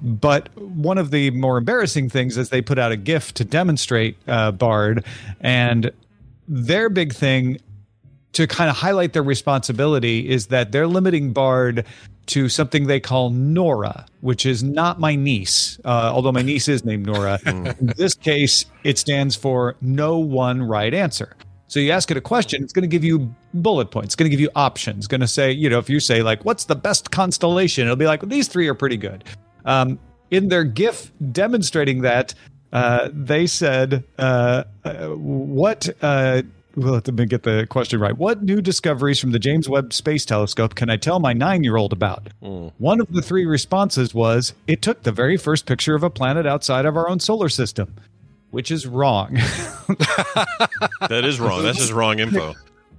But 0.03 0.55
one 0.57 0.99
of 0.99 1.11
the 1.11 1.31
more 1.31 1.59
embarrassing 1.59 2.11
things 2.11 2.37
is 2.37 2.51
they 2.51 2.63
put 2.63 2.79
out 2.79 2.93
a 2.93 2.97
GIF 2.97 3.35
to 3.35 3.45
demonstrate 3.45 4.17
uh, 4.29 4.53
Bard, 4.53 5.05
and 5.41 5.91
their 6.47 6.89
big 6.89 7.13
thing 7.13 7.59
to 8.33 8.47
kind 8.47 8.69
of 8.69 8.77
highlight 8.77 9.13
their 9.13 9.23
responsibility 9.23 10.29
is 10.29 10.49
that 10.49 10.73
they're 10.73 10.89
limiting 10.89 11.33
Bard 11.33 11.85
to 12.27 12.49
something 12.49 12.87
they 12.87 13.01
call 13.01 13.31
Nora, 13.31 14.07
which 14.21 14.47
is 14.47 14.63
not 14.63 14.99
my 14.99 15.15
niece, 15.15 15.79
uh, 15.85 16.11
although 16.13 16.33
my 16.33 16.43
niece 16.43 16.69
is 16.69 16.85
named 16.85 17.07
Nora. 17.07 17.39
In 17.47 17.93
this 17.97 18.15
case, 18.15 18.65
it 18.83 18.99
stands 18.99 19.37
for 19.37 19.77
no 19.81 20.19
one 20.19 20.63
right 20.63 20.93
answer. 20.93 21.37
So 21.69 21.81
you 21.81 21.91
ask 21.93 22.11
it 22.11 22.17
a 22.17 22.21
question, 22.21 22.63
it's 22.63 22.73
going 22.73 22.83
to 22.83 22.89
give 22.89 23.05
you 23.05 23.35
bullet 23.55 23.91
points, 23.91 24.09
it's 24.09 24.17
going 24.17 24.31
to 24.31 24.31
give 24.31 24.41
you 24.41 24.51
options, 24.55 24.99
it's 24.99 25.07
going 25.07 25.23
to 25.23 25.27
say, 25.27 25.51
you 25.51 25.69
know, 25.69 25.79
if 25.79 25.89
you 25.89 25.99
say 25.99 26.23
like, 26.23 26.45
what's 26.45 26.65
the 26.67 26.77
best 26.77 27.11
constellation? 27.11 27.85
It'll 27.85 27.97
be 27.97 28.07
like, 28.07 28.23
well, 28.23 28.29
these 28.29 28.49
three 28.49 28.69
are 28.69 28.75
pretty 28.75 28.97
good. 28.97 29.25
Um, 29.65 29.99
in 30.31 30.49
their 30.49 30.65
GIF 30.65 31.11
demonstrating 31.33 32.03
that, 32.03 32.35
uh, 32.73 33.09
they 33.13 33.47
said, 33.47 34.05
uh, 34.19 34.65
uh, 34.85 35.09
what, 35.11 35.89
uh, 36.03 36.43
well, 36.77 36.95
let 36.95 37.15
me 37.15 37.25
get 37.25 37.45
the 37.45 37.67
question 37.71 38.01
right. 38.01 38.17
What 38.17 38.43
new 38.43 38.61
discoveries 38.61 39.21
from 39.21 39.31
the 39.31 39.39
James 39.39 39.69
Webb 39.69 39.93
Space 39.93 40.25
Telescope 40.25 40.75
can 40.75 40.91
I 40.91 40.97
tell 40.97 41.21
my 41.21 41.33
nine 41.33 41.63
year 41.63 41.77
old 41.77 41.93
about? 41.93 42.29
One 42.79 43.01
of 43.01 43.13
the 43.13 43.23
three 43.23 43.47
responses 43.47 44.13
was 44.13 44.55
it 44.67 44.83
took 44.83 45.05
the 45.05 45.13
very 45.13 45.37
first 45.37 45.67
picture 45.67 45.95
of 45.95 46.03
a 46.03 46.11
planet 46.11 46.47
outside 46.47 46.85
of 46.85 46.97
our 46.97 47.09
own 47.09 47.21
solar 47.21 47.49
system, 47.49 47.95
which 48.55 48.71
is 48.71 48.87
wrong. 48.87 49.39
That 51.09 51.25
is 51.25 51.39
wrong. 51.39 51.63
That's 51.63 51.77
just 51.79 51.93
wrong 51.93 52.19
info. 52.19 52.55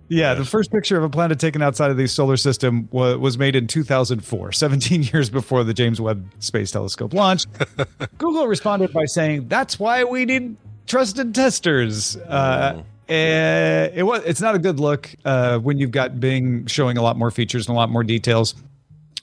Yeah, 0.07 0.35
the 0.35 0.45
first 0.45 0.71
picture 0.71 0.97
of 0.97 1.03
a 1.03 1.09
planet 1.09 1.39
taken 1.39 1.63
outside 1.63 1.89
of 1.89 1.97
the 1.97 2.07
solar 2.07 2.37
system 2.37 2.87
wa- 2.91 3.15
was 3.15 3.39
made 3.39 3.55
in 3.55 3.65
2004, 3.65 4.51
17 4.51 5.03
years 5.13 5.31
before 5.31 5.63
the 5.63 5.73
James 5.73 5.99
Webb 5.99 6.29
Space 6.39 6.69
Telescope 6.69 7.13
launched. 7.13 7.47
Google 8.19 8.45
responded 8.47 8.93
by 8.93 9.05
saying, 9.05 9.47
"That's 9.47 9.79
why 9.79 10.03
we 10.03 10.25
need 10.25 10.57
trusted 10.85 11.33
testers." 11.33 12.15
Uh, 12.17 12.83
eh, 13.09 13.89
it 13.95 14.03
was. 14.03 14.21
It's 14.25 14.41
not 14.41 14.53
a 14.53 14.59
good 14.59 14.79
look 14.79 15.09
uh, 15.25 15.57
when 15.57 15.79
you've 15.79 15.91
got 15.91 16.19
Bing 16.19 16.67
showing 16.67 16.97
a 16.97 17.01
lot 17.01 17.17
more 17.17 17.31
features 17.31 17.67
and 17.67 17.75
a 17.75 17.77
lot 17.77 17.89
more 17.89 18.03
details. 18.03 18.53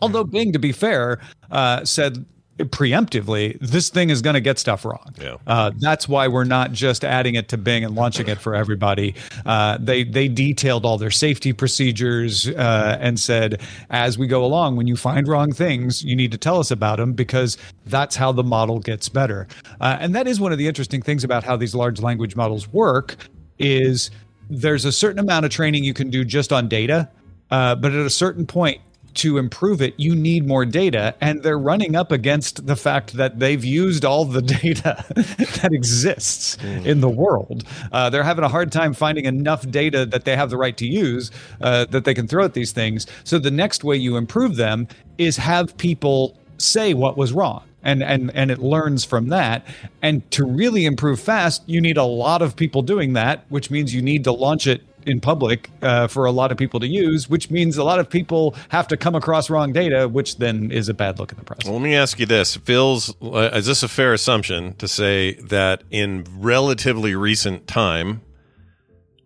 Although 0.00 0.24
Bing, 0.24 0.52
to 0.52 0.58
be 0.58 0.72
fair, 0.72 1.20
uh, 1.52 1.84
said 1.84 2.24
preemptively, 2.70 3.58
this 3.60 3.88
thing 3.88 4.10
is 4.10 4.22
going 4.22 4.34
to 4.34 4.40
get 4.40 4.58
stuff 4.58 4.84
wrong. 4.84 5.14
Yeah. 5.20 5.36
Uh, 5.46 5.72
that's 5.78 6.08
why 6.08 6.28
we're 6.28 6.44
not 6.44 6.72
just 6.72 7.04
adding 7.04 7.34
it 7.34 7.48
to 7.48 7.58
Bing 7.58 7.84
and 7.84 7.94
launching 7.94 8.28
it 8.28 8.38
for 8.38 8.54
everybody. 8.54 9.14
Uh, 9.46 9.78
they 9.80 10.04
they 10.04 10.28
detailed 10.28 10.84
all 10.84 10.98
their 10.98 11.10
safety 11.10 11.52
procedures 11.52 12.48
uh, 12.48 12.98
and 13.00 13.18
said, 13.18 13.60
as 13.90 14.18
we 14.18 14.26
go 14.26 14.44
along, 14.44 14.76
when 14.76 14.86
you 14.86 14.96
find 14.96 15.28
wrong 15.28 15.52
things, 15.52 16.04
you 16.04 16.16
need 16.16 16.32
to 16.32 16.38
tell 16.38 16.58
us 16.58 16.70
about 16.70 16.96
them 16.96 17.12
because 17.12 17.58
that's 17.86 18.16
how 18.16 18.32
the 18.32 18.44
model 18.44 18.78
gets 18.78 19.08
better. 19.08 19.46
Uh, 19.80 19.96
and 20.00 20.14
that 20.14 20.26
is 20.26 20.40
one 20.40 20.52
of 20.52 20.58
the 20.58 20.66
interesting 20.66 21.02
things 21.02 21.24
about 21.24 21.44
how 21.44 21.56
these 21.56 21.74
large 21.74 22.00
language 22.00 22.36
models 22.36 22.68
work 22.72 23.16
is 23.58 24.10
there's 24.50 24.84
a 24.84 24.92
certain 24.92 25.18
amount 25.18 25.44
of 25.44 25.50
training 25.50 25.84
you 25.84 25.94
can 25.94 26.10
do 26.10 26.24
just 26.24 26.52
on 26.52 26.68
data, 26.68 27.08
uh, 27.50 27.74
but 27.74 27.92
at 27.92 28.04
a 28.04 28.10
certain 28.10 28.46
point 28.46 28.80
to 29.14 29.38
improve 29.38 29.82
it, 29.82 29.94
you 29.96 30.14
need 30.14 30.46
more 30.46 30.64
data. 30.64 31.14
And 31.20 31.42
they're 31.42 31.58
running 31.58 31.96
up 31.96 32.12
against 32.12 32.66
the 32.66 32.76
fact 32.76 33.14
that 33.14 33.38
they've 33.38 33.64
used 33.64 34.04
all 34.04 34.24
the 34.24 34.42
data 34.62 35.04
that 35.14 35.70
exists 35.72 36.56
in 36.62 37.00
the 37.00 37.08
world. 37.08 37.64
Uh, 37.92 38.10
they're 38.10 38.22
having 38.22 38.44
a 38.44 38.48
hard 38.48 38.72
time 38.72 38.94
finding 38.94 39.24
enough 39.24 39.68
data 39.70 40.06
that 40.06 40.24
they 40.24 40.36
have 40.36 40.50
the 40.50 40.56
right 40.56 40.76
to 40.76 40.86
use 40.86 41.30
uh, 41.60 41.84
that 41.86 42.04
they 42.04 42.14
can 42.14 42.26
throw 42.26 42.44
at 42.44 42.54
these 42.54 42.72
things. 42.72 43.06
So 43.24 43.38
the 43.38 43.50
next 43.50 43.84
way 43.84 43.96
you 43.96 44.16
improve 44.16 44.56
them 44.56 44.88
is 45.18 45.36
have 45.36 45.76
people 45.76 46.38
say 46.58 46.94
what 46.94 47.16
was 47.16 47.32
wrong. 47.32 47.64
And, 47.84 48.00
and 48.00 48.30
and 48.36 48.52
it 48.52 48.60
learns 48.60 49.04
from 49.04 49.30
that. 49.30 49.66
And 50.02 50.30
to 50.30 50.44
really 50.44 50.84
improve 50.84 51.18
fast, 51.18 51.64
you 51.66 51.80
need 51.80 51.96
a 51.96 52.04
lot 52.04 52.40
of 52.40 52.54
people 52.54 52.82
doing 52.82 53.14
that, 53.14 53.44
which 53.48 53.72
means 53.72 53.92
you 53.92 54.00
need 54.00 54.22
to 54.22 54.32
launch 54.32 54.68
it 54.68 54.82
in 55.06 55.20
public 55.20 55.70
uh, 55.82 56.06
for 56.08 56.24
a 56.26 56.30
lot 56.32 56.50
of 56.52 56.58
people 56.58 56.80
to 56.80 56.86
use, 56.86 57.28
which 57.28 57.50
means 57.50 57.76
a 57.76 57.84
lot 57.84 57.98
of 57.98 58.08
people 58.08 58.54
have 58.70 58.86
to 58.88 58.96
come 58.96 59.14
across 59.14 59.50
wrong 59.50 59.72
data, 59.72 60.08
which 60.08 60.36
then 60.38 60.70
is 60.70 60.88
a 60.88 60.94
bad 60.94 61.18
look 61.18 61.32
in 61.32 61.38
the 61.38 61.44
process. 61.44 61.64
Well, 61.66 61.74
let 61.74 61.82
me 61.82 61.94
ask 61.94 62.18
you 62.18 62.26
this: 62.26 62.56
feels 62.56 63.14
uh, 63.22 63.50
is 63.54 63.66
this 63.66 63.82
a 63.82 63.88
fair 63.88 64.12
assumption 64.12 64.74
to 64.76 64.88
say 64.88 65.34
that 65.34 65.82
in 65.90 66.24
relatively 66.38 67.14
recent 67.14 67.66
time, 67.66 68.22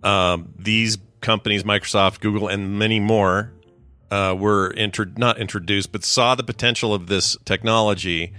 um, 0.03 0.53
these 0.59 0.99
companies, 1.21 1.65
Microsoft, 1.65 2.21
Google, 2.21 2.49
and 2.49 2.79
many 2.79 3.01
more, 3.01 3.53
uh, 4.11 4.35
were 4.39 4.73
intro- 4.73 5.11
not 5.17 5.39
introduced, 5.39 5.91
but 5.93 6.05
saw 6.05 6.35
the 6.35 6.45
potential 6.45 6.95
of 6.95 7.09
this 7.09 7.37
technology, 7.45 8.33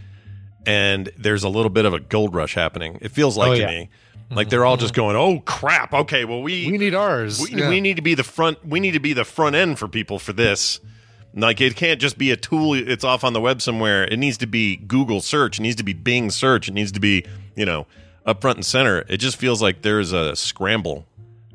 and 0.66 1.10
there's 1.18 1.44
a 1.44 1.50
little 1.50 1.70
bit 1.70 1.86
of 1.86 1.94
a 1.94 2.00
gold 2.00 2.34
rush 2.34 2.54
happening. 2.56 2.98
It 3.02 3.10
feels 3.12 3.36
like 3.38 3.50
Oh, 3.52 3.56
to 3.56 3.60
yeah. 3.62 3.68
me. 3.68 3.90
Like 4.30 4.50
they're 4.50 4.66
all 4.66 4.78
just 4.78 4.94
going, 4.94 5.16
"Oh 5.16 5.40
crap! 5.40 5.94
Okay, 5.94 6.26
well 6.26 6.42
we 6.42 6.70
We 6.70 6.78
need 6.78 6.94
ours. 6.94 7.40
we, 7.40 7.52
Yeah. 7.60 7.70
we 7.70 7.80
need 7.82 7.96
to 7.96 8.02
be 8.02 8.14
the 8.14 8.24
front. 8.26 8.66
We 8.66 8.80
need 8.80 8.92
to 8.92 9.00
be 9.00 9.14
the 9.14 9.24
front 9.26 9.56
end 9.56 9.80
for 9.80 9.88
people 9.88 10.20
for 10.20 10.34
this. 10.34 10.80
Like 11.34 11.62
it 11.62 11.76
can't 11.76 12.02
just 12.02 12.18
be 12.18 12.32
a 12.32 12.36
tool. 12.36 12.74
It's 12.74 13.04
off 13.04 13.24
on 13.24 13.34
the 13.34 13.40
web 13.42 13.62
somewhere. 13.62 14.04
It 14.06 14.18
needs 14.18 14.38
to 14.40 14.48
be 14.48 14.76
Google 14.76 15.22
search. 15.22 15.60
It 15.60 15.62
needs 15.62 15.76
to 15.78 15.84
be 15.84 15.94
Bing 15.94 16.30
search. 16.32 16.68
It 16.68 16.74
needs 16.74 16.92
to 16.94 17.00
be 17.00 17.26
you 17.56 17.66
know 17.66 17.88
up 18.26 18.42
front 18.42 18.58
and 18.58 18.66
center. 18.66 19.06
It 19.08 19.18
just 19.18 19.38
feels 19.38 19.62
like 19.62 19.82
there's 19.82 20.12
a 20.12 20.36
scramble 20.36 21.06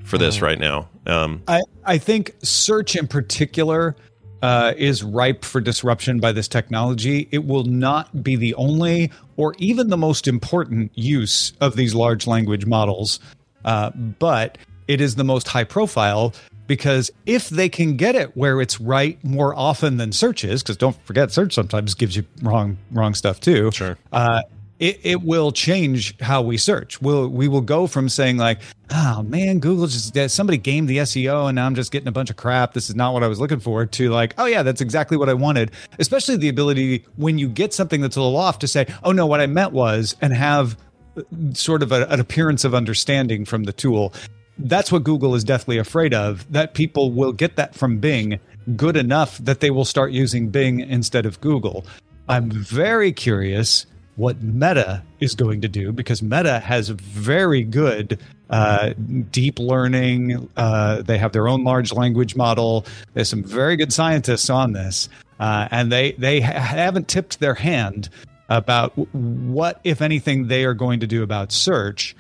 for 0.05 0.17
this 0.19 0.37
Mm-hmm. 0.37 0.45
right 0.45 0.59
now. 0.59 0.89
Um, 1.07 1.43
I, 1.49 1.61
I 1.85 1.99
think 1.99 2.35
search 2.43 2.97
in 2.97 3.07
particular 3.07 3.97
uh, 4.43 4.75
is 4.77 5.03
ripe 5.03 5.45
for 5.45 5.61
disruption 5.61 6.19
by 6.19 6.33
this 6.33 6.49
technology. 6.49 7.29
It 7.31 7.47
will 7.47 7.65
not 7.65 8.23
be 8.23 8.37
the 8.37 8.55
only 8.57 9.11
or 9.37 9.55
even 9.59 9.89
the 9.89 9.97
most 9.97 10.27
important 10.29 10.91
use 10.95 11.53
of 11.61 11.77
these 11.77 11.95
large 11.95 12.27
language 12.27 12.67
models, 12.67 13.21
uh, 13.65 13.91
but 13.91 14.59
it 14.89 15.01
is 15.01 15.15
the 15.15 15.25
most 15.25 15.49
high 15.49 15.65
profile 15.65 16.35
because 16.67 17.11
if 17.27 17.49
they 17.51 17.69
can 17.69 17.97
get 17.97 18.15
it 18.15 18.37
where 18.37 18.61
it's 18.61 18.81
right 18.81 19.23
more 19.25 19.55
often 19.55 19.97
than 19.97 20.13
search 20.13 20.45
is, 20.45 20.63
because 20.63 20.77
don't 20.77 20.97
forget 21.05 21.31
search 21.31 21.55
sometimes 21.55 21.95
gives 21.95 22.17
you 22.17 22.25
wrong 22.43 22.79
wrong 22.91 23.15
stuff 23.15 23.41
too. 23.41 23.71
Sure. 23.73 23.97
Uh, 24.13 24.43
it, 24.83 24.99
it 25.05 25.23
will 25.23 25.53
change 25.53 26.19
how 26.21 26.43
we 26.43 26.57
search. 26.57 27.01
We'll 27.01 27.29
we 27.29 27.47
will 27.47 27.61
go 27.61 27.87
from 27.87 28.09
saying 28.09 28.39
like, 28.39 28.59
oh 28.91 29.23
man, 29.23 29.61
Google 29.61 29.87
just 29.87 30.31
somebody 30.31 30.59
gamed 30.59 30.89
the 30.89 30.99
SEO 30.99 31.49
and 31.49 31.55
now 31.55 31.67
I'm 31.67 31.77
just 31.77 31.93
getting 31.93 32.09
a 32.09 32.13
bunch 32.13 32.31
of 32.31 32.37
crap. 32.37 32.73
This 32.73 32.91
is 32.91 32.97
not 32.97 33.15
what 33.15 33.23
I 33.23 33.29
was 33.29 33.39
looking 33.39 33.61
for. 33.61 33.87
To 33.87 34.11
like, 34.11 34.35
oh 34.39 34.47
yeah, 34.47 34.65
that's 34.65 34.81
exactly 34.81 35.17
what 35.17 35.29
I 35.29 35.35
wanted. 35.35 35.71
Especially 36.01 36.37
the 36.37 36.49
ability 36.49 37.05
when 37.15 37.39
you 37.39 37.49
get 37.49 37.73
something 37.73 38.01
that's 38.01 38.17
a 38.17 38.21
little 38.21 38.37
off 38.37 38.59
to 38.59 38.67
say, 38.67 38.93
oh 39.05 39.13
no, 39.13 39.25
what 39.25 39.39
I 39.39 39.47
meant 39.47 39.73
was, 39.73 40.17
and 40.21 40.33
have 40.33 40.77
uh, 41.17 41.23
sort 41.53 41.85
of 41.85 41.93
a, 41.93 42.09
an 42.09 42.19
appearance 42.19 42.65
of 42.65 42.75
understanding 42.75 43.45
from 43.45 43.63
the 43.63 43.73
tool. 43.73 44.13
That's 44.59 44.91
what 44.91 45.05
Google 45.05 45.37
is 45.37 45.45
deathly 45.45 45.79
afraid 45.79 46.13
of. 46.13 46.51
That 46.53 46.75
people 46.75 47.13
will 47.13 47.33
get 47.33 47.55
that 47.55 47.77
from 47.77 47.99
Bing 47.99 48.41
good 48.75 48.97
enough 48.97 49.39
that 49.39 49.61
they 49.61 49.71
will 49.71 49.85
start 49.85 50.11
using 50.11 50.49
Bing 50.49 50.81
instead 50.81 51.25
of 51.25 51.41
Google. 51.41 51.87
I'm 52.29 52.51
very 52.51 53.13
curious 53.13 53.87
what 54.17 54.43
Meta 54.43 55.03
is 55.21 55.35
going 55.35 55.61
to 55.63 55.69
do 55.69 55.93
because 55.93 56.23
Meta 56.23 56.59
has 56.61 56.89
very 56.91 57.63
good 57.63 58.19
uh, 58.51 58.93
deep 59.31 59.59
learning. 59.59 60.49
Uh, 60.57 61.03
they 61.03 61.19
have 61.19 61.33
their 61.33 61.49
own 61.49 61.65
large 61.65 61.93
language 61.93 62.37
model. 62.37 62.85
There's 63.15 63.29
some 63.29 63.43
very 63.43 63.77
good 63.77 63.93
scientists 63.93 64.51
on 64.51 64.73
this, 64.73 65.09
uh, 65.41 65.69
and 65.71 65.91
they 65.91 66.13
they 66.13 66.41
ha- 66.41 66.53
haven't 66.53 67.09
tipped 67.09 67.41
their 67.41 67.55
hand 67.55 68.11
about 68.51 68.93
what, 69.15 69.81
if 69.85 70.03
anything, 70.03 70.49
they 70.49 70.65
are 70.65 70.75
going 70.75 71.01
to 71.01 71.07
do 71.07 71.23
about 71.23 71.51
search. 71.51 72.15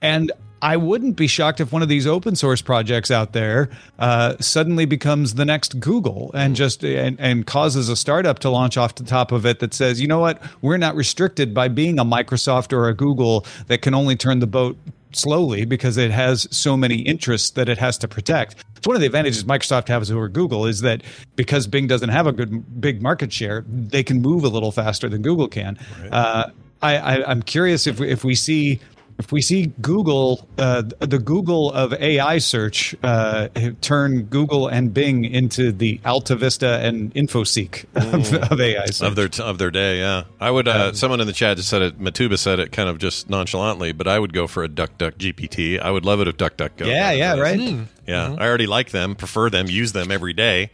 And 0.00 0.30
I 0.62 0.76
wouldn't 0.76 1.16
be 1.16 1.26
shocked 1.26 1.60
if 1.60 1.72
one 1.72 1.82
of 1.82 1.88
these 1.88 2.06
open 2.06 2.34
source 2.34 2.62
projects 2.62 3.10
out 3.10 3.32
there 3.32 3.68
uh, 3.98 4.36
suddenly 4.40 4.86
becomes 4.86 5.34
the 5.34 5.44
next 5.44 5.80
Google 5.80 6.30
and 6.34 6.56
just 6.56 6.82
and, 6.82 7.20
and 7.20 7.46
causes 7.46 7.88
a 7.88 7.96
startup 7.96 8.38
to 8.40 8.50
launch 8.50 8.76
off 8.76 8.94
the 8.94 9.04
top 9.04 9.32
of 9.32 9.44
it 9.44 9.58
that 9.60 9.74
says, 9.74 10.00
you 10.00 10.08
know 10.08 10.18
what, 10.20 10.42
we're 10.62 10.78
not 10.78 10.96
restricted 10.96 11.52
by 11.52 11.68
being 11.68 11.98
a 11.98 12.04
Microsoft 12.04 12.72
or 12.72 12.88
a 12.88 12.94
Google 12.94 13.44
that 13.66 13.82
can 13.82 13.94
only 13.94 14.16
turn 14.16 14.38
the 14.38 14.46
boat 14.46 14.76
slowly 15.12 15.64
because 15.64 15.96
it 15.96 16.10
has 16.10 16.46
so 16.50 16.76
many 16.76 16.96
interests 16.96 17.50
that 17.50 17.68
it 17.68 17.78
has 17.78 17.98
to 17.98 18.08
protect. 18.08 18.56
It's 18.76 18.86
one 18.86 18.96
of 18.96 19.00
the 19.00 19.06
advantages 19.06 19.44
Microsoft 19.44 19.88
has 19.88 20.10
over 20.10 20.28
Google 20.28 20.66
is 20.66 20.80
that 20.80 21.02
because 21.36 21.66
Bing 21.66 21.86
doesn't 21.86 22.10
have 22.10 22.26
a 22.26 22.32
good 22.32 22.80
big 22.80 23.02
market 23.02 23.32
share, 23.32 23.64
they 23.68 24.02
can 24.02 24.20
move 24.20 24.44
a 24.44 24.48
little 24.48 24.72
faster 24.72 25.08
than 25.08 25.22
Google 25.22 25.48
can. 25.48 25.78
Uh, 26.10 26.50
I, 26.82 26.96
I, 26.96 27.30
I'm 27.30 27.42
curious 27.42 27.86
if 27.86 28.00
we, 28.00 28.10
if 28.10 28.24
we 28.24 28.34
see 28.34 28.80
if 29.18 29.32
we 29.32 29.40
see 29.40 29.72
Google, 29.80 30.46
uh, 30.58 30.82
the 31.00 31.18
Google 31.18 31.72
of 31.72 31.92
AI 31.94 32.38
search, 32.38 32.94
uh, 33.02 33.48
turn 33.80 34.24
Google 34.24 34.68
and 34.68 34.92
Bing 34.92 35.24
into 35.24 35.72
the 35.72 36.00
Alta 36.04 36.36
Vista 36.36 36.80
and 36.82 37.14
InfoSeek 37.14 37.84
of, 37.94 38.52
of 38.52 38.60
AI 38.60 38.86
search. 38.86 39.06
of 39.06 39.16
their 39.16 39.28
of 39.44 39.58
their 39.58 39.70
day. 39.70 40.00
Yeah, 40.00 40.24
I 40.40 40.50
would. 40.50 40.68
Uh, 40.68 40.92
someone 40.92 41.20
in 41.20 41.26
the 41.26 41.32
chat 41.32 41.56
just 41.56 41.68
said 41.70 41.82
it. 41.82 42.00
Matuba 42.00 42.38
said 42.38 42.60
it 42.60 42.72
kind 42.72 42.88
of 42.88 42.98
just 42.98 43.30
nonchalantly, 43.30 43.92
but 43.92 44.06
I 44.06 44.18
would 44.18 44.32
go 44.32 44.46
for 44.46 44.64
a 44.64 44.68
DuckDuck 44.68 45.14
GPT. 45.14 45.80
I 45.80 45.90
would 45.90 46.04
love 46.04 46.20
it 46.20 46.28
if 46.28 46.36
DuckDuckGo. 46.36 46.86
Yeah, 46.86 47.12
yeah, 47.12 47.36
right. 47.36 47.78
Yeah, 48.06 48.36
I 48.38 48.46
already 48.46 48.66
like 48.66 48.90
them, 48.90 49.14
prefer 49.14 49.50
them, 49.50 49.68
use 49.68 49.92
them 49.92 50.10
every 50.10 50.32
day. 50.32 50.70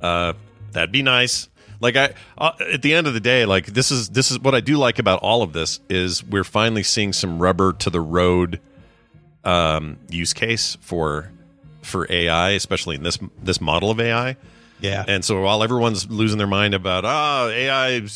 Uh, 0.00 0.34
that'd 0.72 0.92
be 0.92 1.02
nice. 1.02 1.48
Like 1.80 1.96
I, 1.96 2.14
uh, 2.38 2.52
at 2.72 2.82
the 2.82 2.94
end 2.94 3.06
of 3.06 3.14
the 3.14 3.20
day, 3.20 3.44
like 3.44 3.66
this 3.66 3.90
is 3.90 4.10
this 4.10 4.30
is 4.30 4.38
what 4.40 4.54
I 4.54 4.60
do 4.60 4.76
like 4.76 4.98
about 4.98 5.20
all 5.20 5.42
of 5.42 5.52
this 5.52 5.80
is 5.88 6.24
we're 6.24 6.44
finally 6.44 6.82
seeing 6.82 7.12
some 7.12 7.40
rubber 7.40 7.72
to 7.74 7.90
the 7.90 8.00
road 8.00 8.60
um, 9.44 9.98
use 10.08 10.32
case 10.32 10.76
for 10.80 11.30
for 11.82 12.06
AI, 12.10 12.50
especially 12.50 12.96
in 12.96 13.02
this 13.02 13.18
this 13.42 13.60
model 13.60 13.90
of 13.90 14.00
AI. 14.00 14.36
Yeah. 14.80 15.04
And 15.08 15.24
so 15.24 15.40
while 15.40 15.62
everyone's 15.62 16.10
losing 16.10 16.38
their 16.38 16.46
mind 16.46 16.74
about 16.74 17.04
oh 17.04 17.48
AI 17.48 18.06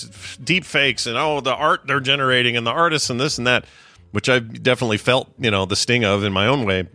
deep 0.43 0.65
fakes 0.65 1.07
and 1.07 1.17
oh 1.17 1.41
the 1.41 1.55
art 1.55 1.87
they're 1.87 2.01
generating 2.01 2.57
and 2.57 2.67
the 2.67 2.73
artists 2.73 3.09
and 3.11 3.21
this 3.21 3.39
and 3.39 3.47
that, 3.47 3.65
which 4.11 4.29
I've 4.29 4.63
definitely 4.63 4.99
felt 4.99 5.31
you 5.39 5.51
know 5.51 5.65
the 5.65 5.77
sting 5.77 6.05
of 6.05 6.25
in 6.25 6.33
my 6.33 6.47
own 6.47 6.67
way. 6.67 6.89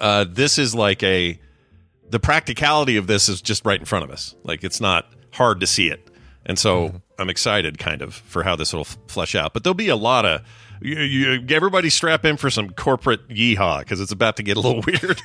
Uh, 0.00 0.24
this 0.28 0.58
is 0.58 0.74
like 0.74 1.02
a 1.02 1.38
the 2.08 2.20
practicality 2.20 2.96
of 2.96 3.06
this 3.06 3.28
is 3.28 3.40
just 3.40 3.64
right 3.64 3.78
in 3.78 3.86
front 3.86 4.04
of 4.04 4.10
us. 4.10 4.34
Like 4.44 4.64
it's 4.64 4.80
not 4.80 5.12
hard 5.40 5.60
to 5.60 5.66
see 5.66 5.88
it, 5.88 6.10
and 6.44 6.58
so 6.58 7.00
I'm 7.18 7.30
excited 7.30 7.78
kind 7.78 8.02
of 8.02 8.14
for 8.14 8.42
how 8.42 8.56
this 8.56 8.74
will 8.74 8.82
f- 8.82 8.98
flesh 9.08 9.34
out. 9.34 9.54
But 9.54 9.64
there'll 9.64 9.72
be 9.72 9.88
a 9.88 9.96
lot 9.96 10.26
of 10.26 10.42
you, 10.82 10.98
you, 10.98 11.46
everybody 11.48 11.88
strap 11.88 12.26
in 12.26 12.36
for 12.36 12.50
some 12.50 12.70
corporate 12.70 13.26
yeehaw 13.28 13.78
because 13.78 14.02
it's 14.02 14.12
about 14.12 14.36
to 14.36 14.42
get 14.42 14.58
a 14.58 14.60
little 14.60 14.82
weird. 14.86 15.18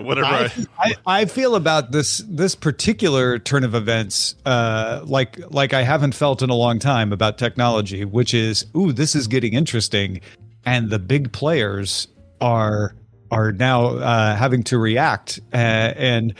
Whatever. 0.04 0.26
I, 0.26 0.50
I, 0.78 0.86
I, 0.88 0.94
I 1.06 1.24
feel 1.26 1.54
about 1.54 1.92
this 1.92 2.18
this 2.28 2.56
particular 2.56 3.38
turn 3.38 3.62
of 3.62 3.76
events 3.76 4.34
uh, 4.46 5.02
like 5.04 5.38
like 5.52 5.74
I 5.74 5.82
haven't 5.82 6.16
felt 6.16 6.42
in 6.42 6.50
a 6.50 6.56
long 6.56 6.80
time 6.80 7.12
about 7.12 7.38
technology, 7.38 8.04
which 8.04 8.34
is 8.34 8.66
ooh, 8.76 8.92
this 8.92 9.14
is 9.14 9.28
getting 9.28 9.54
interesting, 9.54 10.20
and 10.64 10.90
the 10.90 10.98
big 10.98 11.32
players 11.32 12.08
are 12.40 12.96
are 13.30 13.52
now 13.52 13.86
uh, 13.96 14.34
having 14.34 14.64
to 14.64 14.76
react, 14.76 15.38
uh, 15.52 15.56
and 15.56 16.34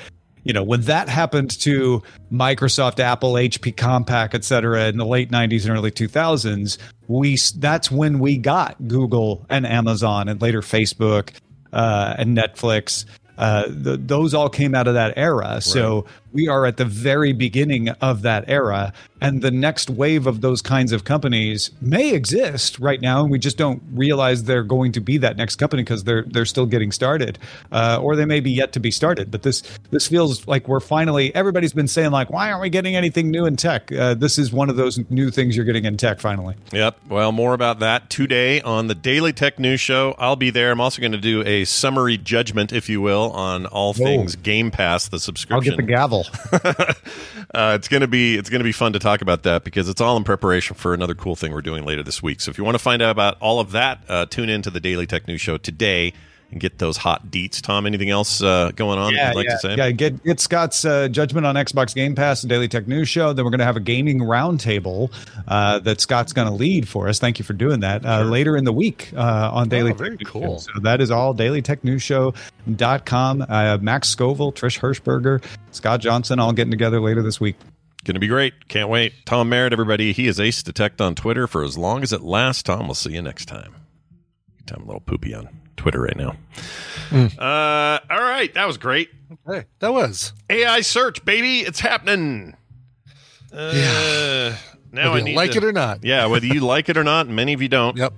you 0.45 0.53
know 0.53 0.63
when 0.63 0.83
that 0.83 1.09
happened 1.09 1.51
to 1.61 2.03
Microsoft, 2.33 2.99
Apple, 3.01 3.35
HP, 3.35 3.75
Compaq, 3.75 4.35
et 4.35 4.45
cetera, 4.45 4.89
in 4.89 4.97
the 4.99 5.07
late 5.07 5.31
'90s 5.31 5.65
and 5.65 5.77
early 5.77 5.91
2000s, 5.91 6.79
we 7.09 7.39
that's 7.57 7.91
when 7.91 8.19
we 8.19 8.37
got 8.37 8.89
Google 8.89 9.47
and 9.49 9.67
Amazon, 9.67 10.29
and 10.29 10.41
later 10.41 10.61
Facebook 10.61 11.31
uh, 11.73 12.15
and 12.19 12.37
Netflix. 12.37 13.05
Uh, 13.39 13.65
th 13.65 14.01
those 14.07 14.35
all 14.35 14.49
came 14.49 14.75
out 14.75 14.87
of 14.87 14.95
that 14.95 15.15
era. 15.17 15.61
So 15.61 16.05
we 16.33 16.49
are 16.49 16.67
at 16.67 16.77
the 16.77 16.85
very 16.85 17.33
beginning 17.33 17.89
of 17.89 18.23
that 18.23 18.45
era 18.49 18.93
and 19.21 19.41
the 19.41 19.51
next 19.51 19.89
wave 19.89 20.27
of 20.27 20.41
those 20.41 20.61
kinds 20.61 20.91
of 20.91 21.05
companies 21.05 21.71
may 21.81 22.13
exist 22.13 22.79
right 22.79 23.01
now 23.01 23.23
and 23.23 23.31
we 23.31 23.39
just 23.39 23.57
don't 23.57 23.83
realize 23.93 24.45
they're 24.45 24.65
going 24.65 24.93
to 24.93 25.01
be 25.01 25.17
that 25.19 25.37
next 25.37 25.57
company 25.57 25.83
because 25.83 26.05
they're 26.05 26.25
they're 26.25 26.45
still 26.45 26.67
getting 26.67 26.91
started 26.91 27.39
uh, 27.71 27.99
or 28.03 28.17
they 28.17 28.25
may 28.25 28.41
be 28.41 28.51
yet 28.51 28.73
to 28.73 28.81
be 28.81 28.91
started 28.91 29.31
but 29.31 29.43
this 29.43 29.63
this 29.91 30.09
feels 30.09 30.47
like 30.49 30.67
we're 30.67 30.81
finally 30.81 31.35
everybody's 31.35 31.73
been 31.73 31.89
saying 31.89 32.11
like 32.11 32.31
why 32.31 32.51
aren't 32.51 32.63
we 32.63 32.71
getting 32.71 32.97
anything 32.97 33.31
new 33.31 33.47
in 33.47 33.57
tech 33.57 33.91
uh, 33.93 34.15
this 34.15 34.39
is 34.39 34.53
one 34.53 34.69
of 34.69 34.77
those 34.77 34.99
new 35.11 35.31
things 35.31 35.57
you're 35.57 35.65
getting 35.65 35.85
in 35.85 35.97
tech 35.97 36.21
finally 36.21 36.57
Yep. 36.73 37.01
Well, 37.09 37.33
more 37.33 37.55
about 37.55 37.81
that 37.81 38.09
today 38.09 38.61
on 38.63 38.87
the 38.87 38.95
Daily 38.95 39.33
Tech 39.33 39.59
News 39.59 39.81
Show. 39.81 40.15
I'll 40.19 40.37
be 40.37 40.51
there. 40.51 40.71
I'm 40.71 40.81
also 40.81 41.01
going 41.01 41.13
to 41.13 41.19
do 41.19 41.43
a 41.45 41.65
summary 41.65 42.17
judgment, 42.17 42.73
if 42.73 42.89
you 42.89 43.01
will, 43.01 43.31
on 43.33 43.67
all 43.67 43.93
things 43.93 44.37
Game 44.37 44.71
Pass, 44.71 45.09
the 45.09 45.21
subscription. 45.21 45.73
i'll 45.73 45.77
get 45.77 45.77
the 45.77 45.93
gavel 45.93 46.22
uh, 47.55 47.77
it's 47.77 47.89
gonna 47.89 48.07
be 48.07 48.37
it's 48.37 48.51
gonna 48.51 48.65
be 48.65 48.73
fun 48.73 48.93
to 48.93 48.99
talk 48.99 49.23
about 49.23 49.43
that 49.45 49.65
because 49.65 49.89
it's 49.89 50.01
all 50.01 50.17
in 50.17 50.25
preparation 50.25 50.77
for 50.77 50.95
another 50.95 51.15
cool 51.15 51.37
thing 51.37 51.53
we're 51.53 51.63
doing 51.63 51.85
later 51.85 52.03
this 52.03 52.23
week. 52.23 52.41
So 52.41 52.51
if 52.51 52.59
you 52.59 52.65
want 52.65 52.75
to 52.75 52.83
find 52.83 53.03
out 53.03 53.11
about 53.11 53.37
all 53.41 53.61
of 53.61 53.73
that, 53.73 54.03
uh, 54.09 54.27
tune 54.27 54.49
in 54.49 54.63
to 54.63 54.71
the 54.71 54.81
Daily 54.81 55.07
Tech 55.07 55.27
News 55.27 55.41
Show 55.41 55.59
today 55.59 56.13
and 56.53 56.61
get 56.61 56.79
those 56.79 56.97
hot 56.97 57.29
deets. 57.29 57.61
Tom, 57.61 57.87
anything 57.87 58.11
else 58.11 58.43
uh, 58.43 58.71
going 58.77 58.99
on 58.99 59.15
that 59.15 59.29
you'd 59.29 59.37
like 59.37 59.47
yeah, 59.47 59.53
to 59.53 59.59
say? 59.59 59.77
Yeah, 59.77 59.91
get 59.91 60.23
get 60.23 60.39
Scott's 60.39 60.85
uh, 60.85 61.09
judgment 61.09 61.47
on 61.47 61.57
Xbox 61.57 61.95
Game 61.95 62.15
Pass, 62.15 62.43
and 62.43 62.51
Daily 62.51 62.69
Tech 62.69 62.87
News 62.87 63.09
Show. 63.09 63.33
Then 63.33 63.45
we're 63.45 63.51
going 63.51 63.61
to 63.61 63.65
have 63.65 63.77
a 63.77 63.81
gaming 63.81 64.21
roundtable 64.21 65.13
uh, 65.49 65.79
that 65.81 66.01
Scott's 66.01 66.33
going 66.33 66.49
to 66.49 66.55
lead 66.55 66.89
for 66.89 67.09
us. 67.09 67.19
Thank 67.19 67.39
you 67.39 67.45
for 67.45 67.55
doing 67.55 67.81
that. 67.81 68.05
Uh, 68.05 68.23
later 68.23 68.57
in 68.57 68.65
the 68.65 68.73
week 68.73 69.11
uh, 69.17 69.51
on 69.53 69.69
Daily 69.69 69.93
Oh, 69.93 69.95
very 69.95 70.11
Tech 70.11 70.21
News 70.21 70.31
cool. 70.31 70.61
Show. 70.61 70.73
So 70.75 70.81
that 70.81 71.01
is 71.01 71.11
all 71.11 71.35
dailytechnewsshow.com. 71.35 73.47
Uh, 73.49 73.79
Max 73.81 74.09
Scoville, 74.09 74.53
Trish 74.53 74.79
Hershberger, 74.79 75.43
Scott 75.73 76.01
Johnson, 76.01 76.39
all 76.39 76.53
getting 76.53 76.71
together 76.71 77.01
later 77.01 77.23
this 77.23 77.41
week. 77.41 77.57
Going 78.05 78.15
to 78.15 78.21
be 78.21 78.29
great. 78.29 78.69
Can't 78.69 78.89
wait. 78.89 79.13
Tom 79.27 79.49
Merritt, 79.49 79.73
everybody. 79.73 80.13
He 80.13 80.27
is 80.27 80.41
Ace 80.41 80.63
Detect 80.63 81.01
on 81.01 81.15
Twitter 81.15 81.47
for 81.47 81.63
as 81.63 81.79
long 81.79 82.03
as 82.03 82.13
it 82.13 82.23
lasts. 82.23 82.65
Tom, 82.65 82.87
we'll 82.87 82.95
see 82.95 83.13
you 83.13 83.23
next 83.23 83.47
time. 83.47 83.77
I'm 84.75 84.83
a 84.83 84.87
little 84.87 85.01
poopy 85.01 85.35
on 85.35 85.49
Twitter 85.77 86.01
right 86.01 86.17
now. 86.17 86.37
Uh, 87.13 87.99
all 88.11 88.23
right. 88.23 88.53
That 88.55 88.67
was 88.67 88.79
great. 88.79 89.11
Hey, 89.47 89.65
that 89.81 89.93
was 89.93 90.33
AI 90.49 90.81
search, 90.83 91.25
baby. 91.25 91.61
It's 91.61 91.81
happening. 91.81 92.57
Uh, 93.53 94.55
Now 94.93 95.13
Whether 95.13 95.21
I 95.23 95.25
need 95.25 95.37
like 95.37 95.51
to- 95.53 95.59
it 95.59 95.65
or 95.65 95.73
not. 95.73 96.05
Yeah, 96.05 96.27
whether 96.27 96.47
you 96.47 96.61
like 96.61 96.89
it 96.89 96.97
or 96.97 97.05
not, 97.05 97.29
many 97.29 97.53
of 97.55 97.63
you 97.63 97.69
don't. 97.69 97.97
Yep. 97.97 98.13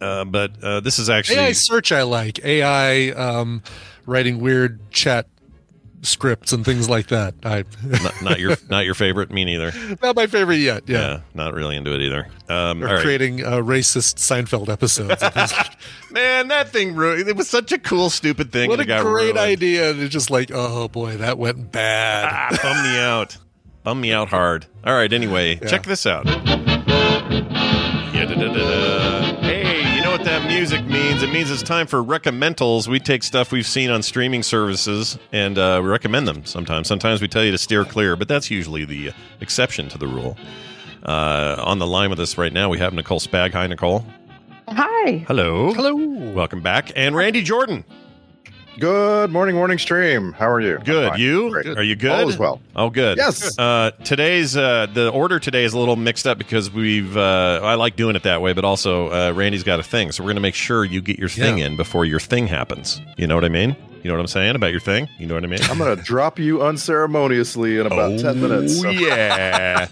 Uh, 0.00 0.24
but 0.24 0.52
uh, 0.62 0.80
this 0.80 0.98
is 0.98 1.10
actually 1.10 1.38
AI 1.38 1.52
search 1.52 1.92
I 1.92 2.02
like. 2.02 2.44
AI 2.44 3.10
um, 3.10 3.62
writing 4.06 4.38
weird 4.40 4.78
chat 4.90 5.26
scripts 6.02 6.52
and 6.52 6.64
things 6.64 6.88
like 6.88 7.08
that. 7.08 7.34
I 7.44 7.64
not, 7.84 8.22
not 8.22 8.38
your 8.40 8.56
not 8.70 8.84
your 8.84 8.94
favorite. 8.94 9.30
Me 9.30 9.44
neither. 9.44 9.72
not 10.02 10.14
my 10.16 10.26
favorite 10.26 10.56
yet. 10.58 10.84
Yeah. 10.88 10.98
Yeah, 10.98 11.20
not 11.34 11.54
really 11.54 11.76
into 11.76 11.92
it 11.94 12.00
either. 12.00 12.28
Um, 12.48 12.82
Or 12.82 12.88
all 12.88 12.94
right. 12.94 13.02
creating 13.02 13.44
uh, 13.44 13.56
racist 13.58 14.16
Seinfeld 14.16 14.68
episodes. 14.68 15.22
and 15.22 15.32
things 15.34 15.52
like- 15.52 15.76
Man, 16.10 16.48
that 16.48 16.68
thing 16.70 16.94
ruined. 16.94 17.28
It 17.28 17.36
was 17.36 17.48
such 17.48 17.72
a 17.72 17.78
cool, 17.78 18.10
stupid 18.10 18.50
thing. 18.52 18.68
what 18.70 18.80
a 18.80 18.84
great 18.84 19.04
ruined. 19.04 19.38
idea. 19.38 19.90
And 19.90 20.00
it's 20.00 20.12
just 20.12 20.30
like, 20.30 20.50
oh 20.52 20.88
boy, 20.88 21.16
that 21.18 21.36
went 21.38 21.70
bad. 21.72 22.28
Ah, 22.32 22.58
bum 22.62 22.82
me 22.82 22.98
out. 22.98 23.36
Bum 23.84 24.00
me 24.00 24.12
out 24.12 24.28
hard. 24.28 24.66
All 24.84 24.94
right. 24.94 25.12
Anyway, 25.12 25.56
check 25.68 25.82
this 25.84 26.06
out. 26.06 26.26
Yeah, 26.26 28.24
da, 28.24 28.34
da, 28.34 28.52
da, 28.52 29.27
what 30.18 30.24
that 30.26 30.48
music 30.48 30.84
means? 30.86 31.22
It 31.22 31.30
means 31.30 31.48
it's 31.48 31.62
time 31.62 31.86
for 31.86 32.02
recommendals. 32.02 32.88
We 32.88 32.98
take 32.98 33.22
stuff 33.22 33.52
we've 33.52 33.66
seen 33.66 33.88
on 33.88 34.02
streaming 34.02 34.42
services 34.42 35.16
and 35.32 35.56
uh, 35.56 35.78
we 35.80 35.88
recommend 35.88 36.26
them 36.26 36.44
sometimes. 36.44 36.88
Sometimes 36.88 37.20
we 37.22 37.28
tell 37.28 37.44
you 37.44 37.52
to 37.52 37.58
steer 37.58 37.84
clear, 37.84 38.16
but 38.16 38.26
that's 38.26 38.50
usually 38.50 38.84
the 38.84 39.12
exception 39.40 39.88
to 39.90 39.98
the 39.98 40.08
rule. 40.08 40.36
Uh, 41.04 41.62
on 41.64 41.78
the 41.78 41.86
line 41.86 42.10
with 42.10 42.18
us 42.18 42.36
right 42.36 42.52
now, 42.52 42.68
we 42.68 42.78
have 42.78 42.92
Nicole 42.94 43.20
Spag. 43.20 43.52
Hi, 43.52 43.68
Nicole. 43.68 44.04
Hi. 44.66 45.24
Hello. 45.28 45.72
Hello. 45.72 45.94
Welcome 45.94 46.62
back. 46.62 46.90
And 46.96 47.14
Randy 47.14 47.42
Jordan. 47.42 47.84
Good 48.78 49.30
morning, 49.32 49.56
morning 49.56 49.78
stream. 49.78 50.32
How 50.34 50.48
are 50.48 50.60
you? 50.60 50.78
Good. 50.78 51.18
You? 51.18 51.50
Great. 51.50 51.66
Are 51.76 51.82
you 51.82 51.96
good? 51.96 52.12
All 52.12 52.28
is 52.28 52.38
well. 52.38 52.60
Oh, 52.76 52.90
good. 52.90 53.16
Yes. 53.18 53.58
Uh, 53.58 53.90
today's 54.04 54.56
uh, 54.56 54.86
the 54.92 55.10
order 55.10 55.40
today 55.40 55.64
is 55.64 55.72
a 55.72 55.78
little 55.78 55.96
mixed 55.96 56.28
up 56.28 56.38
because 56.38 56.70
we've. 56.70 57.16
Uh, 57.16 57.60
I 57.62 57.74
like 57.74 57.96
doing 57.96 58.14
it 58.14 58.22
that 58.22 58.40
way, 58.40 58.52
but 58.52 58.64
also 58.64 59.08
uh, 59.10 59.32
Randy's 59.32 59.64
got 59.64 59.80
a 59.80 59.82
thing, 59.82 60.12
so 60.12 60.22
we're 60.22 60.28
going 60.28 60.36
to 60.36 60.42
make 60.42 60.54
sure 60.54 60.84
you 60.84 61.00
get 61.00 61.18
your 61.18 61.28
thing 61.28 61.58
Yeah. 61.58 61.66
in 61.66 61.76
before 61.76 62.04
your 62.04 62.20
thing 62.20 62.46
happens. 62.46 63.00
You 63.16 63.26
know 63.26 63.34
what 63.34 63.44
I 63.44 63.48
mean? 63.48 63.74
You 64.02 64.08
know 64.10 64.14
what 64.14 64.20
I'm 64.20 64.26
saying 64.28 64.54
about 64.56 64.70
your 64.70 64.80
thing? 64.80 65.08
You 65.18 65.26
know 65.26 65.34
what 65.34 65.44
I 65.44 65.48
mean? 65.48 65.60
I'm 65.64 65.78
going 65.78 65.96
to 65.96 66.02
drop 66.02 66.38
you 66.38 66.62
unceremoniously 66.62 67.78
in 67.78 67.86
about 67.86 68.18
10 68.18 68.40
minutes. 68.40 68.82
Oh, 68.84 68.90
yeah. 68.90 69.88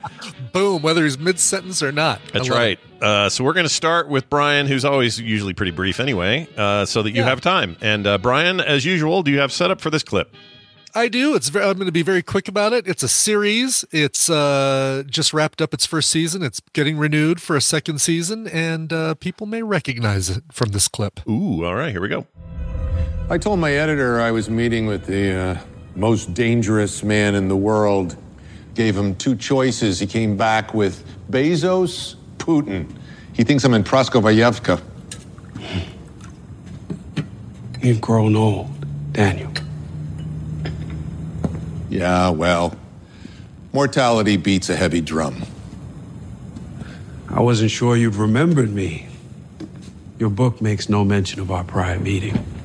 Boom, 0.52 0.82
whether 0.82 1.02
he's 1.04 1.18
mid 1.18 1.38
sentence 1.40 1.82
or 1.82 1.90
not. 1.92 2.20
That's 2.32 2.48
right. 2.48 2.78
Uh, 3.00 3.28
so 3.28 3.42
we're 3.44 3.52
going 3.52 3.66
to 3.66 3.72
start 3.72 4.08
with 4.08 4.30
Brian, 4.30 4.66
who's 4.66 4.84
always 4.84 5.20
usually 5.20 5.52
pretty 5.54 5.72
brief 5.72 5.98
anyway, 6.00 6.48
uh, 6.56 6.84
so 6.86 7.02
that 7.02 7.10
you 7.10 7.22
Yeah. 7.22 7.28
have 7.28 7.40
time. 7.40 7.76
And 7.80 8.06
uh, 8.06 8.18
Brian, 8.18 8.60
as 8.60 8.84
usual, 8.84 9.22
do 9.22 9.30
you 9.30 9.38
have 9.40 9.52
set 9.52 9.70
up 9.70 9.80
for 9.80 9.90
this 9.90 10.02
clip? 10.02 10.34
I 10.94 11.08
do. 11.08 11.34
It's 11.34 11.50
very, 11.50 11.66
I'm 11.66 11.74
going 11.74 11.84
to 11.86 11.92
be 11.92 12.02
very 12.02 12.22
quick 12.22 12.48
about 12.48 12.72
it. 12.72 12.86
It's 12.88 13.02
a 13.02 13.08
series. 13.08 13.84
It's 13.92 14.30
uh, 14.30 15.02
just 15.06 15.34
wrapped 15.34 15.60
up 15.60 15.74
its 15.74 15.84
first 15.84 16.10
season. 16.10 16.42
It's 16.42 16.60
getting 16.72 16.96
renewed 16.96 17.42
for 17.42 17.54
a 17.54 17.60
second 17.60 18.00
season, 18.00 18.46
and 18.48 18.90
uh, 18.94 19.14
people 19.16 19.46
may 19.46 19.62
recognize 19.62 20.30
it 20.30 20.44
from 20.52 20.70
this 20.70 20.88
clip. 20.88 21.20
Ooh, 21.28 21.66
all 21.66 21.74
right, 21.74 21.90
here 21.90 22.00
we 22.00 22.08
go. 22.08 22.26
I 23.28 23.38
told 23.38 23.58
my 23.58 23.72
editor 23.72 24.20
I 24.20 24.30
was 24.30 24.48
meeting 24.48 24.86
with 24.86 25.06
the 25.06 25.32
uh, 25.32 25.58
most 25.96 26.32
dangerous 26.32 27.02
man 27.02 27.34
in 27.34 27.48
the 27.48 27.56
world. 27.56 28.16
Gave 28.74 28.96
him 28.96 29.16
two 29.16 29.34
choices. 29.34 29.98
He 29.98 30.06
came 30.06 30.36
back 30.36 30.72
with 30.72 31.04
Bezos, 31.28 32.14
Putin. 32.38 32.88
He 33.32 33.42
thinks 33.42 33.64
I'm 33.64 33.74
in 33.74 33.82
Praskovayevka. 33.82 34.80
You've 37.82 38.00
grown 38.00 38.36
old, 38.36 38.70
Daniel. 39.12 39.52
Yeah, 41.90 42.30
well, 42.30 42.76
mortality 43.72 44.36
beats 44.36 44.70
a 44.70 44.76
heavy 44.76 45.00
drum. 45.00 45.42
I 47.28 47.40
wasn't 47.40 47.72
sure 47.72 47.96
you'd 47.96 48.14
remembered 48.14 48.72
me. 48.72 49.08
Your 50.20 50.30
book 50.30 50.62
makes 50.62 50.88
no 50.88 51.04
mention 51.04 51.40
of 51.40 51.50
our 51.50 51.64
prior 51.64 51.98
meeting. 51.98 52.55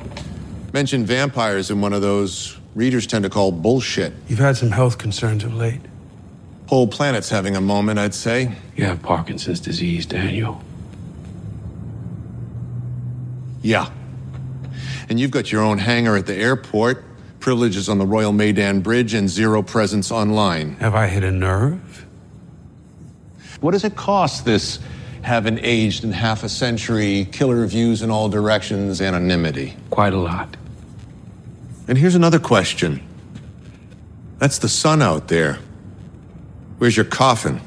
Mentioned 0.73 1.05
vampires 1.05 1.69
in 1.69 1.81
one 1.81 1.91
of 1.93 2.01
those 2.01 2.57
readers 2.75 3.05
tend 3.05 3.23
to 3.23 3.29
call 3.29 3.51
bullshit. 3.51 4.13
You've 4.27 4.39
had 4.39 4.55
some 4.55 4.71
health 4.71 4.97
concerns 4.97 5.43
of 5.43 5.53
late. 5.53 5.81
Whole 6.67 6.87
planet's 6.87 7.29
having 7.29 7.57
a 7.57 7.61
moment, 7.61 7.99
I'd 7.99 8.13
say. 8.13 8.55
You 8.77 8.85
have 8.85 9.01
Parkinson's 9.01 9.59
disease, 9.59 10.05
Daniel. 10.05 10.63
Yeah. 13.61 13.89
And 15.09 15.19
you've 15.19 15.31
got 15.31 15.51
your 15.51 15.61
own 15.61 15.77
hangar 15.77 16.15
at 16.15 16.25
the 16.25 16.35
airport, 16.35 17.03
privileges 17.41 17.89
on 17.89 17.97
the 17.97 18.05
Royal 18.05 18.31
Maidan 18.31 18.79
Bridge, 18.79 19.13
and 19.13 19.29
zero 19.29 19.61
presence 19.61 20.11
online. 20.11 20.75
Have 20.75 20.95
I 20.95 21.07
hit 21.07 21.23
a 21.23 21.31
nerve? 21.31 22.05
What 23.59 23.71
does 23.71 23.83
it 23.83 23.97
cost, 23.97 24.45
this 24.45 24.79
haven't 25.21 25.59
aged 25.61 26.05
in 26.05 26.13
half 26.13 26.43
a 26.43 26.49
century, 26.49 27.27
killer 27.31 27.65
views 27.67 28.01
in 28.01 28.09
all 28.09 28.29
directions, 28.29 29.01
anonymity? 29.01 29.75
Quite 29.89 30.13
a 30.13 30.17
lot. 30.17 30.55
And 31.87 31.97
here's 31.97 32.15
another 32.15 32.39
question 32.39 33.01
That's 34.39 34.59
the 34.59 34.69
sun 34.69 35.01
out 35.01 35.27
there. 35.27 35.59
Where's 36.77 36.95
your 36.97 37.05
coffin? 37.05 37.61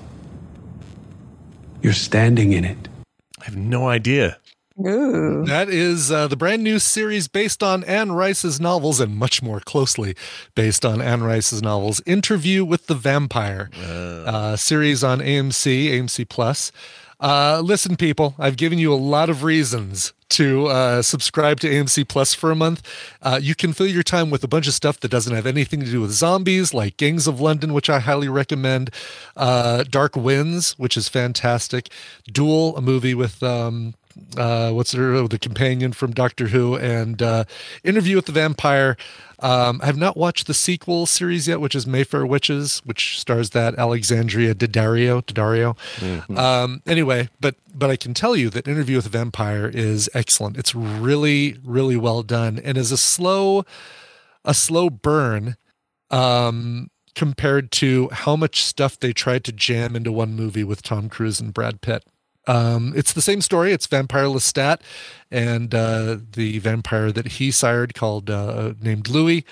You're 1.82 1.92
standing 1.92 2.52
in 2.52 2.64
it. 2.64 2.88
I 3.40 3.44
have 3.44 3.56
no 3.56 3.88
idea. 3.88 4.38
Ooh. 4.80 5.44
That 5.44 5.68
is 5.68 6.10
uh, 6.10 6.26
the 6.26 6.36
brand 6.36 6.64
new 6.64 6.80
series 6.80 7.28
based 7.28 7.62
on 7.62 7.84
Anne 7.84 8.10
Rice's 8.10 8.60
novels 8.60 8.98
and 8.98 9.14
much 9.14 9.40
more 9.40 9.60
closely 9.60 10.16
based 10.56 10.84
on 10.84 11.00
Anne 11.00 11.22
Rice's 11.22 11.62
novels. 11.62 12.02
Interview 12.06 12.64
with 12.64 12.88
the 12.88 12.96
Vampire, 12.96 13.70
uh, 13.76 14.56
series 14.56 15.04
on 15.04 15.20
AMC, 15.20 15.90
AMC 15.90 16.28
Plus. 16.28 16.72
Uh, 17.20 17.60
listen, 17.64 17.96
people, 17.96 18.34
I've 18.36 18.56
given 18.56 18.78
you 18.80 18.92
a 18.92 18.96
lot 18.96 19.30
of 19.30 19.44
reasons 19.44 20.12
to 20.34 20.66
uh, 20.66 21.02
subscribe 21.02 21.60
to 21.60 21.68
AMC 21.68 22.08
Plus 22.08 22.34
for 22.34 22.50
a 22.50 22.56
month. 22.56 22.82
Uh, 23.22 23.38
you 23.40 23.54
can 23.54 23.72
fill 23.72 23.86
your 23.86 24.02
time 24.02 24.30
with 24.30 24.42
a 24.42 24.48
bunch 24.48 24.66
of 24.66 24.74
stuff 24.74 25.00
that 25.00 25.10
doesn't 25.10 25.34
have 25.34 25.46
anything 25.46 25.80
to 25.80 25.90
do 25.90 26.00
with 26.00 26.10
zombies, 26.10 26.74
like 26.74 26.96
Gangs 26.96 27.26
of 27.26 27.40
London, 27.40 27.72
which 27.72 27.88
I 27.88 28.00
highly 28.00 28.28
recommend. 28.28 28.90
Uh, 29.36 29.84
Dark 29.84 30.16
Winds, 30.16 30.72
which 30.78 30.96
is 30.96 31.08
fantastic. 31.08 31.88
Duel, 32.30 32.76
a 32.76 32.80
movie 32.80 33.14
with 33.14 33.42
um, 33.42 33.94
uh, 34.36 34.70
what's 34.72 34.92
her, 34.92 35.26
the 35.28 35.38
companion 35.38 35.92
from 35.92 36.12
Doctor 36.12 36.48
Who, 36.48 36.76
and 36.76 37.22
uh, 37.22 37.44
Interview 37.82 38.16
with 38.16 38.26
the 38.26 38.32
Vampire. 38.32 38.96
Um, 39.44 39.80
I 39.82 39.86
have 39.86 39.98
not 39.98 40.16
watched 40.16 40.46
the 40.46 40.54
sequel 40.54 41.04
series 41.04 41.46
yet, 41.46 41.60
which 41.60 41.74
is 41.74 41.86
Mayfair 41.86 42.24
Witches, 42.24 42.80
which 42.86 43.20
stars 43.20 43.50
that 43.50 43.74
Alexandria 43.78 44.54
Daddario. 44.54 45.22
Daddario. 45.22 45.76
Mm-hmm. 45.96 46.38
Um, 46.38 46.82
anyway, 46.86 47.28
but 47.40 47.56
but 47.74 47.90
I 47.90 47.96
can 47.96 48.14
tell 48.14 48.34
you 48.34 48.48
that 48.48 48.66
Interview 48.66 48.96
with 48.96 49.04
the 49.04 49.10
Vampire 49.10 49.68
is 49.68 50.08
excellent. 50.14 50.56
It's 50.56 50.74
really 50.74 51.58
really 51.62 51.96
well 51.96 52.22
done, 52.22 52.58
and 52.58 52.78
is 52.78 52.90
a 52.90 52.96
slow 52.96 53.66
a 54.46 54.54
slow 54.54 54.88
burn. 54.88 55.56
Um, 56.10 56.90
compared 57.14 57.70
to 57.70 58.08
how 58.10 58.34
much 58.36 58.62
stuff 58.62 58.98
they 58.98 59.12
tried 59.12 59.44
to 59.44 59.52
jam 59.52 59.94
into 59.94 60.10
one 60.10 60.34
movie 60.34 60.64
with 60.64 60.82
Tom 60.82 61.08
Cruise 61.08 61.40
and 61.40 61.54
Brad 61.54 61.80
Pitt. 61.80 62.04
Um, 62.46 62.92
it's 62.96 63.12
the 63.12 63.22
same 63.22 63.40
story. 63.40 63.72
It's 63.72 63.86
Vampire 63.86 64.24
Lestat 64.26 64.80
and 65.30 65.74
uh, 65.74 66.18
the 66.32 66.58
vampire 66.58 67.10
that 67.12 67.26
he 67.26 67.50
sired 67.50 67.94
called 67.94 68.28
uh, 68.30 68.74
named 68.80 69.08
Louis. 69.08 69.44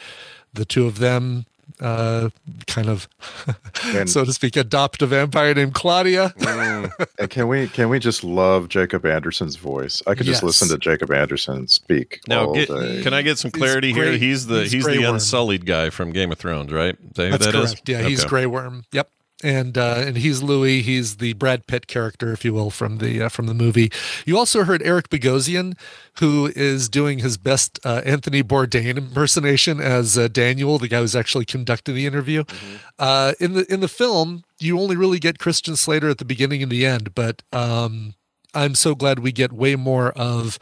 The 0.55 0.65
two 0.67 0.87
of 0.87 0.99
them 0.99 1.47
uh, 1.81 2.29
kind 2.67 2.89
of, 2.89 3.09
so 4.07 4.25
to 4.25 4.33
speak, 4.33 4.57
adopt 4.57 5.01
a 5.03 5.07
vampire 5.07 5.55
named 5.55 5.75
Claudia. 5.75 6.35
Mm. 6.39 7.07
and 7.19 7.31
can 7.31 7.49
we 7.49 7.69
can 7.69 7.89
we 7.89 7.99
just 7.99 8.23
love 8.23 8.69
Jacob 8.69 9.07
Anderson's 9.07 9.57
voice? 9.57 10.03
I 10.07 10.15
could 10.15 10.27
just 10.27 10.43
Yes. 10.43 10.61
listen 10.61 10.69
to 10.69 10.79
Jacob 10.79 11.11
Anderson 11.11 11.67
speak 11.69 12.21
Now, 12.29 12.47
all 12.49 12.55
get, 12.55 12.69
day. 12.69 13.03
can 13.03 13.15
I 13.15 13.23
get 13.23 13.39
some 13.39 13.51
clarity 13.51 13.93
here? 13.93 14.05
Grey- 14.05 14.19
He's 14.19 14.47
the 14.47 14.63
he's 14.65 14.73
he's, 14.73 14.85
the 14.85 14.99
Worm. 14.99 15.15
unsullied 15.15 15.65
guy 15.65 15.91
from 15.91 16.13
Game 16.13 16.31
of 16.31 16.39
Thrones, 16.39 16.71
right? 16.73 16.95
Is 16.95 17.11
that 17.15 17.25
who 17.25 17.31
That's 17.31 17.47
that 17.47 17.55
is? 17.55 17.71
correct. 17.73 17.89
Yeah, 17.89 18.03
he's 18.03 18.25
Grey 18.25 18.47
Worm. 18.47 18.85
Yep. 18.93 19.09
And 19.43 19.77
uh, 19.77 19.97
and 19.99 20.19
he's 20.19 20.43
Louis. 20.43 20.83
He's 20.83 21.17
the 21.17 21.33
Brad 21.33 21.67
Pitt 21.67 21.87
character, 21.87 22.33
if 22.33 22.45
you 22.45 22.55
will, 22.55 22.71
from 22.71 22.99
the 22.99 23.23
uh, 23.23 23.29
from 23.29 23.47
the 23.47 23.55
movie. 23.55 23.91
You 24.25 24.39
also 24.39 24.65
heard 24.65 24.83
Eric 24.83 25.09
Bogosian, 25.09 25.77
who 26.19 26.53
is 26.55 26.89
doing 26.89 27.19
his 27.19 27.37
best 27.37 27.81
uh, 27.85 28.03
Anthony 28.05 28.43
Bourdain 28.43 28.97
impersonation 28.97 29.81
as 29.81 30.17
uh, 30.17 30.29
Daniel, 30.29 30.79
the 30.79 30.89
guy 30.89 31.01
who's 31.01 31.17
actually 31.17 31.45
conducting 31.45 31.95
the 31.95 32.07
interview. 32.07 32.45
Uh, 32.99 33.33
in 33.41 33.55
the 33.55 33.73
in 33.73 33.81
the 33.81 33.89
film, 33.89 34.45
you 34.61 34.79
only 34.79 34.97
really 34.97 35.19
get 35.19 35.39
Christian 35.39 35.75
Slater 35.75 36.09
at 36.09 36.19
the 36.19 36.25
beginning 36.25 36.63
and 36.63 36.71
the 36.71 36.87
end, 36.87 37.15
but 37.15 37.43
um, 37.53 38.15
I'm 38.55 38.75
so 38.75 38.95
glad 38.95 39.19
we 39.19 39.33
get 39.33 39.53
way 39.53 39.77
more 39.77 40.11
of 40.13 40.59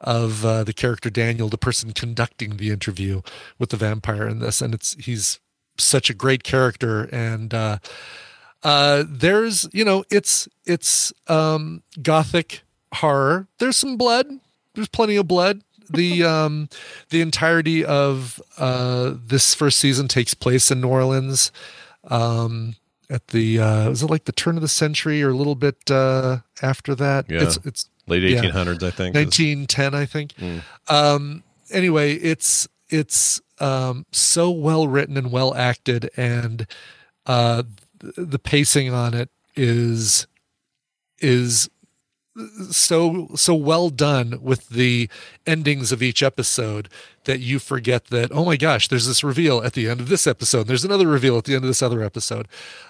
of 0.00 0.44
uh, 0.44 0.64
the 0.64 0.72
character 0.72 1.10
Daniel, 1.10 1.48
the 1.48 1.58
person 1.58 1.92
conducting 1.92 2.56
the 2.56 2.70
interview 2.70 3.22
with 3.58 3.70
the 3.70 3.76
vampire 3.76 4.28
in 4.28 4.38
this, 4.38 4.60
and 4.60 4.74
it's 4.74 4.94
he's 4.94 5.40
such 5.78 6.08
a 6.10 6.14
great 6.14 6.42
character 6.44 7.08
and 7.12 7.52
uh 7.54 7.78
uh 8.62 9.04
there's 9.08 9.68
you 9.72 9.84
know 9.84 10.04
it's 10.10 10.48
it's 10.64 11.12
um 11.28 11.82
gothic 12.02 12.62
horror 12.94 13.46
there's 13.58 13.76
some 13.76 13.96
blood 13.96 14.26
there's 14.74 14.88
plenty 14.88 15.16
of 15.16 15.26
blood 15.28 15.60
the 15.90 16.22
um 16.34 16.68
the 17.10 17.20
entirety 17.20 17.84
of 17.84 18.40
uh 18.58 19.14
this 19.26 19.54
first 19.54 19.78
season 19.78 20.08
takes 20.08 20.32
place 20.34 20.70
in 20.70 20.80
new 20.80 20.88
orleans 20.88 21.50
um 22.08 22.74
at 23.10 23.26
the 23.28 23.58
uh 23.58 23.88
was 23.88 24.02
it 24.02 24.10
like 24.10 24.24
the 24.24 24.32
turn 24.32 24.56
of 24.56 24.62
the 24.62 24.68
century 24.68 25.22
or 25.22 25.30
a 25.30 25.34
little 25.36 25.54
bit 25.56 25.90
uh 25.90 26.38
after 26.62 26.94
that 26.94 27.26
Yeah. 27.28 27.42
it's 27.42 27.58
it's 27.64 27.88
Late 28.06 28.22
yeah. 28.22 28.42
1800s, 28.42 28.82
I 28.82 28.90
think. 28.90 29.16
is- 29.16 29.24
1910 29.24 29.94
i 29.94 30.04
think 30.06 30.32
Mm. 30.34 30.62
um 30.88 31.42
anyway 31.70 32.14
it's 32.14 32.68
it's 32.94 33.40
um 33.58 34.06
so 34.12 34.50
well 34.50 34.86
written 34.86 35.16
and 35.16 35.32
well 35.32 35.54
acted 35.54 36.10
and 36.16 36.66
uh 37.26 37.62
the 37.98 38.38
pacing 38.38 38.92
on 38.92 39.14
it 39.14 39.30
is 39.56 40.26
is 41.18 41.68
so 42.70 43.28
so 43.34 43.54
well 43.54 43.90
done 43.90 44.38
with 44.42 44.68
the 44.68 45.08
endings 45.46 45.92
of 45.92 46.02
each 46.02 46.22
episode 46.22 46.88
that 47.24 47.40
you 47.40 47.58
forget 47.58 48.06
that 48.06 48.30
oh 48.32 48.44
my 48.44 48.56
gosh 48.56 48.88
there's 48.88 49.06
this 49.06 49.24
reveal 49.24 49.62
at 49.62 49.72
the 49.74 49.88
end 49.88 50.00
of 50.00 50.08
this 50.08 50.26
episode 50.26 50.66
there's 50.66 50.84
another 50.84 51.06
reveal 51.06 51.38
at 51.38 51.44
the 51.44 51.54
end 51.54 51.64
of 51.64 51.68
this 51.68 51.82
other 51.82 52.02
episode. 52.02 52.46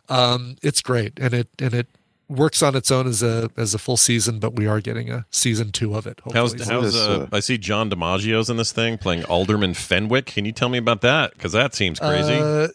Um 0.09 0.57
it's 0.63 0.81
great 0.81 1.13
and 1.19 1.35
it 1.35 1.49
and 1.59 1.75
it 1.75 1.89
works 2.35 2.63
on 2.63 2.75
its 2.75 2.91
own 2.91 3.07
as 3.07 3.23
a 3.23 3.51
as 3.57 3.75
a 3.75 3.79
full 3.79 3.97
season 3.97 4.39
but 4.39 4.57
we 4.57 4.67
are 4.67 4.81
getting 4.81 5.11
a 5.11 5.27
season 5.31 5.71
two 5.73 5.95
of 5.95 6.07
it 6.07 6.21
How's, 6.33 6.55
how's 6.67 6.97
uh, 6.97 7.29
I 7.33 7.41
see 7.41 7.59
John 7.59 7.91
DiMaggio's 7.91 8.51
in 8.51 8.57
this 8.57 8.73
thing 8.73 8.99
playing 8.99 9.25
Alderman 9.25 9.75
Fenwick. 9.75 10.27
Can 10.27 10.45
you 10.45 10.53
tell 10.53 10.69
me 10.69 10.79
about 10.79 11.01
that? 11.03 11.33
Because 11.33 11.53
that 11.53 11.75
seems 11.75 11.99
crazy. 11.99 12.35
Uh, 12.35 12.69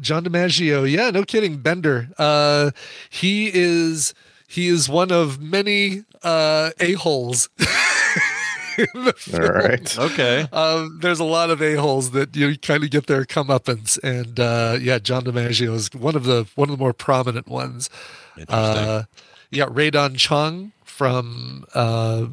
John 0.00 0.24
DiMaggio, 0.24 0.90
yeah, 0.90 1.10
no 1.10 1.24
kidding, 1.24 1.58
Bender. 1.58 2.08
Uh, 2.18 2.70
he 3.08 3.50
is 3.52 4.14
he 4.48 4.68
is 4.68 4.88
one 4.88 5.12
of 5.12 5.40
many 5.40 6.04
uh, 6.22 6.70
a 6.80 6.92
holes. 6.94 7.48
All 9.34 9.40
right. 9.40 9.98
Okay. 9.98 10.46
Um, 10.52 10.98
there's 11.02 11.20
a 11.20 11.24
lot 11.24 11.50
of 11.50 11.60
a 11.60 11.74
holes 11.74 12.12
that 12.12 12.34
you 12.34 12.58
kind 12.58 12.82
of 12.82 12.90
get 12.90 13.06
their 13.06 13.24
comeuppance, 13.24 13.98
and 14.02 14.40
uh, 14.40 14.78
yeah, 14.80 14.98
John 14.98 15.24
DiMaggio 15.24 15.74
is 15.74 15.92
one 15.92 16.16
of 16.16 16.24
the 16.24 16.46
one 16.54 16.70
of 16.70 16.78
the 16.78 16.82
more 16.82 16.92
prominent 16.92 17.48
ones. 17.48 17.90
Uh, 18.48 19.02
you 19.50 19.58
got 19.58 19.74
Rae 19.76 19.90
Dawn 19.90 20.14
Chong 20.16 20.72
from 20.84 21.64
uh, 21.74 22.26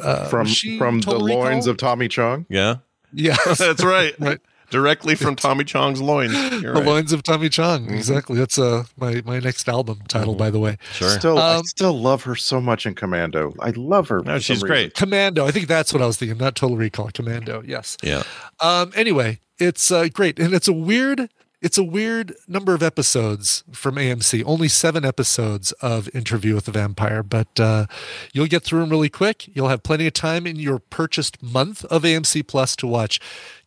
uh, 0.00 0.28
from 0.28 0.40
was 0.46 0.50
she 0.56 0.78
from 0.78 1.00
the 1.00 1.06
Total 1.06 1.26
Recall? 1.26 1.42
loins 1.44 1.66
of 1.66 1.76
Tommy 1.76 2.08
Chong. 2.08 2.46
Yeah. 2.48 2.76
Yeah, 3.12 3.36
That's 3.58 3.84
right. 3.84 4.14
Right. 4.20 4.40
Directly 4.68 5.14
from 5.14 5.36
Tommy 5.36 5.62
Chong's 5.62 6.00
loins. 6.02 6.32
You're 6.60 6.74
the 6.74 6.80
right. 6.80 6.84
loins 6.84 7.12
of 7.12 7.22
Tommy 7.22 7.48
Chong. 7.48 7.84
Mm-hmm. 7.86 7.94
Exactly. 7.94 8.36
That's 8.36 8.58
uh 8.58 8.82
my 8.96 9.22
my 9.24 9.38
next 9.38 9.68
album 9.68 10.00
title, 10.08 10.34
by 10.34 10.50
the 10.50 10.58
way. 10.58 10.76
Sure. 10.92 11.08
Still, 11.10 11.38
I 11.38 11.54
Um, 11.58 11.62
still 11.66 11.96
love 11.96 12.24
her 12.24 12.34
so 12.34 12.60
much 12.60 12.84
in 12.84 12.96
Commando. 12.96 13.54
I 13.60 13.70
love 13.70 14.08
her. 14.08 14.22
No, 14.22 14.40
she's 14.40 14.58
some 14.58 14.66
great. 14.68 14.94
Commando. 14.94 15.46
I 15.46 15.52
think 15.52 15.68
that's 15.68 15.92
what 15.92 16.02
I 16.02 16.06
was 16.06 16.16
thinking. 16.16 16.36
Not 16.38 16.56
Total 16.56 16.76
Recall. 16.76 17.10
Commando. 17.14 17.62
Yes. 17.64 17.96
Yeah. 18.02 18.24
Um. 18.58 18.90
Anyway, 18.96 19.38
it's 19.60 19.92
uh, 19.92 20.08
great, 20.12 20.40
and 20.40 20.52
it's 20.52 20.66
a 20.66 20.72
weird. 20.72 21.30
It's 21.66 21.78
a 21.78 21.82
weird 21.82 22.32
number 22.46 22.74
of 22.74 22.82
episodes 22.84 23.64
from 23.72 23.96
AMC. 23.96 24.44
Only 24.46 24.68
seven 24.68 25.04
episodes 25.04 25.72
of 25.82 26.08
Interview 26.14 26.54
with 26.54 26.66
the 26.66 26.70
Vampire, 26.70 27.24
but 27.24 27.58
uh, 27.58 27.86
you'll 28.32 28.46
get 28.46 28.62
through 28.62 28.78
them 28.78 28.90
really 28.90 29.08
quick. 29.08 29.48
You'll 29.52 29.66
have 29.66 29.82
plenty 29.82 30.06
of 30.06 30.12
time 30.12 30.46
in 30.46 30.60
your 30.60 30.78
purchased 30.78 31.42
month 31.42 31.84
of 31.86 32.04
AMC 32.04 32.46
Plus 32.46 32.76
to 32.76 32.86
watch 32.86 33.18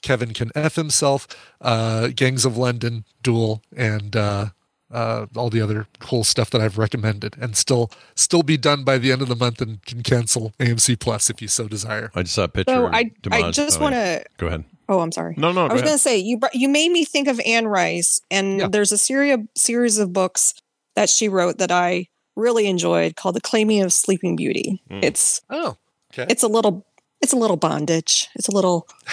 Kevin 0.02 0.34
Can 0.34 0.50
F 0.56 0.76
Himself, 0.76 1.28
uh, 1.60 2.08
Gangs 2.16 2.46
of 2.46 2.56
London, 2.56 3.04
Duel, 3.22 3.62
and 3.76 4.16
uh, 4.16 4.46
uh, 4.90 5.26
all 5.36 5.50
the 5.50 5.60
other 5.60 5.88
cool 6.00 6.24
stuff 6.24 6.50
that 6.52 6.62
I've 6.62 6.78
recommended, 6.78 7.36
and 7.38 7.58
still 7.58 7.92
still 8.16 8.44
be 8.44 8.56
done 8.56 8.86
by 8.86 8.98
the 8.98 9.12
end 9.12 9.22
of 9.22 9.28
the 9.28 9.36
month, 9.36 9.62
and 9.62 9.86
can 9.86 10.04
cancel 10.04 10.54
AMC 10.58 11.02
Plus 11.02 11.30
if 11.30 11.42
you 11.42 11.50
so 11.50 11.68
desire. 11.68 12.12
I 12.16 12.24
just 12.24 12.36
saw 12.36 12.46
a 12.46 12.48
picture. 12.48 12.74
So 12.74 12.86
of 12.86 12.94
I, 12.94 13.12
I 13.30 13.52
just 13.52 13.78
oh, 13.78 13.84
want 13.84 13.96
yeah. 13.96 14.20
to. 14.20 14.26
Go 14.38 14.48
ahead. 14.48 14.64
Oh, 14.90 15.00
I'm 15.00 15.12
sorry. 15.12 15.36
No, 15.38 15.52
no, 15.52 15.66
I 15.66 15.68
go 15.70 15.74
was 15.76 15.84
going 15.84 15.94
to 15.94 16.00
say 16.00 16.18
you 16.18 16.40
you 16.52 16.68
made 16.68 16.92
me 16.92 17.06
think 17.06 17.28
of 17.28 17.40
Anne 17.46 17.68
Rice, 17.68 18.20
and 18.32 18.74
there's 18.74 18.92
a 18.92 18.98
series 18.98 19.36
of 19.36 19.42
series 19.56 19.98
of 20.00 20.12
books 20.12 20.54
that 20.96 21.10
she 21.10 21.30
wrote 21.30 21.60
that 21.60 21.72
I 21.72 22.08
really 22.36 22.68
enjoyed 22.68 23.16
called 23.16 23.36
The 23.36 23.42
Claiming 23.42 23.84
of 23.84 23.94
Sleeping 23.94 24.36
Beauty. 24.36 24.82
Mm. 24.90 25.04
It's 25.04 25.42
oh, 25.50 25.78
okay. 26.12 26.26
It's 26.30 26.42
a 26.44 26.48
little 26.48 26.86
it's 27.22 27.34
a 27.34 27.38
little 27.38 27.58
bondage. 27.58 28.28
It's 28.36 28.48
a 28.48 28.52
little 28.52 28.88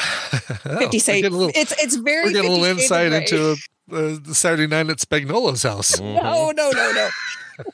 Oh, 0.65 0.79
Fifty 0.79 0.97
we're 0.97 1.01
Shades. 1.01 1.07
getting 1.07 1.35
a 1.35 1.37
little- 1.37 1.53
It's 1.55 1.73
it's 1.83 1.97
very 1.97 2.25
We're 2.25 2.33
getting 2.33 2.51
a 2.51 2.55
little 2.55 2.65
50 2.77 2.81
Shades 2.81 2.91
of 2.91 2.99
insight 3.13 3.31
Grey. 3.31 3.39
into 3.39 3.57
uh, 3.93 4.19
the 4.27 4.35
Saturday 4.35 4.67
night 4.67 4.89
at 4.91 4.99
Spagnolo's 4.99 5.63
house. 5.63 6.01
No, 6.01 6.51
no, 6.51 6.71
no, 6.71 6.93
no. 6.93 7.09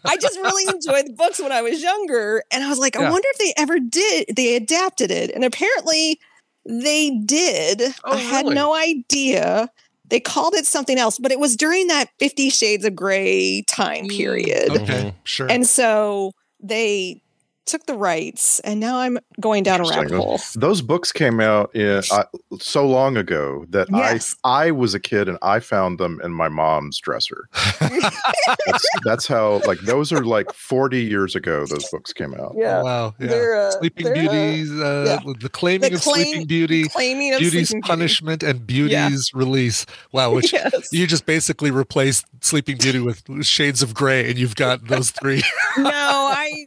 I 0.04 0.16
just 0.16 0.36
really 0.38 0.74
enjoyed 0.74 1.06
the 1.06 1.12
books 1.12 1.40
when 1.40 1.52
I 1.52 1.62
was 1.62 1.82
younger, 1.82 2.42
and 2.52 2.62
I 2.62 2.68
was 2.68 2.78
like, 2.78 2.96
I 2.96 3.10
wonder 3.10 3.26
if 3.32 3.38
they 3.38 3.52
ever 3.56 3.78
did. 3.80 4.26
They 4.36 4.54
adapted 4.56 5.10
it, 5.10 5.30
and 5.34 5.42
apparently 5.44 6.20
they 6.66 7.10
did. 7.10 7.82
I 7.82 7.92
oh, 8.04 8.16
had 8.16 8.44
really? 8.44 8.54
no 8.54 8.74
idea. 8.74 9.70
They 10.08 10.20
called 10.20 10.54
it 10.54 10.66
something 10.66 10.98
else, 10.98 11.18
but 11.18 11.32
it 11.32 11.40
was 11.40 11.56
during 11.56 11.86
that 11.86 12.10
Fifty 12.18 12.50
Shades 12.50 12.84
of 12.84 12.94
Grey 12.94 13.62
time 13.66 14.04
mm, 14.04 14.16
period. 14.16 14.70
Okay, 14.70 15.14
sure. 15.24 15.50
And 15.50 15.66
so 15.66 16.32
they 16.60 17.22
took 17.66 17.86
the 17.86 17.94
rights, 17.94 18.58
and 18.60 18.80
now 18.80 18.98
I'm 18.98 19.18
going 19.40 19.62
down 19.62 19.80
a 19.80 19.84
rabbit 19.88 20.12
hole. 20.12 20.40
Those 20.56 20.82
books 20.82 21.12
came 21.12 21.40
out 21.40 21.74
in, 21.74 22.02
uh, 22.10 22.24
so 22.58 22.86
long 22.86 23.16
ago 23.16 23.64
that 23.70 23.88
Yes. 23.90 24.34
I 24.44 24.66
I 24.66 24.70
was 24.70 24.94
a 24.94 25.00
kid 25.00 25.28
and 25.28 25.38
I 25.42 25.60
found 25.60 25.98
them 25.98 26.20
in 26.22 26.32
my 26.32 26.48
mom's 26.48 26.98
dresser. 26.98 27.48
that's, 27.80 28.88
that's 29.04 29.26
how 29.26 29.60
like 29.66 29.78
those 29.80 30.12
are 30.12 30.24
like 30.24 30.52
40 30.52 31.02
years 31.02 31.34
ago 31.34 31.66
those 31.66 31.88
books 31.90 32.12
came 32.12 32.34
out. 32.34 32.54
Yeah. 32.56 32.78
Oh, 32.80 32.84
wow. 32.84 33.14
Yeah. 33.18 33.26
They're, 33.28 33.54
uh, 33.60 33.70
Sleeping 33.72 34.04
they're, 34.04 34.14
uh, 34.16 34.20
Beauty's, 34.32 34.70
uh, 34.72 35.20
yeah. 35.24 35.32
the 35.40 35.48
claiming 35.48 35.90
The 35.90 35.96
of 35.96 36.02
claim- 36.02 36.24
Sleeping 36.26 36.46
Beauty, 36.46 36.88
claiming 36.88 37.34
of 37.34 37.40
Beauty's 37.40 37.68
Sleeping 37.70 37.80
Beauty. 37.80 37.88
punishment, 37.88 38.42
and 38.42 38.66
Beauty's 38.66 39.30
release. 39.34 39.86
Wow, 40.12 40.32
which 40.34 40.52
Yes. 40.52 40.88
you 40.92 41.06
just 41.06 41.26
basically 41.26 41.70
replaced 41.70 42.26
Sleeping 42.40 42.76
Beauty 42.78 42.98
with 43.00 43.22
Shades 43.44 43.82
of 43.82 43.94
Grey, 43.94 44.28
and 44.30 44.38
you've 44.38 44.56
got 44.56 44.86
those 44.88 45.10
three. 45.10 45.42
no, 45.78 45.90
I 45.92 46.66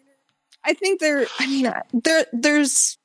I 0.66 0.74
think 0.74 1.00
there. 1.00 1.26
I 1.40 1.48
mean, 1.48 1.72
there 1.94 2.26
there's. 2.34 2.98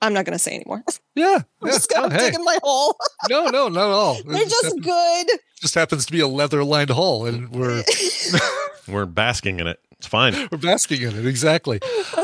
I'm 0.00 0.12
not 0.12 0.24
going 0.24 0.32
to 0.32 0.38
say 0.38 0.56
anymore. 0.56 0.82
Yeah, 1.14 1.42
I'm 1.62 1.68
yeah, 1.68 1.72
just 1.72 1.90
going 1.90 2.10
to 2.10 2.16
hey. 2.16 2.26
dig 2.30 2.34
in 2.34 2.44
my 2.44 2.58
hole. 2.62 2.96
no, 3.30 3.46
no, 3.46 3.68
not 3.68 3.86
at 3.86 3.92
all. 3.92 4.22
They're 4.24 4.44
just 4.44 4.64
happens, 4.64 4.84
good. 4.84 5.26
just 5.60 5.74
happens 5.74 6.06
to 6.06 6.12
be 6.12 6.20
a 6.20 6.26
leather-lined 6.26 6.90
hole, 6.90 7.26
and 7.26 7.50
we're 7.50 7.84
We're 8.88 9.06
basking 9.06 9.60
in 9.60 9.66
it. 9.66 9.78
It's 9.92 10.06
fine. 10.06 10.34
we're 10.50 10.58
basking 10.58 11.02
in 11.02 11.16
it. 11.16 11.26
Exactly. 11.26 11.78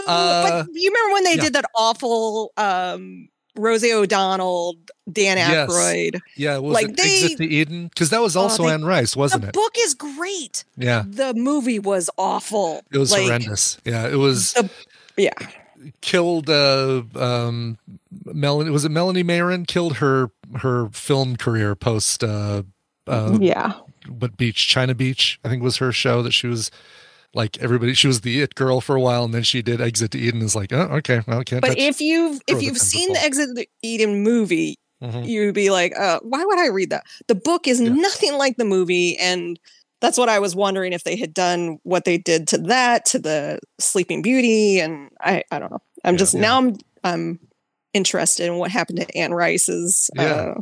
Uh, 0.08 0.64
but 0.64 0.66
you 0.72 0.90
remember 0.90 1.14
when 1.14 1.24
they 1.24 1.34
yeah. 1.36 1.42
did 1.42 1.52
that 1.52 1.64
awful 1.76 2.52
um, 2.56 3.28
Rosie 3.58 3.92
O'Donnell, 3.92 4.76
Dan 5.10 5.36
Yes. 5.36 5.68
Aykroyd? 5.70 6.20
yeah, 6.36 6.58
was 6.58 6.74
Like, 6.74 6.88
it 6.90 6.96
they- 6.96 7.02
Exit 7.24 7.38
to 7.38 7.44
Eden? 7.46 7.88
Because 7.88 8.10
that 8.10 8.20
was 8.22 8.36
Oh, 8.36 8.42
also 8.42 8.64
they- 8.64 8.72
Anne 8.72 8.84
Rice, 8.84 9.16
wasn't 9.16 9.42
the 9.42 9.48
it? 9.48 9.54
book 9.54 9.74
is 9.78 9.94
great. 9.94 10.64
Yeah, 10.76 11.04
The 11.06 11.34
movie 11.34 11.78
was 11.78 12.08
awful. 12.16 12.82
it 12.92 12.98
was 12.98 13.12
Like, 13.12 13.22
horrendous. 13.24 13.78
Yeah, 13.84 14.06
it 14.08 14.16
was. 14.16 14.52
the- 14.54 14.70
yeah. 15.16 15.32
killed 16.00 16.50
uh 16.50 17.02
um 17.14 17.78
Melanie 18.24 18.70
was 18.70 18.84
it 18.84 18.90
Melanie 18.90 19.22
Marin 19.22 19.64
killed 19.64 19.98
her 19.98 20.30
her 20.56 20.88
film 20.90 21.36
career 21.36 21.76
post 21.76 22.24
uh 22.24 22.64
uh, 23.06 23.38
yeah. 23.40 23.74
what 24.08 24.36
beach? 24.36 24.66
China 24.68 24.94
Beach, 24.94 25.38
I 25.44 25.48
think 25.48 25.62
was 25.62 25.76
her 25.78 25.92
show 25.92 26.20
that 26.22 26.32
she 26.32 26.46
was 26.48 26.70
like 27.34 27.58
everybody. 27.58 27.94
She 27.94 28.06
was 28.06 28.22
the 28.22 28.40
it 28.42 28.54
girl 28.54 28.80
for 28.80 28.96
a 28.96 29.00
while, 29.00 29.24
and 29.24 29.34
then 29.34 29.42
she 29.42 29.62
did 29.62 29.80
Exit 29.80 30.12
to 30.12 30.18
Eden. 30.18 30.42
Is 30.42 30.56
like, 30.56 30.72
oh, 30.72 30.88
okay, 30.98 31.20
well, 31.26 31.42
can't. 31.44 31.62
But 31.62 31.78
if 31.78 32.00
you've 32.00 32.40
if 32.46 32.62
you've 32.62 32.78
seen 32.78 33.12
the. 33.12 33.22
Exit 33.22 33.56
to 33.56 33.66
Eden 33.82 34.22
movie, 34.22 34.76
Mhm. 35.02 35.28
you'd 35.28 35.54
be 35.54 35.70
like, 35.70 35.96
uh, 35.98 36.20
why 36.22 36.44
would 36.44 36.58
I 36.58 36.68
read 36.68 36.90
that? 36.90 37.04
The 37.28 37.34
book 37.34 37.68
is 37.68 37.80
nothing 37.80 38.34
like 38.36 38.56
the 38.56 38.64
movie, 38.64 39.16
and 39.18 39.58
that's 40.00 40.18
what 40.18 40.28
I 40.28 40.38
was 40.38 40.54
wondering 40.56 40.92
if 40.92 41.04
they 41.04 41.16
had 41.16 41.34
done 41.34 41.78
what 41.82 42.04
they 42.04 42.18
did 42.18 42.48
to 42.48 42.58
that 42.58 43.04
to 43.06 43.18
the 43.18 43.60
Sleeping 43.78 44.22
Beauty, 44.22 44.80
and 44.80 45.10
I 45.20 45.44
I 45.50 45.58
don't 45.58 45.70
know. 45.70 45.82
I'm 46.04 46.16
just 46.16 46.34
now 46.34 46.58
I'm 46.58 46.76
I'm 47.04 47.40
interested 47.94 48.46
in 48.46 48.56
what 48.56 48.70
happened 48.70 49.00
to 49.00 49.16
Anne 49.16 49.32
Rice's. 49.32 50.10
Yeah. 50.14 50.22
Uh, 50.24 50.54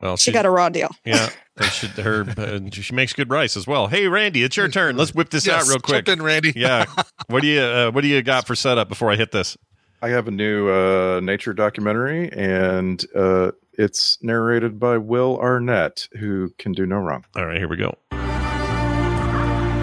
Well, 0.00 0.16
she 0.16 0.30
got 0.32 0.46
a 0.46 0.50
raw 0.50 0.68
deal. 0.68 0.90
Yeah, 1.04 1.28
they 1.56 1.66
should, 1.66 1.90
her 1.90 2.24
uh, 2.36 2.60
she 2.70 2.94
makes 2.94 3.12
good 3.12 3.30
rice 3.30 3.56
as 3.56 3.66
well. 3.66 3.88
Hey, 3.88 4.06
Randy, 4.06 4.42
it's 4.44 4.56
your 4.56 4.68
turn. 4.68 4.96
Let's 4.96 5.12
whip 5.14 5.30
this 5.30 5.46
Yes, 5.46 5.64
out 5.64 5.68
real 5.68 5.78
quick. 5.80 6.04
jump 6.06 6.20
in, 6.20 6.24
Randy. 6.24 6.52
yeah, 6.54 6.84
what 7.28 7.42
do 7.42 7.48
you 7.48 7.60
uh, 7.60 7.90
what 7.90 8.02
do 8.02 8.08
you 8.08 8.22
got 8.22 8.46
for 8.46 8.54
setup 8.54 8.88
before 8.88 9.10
I 9.10 9.16
hit 9.16 9.32
this? 9.32 9.56
I 10.00 10.10
have 10.10 10.28
a 10.28 10.30
new 10.30 10.68
uh, 10.70 11.18
nature 11.20 11.52
documentary, 11.52 12.30
and 12.32 13.04
uh, 13.16 13.50
it's 13.72 14.18
narrated 14.22 14.78
by 14.78 14.96
Will 14.98 15.36
Arnett, 15.40 16.06
who 16.20 16.50
can 16.58 16.70
do 16.72 16.86
no 16.86 16.98
wrong. 16.98 17.24
All 17.34 17.46
right, 17.46 17.56
here 17.58 17.66
we 17.68 17.76
go. 17.76 17.94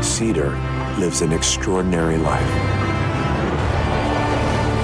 Cedar 0.01 0.51
lives 0.99 1.21
an 1.21 1.33
extraordinary 1.33 2.17
life 2.17 2.49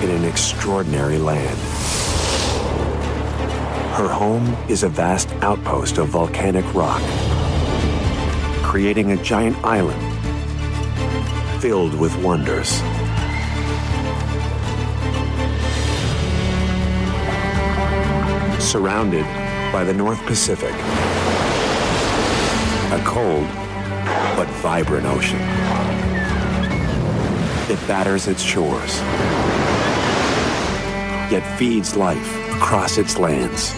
in 0.03 0.09
an 0.09 0.25
extraordinary 0.25 1.17
land. 1.19 1.57
Her 3.93 4.07
home 4.07 4.55
is 4.69 4.83
a 4.83 4.89
vast 4.89 5.29
outpost 5.41 5.97
of 5.97 6.07
volcanic 6.07 6.65
rock, 6.73 7.01
creating 8.63 9.11
a 9.11 9.21
giant 9.21 9.57
island 9.65 10.01
filled 11.61 11.93
with 11.99 12.15
wonders. 12.23 12.69
Surrounded 18.63 19.25
by 19.73 19.83
the 19.83 19.93
North 19.93 20.25
Pacific, 20.25 20.73
a 22.93 23.03
cold 23.05 23.45
but 24.37 24.47
vibrant 24.61 25.05
ocean. 25.05 25.41
It 27.69 27.87
batters 27.89 28.29
its 28.29 28.41
shores, 28.41 28.97
yet 31.29 31.43
feeds 31.59 31.97
life 31.97 32.40
across 32.61 32.97
its 32.99 33.17
lands. 33.17 33.73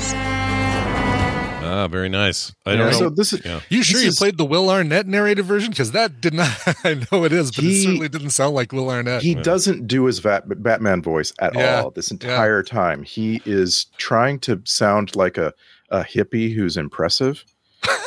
Ah, 1.66 1.88
very 1.88 2.10
nice. 2.10 2.54
I 2.66 2.72
don't 2.76 2.80
Yeah, 2.80 2.86
know. 2.92 2.98
so 3.00 3.10
this 3.10 3.32
is- 3.34 3.42
yeah. 3.46 3.62
You 3.70 3.82
sure 3.82 3.96
This 3.98 4.04
you 4.04 4.10
is- 4.10 4.18
played 4.20 4.38
the 4.38 4.46
Will 4.46 4.70
Arnett 4.70 5.08
narrated 5.08 5.44
version? 5.46 5.72
Because 5.72 5.92
that 5.92 6.20
did 6.22 6.34
not. 6.34 6.52
I 6.84 7.02
know 7.12 7.24
it 7.24 7.32
is, 7.32 7.50
but 7.52 7.64
it 7.64 7.68
He- 7.68 7.84
certainly 7.84 8.10
didn't 8.10 8.30
sound 8.32 8.54
like 8.54 8.72
Will 8.74 8.90
Arnett. 8.90 9.22
He 9.24 9.36
doesn't 9.36 9.88
do 9.88 10.06
his 10.06 10.20
Vat- 10.20 10.62
Batman 10.62 11.02
voice 11.02 11.32
at 11.40 11.56
Yeah, 11.56 11.82
all 11.82 11.92
this 11.92 12.12
entire 12.12 12.62
time. 12.62 13.04
He 13.04 13.42
is 13.46 13.86
trying 13.98 14.40
to 14.42 14.62
sound 14.66 15.16
like 15.16 15.38
a, 15.38 15.54
a 15.90 16.04
hippie 16.04 16.54
who's 16.54 16.76
impressive, 16.78 17.44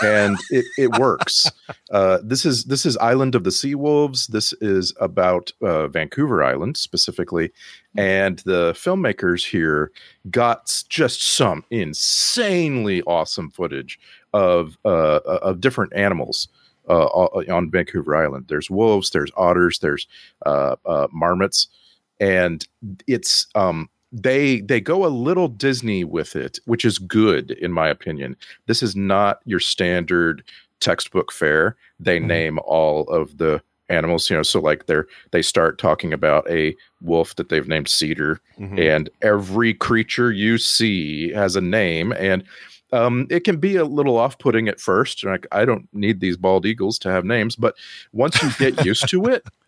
and 0.02 0.36
it, 0.50 0.64
it 0.78 0.98
works. 0.98 1.50
Uh, 1.90 2.18
this 2.22 2.44
is 2.44 2.64
this 2.64 2.84
is 2.86 2.96
Island 2.98 3.34
of 3.34 3.44
the 3.44 3.50
Sea 3.52 3.74
Wolves. 3.74 4.26
This 4.26 4.52
is 4.54 4.92
about 5.00 5.52
uh, 5.62 5.88
Vancouver 5.88 6.42
Island 6.42 6.76
specifically, 6.76 7.52
and 7.96 8.38
the 8.40 8.72
filmmakers 8.72 9.48
here 9.48 9.92
got 10.30 10.82
just 10.88 11.22
some 11.22 11.64
insanely 11.70 13.02
awesome 13.02 13.50
footage 13.50 13.98
of 14.32 14.76
uh, 14.84 15.20
of 15.24 15.60
different 15.60 15.92
animals 15.94 16.48
uh, 16.88 17.06
on 17.06 17.70
Vancouver 17.70 18.16
Island. 18.16 18.46
There's 18.48 18.70
wolves, 18.70 19.10
there's 19.10 19.30
otters, 19.36 19.78
there's 19.80 20.06
uh, 20.44 20.76
uh, 20.84 21.08
marmots, 21.12 21.68
and 22.20 22.66
it's 23.06 23.46
um, 23.54 23.88
they 24.12 24.60
they 24.60 24.80
go 24.80 25.04
a 25.04 25.08
little 25.08 25.48
Disney 25.48 26.04
with 26.04 26.36
it, 26.36 26.58
which 26.64 26.84
is 26.84 26.98
good 26.98 27.50
in 27.52 27.72
my 27.72 27.88
opinion. 27.88 28.36
This 28.66 28.82
is 28.82 28.94
not 28.96 29.40
your 29.44 29.60
standard 29.60 30.42
textbook 30.80 31.32
fare. 31.32 31.76
They 31.98 32.18
name 32.18 32.58
all 32.64 33.04
of 33.08 33.38
the 33.38 33.62
animals, 33.88 34.28
you 34.30 34.36
know. 34.36 34.42
So 34.42 34.60
like 34.60 34.86
they're 34.86 35.06
they 35.32 35.42
start 35.42 35.78
talking 35.78 36.12
about 36.12 36.48
a 36.50 36.74
wolf 37.00 37.36
that 37.36 37.48
they've 37.48 37.68
named 37.68 37.88
Cedar, 37.88 38.40
Mhm. 38.58 38.78
and 38.78 39.10
every 39.22 39.74
creature 39.74 40.30
you 40.32 40.58
see 40.58 41.32
has 41.32 41.56
a 41.56 41.60
name 41.60 42.12
and 42.12 42.42
um, 42.92 43.26
it 43.30 43.40
can 43.40 43.56
be 43.56 43.74
a 43.74 43.84
little 43.84 44.16
off-putting 44.16 44.68
at 44.68 44.80
first 44.80 45.24
like 45.24 45.44
i 45.50 45.64
don't 45.64 45.88
need 45.92 46.20
these 46.20 46.36
bald 46.36 46.64
eagles 46.64 47.00
to 47.00 47.10
have 47.10 47.24
names 47.24 47.56
but 47.56 47.74
once 48.12 48.40
you 48.40 48.48
get 48.60 48.84
used 48.84 49.08
to 49.08 49.24
it 49.26 49.44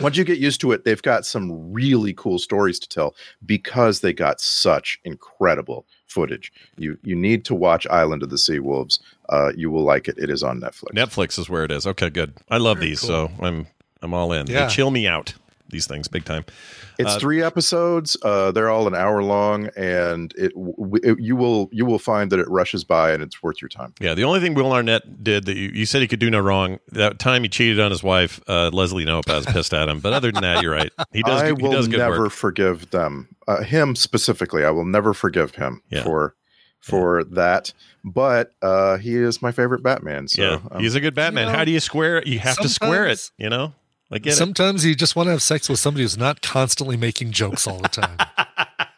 once 0.00 0.16
you 0.16 0.24
get 0.24 0.38
used 0.38 0.60
to 0.60 0.72
it 0.72 0.84
they've 0.84 1.02
got 1.02 1.24
some 1.24 1.72
really 1.72 2.12
cool 2.14 2.38
stories 2.38 2.78
to 2.78 2.88
tell 2.88 3.14
because 3.44 4.00
they 4.00 4.12
got 4.12 4.40
such 4.40 4.98
incredible 5.04 5.86
footage 6.06 6.52
you 6.76 6.98
you 7.02 7.14
need 7.14 7.44
to 7.44 7.54
watch 7.54 7.86
island 7.88 8.22
of 8.22 8.30
the 8.30 8.38
sea 8.38 8.58
wolves 8.58 9.00
uh, 9.28 9.52
you 9.56 9.70
will 9.70 9.82
like 9.82 10.08
it 10.08 10.16
it 10.18 10.30
is 10.30 10.42
on 10.42 10.60
netflix 10.60 10.92
Netflix 10.94 11.38
is 11.38 11.48
where 11.48 11.64
it 11.64 11.72
is. 11.72 11.86
Okay, 11.86 12.10
good. 12.10 12.34
I 12.48 12.58
love 12.58 12.80
these, 12.80 13.00
so 13.00 13.30
I'm 13.40 13.66
I'm 14.02 14.14
all 14.14 14.32
in. 14.32 14.46
Yeah. 14.46 14.66
They 14.66 14.72
chill 14.72 14.90
me 14.90 15.06
out. 15.06 15.34
These 15.68 15.86
things, 15.86 16.06
big 16.08 16.24
time. 16.24 16.44
It's 16.98 17.16
Uh, 17.16 17.18
three 17.18 17.42
episodes. 17.42 18.16
Uh, 18.22 18.52
they're 18.52 18.70
all 18.70 18.86
an 18.86 18.94
hour 18.94 19.22
long, 19.22 19.68
and 19.76 20.32
it, 20.38 20.54
w- 20.54 21.00
it 21.02 21.18
you 21.20 21.34
will 21.36 21.68
you 21.72 21.84
will 21.84 21.98
find 21.98 22.30
that 22.32 22.38
it 22.38 22.48
rushes 22.48 22.84
by 22.84 23.12
and 23.12 23.22
it's 23.22 23.42
worth 23.42 23.60
your 23.60 23.68
time. 23.68 23.92
Yeah, 24.00 24.14
the 24.14 24.24
only 24.24 24.40
thing 24.40 24.54
Will 24.54 24.72
Arnett 24.72 25.22
did 25.24 25.44
that 25.46 25.56
you, 25.56 25.70
you 25.74 25.84
said 25.86 26.02
he 26.02 26.08
could 26.08 26.20
do 26.20 26.30
no 26.30 26.40
wrong. 26.40 26.78
That 26.92 27.18
time 27.18 27.42
he 27.42 27.48
cheated 27.48 27.80
on 27.80 27.90
his 27.90 28.02
wife, 28.02 28.40
uh, 28.48 28.70
Leslie 28.72 29.04
Knope, 29.04 29.26
was 29.28 29.44
pissed 29.46 29.74
at 29.74 29.88
him. 29.88 30.00
But 30.00 30.12
other 30.12 30.30
than 30.32 30.42
that, 30.42 30.62
you're 30.62 30.72
right. 30.72 30.92
He 31.12 31.22
does. 31.22 31.42
I 31.42 31.48
good- 31.50 31.62
will 31.62 31.70
he 31.70 31.76
does 31.76 31.88
good 31.88 31.98
never 31.98 32.22
work. 32.24 32.32
forgive 32.32 32.90
them. 32.90 33.28
Uh, 33.48 33.62
him 33.62 33.94
specifically, 33.96 34.64
I 34.64 34.70
will 34.70 34.84
never 34.86 35.12
forgive 35.14 35.56
him 35.56 35.82
Yeah. 35.90 36.02
for 36.04 36.34
for 36.80 37.24
that. 37.24 37.72
But 38.04 38.52
uh, 38.62 38.98
he 38.98 39.16
is 39.16 39.42
my 39.42 39.50
favorite 39.50 39.82
Batman. 39.82 40.28
So 40.28 40.42
yeah, 40.42 40.58
um, 40.70 40.80
he's 40.80 40.94
a 40.94 41.00
good 41.00 41.14
Batman. 41.16 41.46
you 41.46 41.52
know, 41.52 41.58
How 41.58 41.64
do 41.64 41.72
you 41.72 41.80
square 41.80 42.18
it? 42.18 42.26
You 42.28 42.38
have 42.38 42.56
to 42.58 42.68
square 42.68 43.06
it. 43.08 43.30
You 43.36 43.50
know, 43.50 43.74
I 44.10 44.18
get 44.18 44.34
it. 44.34 44.36
Sometimes 44.36 44.84
you 44.84 44.94
just 44.94 45.16
want 45.16 45.26
to 45.26 45.30
have 45.32 45.42
sex 45.42 45.68
with 45.68 45.78
somebody 45.78 46.04
who's 46.04 46.16
not 46.16 46.42
constantly 46.42 46.96
making 46.96 47.32
jokes 47.32 47.66
all 47.66 47.78
the 47.78 47.88
time. 47.88 48.16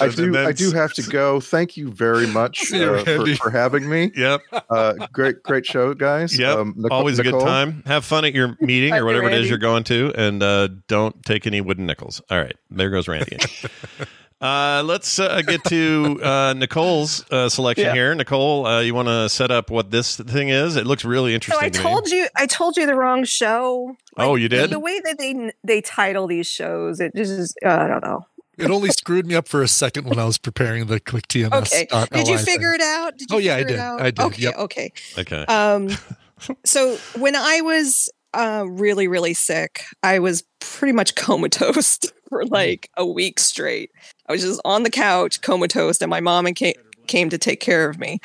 I 0.00 0.08
do. 0.08 0.36
I 0.36 0.52
do 0.52 0.70
have 0.72 0.92
to 0.94 1.02
go. 1.02 1.40
Thank 1.40 1.76
you 1.76 1.90
very 1.90 2.26
much 2.26 2.72
uh, 2.74 3.04
for, 3.04 3.34
for 3.36 3.50
having 3.50 3.88
me. 3.88 4.12
Yep. 4.14 4.40
Uh, 4.70 4.94
great, 5.12 5.42
great 5.42 5.66
show, 5.66 5.94
guys. 5.94 6.38
Yep. 6.38 6.56
Um, 6.58 6.74
Nicole- 6.76 6.98
Always 6.98 7.18
a 7.18 7.22
good 7.22 7.40
time. 7.40 7.82
Have 7.86 8.04
fun 8.04 8.24
at 8.24 8.34
your 8.34 8.56
meeting 8.60 8.94
or 8.94 9.04
whatever 9.04 9.28
it 9.28 9.34
is 9.34 9.48
you're 9.48 9.58
going 9.58 9.84
to, 9.84 10.12
and 10.16 10.42
uh, 10.42 10.68
don't 10.88 11.20
take 11.24 11.46
any 11.46 11.60
wooden 11.60 11.86
nickels. 11.86 12.20
All 12.30 12.38
right, 12.38 12.56
there 12.70 12.90
goes 12.90 13.08
Randy. 13.08 13.38
uh, 14.40 14.82
let's 14.84 15.18
uh, 15.18 15.42
get 15.42 15.64
to 15.64 16.20
uh, 16.22 16.54
Nicole's 16.56 17.24
uh, 17.30 17.48
selection 17.48 17.86
Yeah. 17.86 17.94
here. 17.94 18.14
Nicole, 18.14 18.66
uh, 18.66 18.80
you 18.80 18.94
want 18.94 19.08
to 19.08 19.28
set 19.28 19.50
up 19.50 19.70
what 19.70 19.90
this 19.90 20.16
thing 20.16 20.48
is? 20.48 20.76
It 20.76 20.86
looks 20.86 21.04
really 21.04 21.34
interesting. 21.34 21.60
So 21.60 21.66
interesting. 21.66 21.86
I 21.86 21.90
to 21.90 21.94
me. 21.96 22.00
told 22.00 22.08
you, 22.10 22.28
I 22.36 22.46
told 22.46 22.76
you 22.76 22.86
the 22.86 22.94
wrong 22.94 23.24
show. 23.24 23.96
Oh, 24.16 24.36
you 24.36 24.48
did? 24.48 24.70
The 24.70 24.78
way 24.80 25.00
that 25.04 25.18
they 25.18 25.52
they 25.64 25.80
title 25.80 26.26
these 26.26 26.46
shows, 26.46 27.00
it 27.00 27.14
just 27.16 27.32
is, 27.32 27.54
uh, 27.64 27.68
I 27.68 27.86
don't 27.88 28.04
know. 28.04 28.26
It 28.58 28.70
only 28.72 28.90
screwed 28.90 29.24
me 29.24 29.36
up 29.36 29.46
for 29.46 29.62
a 29.62 29.68
second 29.68 30.06
when 30.08 30.18
I 30.18 30.24
was 30.24 30.36
preparing 30.36 30.86
the 30.86 30.98
quick 30.98 31.28
TMS. 31.28 31.72
Okay, 31.92 32.06
did 32.12 32.26
you 32.26 32.38
figure 32.38 32.72
it 32.74 32.80
out? 32.80 33.16
Did 33.16 33.30
you 33.30 33.36
Oh, 33.36 33.38
yeah, 33.38 33.54
I 33.54 33.62
did. 33.62 33.78
I 33.78 34.10
did, 34.10 34.18
Okay, 34.20 34.42
yep. 34.42 34.56
okay. 34.56 34.92
Okay. 35.16 35.44
Um, 35.44 35.90
so 36.64 36.96
when 37.16 37.36
I 37.36 37.60
was 37.60 38.10
uh, 38.34 38.64
really, 38.68 39.06
really 39.06 39.32
sick, 39.34 39.84
I 40.02 40.18
was 40.18 40.42
pretty 40.60 40.92
much 40.92 41.14
comatose 41.16 42.00
for 42.28 42.44
like 42.46 42.90
a 42.96 43.06
week 43.06 43.38
straight. 43.38 43.90
I 44.28 44.32
was 44.32 44.42
just 44.42 44.60
on 44.64 44.82
the 44.82 44.90
couch, 44.90 45.40
comatose, 45.40 46.00
and 46.00 46.10
my 46.10 46.20
mom 46.20 46.46
and 46.46 46.54
came, 46.54 46.74
came 47.06 47.30
to 47.30 47.38
take 47.38 47.60
care 47.60 47.88
of 47.88 47.98
me. 47.98 48.20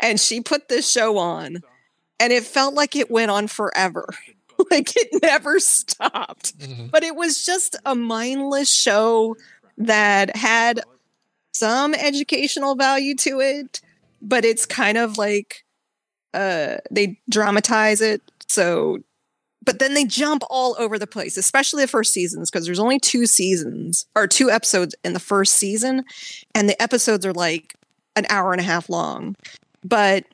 And 0.00 0.18
she 0.18 0.40
put 0.40 0.68
this 0.68 0.90
show 0.90 1.18
on, 1.18 1.62
and 2.18 2.32
it 2.32 2.44
felt 2.44 2.74
like 2.74 2.96
it 2.96 3.10
went 3.10 3.30
on 3.30 3.46
forever. 3.46 4.08
like 4.70 4.96
it 4.96 5.22
never 5.22 5.58
stopped. 5.60 6.54
But 6.90 7.02
it 7.02 7.16
was 7.16 7.44
just 7.44 7.76
a 7.84 7.94
mindless 7.94 8.70
show 8.70 9.36
that 9.78 10.36
had 10.36 10.80
some 11.52 11.94
educational 11.94 12.74
value 12.74 13.14
to 13.16 13.40
it, 13.40 13.80
but 14.20 14.44
it's 14.44 14.66
kind 14.66 14.98
of 14.98 15.18
like 15.18 15.64
uh 16.32 16.78
they 16.90 17.20
dramatize 17.30 18.00
it 18.00 18.20
so 18.48 18.98
but 19.64 19.78
then 19.78 19.94
they 19.94 20.04
jump 20.04 20.42
all 20.50 20.76
over 20.78 20.98
the 20.98 21.06
place 21.06 21.36
especially 21.36 21.82
the 21.82 21.88
first 21.88 22.12
seasons 22.12 22.50
because 22.50 22.66
there's 22.66 22.78
only 22.80 22.98
two 22.98 23.26
seasons 23.26 24.06
or 24.14 24.26
two 24.26 24.50
episodes 24.50 24.94
in 25.04 25.12
the 25.12 25.20
first 25.20 25.56
season 25.56 26.04
and 26.54 26.68
the 26.68 26.80
episodes 26.82 27.24
are 27.24 27.32
like 27.32 27.74
an 28.16 28.26
hour 28.28 28.52
and 28.52 28.60
a 28.60 28.64
half 28.64 28.88
long 28.88 29.34
but 29.84 30.24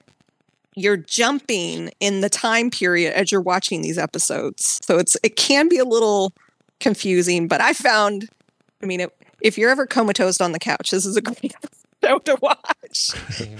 you're 0.76 0.96
jumping 0.96 1.90
in 2.00 2.20
the 2.20 2.28
time 2.30 2.70
period 2.70 3.12
as 3.14 3.32
you're 3.32 3.40
watching 3.40 3.82
these 3.82 3.98
episodes 3.98 4.78
so 4.82 4.98
it's 4.98 5.16
it 5.22 5.36
can 5.36 5.68
be 5.68 5.78
a 5.78 5.84
little 5.84 6.32
confusing 6.80 7.48
but 7.48 7.60
i 7.60 7.72
found 7.72 8.28
i 8.82 8.86
mean 8.86 9.00
it, 9.00 9.14
if 9.40 9.58
you're 9.58 9.70
ever 9.70 9.86
comatose 9.86 10.40
on 10.40 10.52
the 10.52 10.58
couch 10.58 10.90
this 10.90 11.04
is 11.04 11.16
a 11.16 11.20
great 11.22 11.54
show 12.02 12.18
to 12.18 12.36
watch. 12.40 13.10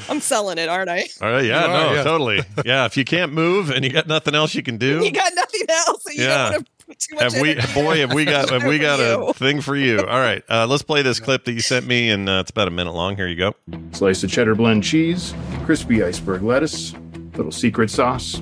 I'm 0.09 0.21
selling 0.21 0.59
it, 0.59 0.69
aren't 0.69 0.91
I? 0.91 1.05
All 1.21 1.31
right, 1.31 1.45
yeah, 1.45 1.67
You 1.67 1.73
are, 1.73 1.87
no, 1.87 1.95
yeah. 1.95 2.03
totally. 2.03 2.41
Yeah, 2.65 2.87
if 2.87 2.97
you 2.97 3.05
can't 3.05 3.33
move 3.33 3.71
and 3.71 3.85
you 3.85 3.91
got 3.91 4.07
nothing 4.07 4.35
else 4.35 4.55
you 4.55 4.63
can 4.63 4.77
do, 4.77 5.01
You 5.05 5.13
got 5.13 5.33
nothing 5.35 5.49
else. 5.71 6.03
So 6.05 6.11
you 6.13 6.23
Yeah. 6.25 6.29
don't 6.29 6.53
want 6.53 6.67
to 6.79 6.87
put 6.87 6.99
too 6.99 7.15
much 7.15 7.23
have 7.25 7.41
we, 7.43 7.55
boy, 7.75 7.99
have 8.01 8.13
we 8.13 8.25
got 8.25 8.51
have 8.51 8.65
we 8.65 8.79
got 8.89 8.99
you. 8.99 9.27
a 9.29 9.33
thing 9.35 9.61
for 9.61 9.77
you. 9.77 9.99
All 10.07 10.19
right, 10.21 10.43
uh, 10.49 10.67
let's 10.67 10.83
play 10.83 11.03
this 11.03 11.21
clip 11.21 11.45
that 11.45 11.53
you 11.53 11.61
sent 11.61 11.87
me, 11.87 12.11
and 12.11 12.29
uh, 12.29 12.39
it's 12.41 12.51
about 12.51 12.69
a 12.69 12.71
minute 12.73 12.93
long. 12.93 13.17
Here 13.17 13.29
you 13.29 13.37
go. 13.37 13.55
Slice 13.93 14.23
of 14.25 14.31
cheddar 14.31 14.55
blend 14.55 14.83
cheese, 14.85 15.35
crispy 15.65 16.03
iceberg 16.03 16.43
lettuce, 16.43 16.95
little 17.37 17.53
secret 17.53 17.91
sauce, 17.91 18.37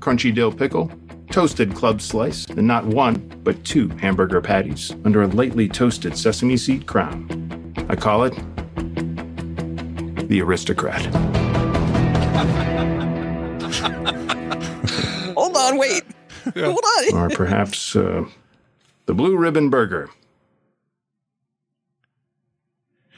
crunchy 0.00 0.34
dill 0.34 0.52
pickle, 0.52 0.90
toasted 1.30 1.74
club 1.74 2.00
slice, 2.00 2.46
and 2.46 2.66
not 2.66 2.84
one, 2.86 3.14
but 3.44 3.62
two 3.64 3.88
hamburger 3.88 4.40
patties 4.40 4.92
under 5.04 5.22
a 5.22 5.26
lightly 5.28 5.68
toasted 5.68 6.16
sesame 6.18 6.56
seed 6.56 6.86
crown. 6.86 7.74
I 7.88 7.94
call 7.96 8.24
it 8.24 8.34
the 10.28 10.40
aristocrat. 10.42 11.04
Hold 15.36 15.56
on, 15.56 15.78
wait. 15.78 16.02
Hold 16.54 16.84
on. 17.12 17.14
or 17.14 17.28
perhaps 17.30 17.96
uh, 17.96 18.24
the 19.06 19.14
blue 19.14 19.36
ribbon 19.36 19.70
burger. 19.70 20.08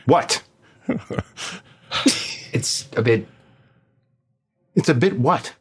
What? 0.07 0.43
it's 2.53 2.89
a 2.97 3.03
bit. 3.03 3.29
It's 4.75 4.89
a 4.89 4.95
bit 4.95 5.19
what? 5.19 5.55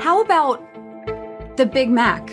How 0.00 0.20
about 0.20 0.62
the 1.56 1.66
Big 1.66 1.90
Mac? 1.90 2.30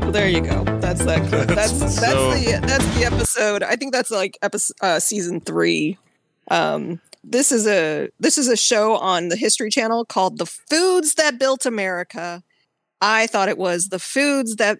Well, 0.00 0.12
there 0.12 0.28
you 0.28 0.40
go. 0.40 0.67
That's 0.88 1.04
that. 1.04 1.28
Clip. 1.28 1.48
That's 1.48 1.72
that's 1.78 1.96
So- 1.96 2.30
the 2.32 2.60
that's 2.66 2.96
the 2.96 3.04
episode. 3.04 3.62
I 3.62 3.76
think 3.76 3.92
that's 3.92 4.10
like 4.10 4.38
episode 4.40 4.74
uh, 4.80 4.98
season 5.00 5.40
three. 5.40 5.98
Um, 6.50 7.00
this 7.22 7.52
is 7.52 7.66
a 7.66 8.08
this 8.20 8.38
is 8.38 8.48
a 8.48 8.56
show 8.56 8.96
on 8.96 9.28
the 9.28 9.36
History 9.36 9.68
Channel 9.70 10.06
called 10.06 10.38
"The 10.38 10.46
Foods 10.46 11.14
That 11.16 11.38
Built 11.38 11.66
America." 11.66 12.42
I 13.02 13.26
thought 13.26 13.50
it 13.50 13.58
was 13.58 13.90
the 13.90 13.98
foods 13.98 14.56
that 14.56 14.78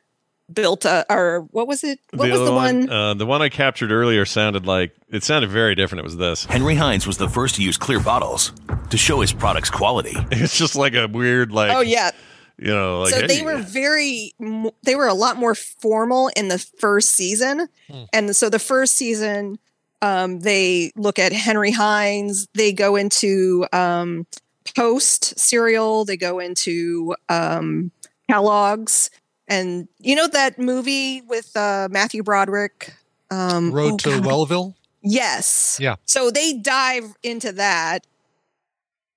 built 0.50 0.86
uh, 0.86 1.04
or 1.10 1.46
what 1.50 1.68
was 1.68 1.84
it? 1.84 2.00
What 2.14 2.30
was 2.30 2.40
the 2.40 2.54
one? 2.54 2.88
Uh, 2.88 3.12
the 3.12 3.26
one 3.26 3.42
I 3.42 3.50
captured 3.50 3.92
earlier 3.92 4.24
sounded 4.24 4.64
like 4.66 4.96
it 5.10 5.24
sounded 5.24 5.50
very 5.50 5.74
different. 5.74 6.00
It 6.00 6.04
was 6.04 6.16
this. 6.16 6.46
Henry 6.46 6.74
Heinz 6.76 7.06
was 7.06 7.18
the 7.18 7.28
first 7.28 7.56
to 7.56 7.62
use 7.62 7.76
clear 7.76 8.00
bottles 8.00 8.52
to 8.88 8.96
show 8.96 9.20
his 9.20 9.34
product's 9.34 9.68
quality. 9.70 10.16
It's 10.30 10.56
just 10.56 10.74
like 10.74 10.94
a 10.94 11.06
weird, 11.06 11.52
like 11.52 11.70
oh 11.70 11.80
yeah. 11.80 12.12
You 12.58 12.74
know, 12.74 13.02
like 13.02 13.14
so 13.14 13.20
hey, 13.20 13.26
they 13.26 13.42
were 13.42 13.58
very 13.58 14.34
they 14.82 14.96
were 14.96 15.06
a 15.06 15.14
lot 15.14 15.36
more 15.36 15.54
formal 15.54 16.30
in 16.36 16.48
the 16.48 16.58
first 16.58 17.10
season 17.10 17.68
and 18.12 18.34
so 18.34 18.50
the 18.50 18.58
first 18.58 18.94
season 18.94 19.58
um, 20.02 20.40
they 20.40 20.90
look 20.96 21.20
at 21.20 21.32
henry 21.32 21.70
heinz 21.70 22.48
they 22.54 22.72
go 22.72 22.96
into 22.96 23.64
um, 23.72 24.26
post 24.74 25.38
cereal 25.38 26.04
they 26.04 26.16
go 26.16 26.40
into 26.40 27.14
um, 27.28 27.92
kellogg's 28.28 29.10
and 29.46 29.86
you 30.00 30.16
know 30.16 30.26
that 30.26 30.58
movie 30.58 31.20
with 31.20 31.56
uh, 31.56 31.86
matthew 31.92 32.24
broderick 32.24 32.92
um, 33.30 33.72
Road 33.72 33.94
oh, 33.94 33.96
to 33.98 34.10
God. 34.10 34.24
Wellville. 34.24 34.74
Yes. 35.02 35.78
Yeah. 35.80 35.96
So 36.04 36.30
they 36.30 36.54
dive 36.54 37.14
into 37.22 37.52
that 37.52 38.06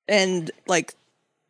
and 0.07 0.51
like 0.67 0.93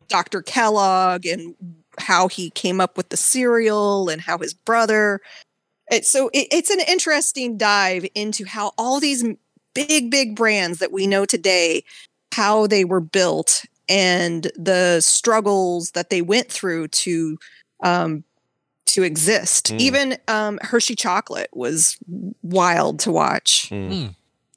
Dr. 0.08 0.42
Kellogg 0.42 1.26
and 1.26 1.54
how 2.02 2.28
he 2.28 2.50
came 2.50 2.80
up 2.80 2.96
with 2.96 3.08
the 3.08 3.16
cereal 3.16 4.08
and 4.08 4.20
how 4.20 4.38
his 4.38 4.54
brother. 4.54 5.20
It, 5.90 6.04
so 6.04 6.28
it, 6.32 6.48
it's 6.50 6.70
an 6.70 6.80
interesting 6.86 7.56
dive 7.56 8.06
into 8.14 8.44
how 8.44 8.72
all 8.78 9.00
these 9.00 9.24
big, 9.74 10.10
big 10.10 10.36
brands 10.36 10.78
that 10.78 10.92
we 10.92 11.06
know 11.06 11.24
today, 11.24 11.84
how 12.32 12.66
they 12.66 12.84
were 12.84 13.00
built 13.00 13.64
and 13.88 14.50
the 14.56 15.00
struggles 15.00 15.90
that 15.92 16.10
they 16.10 16.22
went 16.22 16.48
through 16.50 16.88
to 16.88 17.38
um, 17.82 18.24
to 18.86 19.02
exist. 19.02 19.72
Mm. 19.72 19.80
Even 19.80 20.18
um, 20.28 20.58
Hershey 20.62 20.94
chocolate 20.94 21.50
was 21.52 21.98
wild 22.42 23.00
to 23.00 23.12
watch. 23.12 23.68
Mm. 23.70 24.14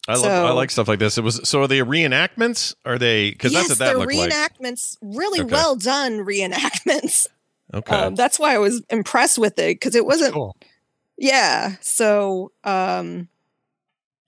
I 0.07 0.15
love, 0.17 0.25
I 0.25 0.51
like 0.51 0.69
stuff 0.69 0.87
like 0.87 0.99
this. 0.99 1.17
It 1.17 1.23
was 1.23 1.41
so 1.47 1.63
are 1.63 1.67
they 1.67 1.79
reenactments? 1.79 2.75
Are 2.85 2.99
they 2.99 3.31
because 3.31 3.53
yes, 3.53 3.67
that's 3.67 3.79
what 3.79 3.85
that 3.85 3.97
they're 3.97 4.17
like. 4.17 4.31
reenactments, 4.31 4.97
really 5.01 5.41
Okay. 5.41 5.51
well 5.51 5.75
done 5.75 6.19
reenactments. 6.19 7.27
Okay. 7.75 7.95
Um, 7.95 8.15
that's 8.15 8.39
why 8.39 8.55
I 8.55 8.57
was 8.57 8.81
impressed 8.89 9.37
with 9.37 9.59
it 9.59 9.75
because 9.75 9.95
it 9.95 10.05
wasn't. 10.05 10.35
Yeah. 11.17 11.75
So 11.81 12.51
um, 12.63 13.27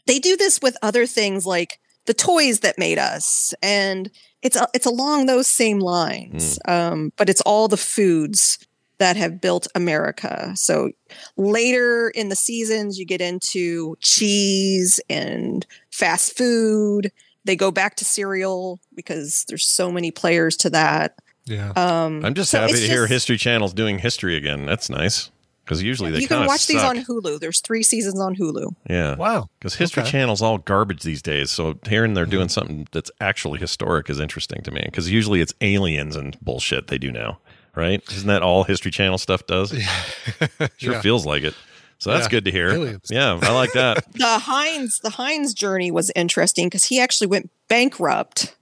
they 0.05 0.19
do 0.19 0.35
this 0.35 0.59
with 0.61 0.77
other 0.81 1.05
things 1.05 1.45
like 1.45 1.79
the 2.05 2.13
toys 2.13 2.59
that 2.61 2.77
made 2.77 2.97
us, 2.99 3.53
and 3.61 4.09
it's 4.41 4.55
a, 4.55 4.67
it's 4.73 4.85
along 4.85 5.25
those 5.25 5.47
same 5.47 5.79
lines. 5.79 6.59
Um, 6.67 7.11
but 7.17 7.29
it's 7.29 7.41
all 7.41 7.67
the 7.67 7.77
foods 7.77 8.59
that 8.99 9.15
have 9.15 9.39
built 9.41 9.67
America. 9.75 10.51
So 10.55 10.91
later 11.35 12.09
in 12.09 12.29
the 12.29 12.35
seasons, 12.35 12.97
you 12.97 13.05
get 13.05 13.21
into 13.21 13.95
cheese 13.99 14.99
and 15.09 15.65
fast 15.91 16.37
food. 16.37 17.11
They 17.45 17.55
go 17.55 17.71
back 17.71 17.95
to 17.97 18.05
cereal 18.05 18.79
because 18.95 19.45
there's 19.47 19.67
so 19.67 19.91
many 19.91 20.11
players 20.11 20.57
to 20.57 20.69
that. 20.71 21.15
Yeah. 21.47 21.71
Um, 21.75 22.23
I'm 22.25 22.33
just 22.33 22.51
so 22.51 22.59
happy 22.59 22.73
it's 22.73 22.81
to 22.81 22.87
hear 22.87 23.07
History 23.07 23.37
Channel's 23.37 23.73
doing 23.73 23.99
history 23.99 24.35
again. 24.35 24.65
That's 24.65 24.89
nice 24.89 25.31
because 25.63 25.81
usually 25.81 26.11
they 26.11 26.19
you 26.19 26.27
can 26.27 26.41
of 26.43 26.47
watch 26.47 26.67
these 26.67 26.83
on 26.83 26.97
Hulu. 26.97 27.39
There's 27.39 27.61
three 27.61 27.83
seasons 27.83 28.19
on 28.19 28.35
Hulu. 28.35 28.75
Yeah. 28.89 29.15
Wow. 29.15 29.49
Because 29.59 29.75
History 29.75 30.03
Okay. 30.03 30.11
Channel's 30.11 30.41
all 30.41 30.57
garbage 30.57 31.03
these 31.03 31.21
days. 31.21 31.49
So 31.51 31.79
hearing 31.87 32.13
they're 32.13 32.25
Mm-hmm. 32.25 32.31
doing 32.31 32.49
something 32.49 32.87
that's 32.91 33.11
actually 33.21 33.59
historic 33.59 34.09
is 34.09 34.19
interesting 34.19 34.61
to 34.63 34.71
me. 34.71 34.81
Because 34.85 35.09
usually 35.09 35.41
it's 35.41 35.53
aliens 35.61 36.15
and 36.15 36.37
bullshit 36.41 36.87
they 36.87 36.97
do 36.97 37.11
now, 37.11 37.39
right? 37.75 38.01
Isn't 38.11 38.27
that 38.27 38.43
all 38.43 38.63
History 38.65 38.91
Channel 38.91 39.17
stuff 39.17 39.45
does? 39.47 39.71
Sure 40.77 40.93
Yeah. 40.93 41.01
feels 41.01 41.25
like 41.25 41.43
it. 41.43 41.55
So 41.99 42.11
that's 42.11 42.25
Yeah. 42.25 42.29
good 42.29 42.45
to 42.45 42.51
hear. 42.51 42.69
Aliens. 42.69 43.07
Yeah, 43.09 43.39
I 43.41 43.51
like 43.53 43.73
that. 43.73 44.03
The 44.13 44.39
Heinz, 44.39 44.99
the 44.99 45.09
Heinz 45.11 45.53
journey 45.53 45.91
was 45.91 46.11
interesting 46.15 46.67
because 46.67 46.83
he 46.85 46.99
actually 46.99 47.27
went 47.27 47.49
bankrupt, 47.69 48.55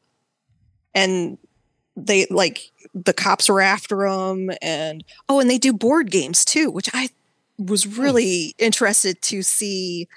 and 0.94 1.38
they 1.96 2.26
like 2.30 2.72
the 2.94 3.14
cops 3.14 3.50
were 3.50 3.62
after 3.62 4.08
them 4.08 4.52
and 4.62 5.04
oh, 5.30 5.40
and 5.40 5.50
they 5.50 5.58
do 5.58 5.74
board 5.74 6.12
games 6.12 6.44
too, 6.46 6.70
which 6.70 6.90
I 6.94 7.10
was 7.58 7.88
really 7.88 8.54
interested 8.58 9.22
to 9.24 9.42
see 9.42 10.08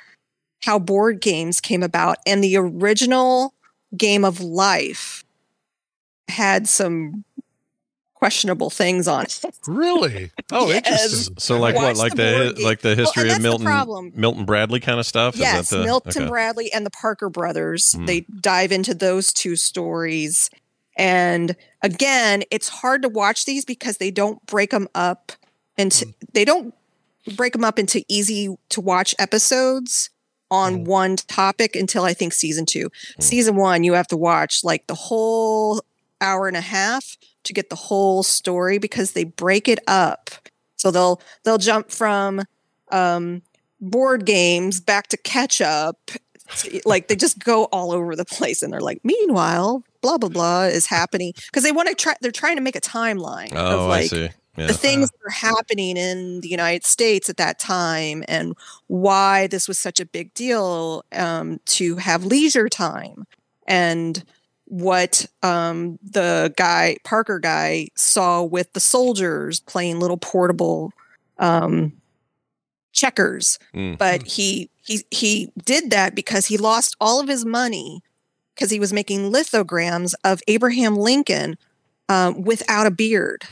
how 0.65 0.79
board 0.79 1.21
games 1.21 1.61
came 1.61 1.83
about, 1.83 2.19
and 2.27 2.43
the 2.43 2.57
original 2.57 3.55
game 3.97 4.25
of 4.25 4.41
life 4.41 5.25
had 6.29 6.69
some 6.69 7.25
questionable 8.15 8.69
things 8.69 9.07
on 9.07 9.25
it. 9.25 9.45
Really? 9.67 10.31
Oh, 10.51 10.69
Yes. 10.69 10.79
interesting. 10.79 11.35
So 11.39 11.59
like 11.61 11.77
what? 11.77 11.97
Like 11.97 12.15
the 12.15 12.23
the, 12.23 12.53
board 12.55 12.59
like 12.65 12.81
the 12.81 12.95
history 12.97 13.25
that's 13.25 13.37
of 13.37 13.43
Milton 13.43 13.67
problem. 13.67 14.13
Milton 14.17 14.45
Bradley 14.47 14.81
kind 14.81 14.99
of 14.99 15.07
stuff? 15.07 15.35
Is 15.35 15.41
Yes, 15.41 15.71
that 15.71 15.77
the, 15.79 15.85
Milton 15.85 16.23
okay. 16.23 16.29
Bradley 16.29 16.73
and 16.73 16.85
the 16.85 16.91
Parker 16.91 17.29
brothers. 17.29 17.93
Hmm. 17.93 18.07
They 18.07 18.21
dive 18.41 18.73
into 18.73 18.95
those 18.95 19.33
two 19.33 19.57
stories. 19.57 20.51
And 20.99 21.57
again, 21.81 22.43
it's 22.51 22.69
hard 22.69 23.03
to 23.03 23.09
watch 23.09 23.45
these 23.45 23.65
because 23.65 23.97
they 23.99 24.11
don't 24.11 24.45
break 24.47 24.71
them 24.71 24.89
up 24.95 25.33
into 25.79 26.07
Hmm. 26.07 26.11
they 26.35 26.45
don't 26.45 26.75
break 27.37 27.53
them 27.53 27.65
up 27.65 27.79
into 27.79 28.05
easy 28.09 28.57
to 28.71 28.81
watch 28.81 29.15
episodes 29.19 30.11
on 30.51 30.85
one 30.85 31.17
topic 31.17 31.77
until 31.77 32.05
I 32.05 32.15
think 32.15 32.33
season 32.33 32.67
2. 32.67 32.83
Hmm. 33.17 33.23
Season 33.23 33.55
1 33.57 33.85
you 33.85 33.93
have 33.93 34.09
to 34.09 34.17
watch 34.17 34.65
like 34.65 34.87
the 34.89 34.95
whole 34.95 35.83
hour 36.21 36.49
and 36.49 36.57
a 36.57 36.61
half 36.61 37.17
to 37.45 37.53
get 37.53 37.71
the 37.71 37.77
whole 37.77 38.25
story 38.25 38.79
because 38.79 39.13
they 39.13 39.25
break 39.25 39.69
it 39.69 39.79
up. 39.87 40.31
So 40.77 40.91
they'll 40.91 41.23
they'll 41.45 41.59
jump 41.59 41.91
from 41.93 42.43
um 42.91 43.43
board 43.81 44.25
games 44.25 44.81
back 44.81 45.07
to 45.09 45.17
catch 45.17 45.61
up 45.61 46.11
like 46.85 47.07
they 47.09 47.15
just 47.15 47.39
go 47.39 47.65
all 47.67 47.93
over 47.93 48.17
the 48.17 48.25
place 48.25 48.63
and 48.63 48.73
they're 48.73 48.81
like 48.81 48.99
meanwhile 49.05 49.85
blah 50.01 50.19
blah 50.19 50.29
blah 50.29 50.65
is 50.65 50.87
happening 50.87 51.33
because 51.47 51.63
they 51.63 51.73
want 51.73 51.89
to 51.89 51.95
try 51.95 52.15
they're 52.21 52.31
trying 52.31 52.57
to 52.57 52.63
make 52.63 52.77
a 52.77 52.81
timeline 52.81 53.53
Oh, 53.55 53.81
of 53.85 53.89
like 53.89 54.05
I 54.05 54.07
see. 54.07 54.29
Yeah. 54.57 54.67
the 54.67 54.75
things 54.75 55.11
that 55.11 55.19
are 55.27 55.31
happening 55.31 55.97
in 55.97 56.41
the 56.41 56.49
united 56.49 56.85
states 56.85 57.29
at 57.29 57.37
that 57.37 57.59
time 57.59 58.25
and 58.29 58.55
why 58.89 59.47
this 59.47 59.69
was 59.69 59.79
such 59.79 60.01
a 60.01 60.07
big 60.07 60.35
deal 60.35 61.05
um, 61.13 61.61
to 61.67 61.97
have 61.97 62.25
leisure 62.25 62.69
time 62.69 63.25
and 63.67 64.25
what 64.65 65.27
um, 65.43 65.99
the 66.03 66.53
guy 66.57 66.97
parker 67.05 67.39
guy 67.39 67.89
saw 67.97 68.43
with 68.43 68.73
the 68.73 68.81
soldiers 68.81 69.61
playing 69.61 69.99
little 70.01 70.17
portable 70.19 70.93
um, 71.39 71.93
checkers 72.93 73.59
Mm. 73.75 73.97
but 73.99 74.27
he 74.27 74.71
he 74.85 75.05
he 75.11 75.53
did 75.65 75.91
that 75.91 76.15
because 76.15 76.47
he 76.47 76.57
lost 76.57 76.97
all 77.01 77.21
of 77.21 77.29
his 77.29 77.45
money 77.45 78.03
because 78.59 78.71
he 78.73 78.81
was 78.81 78.93
making 78.93 79.31
lithograms 79.33 80.15
of 80.25 80.41
Abraham 80.49 80.97
Lincoln 80.97 81.57
um, 82.09 82.43
without 82.43 82.89
a 82.89 82.91
beard. 82.91 83.45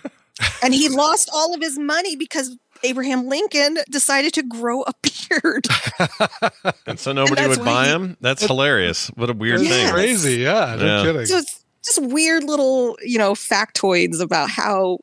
and 0.62 0.72
he 0.72 0.88
lost 0.88 1.28
all 1.34 1.54
of 1.54 1.60
his 1.60 1.78
money 1.78 2.16
because 2.16 2.56
Abraham 2.82 3.26
Lincoln 3.28 3.76
decided 3.90 4.32
to 4.34 4.42
grow 4.42 4.82
a 4.82 4.92
beard. 5.02 5.66
And 6.86 6.98
so 6.98 7.12
nobody 7.12 7.42
that's 7.42 7.58
would 7.58 7.64
buy 7.64 7.86
he- 7.86 7.90
him. 7.92 8.16
That's 8.20 8.42
hilarious. 8.46 9.08
What 9.08 9.28
a 9.30 9.32
weird 9.34 9.60
Yes. 9.60 9.70
thing. 9.70 9.92
Crazy, 9.92 10.34
yeah, 10.42 10.76
no 10.78 10.84
Yeah. 10.84 11.02
kidding. 11.12 11.26
So 11.26 11.38
it's 11.38 11.64
just 11.84 12.02
weird 12.02 12.44
little, 12.44 12.96
you 13.02 13.18
know, 13.18 13.32
factoids 13.32 14.20
about 14.20 14.48
how 14.50 14.98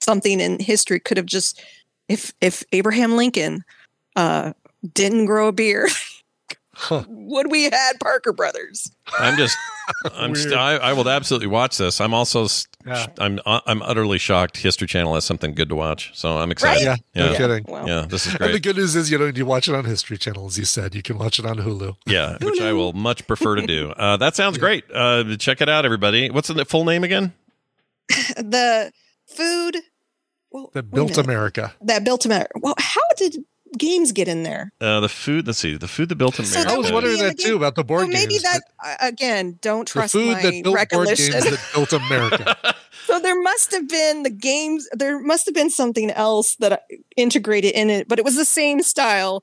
something 0.00 0.40
in 0.40 0.58
history 0.60 1.00
could 1.00 1.16
have 1.18 1.26
just 1.26 1.60
if 2.08 2.32
if 2.40 2.62
Abraham 2.72 3.16
Lincoln 3.16 3.64
uh 4.16 4.52
didn't 4.94 5.26
grow 5.26 5.48
a 5.48 5.52
beard, 5.52 5.90
would 7.08 7.50
we 7.50 7.64
had 7.64 7.92
Parker 8.00 8.32
Brothers? 8.32 8.90
I'm 9.18 9.36
just, 9.36 9.56
I'm, 10.14 10.34
st- 10.34 10.54
I, 10.54 10.76
I 10.76 10.92
will 10.92 11.08
absolutely 11.08 11.48
watch 11.48 11.78
this. 11.78 12.00
I'm 12.00 12.14
also, 12.14 12.46
st- 12.46 12.68
Yeah. 12.86 13.06
I'm, 13.18 13.40
uh, 13.46 13.60
I'm 13.66 13.82
utterly 13.82 14.18
shocked. 14.18 14.56
History 14.58 14.86
Channel 14.86 15.14
has 15.14 15.24
something 15.24 15.54
good 15.54 15.68
to 15.70 15.74
watch, 15.74 16.10
so 16.14 16.38
I'm 16.38 16.50
excited. 16.50 16.82
Yeah, 16.84 16.96
no 17.14 17.30
yeah, 17.32 17.36
kidding. 17.36 17.64
yeah. 17.68 18.06
This 18.08 18.26
is 18.26 18.34
great. 18.34 18.46
And 18.48 18.54
the 18.54 18.60
good 18.60 18.76
news 18.76 18.94
is 18.96 19.10
you 19.10 19.18
know, 19.18 19.26
you 19.26 19.44
watch 19.46 19.68
it 19.68 19.74
on 19.74 19.84
History 19.84 20.16
Channel, 20.18 20.46
as 20.46 20.58
you 20.58 20.64
said. 20.64 20.94
You 20.94 21.02
can 21.02 21.18
watch 21.18 21.38
it 21.38 21.46
on 21.46 21.56
Hulu. 21.58 21.96
Yeah, 22.06 22.36
which 22.42 22.60
I 22.60 22.72
will 22.72 22.92
much 22.92 23.26
prefer 23.26 23.56
to 23.56 23.66
do. 23.66 23.90
Uh, 23.90 24.16
that 24.18 24.36
sounds 24.36 24.58
great. 24.58 24.84
Uh, 24.92 25.36
check 25.36 25.60
it 25.60 25.68
out, 25.68 25.84
everybody. 25.84 26.30
What's 26.30 26.48
the 26.48 26.64
full 26.64 26.84
name 26.84 27.04
again? 27.04 27.32
the 28.36 28.92
food 29.26 29.76
well, 30.50 30.70
That 30.72 30.90
built. 30.90 31.18
America. 31.18 31.74
that 31.82 32.04
built 32.04 32.24
America. 32.24 32.52
Well, 32.62 32.74
how 32.78 33.02
did 33.16 33.36
games 33.76 34.12
get 34.12 34.28
in 34.28 34.42
there? 34.42 34.72
Uh, 34.80 35.00
the 35.00 35.08
food. 35.08 35.46
Let's 35.46 35.58
see. 35.58 35.76
The 35.76 35.88
food 35.88 36.08
that 36.08 36.16
built 36.16 36.38
America. 36.38 36.58
that 36.58 36.68
I 36.68 36.78
was 36.78 36.92
wondering 36.92 37.18
that 37.18 37.38
too 37.38 37.56
about 37.56 37.74
the 37.74 37.84
board 37.84 38.02
well, 38.02 38.08
maybe 38.08 38.34
games. 38.34 38.42
that 38.42 38.62
uh, 38.84 38.96
again. 39.00 39.58
Don't 39.60 39.86
trust 39.86 40.12
the 40.12 40.20
food 40.20 40.32
my 40.32 40.42
that 40.42 40.62
built 40.62 40.90
board 40.90 41.08
games 41.08 41.30
that 41.30 41.60
built 41.74 41.92
America. 41.92 42.56
So 43.08 43.18
there 43.18 43.40
must 43.40 43.72
have 43.72 43.88
been 43.88 44.22
the 44.22 44.30
games. 44.30 44.86
There 44.92 45.18
must 45.18 45.46
have 45.46 45.54
been 45.54 45.70
something 45.70 46.10
else 46.10 46.56
that 46.56 46.82
integrated 47.16 47.72
in 47.72 47.88
it, 47.88 48.06
but 48.06 48.18
it 48.18 48.24
was 48.24 48.36
the 48.36 48.44
same 48.44 48.82
style. 48.82 49.42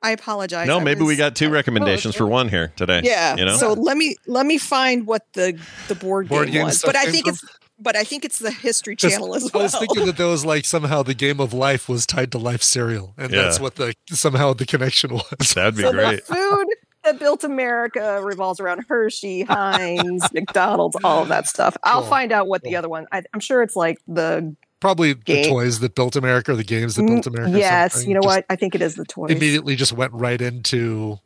I 0.00 0.12
apologize. 0.12 0.68
no, 0.68 0.78
I 0.78 0.84
maybe 0.84 1.02
we 1.02 1.16
got 1.16 1.34
two 1.34 1.50
recommendations 1.50 2.14
for 2.14 2.26
one 2.26 2.48
here 2.48 2.72
today. 2.76 3.00
Yeah. 3.02 3.36
you 3.36 3.44
know. 3.44 3.56
So 3.56 3.72
let 3.72 3.96
me 3.96 4.14
let 4.28 4.46
me 4.46 4.58
find 4.58 5.08
what 5.08 5.26
the 5.32 5.58
the 5.88 5.96
board, 5.96 6.28
Board 6.28 6.46
game 6.46 6.54
game 6.54 6.64
was. 6.66 6.82
But 6.82 6.94
I 6.94 7.06
think 7.06 7.26
from? 7.26 7.34
it's 7.34 7.44
but 7.80 7.96
I 7.96 8.04
think 8.04 8.24
it's 8.24 8.38
the 8.38 8.50
History 8.50 8.94
Channel 8.96 9.34
as 9.34 9.50
well. 9.52 9.62
I 9.62 9.64
was 9.64 9.76
thinking 9.76 10.06
that 10.06 10.16
there 10.16 10.26
was 10.28 10.44
like 10.44 10.64
somehow 10.64 11.02
the 11.02 11.14
game 11.14 11.40
of 11.40 11.52
life 11.52 11.88
was 11.88 12.06
tied 12.06 12.32
to 12.32 12.38
life 12.38 12.62
cereal, 12.62 13.14
and 13.16 13.32
that's 13.32 13.58
what 13.60 13.76
the 13.76 13.94
somehow 14.10 14.52
the 14.52 14.66
connection 14.66 15.12
was. 15.14 15.54
That'd 15.54 15.76
be 15.76 15.82
so 15.82 15.92
great. 15.92 16.26
the 16.26 16.34
food 16.34 16.66
that 17.04 17.18
built 17.18 17.44
America 17.44 18.20
revolves 18.22 18.60
around 18.60 18.84
Hershey, 18.88 19.42
Heinz, 19.48 20.30
McDonald's, 20.32 20.96
all 21.02 21.22
of 21.22 21.28
that 21.28 21.48
stuff. 21.48 21.76
I'll 21.82 22.00
Cool. 22.02 22.10
find 22.10 22.32
out 22.32 22.46
what 22.46 22.62
the 22.62 22.76
other 22.76 22.88
one. 22.88 23.06
I, 23.10 23.22
I'm 23.32 23.40
sure 23.40 23.62
it's 23.62 23.76
like 23.76 23.98
the 24.06 24.54
Probably 24.80 25.12
the 25.12 25.44
toys 25.46 25.80
that 25.80 25.94
built 25.94 26.16
America, 26.16 26.52
or 26.52 26.56
the 26.56 26.64
games 26.64 26.94
that 26.96 27.06
built 27.06 27.26
America. 27.26 27.52
Mm, 27.52 27.58
Yes, 27.58 28.06
you 28.06 28.14
know 28.14 28.20
Just 28.22 28.26
what? 28.36 28.46
I 28.48 28.56
think 28.56 28.74
it 28.74 28.80
is 28.80 28.94
the 28.94 29.04
toys. 29.04 29.30
Immediately 29.30 29.76
just 29.76 29.92
went 29.92 30.10
right 30.14 30.40
into 30.40 31.18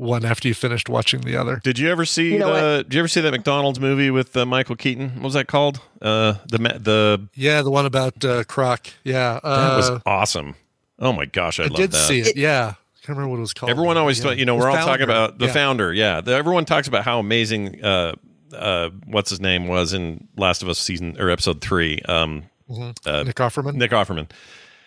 one 0.00 0.24
after 0.24 0.48
you 0.48 0.54
finished 0.54 0.88
watching 0.88 1.20
the 1.20 1.36
other. 1.36 1.60
Did 1.62 1.78
you 1.78 1.90
ever 1.90 2.04
see 2.04 2.32
You 2.32 2.38
know 2.38 2.76
the? 2.78 2.82
Did 2.84 2.94
you 2.94 3.00
ever 3.00 3.08
see 3.08 3.20
that 3.20 3.30
McDonald's 3.30 3.78
movie 3.78 4.10
with 4.10 4.36
uh, 4.36 4.46
Michael 4.46 4.76
Keaton? 4.76 5.10
What 5.16 5.24
was 5.24 5.34
that 5.34 5.46
called? 5.46 5.80
Uh, 6.02 6.34
the 6.48 6.58
the 6.58 7.28
Yeah, 7.34 7.62
the 7.62 7.70
one 7.70 7.86
about 7.86 8.24
uh, 8.24 8.44
Kroc. 8.44 8.92
Yeah, 9.04 9.34
that 9.42 9.44
uh, 9.44 9.76
was 9.76 10.02
awesome. 10.06 10.54
Oh 10.98 11.12
my 11.12 11.24
gosh, 11.26 11.60
I, 11.60 11.64
I 11.64 11.66
love 11.66 11.76
did 11.76 11.92
that. 11.92 12.08
see 12.08 12.20
it. 12.20 12.36
Yeah, 12.36 12.74
I 12.76 13.06
can't 13.06 13.16
remember 13.16 13.28
what 13.28 13.36
it 13.38 13.40
was 13.40 13.52
called. 13.54 13.70
Everyone 13.70 13.96
always, 13.96 14.22
Yeah. 14.24 14.32
you 14.32 14.44
know, 14.44 14.56
we're 14.56 14.68
all 14.70 14.76
talking 14.76 15.04
about 15.04 15.38
the 15.38 15.46
Yeah. 15.46 15.52
founder. 15.52 15.92
Yeah, 15.92 16.20
The- 16.20 16.32
everyone 16.34 16.64
talks 16.64 16.88
about 16.88 17.04
how 17.04 17.18
amazing. 17.18 17.82
Uh, 17.84 18.14
uh, 18.54 18.90
what's 19.06 19.30
his 19.30 19.40
name 19.40 19.68
was 19.68 19.92
in 19.92 20.26
Last 20.36 20.62
of 20.62 20.68
Us 20.68 20.78
season 20.78 21.16
or 21.20 21.30
episode 21.30 21.60
three. 21.60 22.00
Um, 22.08 22.44
Mhm. 22.70 22.96
uh, 23.06 23.22
Nick 23.22 23.36
Offerman. 23.36 23.74
Nick 23.74 23.92
Offerman. 23.92 24.28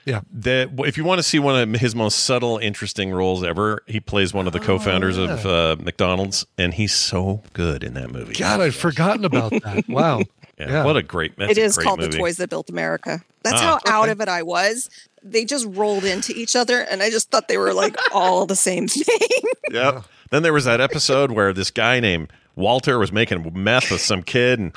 Yeah. 0.05 0.21
That 0.33 0.69
if 0.79 0.97
you 0.97 1.03
want 1.03 1.19
to 1.19 1.23
see 1.23 1.39
one 1.39 1.73
of 1.75 1.79
his 1.79 1.95
most 1.95 2.19
subtle, 2.19 2.57
interesting 2.57 3.11
roles 3.11 3.43
ever, 3.43 3.81
he 3.87 3.99
plays 3.99 4.33
one 4.33 4.47
of 4.47 4.53
the 4.53 4.59
co-founders 4.59 5.17
of 5.17 5.45
uh, 5.45 5.75
McDonald's, 5.79 6.45
and 6.57 6.73
he's 6.73 6.93
so 6.93 7.41
good 7.53 7.83
in 7.83 7.93
that 7.93 8.11
movie. 8.11 8.33
God, 8.33 8.59
I'd 8.61 8.75
forgotten 8.75 9.23
about 9.25 9.51
that. 9.63 9.85
Wow. 9.87 10.19
Yeah, 10.59 10.69
Yeah. 10.69 10.83
what 10.85 10.97
a 10.97 11.03
great. 11.03 11.37
That's 11.37 11.51
it 11.53 11.57
a 11.57 11.61
is 11.61 11.75
great 11.77 11.85
called 11.85 11.99
movie. 11.99 12.11
the 12.11 12.17
toys 12.17 12.37
that 12.37 12.49
built 12.49 12.69
America. 12.69 13.21
That's 13.43 13.61
Ah, 13.61 13.79
how 13.85 14.01
out 14.01 14.09
of 14.09 14.21
it 14.21 14.27
I 14.27 14.43
was. 14.43 14.89
They 15.23 15.45
just 15.45 15.65
rolled 15.69 16.03
into 16.03 16.33
each 16.37 16.55
other, 16.55 16.81
and 16.81 17.01
I 17.01 17.09
just 17.09 17.31
thought 17.31 17.47
they 17.47 17.57
were 17.57 17.73
like 17.73 17.95
all 18.13 18.45
the 18.45 18.55
same 18.55 18.87
thing. 18.87 19.03
Yep. 19.71 20.03
Then 20.29 20.43
there 20.43 20.53
was 20.53 20.65
that 20.65 20.81
episode 20.81 21.31
where 21.31 21.53
this 21.53 21.71
guy 21.71 21.99
named 21.99 22.31
Walter 22.55 22.99
was 22.99 23.11
making 23.11 23.49
meth 23.55 23.89
with 23.89 24.01
some 24.01 24.21
kid, 24.21 24.59
and 24.59 24.71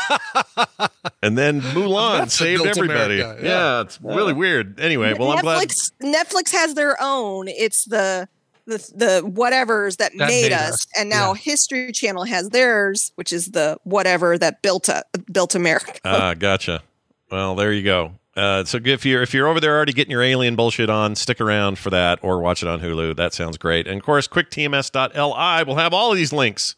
and 1.22 1.36
then 1.36 1.60
Mulan 1.60 2.18
That's 2.20 2.34
saved 2.34 2.64
everybody. 2.66 3.20
America, 3.20 3.42
Yeah. 3.44 3.48
yeah. 3.48 3.80
it's 3.82 4.00
really 4.02 4.32
weird. 4.32 4.80
Anyway, 4.80 5.14
well, 5.18 5.32
I'm 5.32 5.40
glad. 5.42 5.68
Netflix 5.68 5.92
Netflix 6.02 6.52
has 6.52 6.74
their 6.74 6.96
own. 7.00 7.48
It's 7.48 7.84
the 7.84 8.28
the 8.66 8.78
the 8.94 9.22
whatevers 9.24 9.96
that, 9.98 10.12
That 10.16 10.28
made, 10.28 10.42
made 10.42 10.52
us, 10.52 10.72
us, 10.72 10.86
and 10.96 11.08
now 11.10 11.32
yeah. 11.34 11.40
History 11.40 11.92
Channel 11.92 12.24
has 12.24 12.50
theirs, 12.50 13.12
which 13.16 13.32
is 13.32 13.46
the 13.52 13.78
whatever 13.84 14.38
that 14.38 14.62
built 14.62 14.88
a, 14.88 15.04
built 15.30 15.54
America. 15.54 15.98
Ah, 16.04 16.34
gotcha. 16.34 16.82
Well, 17.30 17.54
there 17.54 17.72
you 17.72 17.82
go. 17.82 18.12
Uh, 18.34 18.64
so 18.64 18.78
if 18.82 19.04
you're 19.04 19.22
if 19.22 19.34
you're 19.34 19.46
over 19.46 19.60
there 19.60 19.76
already 19.76 19.92
getting 19.92 20.10
your 20.10 20.22
alien 20.22 20.56
bullshit 20.56 20.88
on, 20.88 21.14
stick 21.16 21.40
around 21.40 21.78
for 21.78 21.90
that 21.90 22.18
or 22.22 22.40
watch 22.40 22.62
it 22.62 22.68
on 22.68 22.80
Hulu. 22.80 23.16
That 23.16 23.34
sounds 23.34 23.58
great. 23.58 23.86
And 23.86 23.98
of 23.98 24.04
course, 24.04 24.26
quicktms.li 24.26 25.64
will 25.64 25.76
have 25.76 25.92
all 25.92 26.10
of 26.10 26.16
these 26.16 26.32
links 26.32 26.74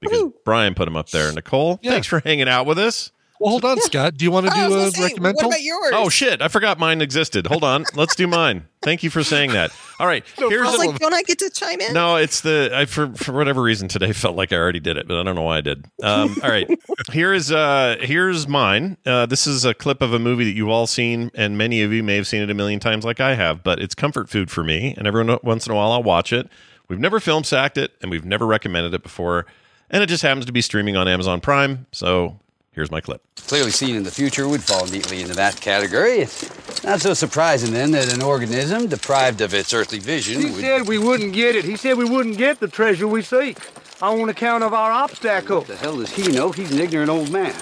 because 0.00 0.30
Brian 0.44 0.74
put 0.74 0.88
him 0.88 0.96
up 0.96 1.10
there. 1.10 1.32
Nicole, 1.32 1.78
Yeah. 1.82 1.92
thanks 1.92 2.06
for 2.06 2.20
hanging 2.20 2.48
out 2.48 2.66
with 2.66 2.78
us. 2.78 3.10
Well, 3.40 3.50
hold 3.50 3.64
on, 3.64 3.80
Scott. 3.80 4.16
Do 4.16 4.24
you 4.24 4.30
want 4.30 4.46
to 4.46 4.52
Oh, 4.54 4.56
I 4.56 4.68
was 4.68 4.94
do 4.94 5.02
a 5.02 5.08
say, 5.08 5.14
recommendal? 5.14 5.34
what 5.34 5.46
about 5.46 5.62
yours? 5.62 5.92
Oh 5.92 6.08
shit! 6.08 6.40
I 6.40 6.46
forgot 6.46 6.78
mine 6.78 7.00
existed. 7.02 7.48
Hold 7.48 7.64
on, 7.64 7.84
let's 7.94 8.14
do 8.14 8.28
mine. 8.28 8.68
Thank 8.80 9.02
you 9.02 9.10
for 9.10 9.24
saying 9.24 9.50
that. 9.52 9.72
All 9.98 10.06
right, 10.06 10.24
I 10.38 10.48
here's 10.48 10.66
was 10.70 10.76
a, 10.76 10.78
like, 10.86 10.98
don't 11.00 11.12
I 11.12 11.22
get 11.24 11.40
to 11.40 11.50
chime 11.50 11.80
in? 11.80 11.92
no. 11.92 12.14
It's 12.14 12.42
the 12.42 12.70
I 12.72 12.84
for 12.84 13.12
for 13.14 13.32
whatever 13.32 13.60
reason 13.60 13.88
today 13.88 14.12
felt 14.12 14.36
like 14.36 14.52
I 14.52 14.56
already 14.56 14.78
did 14.78 14.96
it, 14.96 15.08
but 15.08 15.18
I 15.18 15.24
don't 15.24 15.34
know 15.34 15.42
why 15.42 15.58
I 15.58 15.60
did. 15.62 15.84
Um, 16.02 16.36
all 16.44 16.48
right, 16.48 16.70
here 17.12 17.34
is 17.34 17.50
uh 17.50 17.96
here's 18.00 18.46
mine. 18.46 18.98
Uh, 19.04 19.26
this 19.26 19.48
is 19.48 19.64
a 19.64 19.74
clip 19.74 20.00
of 20.00 20.14
a 20.14 20.20
movie 20.20 20.44
that 20.44 20.52
you've 20.56 20.70
all 20.70 20.86
seen, 20.86 21.32
and 21.34 21.58
many 21.58 21.82
of 21.82 21.92
you 21.92 22.04
may 22.04 22.14
have 22.14 22.28
seen 22.28 22.40
it 22.40 22.50
a 22.50 22.54
million 22.54 22.78
times, 22.78 23.04
like 23.04 23.18
I 23.20 23.34
have. 23.34 23.64
But 23.64 23.80
it's 23.80 23.96
comfort 23.96 24.30
food 24.30 24.48
for 24.48 24.62
me, 24.62 24.94
and 24.96 25.08
every 25.08 25.24
once 25.42 25.66
in 25.66 25.72
a 25.72 25.74
while 25.74 25.90
I'll 25.90 26.04
watch 26.04 26.32
it. 26.32 26.48
We've 26.88 27.00
never 27.00 27.18
film 27.18 27.42
sacked 27.44 27.78
it, 27.78 27.92
and 28.00 28.10
we've 28.12 28.24
never 28.24 28.46
recommended 28.46 28.94
it 28.94 29.02
before, 29.02 29.46
and 29.90 30.02
it 30.02 30.06
just 30.06 30.22
happens 30.22 30.46
to 30.46 30.52
be 30.52 30.60
streaming 30.60 30.96
on 30.96 31.08
Amazon 31.08 31.40
Prime. 31.40 31.86
So 31.92 32.38
here's 32.72 32.90
my 32.90 33.00
clip. 33.00 33.22
Clearly 33.36 33.70
seen 33.70 33.96
in 33.96 34.02
the 34.02 34.10
future 34.10 34.48
would 34.48 34.62
fall 34.62 34.86
neatly 34.86 35.20
into 35.20 35.34
that 35.34 35.60
category. 35.60 36.20
It's 36.20 36.82
not 36.84 37.00
so 37.00 37.14
surprising 37.14 37.72
then 37.72 37.90
that 37.92 38.12
an 38.12 38.22
organism 38.22 38.88
deprived 38.88 39.40
of 39.40 39.54
its 39.54 39.72
earthly 39.72 39.98
vision 39.98 40.40
He 40.40 40.50
would. 40.50 40.60
said 40.60 40.88
we 40.88 40.98
wouldn't 40.98 41.32
get 41.32 41.56
it. 41.56 41.64
He 41.64 41.76
said 41.76 41.96
we 41.96 42.04
wouldn't 42.08 42.38
get 42.38 42.60
the 42.60 42.68
treasure 42.68 43.06
we 43.08 43.22
seek 43.22 43.58
on 44.02 44.28
account 44.28 44.64
of 44.64 44.74
our 44.74 44.90
obstacle. 44.90 45.58
What 45.58 45.68
the 45.68 45.76
hell 45.76 45.96
does 45.96 46.10
he 46.12 46.30
know? 46.32 46.50
He's 46.52 46.72
an 46.72 46.80
ignorant 46.80 47.10
old 47.10 47.30
man. 47.30 47.54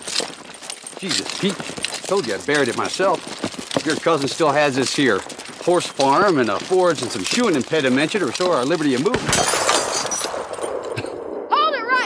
Jesus, 0.99 1.41
Pete. 1.41 1.57
Told 2.07 2.27
you 2.27 2.35
I 2.35 2.39
buried 2.39 2.69
it 2.69 2.77
myself. 2.77 3.85
Your 3.85 3.97
cousin 3.97 4.29
still 4.29 4.51
has 4.53 4.77
this 4.77 4.95
here 4.95 5.21
horse 5.63 5.87
farm 5.87 6.39
and 6.39 6.51
a 6.51 6.59
forge 6.59 7.03
and 7.03 7.11
some 7.11 7.23
shoeing 7.23 7.55
impediment 7.55 8.11
to 8.11 8.25
restore 8.25 8.57
our 8.57 8.65
liberty 8.65 8.95
of 8.95 9.05
movement. 9.05 9.82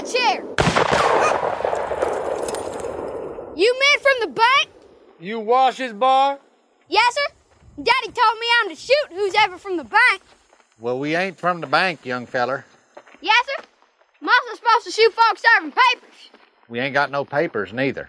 Hold 0.07 0.15
it 0.15 0.19
right 0.19 0.45
there. 0.45 1.57
You 3.57 3.79
men 3.79 4.01
from 4.01 4.13
the 4.21 4.29
bank? 4.35 4.69
You 5.19 5.41
Wash's 5.41 5.93
bar? 5.93 6.39
Yes, 6.89 7.15
sir. 7.15 7.35
Daddy 7.83 8.13
told 8.13 8.39
me 8.39 8.47
I'm 8.63 8.69
to 8.71 8.77
shoot 8.77 9.07
who's 9.11 9.35
ever 9.39 9.59
from 9.59 9.77
the 9.77 9.85
bank. 9.85 10.23
Well, 10.79 10.99
we 10.99 11.17
ain't 11.17 11.39
from 11.39 11.61
the 11.61 11.67
bank, 11.67 12.05
young 12.05 12.27
feller. 12.27 12.65
Yes, 13.21 13.47
sir. 13.47 13.65
I'm 14.23 14.29
also 14.29 14.57
supposed 14.57 14.85
to 14.87 14.91
shoot 14.93 15.13
folks 15.13 15.43
serving 15.55 15.73
papers. 15.73 16.31
We 16.69 16.81
ain't 16.81 16.95
got 16.95 17.11
no 17.11 17.25
papers 17.25 17.73
neither. 17.73 18.09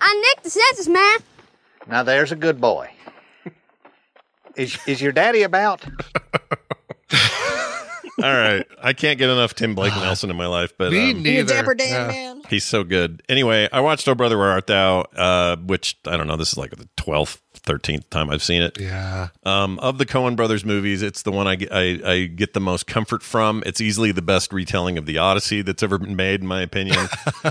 I 0.00 0.14
nicked 0.14 0.44
the 0.44 0.50
census 0.50 0.88
man. 0.88 1.18
Now 1.86 2.02
there's 2.02 2.32
a 2.32 2.36
good 2.36 2.60
boy. 2.60 2.90
Is 4.56 4.78
is 4.86 5.00
your 5.00 5.12
daddy 5.12 5.42
about? 5.42 5.82
All 8.22 8.24
right, 8.32 8.66
I 8.82 8.92
can't 8.92 9.18
get 9.18 9.30
enough 9.30 9.54
Tim 9.54 9.74
Blake 9.74 9.94
Nelson 9.94 10.28
in 10.30 10.36
my 10.36 10.46
life, 10.46 10.72
but 10.76 10.92
Me 10.92 11.10
um, 11.12 11.16
You 11.18 11.22
neither. 11.22 11.54
dapper 11.54 11.74
Dan 11.74 11.88
Yeah. 11.88 12.06
man. 12.08 12.42
He's 12.48 12.64
so 12.64 12.84
good. 12.84 13.22
Anyway, 13.28 13.68
I 13.72 13.80
watched 13.80 14.06
Oh 14.08 14.14
Brother 14.14 14.36
Where 14.36 14.50
Art 14.50 14.66
Thou, 14.66 15.00
uh, 15.16 15.56
which 15.56 15.96
I 16.06 16.16
don't 16.18 16.26
know. 16.26 16.36
This 16.36 16.52
is 16.52 16.58
like 16.58 16.72
the 16.72 16.88
twelfth, 16.96 17.40
thirteenth 17.54 18.10
time 18.10 18.28
I've 18.28 18.42
seen 18.42 18.60
it. 18.60 18.78
Yeah. 18.78 19.28
Um, 19.44 19.78
of 19.78 19.96
the 19.96 20.04
Coen 20.04 20.36
Brothers 20.36 20.64
movies, 20.64 21.00
it's 21.00 21.22
the 21.22 21.32
one 21.32 21.46
I, 21.46 21.54
get- 21.54 21.72
I 21.72 22.00
I 22.04 22.24
get 22.26 22.52
the 22.52 22.60
most 22.60 22.86
comfort 22.86 23.22
from. 23.22 23.62
It's 23.64 23.80
easily 23.80 24.12
the 24.12 24.20
best 24.22 24.52
retelling 24.52 24.98
of 24.98 25.06
the 25.06 25.16
Odyssey 25.18 25.62
that's 25.62 25.82
ever 25.82 25.96
been 25.96 26.14
made, 26.16 26.40
in 26.42 26.46
my 26.46 26.60
opinion. 26.60 26.98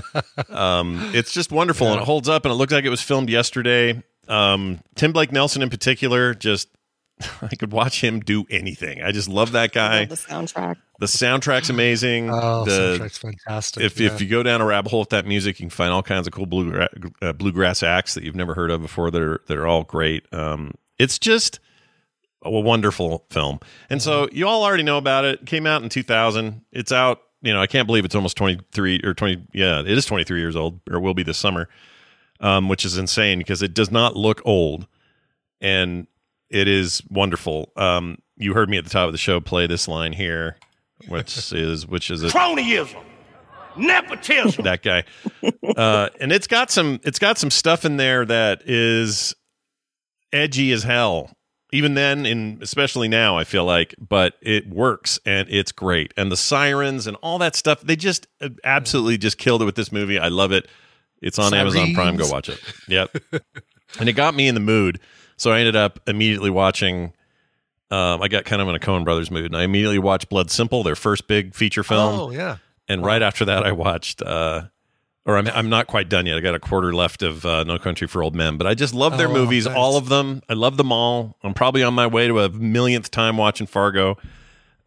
um, 0.50 1.10
it's 1.14 1.32
just 1.32 1.50
wonderful 1.50 1.88
and 1.88 2.00
it 2.00 2.04
holds 2.04 2.28
up, 2.28 2.44
and 2.44 2.52
it 2.52 2.56
looks 2.56 2.72
like 2.72 2.84
it 2.84 2.90
was 2.90 3.02
filmed 3.02 3.28
yesterday. 3.30 4.02
Um, 4.28 4.78
Tim 4.94 5.12
Blake 5.12 5.32
Nelson, 5.32 5.62
in 5.62 5.70
particular, 5.70 6.34
just 6.34 6.68
I 7.42 7.54
could 7.56 7.72
watch 7.72 8.00
him 8.02 8.20
do 8.20 8.44
anything. 8.50 9.02
I 9.02 9.12
just 9.12 9.28
love 9.28 9.52
that 9.52 9.72
guy. 9.72 10.04
the 10.06 10.14
soundtrack. 10.16 10.76
The 10.98 11.06
soundtrack's 11.06 11.70
amazing. 11.70 12.30
Oh, 12.30 12.64
the, 12.64 12.98
soundtrack's 12.98 13.18
fantastic. 13.18 13.82
If 13.82 13.98
yeah. 14.00 14.12
if 14.12 14.20
you 14.20 14.28
go 14.28 14.42
down 14.42 14.60
a 14.60 14.64
rabbit 14.66 14.90
hole 14.90 15.00
with 15.00 15.10
that 15.10 15.26
music, 15.26 15.58
you 15.58 15.64
can 15.64 15.70
find 15.70 15.92
all 15.92 16.02
kinds 16.02 16.26
of 16.26 16.32
cool 16.32 16.46
blue, 16.46 16.86
uh, 17.20 17.32
bluegrass 17.32 17.82
acts 17.82 18.14
that 18.14 18.22
you've 18.24 18.36
never 18.36 18.54
heard 18.54 18.70
of 18.70 18.80
before. 18.82 19.10
That 19.10 19.22
are 19.22 19.40
that 19.46 19.56
are 19.56 19.66
all 19.66 19.82
great. 19.84 20.24
Um, 20.32 20.72
it's 20.98 21.18
just 21.18 21.58
a 22.44 22.50
wonderful 22.50 23.24
film. 23.30 23.60
And 23.88 24.02
so 24.02 24.26
Mm-hmm. 24.26 24.36
you 24.36 24.48
all 24.48 24.64
already 24.64 24.82
know 24.82 24.98
about 24.98 25.24
it. 25.24 25.40
it. 25.40 25.46
Came 25.46 25.66
out 25.66 25.82
in 25.82 25.88
2000. 25.88 26.62
It's 26.72 26.90
out. 26.92 27.20
You 27.40 27.52
know, 27.52 27.60
I 27.60 27.66
can't 27.66 27.86
believe 27.86 28.04
it's 28.04 28.14
almost 28.14 28.36
23 28.36 29.00
or 29.04 29.14
20. 29.14 29.46
Yeah, 29.52 29.80
it 29.80 29.88
is 29.88 30.06
23 30.06 30.38
years 30.40 30.54
old, 30.54 30.80
or 30.90 31.00
will 31.00 31.14
be 31.14 31.22
this 31.24 31.38
summer, 31.38 31.68
um, 32.40 32.68
which 32.68 32.84
is 32.84 32.96
insane 32.98 33.38
because 33.38 33.62
it 33.62 33.74
does 33.74 33.90
not 33.90 34.16
look 34.16 34.40
old, 34.44 34.86
and 35.60 36.06
it 36.52 36.68
is 36.68 37.02
wonderful. 37.08 37.72
Um, 37.76 38.18
you 38.36 38.54
heard 38.54 38.68
me 38.68 38.76
at 38.76 38.84
the 38.84 38.90
top 38.90 39.06
of 39.06 39.12
the 39.12 39.18
show 39.18 39.40
play 39.40 39.66
this 39.66 39.88
line 39.88 40.12
here, 40.12 40.56
which 41.08 41.52
is 41.52 41.86
which 41.86 42.10
is 42.10 42.22
a 42.22 42.28
Cronyism. 42.28 43.02
Nepotism. 43.74 44.64
that 44.64 44.82
guy. 44.82 45.04
Uh, 45.76 46.10
and 46.20 46.30
it's 46.30 46.46
got 46.46 46.70
some 46.70 47.00
it's 47.04 47.18
got 47.18 47.38
some 47.38 47.50
stuff 47.50 47.84
in 47.84 47.96
there 47.96 48.24
that 48.26 48.62
is 48.66 49.34
edgy 50.32 50.72
as 50.72 50.82
hell. 50.82 51.30
Even 51.74 51.94
then, 51.94 52.26
and 52.26 52.62
especially 52.62 53.08
now, 53.08 53.38
I 53.38 53.44
feel 53.44 53.64
like, 53.64 53.94
but 53.98 54.34
it 54.42 54.68
works 54.68 55.18
and 55.24 55.48
it's 55.48 55.72
great. 55.72 56.12
And 56.18 56.30
the 56.30 56.36
sirens 56.36 57.06
and 57.06 57.16
all 57.22 57.38
that 57.38 57.56
stuff, 57.56 57.80
they 57.80 57.96
just 57.96 58.26
uh, 58.42 58.50
absolutely 58.62 59.16
just 59.16 59.38
killed 59.38 59.62
it 59.62 59.64
with 59.64 59.76
this 59.76 59.90
movie. 59.90 60.18
I 60.18 60.28
love 60.28 60.52
it. 60.52 60.68
It's 61.22 61.38
on 61.38 61.54
Amazon 61.54 61.94
Prime. 61.94 62.16
Go 62.16 62.28
watch 62.28 62.50
it. 62.50 62.60
Yep. 62.88 63.16
and 63.98 64.06
it 64.06 64.12
got 64.12 64.34
me 64.34 64.48
in 64.48 64.54
the 64.54 64.60
mood. 64.60 65.00
So 65.36 65.50
I 65.52 65.58
ended 65.60 65.76
up 65.76 66.00
immediately 66.06 66.50
watching. 66.50 67.12
Um, 67.90 68.22
I 68.22 68.28
got 68.28 68.44
kind 68.46 68.62
of 68.62 68.68
in 68.68 68.74
a 68.74 68.78
Coen 68.78 69.04
Brothers 69.04 69.30
mood, 69.30 69.46
and 69.46 69.56
I 69.56 69.64
immediately 69.64 69.98
watched 69.98 70.28
Blood 70.30 70.50
Simple, 70.50 70.82
their 70.82 70.96
first 70.96 71.26
big 71.28 71.54
feature 71.54 71.82
film. 71.84 72.20
Oh 72.20 72.30
yeah. 72.30 72.56
And 72.88 73.04
right 73.04 73.22
after 73.22 73.44
that, 73.44 73.64
I 73.64 73.72
watched, 73.72 74.22
uh, 74.22 74.62
or 75.24 75.36
I'm, 75.38 75.46
I'm 75.48 75.68
not 75.70 75.86
quite 75.86 76.08
done 76.08 76.26
yet. 76.26 76.36
I 76.36 76.40
got 76.40 76.54
a 76.54 76.58
quarter 76.60 76.92
left 76.92 77.22
of 77.22 77.46
uh, 77.46 77.62
No 77.64 77.78
Country 77.78 78.06
for 78.08 78.22
Old 78.22 78.34
Men, 78.34 78.56
but 78.58 78.66
I 78.66 78.74
just 78.74 78.92
love 78.94 79.18
their 79.18 79.28
Oh, 79.28 79.32
movies, 79.32 79.66
nice. 79.66 79.76
all 79.76 79.96
of 79.96 80.08
them. 80.08 80.42
I 80.48 80.54
love 80.54 80.76
them 80.76 80.90
all. 80.90 81.36
I'm 81.42 81.54
probably 81.54 81.82
on 81.84 81.94
my 81.94 82.06
way 82.08 82.26
to 82.28 82.40
a 82.40 82.48
millionth 82.48 83.10
time 83.10 83.36
watching 83.36 83.66
Fargo 83.68 84.18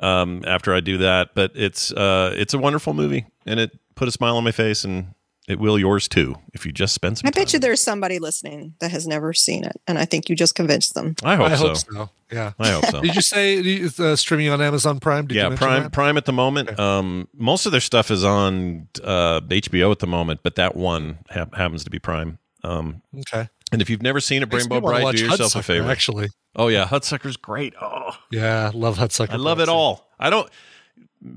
um, 0.01 0.43
after 0.45 0.73
I 0.73 0.81
do 0.81 0.97
that. 0.99 1.35
But 1.35 1.51
it's 1.55 1.91
uh, 1.93 2.33
it's 2.35 2.53
a 2.53 2.59
wonderful 2.59 2.93
movie, 2.93 3.25
and 3.45 3.59
it 3.59 3.71
put 3.95 4.07
a 4.07 4.11
smile 4.11 4.35
on 4.37 4.43
my 4.43 4.51
face, 4.51 4.83
and 4.83 5.13
it 5.47 5.59
will 5.59 5.77
yours 5.77 6.07
too 6.07 6.35
if 6.53 6.65
you 6.65 6.71
just 6.71 6.93
spend 6.93 7.17
some 7.17 7.27
I 7.27 7.31
bet 7.31 7.53
you 7.53 7.59
there's 7.59 7.79
somebody 7.81 8.19
listening 8.19 8.73
that 8.79 8.91
has 8.91 9.07
never 9.07 9.33
seen 9.33 9.63
it, 9.63 9.79
and 9.87 9.97
I 9.97 10.05
think 10.05 10.29
you 10.29 10.35
just 10.35 10.55
convinced 10.55 10.93
them. 10.93 11.15
I 11.23 11.35
hope 11.35 11.51
I 11.51 11.55
so. 11.55 11.67
hope 11.67 11.77
so. 11.77 12.09
Yeah. 12.31 12.53
I 12.59 12.69
hope 12.71 12.85
so. 12.85 13.01
Did 13.03 13.15
you 13.15 13.21
say 13.21 13.83
uh, 13.99 14.15
streaming 14.15 14.49
on 14.49 14.59
Amazon 14.61 14.99
Prime? 14.99 15.27
Did 15.27 15.35
yeah, 15.37 15.49
mention 15.49 15.57
Prime 15.67 15.83
that? 15.83 15.91
Prime 15.91 16.17
at 16.17 16.25
the 16.25 16.33
moment. 16.33 16.79
Um, 16.79 17.27
most 17.35 17.65
of 17.65 17.71
their 17.71 17.81
stuff 17.81 18.09
is 18.11 18.23
on 18.23 18.87
uh, 19.03 19.41
HBO 19.41 19.91
at 19.91 19.99
the 19.99 20.07
moment, 20.07 20.39
but 20.43 20.55
that 20.55 20.75
one 20.75 21.19
hap 21.29 21.53
happens 21.55 21.83
to 21.83 21.89
be 21.89 21.99
Prime. 21.99 22.39
Um, 22.63 23.01
Okay. 23.19 23.47
And 23.71 23.81
if 23.81 23.89
you've 23.89 24.01
never 24.03 24.19
seen 24.19 24.41
it, 24.43 24.51
Makes 24.51 24.67
me 24.69 24.75
Rainbow 24.75 24.85
wanna 24.91 25.01
Bright, 25.03 25.15
do 25.17 25.25
yourself 25.25 25.55
a 25.55 25.63
favor. 25.63 25.89
actually. 25.89 26.29
Oh 26.55 26.67
yeah, 26.67 26.85
Hudsucker's 26.87 27.35
great. 27.37 27.73
Oh, 27.81 28.15
Yeah, 28.31 28.71
love 28.73 28.97
Hudsucker. 28.97 29.31
I 29.31 29.35
love 29.37 29.59
it 29.59 29.69
all. 29.69 30.07
I 30.19 30.29
don't. 30.29 30.49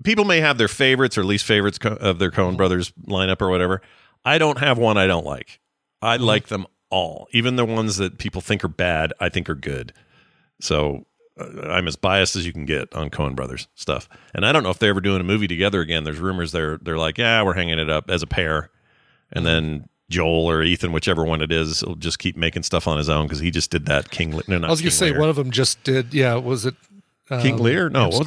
People 0.04 0.24
may 0.24 0.40
have 0.40 0.58
their 0.58 0.68
favorites 0.68 1.16
or 1.18 1.24
least 1.24 1.44
favorites 1.46 1.78
co- 1.78 1.94
of 1.94 2.18
their 2.18 2.30
Coen 2.30 2.56
Brothers 2.56 2.92
lineup 3.06 3.40
or 3.40 3.48
whatever. 3.50 3.80
I 4.24 4.38
don't 4.38 4.58
have 4.58 4.78
one 4.78 4.96
I 4.98 5.06
don't 5.06 5.24
like. 5.26 5.60
I 6.02 6.16
Mm-hmm. 6.16 6.24
like 6.26 6.46
them 6.48 6.66
all, 6.90 7.28
even 7.32 7.56
the 7.56 7.64
ones 7.64 7.96
that 7.96 8.18
people 8.18 8.40
think 8.40 8.64
are 8.64 8.68
bad. 8.68 9.12
I 9.20 9.28
think 9.28 9.48
are 9.50 9.54
good. 9.54 9.92
So 10.60 11.06
uh, 11.40 11.68
I'm 11.70 11.86
as 11.88 11.96
biased 11.96 12.36
as 12.36 12.46
you 12.46 12.52
can 12.52 12.64
get 12.64 12.92
on 12.94 13.10
Coen 13.10 13.34
Brothers 13.36 13.68
stuff. 13.74 14.08
And 14.34 14.44
I 14.46 14.52
don't 14.52 14.62
know 14.62 14.70
if 14.70 14.78
they're 14.78 14.90
ever 14.90 15.00
doing 15.00 15.20
a 15.20 15.24
movie 15.24 15.48
together 15.48 15.80
again. 15.80 16.04
There's 16.04 16.18
rumors 16.18 16.52
they're 16.52 16.78
they're 16.78 16.98
like, 16.98 17.18
yeah, 17.18 17.42
we're 17.42 17.54
hanging 17.54 17.78
it 17.78 17.90
up 17.90 18.10
as 18.10 18.22
a 18.22 18.26
pair, 18.26 18.70
and 19.32 19.44
then 19.46 19.88
Joel 20.10 20.46
or 20.50 20.62
Ethan, 20.62 20.92
whichever 20.92 21.24
one 21.24 21.42
it 21.42 21.52
is, 21.52 21.84
will 21.84 21.94
just 21.94 22.18
keep 22.18 22.36
making 22.36 22.62
stuff 22.62 22.86
on 22.88 22.96
his 22.96 23.08
own 23.10 23.26
because 23.26 23.40
he 23.40 23.50
just 23.50 23.70
did 23.70 23.86
that 23.86 24.10
King. 24.10 24.34
Le- 24.36 24.42
No, 24.48 24.66
I 24.66 24.70
was 24.70 24.80
going 24.80 24.90
to 24.90 24.96
say 24.96 25.10
Lear. 25.10 25.20
one 25.20 25.28
of 25.28 25.36
them 25.36 25.50
just 25.50 25.82
did. 25.84 26.14
Yeah, 26.14 26.34
was 26.36 26.64
it 26.64 26.74
King 27.28 27.54
um, 27.56 27.60
Lear? 27.60 27.90
No, 27.90 28.08
what 28.08 28.26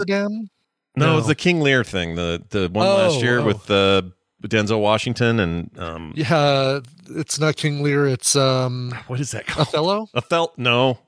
was- 0.95 1.03
Amsterdam. 1.03 1.13
No, 1.13 1.17
it's 1.19 1.27
the 1.27 1.35
King 1.35 1.61
Lear 1.61 1.83
thing. 1.83 2.15
The 2.15 2.43
the 2.49 2.69
one 2.71 2.85
last 2.87 3.17
Oh, 3.17 3.21
year 3.21 3.39
oh. 3.39 3.45
with 3.45 3.69
uh, 3.71 4.01
Denzel 4.43 4.81
Washington 4.81 5.39
and 5.39 5.69
um, 5.79 6.13
Yeah, 6.15 6.79
it's 7.09 7.39
not 7.39 7.55
King 7.55 7.83
Lear. 7.83 8.07
It's 8.07 8.35
um, 8.35 8.93
what 9.07 9.19
is 9.19 9.31
that 9.31 9.45
called? 9.47 9.67
Othello. 9.67 10.07
Othello? 10.15 10.51
No, 10.57 10.99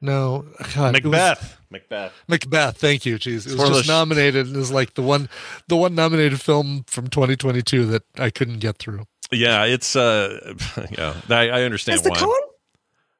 No, 0.00 0.44
God, 0.74 0.96
it 0.96 1.04
was- 1.04 1.12
Macbeth. 1.12 1.58
Macbeth. 1.70 2.12
Macbeth. 2.28 2.76
Thank 2.76 3.04
you. 3.06 3.16
Jeez, 3.16 3.46
it 3.46 3.52
was 3.52 3.54
of 3.54 3.58
just 3.60 3.70
those- 3.72 3.88
nominated 3.88 4.54
as 4.56 4.70
like 4.70 4.94
the 4.94 5.02
one, 5.02 5.28
the 5.66 5.76
one 5.76 5.94
nominated 5.94 6.40
film 6.40 6.84
from 6.86 7.08
2022 7.08 7.86
that 7.86 8.02
I 8.18 8.30
couldn't 8.30 8.58
get 8.60 8.78
through. 8.78 9.06
Yeah, 9.32 9.64
it's 9.64 9.96
uh, 9.96 10.54
yeah. 10.90 11.14
I, 11.30 11.48
I 11.48 11.62
understand 11.62 11.96
Does 11.96 12.04
the 12.04 12.10
why. 12.10 12.18
Coen 12.18 12.38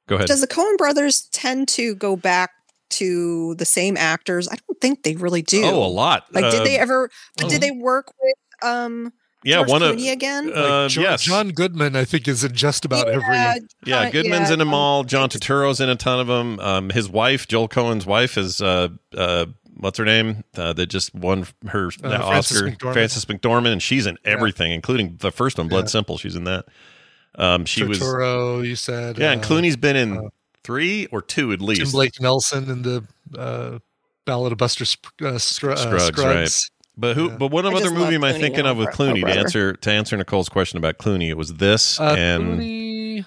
Go 0.07 0.17
ahead. 0.17 0.29
Does 0.29 0.43
the 0.43 0.47
Coen 0.47 0.77
brothers 0.77 1.29
tend 1.33 1.67
to 1.69 1.95
go 1.95 2.15
back 2.15 2.51
to 2.99 3.55
the 3.57 3.65
same 3.65 3.97
actors? 3.97 4.49
I 4.49 4.57
don't 4.67 4.81
think 4.81 5.03
they 5.03 5.15
really 5.17 5.43
do. 5.43 5.63
Oh, 5.65 5.85
a 5.85 5.87
lot. 5.89 6.27
Like, 6.33 6.51
did 6.51 6.65
they 6.65 6.79
Uh, 6.79 6.83
ever? 6.83 7.11
But 7.37 7.47
oh. 7.47 7.49
did 7.49 7.61
they 7.61 7.71
work 7.71 8.13
with 8.23 8.35
um? 8.69 9.13
Yeah, 9.47 9.57
George 9.57 9.69
one 9.69 9.83
of 9.83 9.97
Clooney 9.97 10.11
again? 10.11 10.51
Uh, 10.55 10.83
Like, 10.85 10.91
Jo- 10.91 11.03
yes, 11.03 11.23
John 11.23 11.51
Goodman, 11.51 11.95
I 11.97 12.07
think, 12.07 12.27
is 12.27 12.45
in 12.45 12.55
just 12.55 12.87
about 12.87 13.07
Yeah, 13.09 13.13
every. 13.13 13.69
Yeah, 13.85 14.11
Goodman's 14.11 14.49
yeah, 14.49 14.55
in 14.55 14.59
them 14.59 14.69
John- 14.69 14.75
all. 14.75 15.05
John 15.05 15.29
Turturro's 15.29 15.81
in 15.81 15.91
a 15.91 15.97
ton 15.97 16.19
of 16.19 16.27
them. 16.29 16.59
Um, 16.61 16.89
his 16.89 17.11
wife, 17.11 17.47
Joel 17.47 17.69
Coen's 17.69 18.07
wife, 18.07 18.39
is 18.39 18.63
uh, 18.63 18.89
uh, 19.15 19.45
what's 19.77 19.99
her 19.99 20.07
name? 20.07 20.45
Uh, 20.57 20.73
that 20.73 20.87
just 20.87 21.15
won 21.15 21.47
her 21.67 21.91
Uh, 22.03 22.09
that 22.09 22.21
Frances 22.27 22.57
Oscar. 22.57 22.71
McDormand. 22.71 22.93
Frances 22.95 23.25
McDormand, 23.27 23.73
and 23.73 23.83
she's 23.83 24.07
in 24.07 24.17
everything, 24.25 24.73
including 24.73 25.17
the 25.21 25.31
first 25.31 25.59
one, 25.59 25.69
Blood 25.69 25.85
Yeah. 25.85 25.89
Simple. 25.89 26.17
She's 26.17 26.37
in 26.37 26.45
that. 26.45 26.65
Um, 27.37 27.67
she 27.67 27.83
was 27.85 27.99
Turturro, 27.99 28.67
you 28.67 28.77
said. 28.77 29.19
yeah, 29.19 29.33
and 29.33 29.45
uh, 29.45 29.47
Clooney's 29.47 29.77
been 29.77 29.97
in 29.97 30.31
three 30.65 31.07
or 31.13 31.23
two 31.23 31.53
at 31.53 31.59
Tim 31.61 31.67
least. 31.69 31.93
Blake 31.93 32.21
Nelson 32.21 32.71
and 32.71 32.85
the 32.85 33.05
uh, 33.39 33.79
Ballad 34.25 34.53
of 34.53 34.59
Buster 34.59 34.85
Sp- 34.89 35.13
uh, 35.23 35.39
Scr- 35.39 35.71
uh, 35.73 35.77
Scruggs, 35.77 36.05
Scruggs. 36.07 36.19
right? 36.25 36.71
But 36.97 37.17
who? 37.17 37.31
But 37.31 37.51
what 37.51 37.67
I 37.67 37.73
other 37.73 37.91
movie 37.91 38.01
love 38.05 38.13
am 38.15 38.25
I 38.25 38.33
Clooney 38.33 38.41
thinking 38.41 38.67
of 38.67 38.77
with 38.77 38.89
Clooney? 38.91 39.21
To 39.25 39.31
answer 39.31 39.73
to 39.75 39.91
answer 39.91 40.17
Nicole's 40.17 40.49
question 40.49 40.79
about 40.79 40.99
Clooney, 40.99 41.29
it 41.29 41.37
was 41.37 41.55
this 41.55 41.99
Uh, 42.01 42.15
and 42.17 42.45
Clooney, 42.61 43.27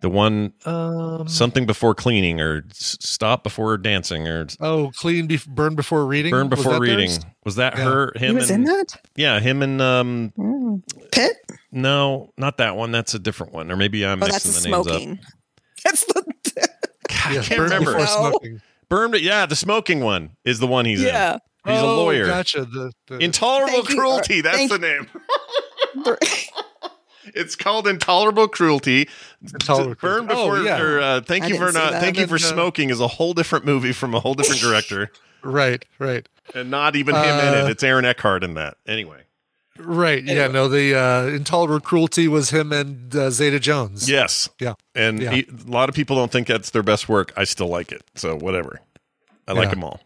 the 0.00 0.08
one 0.08 0.52
um, 0.64 1.26
something 1.26 1.66
before 1.66 1.96
cleaning 1.96 2.40
or 2.40 2.64
stop 2.72 3.42
before 3.42 3.76
dancing 3.76 4.28
or 4.28 4.46
oh, 4.60 4.92
clean, 4.94 5.26
bef- 5.26 5.48
burn 5.48 5.74
before 5.74 6.06
reading. 6.06 6.30
burn 6.30 6.48
Was 6.48 6.60
before 6.60 6.74
that 6.74 6.80
reading. 6.80 7.08
theirs? 7.10 7.20
Was 7.44 7.56
that 7.56 7.76
Yeah. 7.76 7.84
her? 7.84 8.12
He 8.16 8.26
Him 8.26 8.34
was 8.36 8.50
and 8.52 8.68
in 8.68 8.72
that. 8.72 9.00
yeah, 9.16 9.40
him 9.40 9.62
and 9.62 9.82
um 9.82 10.32
Mm. 10.38 10.82
Pitt. 11.10 11.36
no, 11.72 12.32
not 12.38 12.58
that 12.58 12.76
one. 12.76 12.92
That's 12.92 13.14
a 13.14 13.18
different 13.18 13.52
one. 13.52 13.72
Or 13.72 13.76
maybe 13.76 14.06
I'm 14.06 14.22
Oh, 14.22 14.26
that's 14.26 14.46
mixing 14.46 14.70
the 14.70 14.78
the 14.78 14.84
names 14.84 14.86
up. 14.86 14.92
smoking. 15.02 15.18
That's 15.84 16.04
the. 16.04 16.27
Yes, 17.34 17.48
can't 17.48 17.58
burn 17.58 17.70
remember. 17.70 17.92
before 17.92 18.06
smoking. 18.06 18.60
Burn, 18.88 19.12
yeah, 19.18 19.46
the 19.46 19.56
smoking 19.56 20.00
one 20.00 20.30
is 20.44 20.58
the 20.60 20.66
one 20.66 20.84
he's 20.84 21.02
Yeah. 21.02 21.34
in. 21.34 21.40
He's 21.72 21.80
a 21.82 21.84
Oh, 21.84 21.96
lawyer. 22.04 22.26
Gotcha. 22.26 22.64
The, 22.64 22.92
the, 23.08 23.18
Intolerable 23.18 23.72
Thank 23.74 23.88
you. 23.90 23.96
cruelty. 23.96 24.40
That's 24.40 24.56
Thank 24.56 24.70
the 24.70 24.78
name. 24.78 25.08
It's 27.34 27.54
called 27.56 27.86
intolerable 27.86 28.48
cruelty. 28.48 29.06
Intolerable 29.42 29.94
Burn 30.00 30.26
Cruelty. 30.26 30.34
Oh, 30.34 30.50
before. 30.50 30.62
yeah. 30.64 30.80
or, 30.80 30.98
uh, 31.00 31.20
thank 31.20 31.44
I 31.44 31.48
you 31.48 31.54
for 31.56 31.66
didn't 31.66 31.74
see 31.74 31.78
not. 31.80 31.92
that. 31.92 32.00
Thank 32.00 32.16
you 32.18 32.26
for 32.26 32.36
And 32.36 32.42
then, 32.44 32.50
uh, 32.52 32.54
smoking 32.54 32.90
is 32.90 33.00
a 33.00 33.06
whole 33.06 33.34
different 33.34 33.66
movie 33.66 33.92
from 33.92 34.14
a 34.14 34.20
whole 34.20 34.32
different 34.34 34.62
director, 34.62 35.10
right, 35.42 35.84
right, 35.98 36.26
and 36.54 36.70
not 36.70 36.96
even 36.96 37.14
him 37.14 37.22
in 37.24 37.54
Uh, 37.54 37.66
it. 37.66 37.70
It's 37.72 37.82
Aaron 37.82 38.06
Eckhart 38.06 38.42
in 38.44 38.54
that. 38.54 38.78
Anyway, 38.86 39.24
right. 39.78 40.22
Yeah, 40.22 40.48
no, 40.48 40.68
the 40.68 40.94
uh, 40.98 41.26
Intolerable 41.26 41.80
Cruelty 41.80 42.28
was 42.28 42.50
him 42.50 42.72
and 42.72 43.14
uh, 43.14 43.30
Zeta 43.30 43.58
Jones. 43.60 44.08
yes, 44.08 44.48
Yeah. 44.60 44.74
and 44.94 45.20
Yeah. 45.20 45.30
he- 45.32 45.46
a 45.66 45.70
lot 45.70 45.88
of 45.88 45.94
people 45.94 46.16
don't 46.16 46.30
think 46.32 46.46
that's 46.46 46.70
their 46.70 46.82
best 46.82 47.08
work. 47.08 47.32
I 47.36 47.44
still 47.44 47.68
like 47.68 47.92
it, 47.92 48.02
so 48.14 48.36
whatever. 48.36 48.80
I 49.46 49.52
like 49.52 49.64
Yeah. 49.68 49.70
them 49.70 49.84
all. 49.84 50.00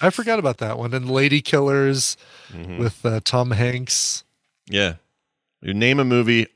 I 0.00 0.10
forgot 0.10 0.38
about 0.38 0.58
that 0.58 0.78
one. 0.78 0.92
And 0.94 1.10
Lady 1.10 1.40
Killers 1.40 2.16
Mhm. 2.52 2.78
with 2.78 3.04
uh, 3.06 3.20
Tom 3.24 3.52
Hanks. 3.52 4.24
Yeah, 4.68 4.94
you 5.62 5.74
name 5.74 5.98
a 6.00 6.04
movie, 6.04 6.46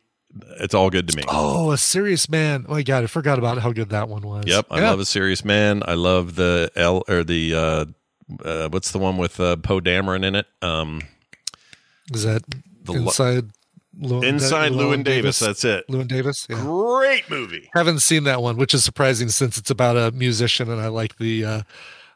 it's 0.60 0.74
all 0.74 0.90
good 0.90 1.08
to 1.08 1.16
me. 1.16 1.22
Oh, 1.28 1.72
A 1.72 1.78
Serious 1.78 2.28
Man. 2.28 2.64
Oh 2.68 2.72
my 2.72 2.82
God, 2.82 3.04
I 3.04 3.06
forgot 3.06 3.38
about 3.38 3.58
how 3.58 3.72
good 3.72 3.88
that 3.90 4.08
one 4.08 4.22
was. 4.22 4.44
Yep, 4.46 4.66
I 4.70 4.80
Yeah. 4.80 4.90
love 4.90 5.00
a 5.00 5.04
serious 5.04 5.44
man. 5.44 5.82
I 5.86 5.94
love 5.94 6.34
the 6.36 6.70
L 6.76 7.02
or 7.08 7.24
the 7.24 7.54
uh, 7.54 7.84
uh, 8.44 8.68
what's 8.68 8.92
the 8.92 8.98
one 8.98 9.16
with 9.16 9.40
uh, 9.40 9.56
Poe 9.56 9.80
Dameron 9.80 10.24
in 10.24 10.34
it? 10.34 10.46
Um, 10.62 11.02
Is 12.14 12.24
that 12.24 12.42
The 12.84 12.94
Inside 12.94 13.50
Llewyn, 14.00 14.24
Inside 14.24 14.72
Llewyn 14.72 15.02
Davis. 15.04 15.38
That's 15.40 15.64
it. 15.64 15.84
Llewyn 15.88 16.06
Davis. 16.08 16.46
Yeah. 16.48 16.60
Great 16.62 17.28
movie. 17.28 17.68
Haven't 17.74 18.00
seen 18.00 18.24
that 18.24 18.40
one, 18.42 18.56
which 18.56 18.72
is 18.74 18.84
surprising 18.84 19.28
since 19.28 19.58
it's 19.58 19.70
about 19.70 19.96
a 19.96 20.12
musician, 20.12 20.70
and 20.70 20.80
I 20.80 20.86
like 20.88 21.18
the 21.18 21.44
uh, 21.44 21.62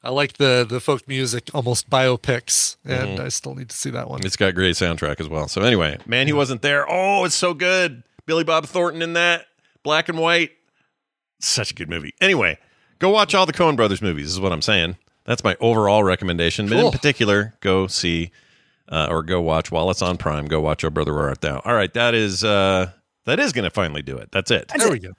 I 0.05 0.10
like 0.10 0.35
the 0.35 0.64
the 0.69 0.81
folk 0.81 1.06
music, 1.09 1.51
almost 1.55 1.90
biopics, 1.90 2.77
and 2.85 3.19
Mhm. 3.19 3.24
I 3.24 3.28
still 3.28 3.55
need 3.55 3.69
to 3.70 3.77
see 3.77 3.90
that 3.90 4.09
one. 4.09 4.24
It's 4.24 4.36
got 4.36 4.55
great 4.55 4.77
soundtrack 4.77 5.20
as 5.20 5.28
well. 5.28 5.48
So 5.48 5.62
anyway, 5.62 5.98
man, 6.06 6.27
he 6.27 6.32
wasn't 6.32 6.62
there. 6.62 6.86
Oh, 6.89 7.24
it's 7.24 7.35
so 7.35 7.52
good. 7.55 8.02
Billy 8.27 8.44
Bob 8.44 8.66
Thornton 8.66 9.02
in 9.02 9.14
that 9.14 9.47
black 9.82 10.09
and 10.09 10.19
white. 10.19 10.52
Such 11.40 11.73
a 11.73 11.74
good 11.74 11.89
movie. 11.90 12.14
Anyway, 12.20 12.59
Go 13.01 13.10
watch 13.10 13.35
all 13.35 13.47
the 13.47 13.52
Coen 13.52 13.74
Brothers 13.74 14.01
movies. 14.01 14.28
Is 14.28 14.39
what 14.39 14.52
I'm 14.52 14.62
saying. 14.62 14.97
That's 15.24 15.43
my 15.43 15.56
overall 15.59 16.05
recommendation. 16.05 16.69
But 16.69 16.78
in 16.78 16.93
particular, 16.93 17.55
go 17.59 17.89
see 17.89 18.31
uh, 18.93 19.09
or 19.10 19.24
go 19.24 19.40
watch 19.40 19.73
while 19.73 19.90
it's 19.90 20.02
on 20.02 20.16
Prime. 20.19 20.47
Go 20.47 20.60
watch 20.60 20.85
Oh 20.85 20.90
Brother 20.90 21.12
Where 21.14 21.28
Art 21.28 21.40
Thou. 21.40 21.60
All 21.64 21.74
right, 21.74 21.93
that 21.94 22.14
is 22.14 22.44
uh, 22.44 22.93
that 23.24 23.40
is 23.40 23.52
going 23.52 23.64
to 23.64 23.70
finally 23.70 24.02
do 24.02 24.16
it. 24.16 24.31
That's 24.31 24.52
it. 24.52 24.70
there 24.77 24.90
we 24.90 25.01
go. 25.01 25.12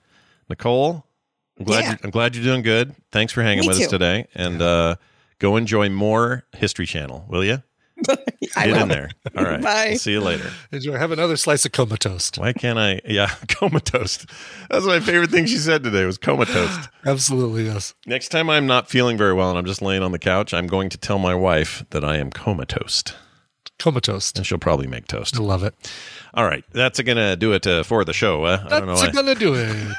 Nicole, 0.48 1.04
I'm 1.58 1.64
glad 1.66 1.84
Yeah. 1.84 1.90
you, 1.92 1.98
I'm 2.04 2.10
glad 2.10 2.34
you're 2.34 2.44
doing 2.44 2.62
good. 2.62 2.94
Thanks 3.12 3.32
for 3.32 3.42
hanging 3.42 3.62
Me 3.62 3.68
with 3.68 3.80
us 3.80 3.88
today, 3.88 4.26
and 4.34 4.62
uh, 4.62 4.96
go 5.38 5.56
enjoy 5.56 5.90
more 5.90 6.44
History 6.56 6.86
Channel, 6.86 7.26
will 7.28 7.44
you? 7.44 7.62
I 8.56 8.66
Get 8.66 8.72
will. 8.74 8.82
in 8.82 8.88
there. 8.88 9.10
All 9.36 9.44
right. 9.44 9.62
Bye. 9.62 9.88
I'll 9.92 9.98
see 9.98 10.10
you 10.12 10.20
later. 10.20 10.50
Enjoy. 10.72 10.96
Have 10.98 11.12
another 11.12 11.36
slice 11.36 11.64
of 11.64 11.70
comatoast. 11.72 12.38
Why 12.38 12.52
can't 12.52 12.78
I? 12.78 13.00
Yeah, 13.06 13.28
comatoast. 13.46 14.28
That's 14.68 14.84
my 14.84 14.98
favorite 15.00 15.30
thing 15.30 15.46
she 15.46 15.56
said 15.58 15.84
today 15.84 16.04
was 16.04 16.18
comatoast. 16.18 16.88
Absolutely, 17.06 17.64
yes. 17.66 17.94
Next 18.04 18.28
time 18.30 18.50
I'm 18.50 18.66
not 18.66 18.88
feeling 18.90 19.16
very 19.16 19.32
well 19.32 19.48
and 19.48 19.56
I'm 19.58 19.64
just 19.64 19.80
laying 19.80 20.02
on 20.02 20.10
the 20.12 20.18
couch, 20.18 20.52
I'm 20.52 20.66
going 20.66 20.90
to 20.90 20.98
tell 20.98 21.18
my 21.20 21.34
wife 21.36 21.84
that 21.90 22.04
I 22.04 22.16
am 22.16 22.30
comatose. 22.30 23.04
Comatoast. 23.78 24.36
And 24.36 24.46
she'll 24.46 24.58
probably 24.58 24.86
make 24.86 25.06
toast. 25.06 25.36
I 25.36 25.40
love 25.40 25.64
it. 25.64 25.74
All 26.34 26.44
right. 26.44 26.64
That's 26.72 27.00
going 27.00 27.16
to 27.16 27.36
do 27.36 27.52
it 27.52 27.66
uh, 27.66 27.82
for 27.82 28.04
the 28.04 28.12
show. 28.12 28.44
Uh, 28.44 28.62
I 28.64 28.68
don't 28.80 28.86
know 28.86 28.96
That's 28.96 29.14
why. 29.14 29.22
gonna 29.22 29.34
do 29.34 29.54
it. 29.54 29.68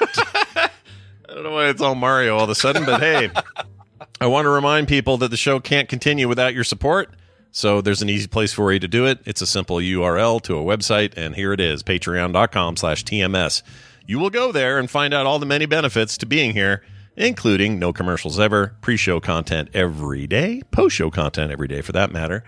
I 1.28 1.34
don't 1.34 1.42
know 1.44 1.50
why 1.52 1.68
it's 1.68 1.82
all 1.82 1.94
Mario 1.94 2.36
all 2.36 2.44
of 2.44 2.50
a 2.50 2.54
sudden, 2.54 2.84
but 2.84 3.00
hey, 3.00 3.30
I 4.20 4.26
want 4.26 4.46
to 4.46 4.50
remind 4.50 4.88
people 4.88 5.18
that 5.18 5.30
the 5.30 5.36
show 5.36 5.60
can't 5.60 5.88
continue 5.88 6.28
without 6.28 6.54
your 6.54 6.64
support. 6.64 7.10
So 7.50 7.80
there's 7.80 8.02
an 8.02 8.10
easy 8.10 8.26
place 8.26 8.52
for 8.52 8.72
you 8.72 8.78
to 8.78 8.88
do 8.88 9.06
it. 9.06 9.18
It's 9.24 9.40
a 9.42 9.46
simple 9.46 9.76
URL 9.76 10.40
to 10.42 10.58
a 10.58 10.62
website, 10.62 11.14
and 11.16 11.34
here 11.34 11.52
it 11.52 11.60
is, 11.60 11.82
patreon.com 11.82 12.76
slash 12.76 13.04
TMS. 13.04 13.62
You 14.06 14.18
will 14.18 14.30
go 14.30 14.52
there 14.52 14.78
and 14.78 14.90
find 14.90 15.12
out 15.14 15.26
all 15.26 15.38
the 15.38 15.46
many 15.46 15.64
benefits 15.66 16.18
to 16.18 16.26
being 16.26 16.52
here, 16.52 16.82
including 17.16 17.78
no 17.78 17.92
commercials 17.94 18.38
ever, 18.38 18.74
pre-show 18.82 19.20
content 19.20 19.70
every 19.74 20.26
day, 20.26 20.62
post-show 20.70 21.10
content 21.10 21.50
every 21.50 21.66
day 21.68 21.80
for 21.80 21.92
that 21.92 22.12
matter, 22.12 22.44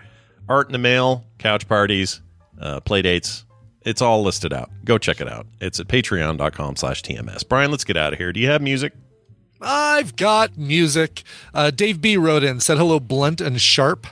art 0.49 0.67
in 0.67 0.73
the 0.73 0.79
mail, 0.79 1.25
couch 1.37 1.67
parties, 1.67 2.21
uh, 2.59 2.81
play 2.81 3.01
dates. 3.01 3.45
It's 3.83 4.01
all 4.01 4.23
listed 4.23 4.51
out. 4.51 4.69
Go 4.83 4.97
check 4.97 5.21
it 5.21 5.29
out. 5.29 5.47
It's 5.61 5.79
at 5.79 5.87
patreon.com 5.87 6.75
slash 6.75 7.01
TMS. 7.01 7.47
Brian, 7.47 7.71
let's 7.71 7.85
get 7.85 7.95
out 7.95 8.11
of 8.11 8.19
here. 8.19 8.33
Do 8.33 8.39
you 8.39 8.47
have 8.47 8.61
music? 8.61 8.93
I've 9.61 10.15
got 10.15 10.57
music. 10.57 11.23
Uh, 11.53 11.71
Dave 11.71 12.01
B 12.01 12.17
wrote 12.17 12.43
in, 12.43 12.59
said 12.59 12.77
hello, 12.77 12.99
blunt 12.99 13.39
and 13.39 13.59
sharp. 13.61 14.07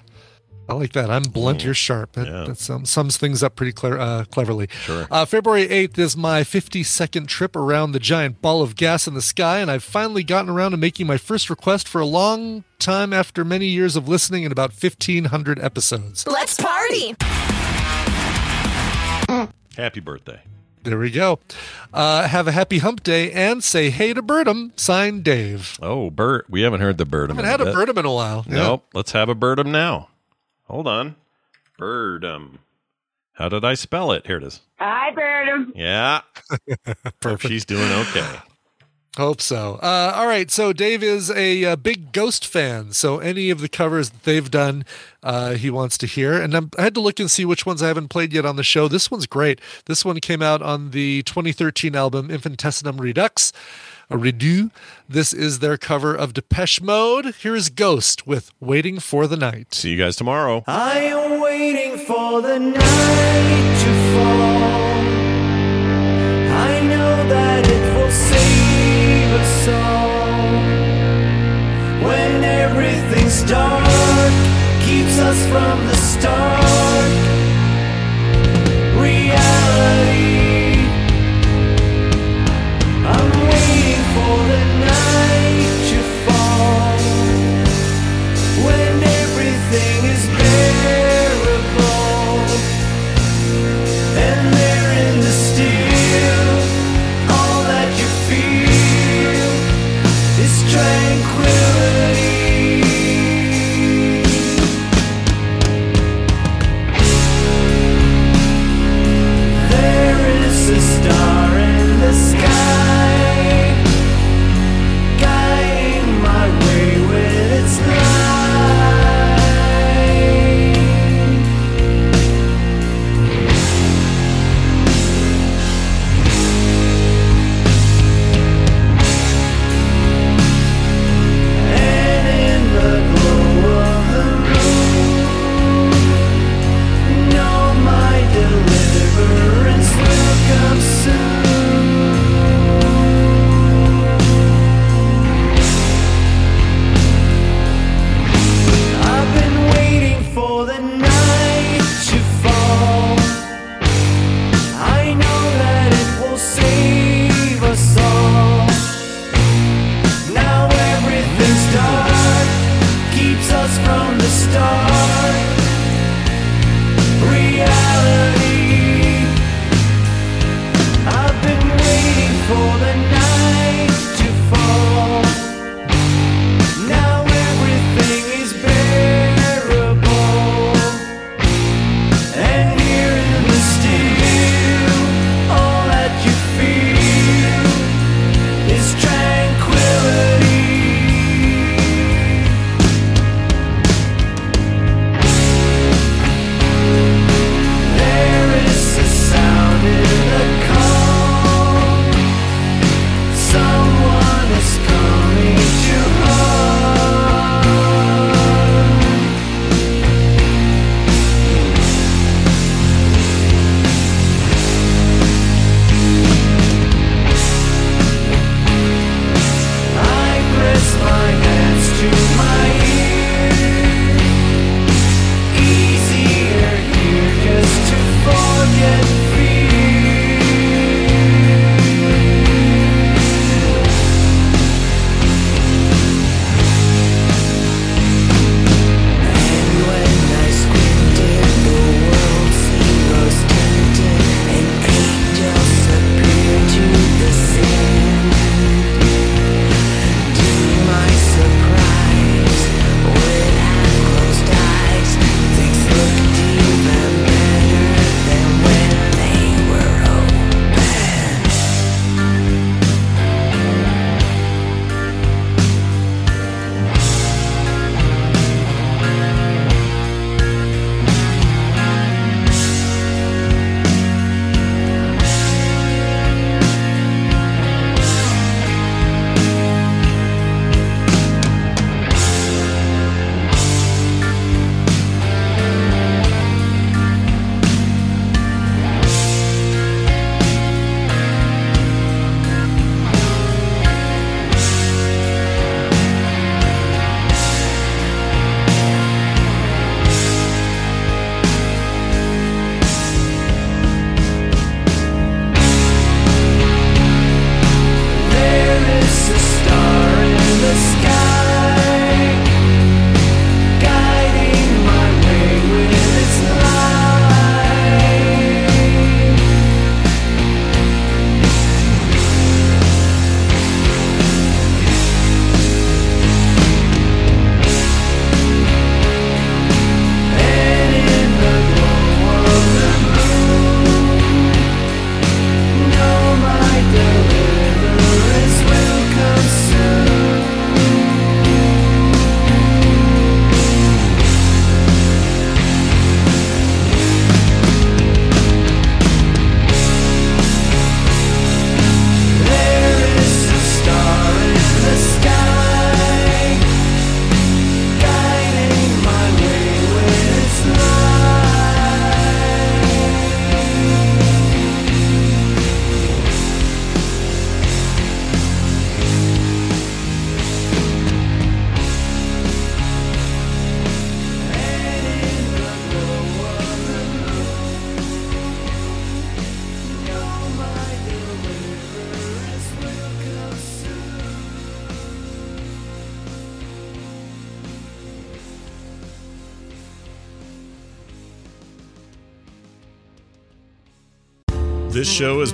I 0.69 0.73
like 0.73 0.93
that. 0.93 1.09
I'm 1.09 1.23
blunt, 1.23 1.63
you're 1.63 1.73
sharp. 1.73 2.13
That, 2.13 2.45
that 2.47 2.57
sums, 2.57 2.89
sums 2.89 3.17
things 3.17 3.41
up 3.41 3.55
pretty 3.55 3.71
clear, 3.71 3.97
uh, 3.97 4.25
cleverly. 4.25 4.67
Sure. 4.71 5.07
Uh, 5.09 5.25
February 5.25 5.67
8th 5.67 5.97
is 5.97 6.17
my 6.17 6.43
50 6.43 6.83
second 6.83 7.27
trip 7.27 7.55
around 7.55 7.93
the 7.93 7.99
giant 7.99 8.41
ball 8.41 8.61
of 8.61 8.75
gas 8.75 9.07
in 9.07 9.13
the 9.13 9.21
sky, 9.21 9.59
and 9.59 9.71
I've 9.71 9.83
finally 9.83 10.23
gotten 10.23 10.49
around 10.49 10.71
to 10.71 10.77
making 10.77 11.07
my 11.07 11.17
first 11.17 11.49
request 11.49 11.87
for 11.87 12.01
a 12.01 12.05
long 12.05 12.63
time 12.79 13.13
after 13.13 13.45
many 13.45 13.67
years 13.67 13.95
of 13.95 14.07
listening 14.07 14.43
and 14.43 14.51
about 14.51 14.71
1,500 14.71 15.59
episodes. 15.59 16.27
Let's 16.27 16.57
party! 16.59 17.15
Happy 19.77 19.99
birthday. 19.99 20.41
There 20.83 20.97
we 20.97 21.11
go. 21.11 21.39
Uh, 21.93 22.27
have 22.27 22.47
a 22.47 22.51
happy 22.51 22.79
hump 22.79 23.03
day 23.03 23.31
and 23.31 23.61
say 23.63 23.89
hey 23.89 24.13
to 24.13 24.23
Birdum. 24.23 24.71
Signed 24.79 25.23
Dave. 25.23 25.77
Oh, 25.81 26.09
Bert. 26.09 26.45
We 26.49 26.61
haven't 26.61 26.79
heard 26.81 26.97
the 26.97 27.05
Birdum. 27.05 27.31
I 27.31 27.45
haven't 27.45 27.45
had 27.45 27.61
a 27.61 27.65
bit. 27.65 27.75
Birdum 27.75 27.97
in 27.99 28.05
a 28.05 28.13
while. 28.13 28.45
Yeah. 28.47 28.55
Nope. 28.55 28.85
Let's 28.93 29.11
have 29.11 29.27
a 29.27 29.35
Birdum 29.35 29.67
now. 29.67 30.09
Hold 30.67 30.87
on. 30.87 31.15
Birdum. 31.79 32.57
How 33.33 33.49
did 33.49 33.63
I 33.63 33.75
spell 33.75 34.11
it? 34.11 34.25
Here 34.25 34.37
it 34.37 34.43
is. 34.43 34.61
Hi, 34.79 35.11
Birdum. 35.13 35.71
Yeah. 35.75 36.21
Hope 37.23 37.41
she's 37.41 37.65
doing 37.65 37.91
okay. 37.91 38.39
Hope 39.15 39.41
so. 39.41 39.79
Uh, 39.81 40.13
all 40.15 40.27
right. 40.27 40.51
So 40.51 40.73
Dave 40.73 41.01
is 41.01 41.31
a, 41.31 41.65
uh 41.65 41.75
big 41.75 42.11
Ghost 42.11 42.45
fan. 42.45 42.93
So 42.93 43.17
any 43.17 43.49
of 43.49 43.61
the 43.61 43.69
covers 43.69 44.11
that 44.11 44.23
they've 44.23 44.49
done, 44.49 44.85
uh, 45.23 45.53
he 45.53 45.71
wants 45.71 45.97
to 45.99 46.05
hear. 46.07 46.39
And 46.39 46.53
I'm, 46.55 46.69
I 46.77 46.83
had 46.83 46.93
to 46.95 46.99
look 47.01 47.19
and 47.19 47.29
see 47.29 47.43
which 47.43 47.65
ones 47.65 47.81
I 47.81 47.87
haven't 47.87 48.09
played 48.09 48.31
yet 48.31 48.45
on 48.45 48.57
the 48.57 48.63
show. 48.63 48.87
This 48.87 49.09
one's 49.09 49.25
great. 49.25 49.59
This 49.85 50.05
one 50.05 50.19
came 50.19 50.43
out 50.43 50.61
on 50.61 50.91
the 50.91 51.23
2013 51.23 51.95
album 51.95 52.29
Infestissumam 52.29 52.99
Redux. 52.99 53.51
A 54.09 54.15
redo. 54.15 54.71
This 55.09 55.33
is 55.33 55.59
their 55.59 55.77
cover 55.77 56.15
of 56.15 56.33
Depeche 56.33 56.79
Mode. 56.81 57.35
Here 57.35 57.55
is 57.55 57.69
Ghost 57.69 58.25
with 58.25 58.51
Waiting 58.61 58.99
for 58.99 59.27
the 59.27 59.35
Night. 59.35 59.73
See 59.73 59.89
you 59.91 59.97
guys 59.97 60.15
tomorrow. 60.15 60.63
I 60.65 60.99
am 60.99 61.41
waiting 61.41 61.97
for 61.97 62.41
the 62.41 62.57
night 62.57 63.86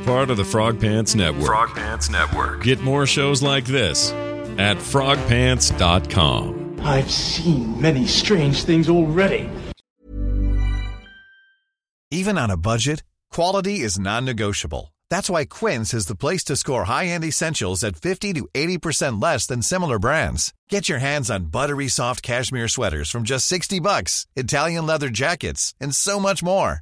part 0.03 0.29
of 0.29 0.37
the 0.37 0.45
Frog 0.45 0.79
Pants 0.79 1.15
Network. 1.15 1.45
Frog 1.45 1.69
Pants 1.69 2.09
Network. 2.09 2.63
Get 2.63 2.81
more 2.81 3.05
shows 3.05 3.41
like 3.41 3.65
this 3.65 4.11
at 4.57 4.77
frogpants.com. 4.77 6.79
I've 6.81 7.11
seen 7.11 7.81
many 7.81 8.07
strange 8.07 8.63
things 8.63 8.89
already. 8.89 9.49
Even 12.11 12.37
on 12.37 12.51
a 12.51 12.57
budget, 12.57 13.03
quality 13.31 13.79
is 13.79 13.97
non-negotiable. 13.97 14.93
That's 15.09 15.29
why 15.29 15.45
Quince 15.45 15.93
is 15.93 16.07
the 16.07 16.15
place 16.15 16.43
to 16.45 16.55
score 16.55 16.85
high-end 16.85 17.23
essentials 17.23 17.83
at 17.83 17.95
50 17.95 18.33
to 18.33 18.47
80% 18.53 19.21
less 19.21 19.47
than 19.47 19.61
similar 19.61 19.99
brands. 19.99 20.53
Get 20.69 20.89
your 20.89 20.99
hands 20.99 21.31
on 21.31 21.45
buttery 21.45 21.87
soft 21.87 22.21
cashmere 22.21 22.67
sweaters 22.67 23.09
from 23.09 23.23
just 23.23 23.47
60 23.47 23.79
bucks, 23.79 24.27
Italian 24.35 24.85
leather 24.85 25.09
jackets, 25.09 25.73
and 25.79 25.95
so 25.95 26.19
much 26.19 26.43
more. 26.43 26.81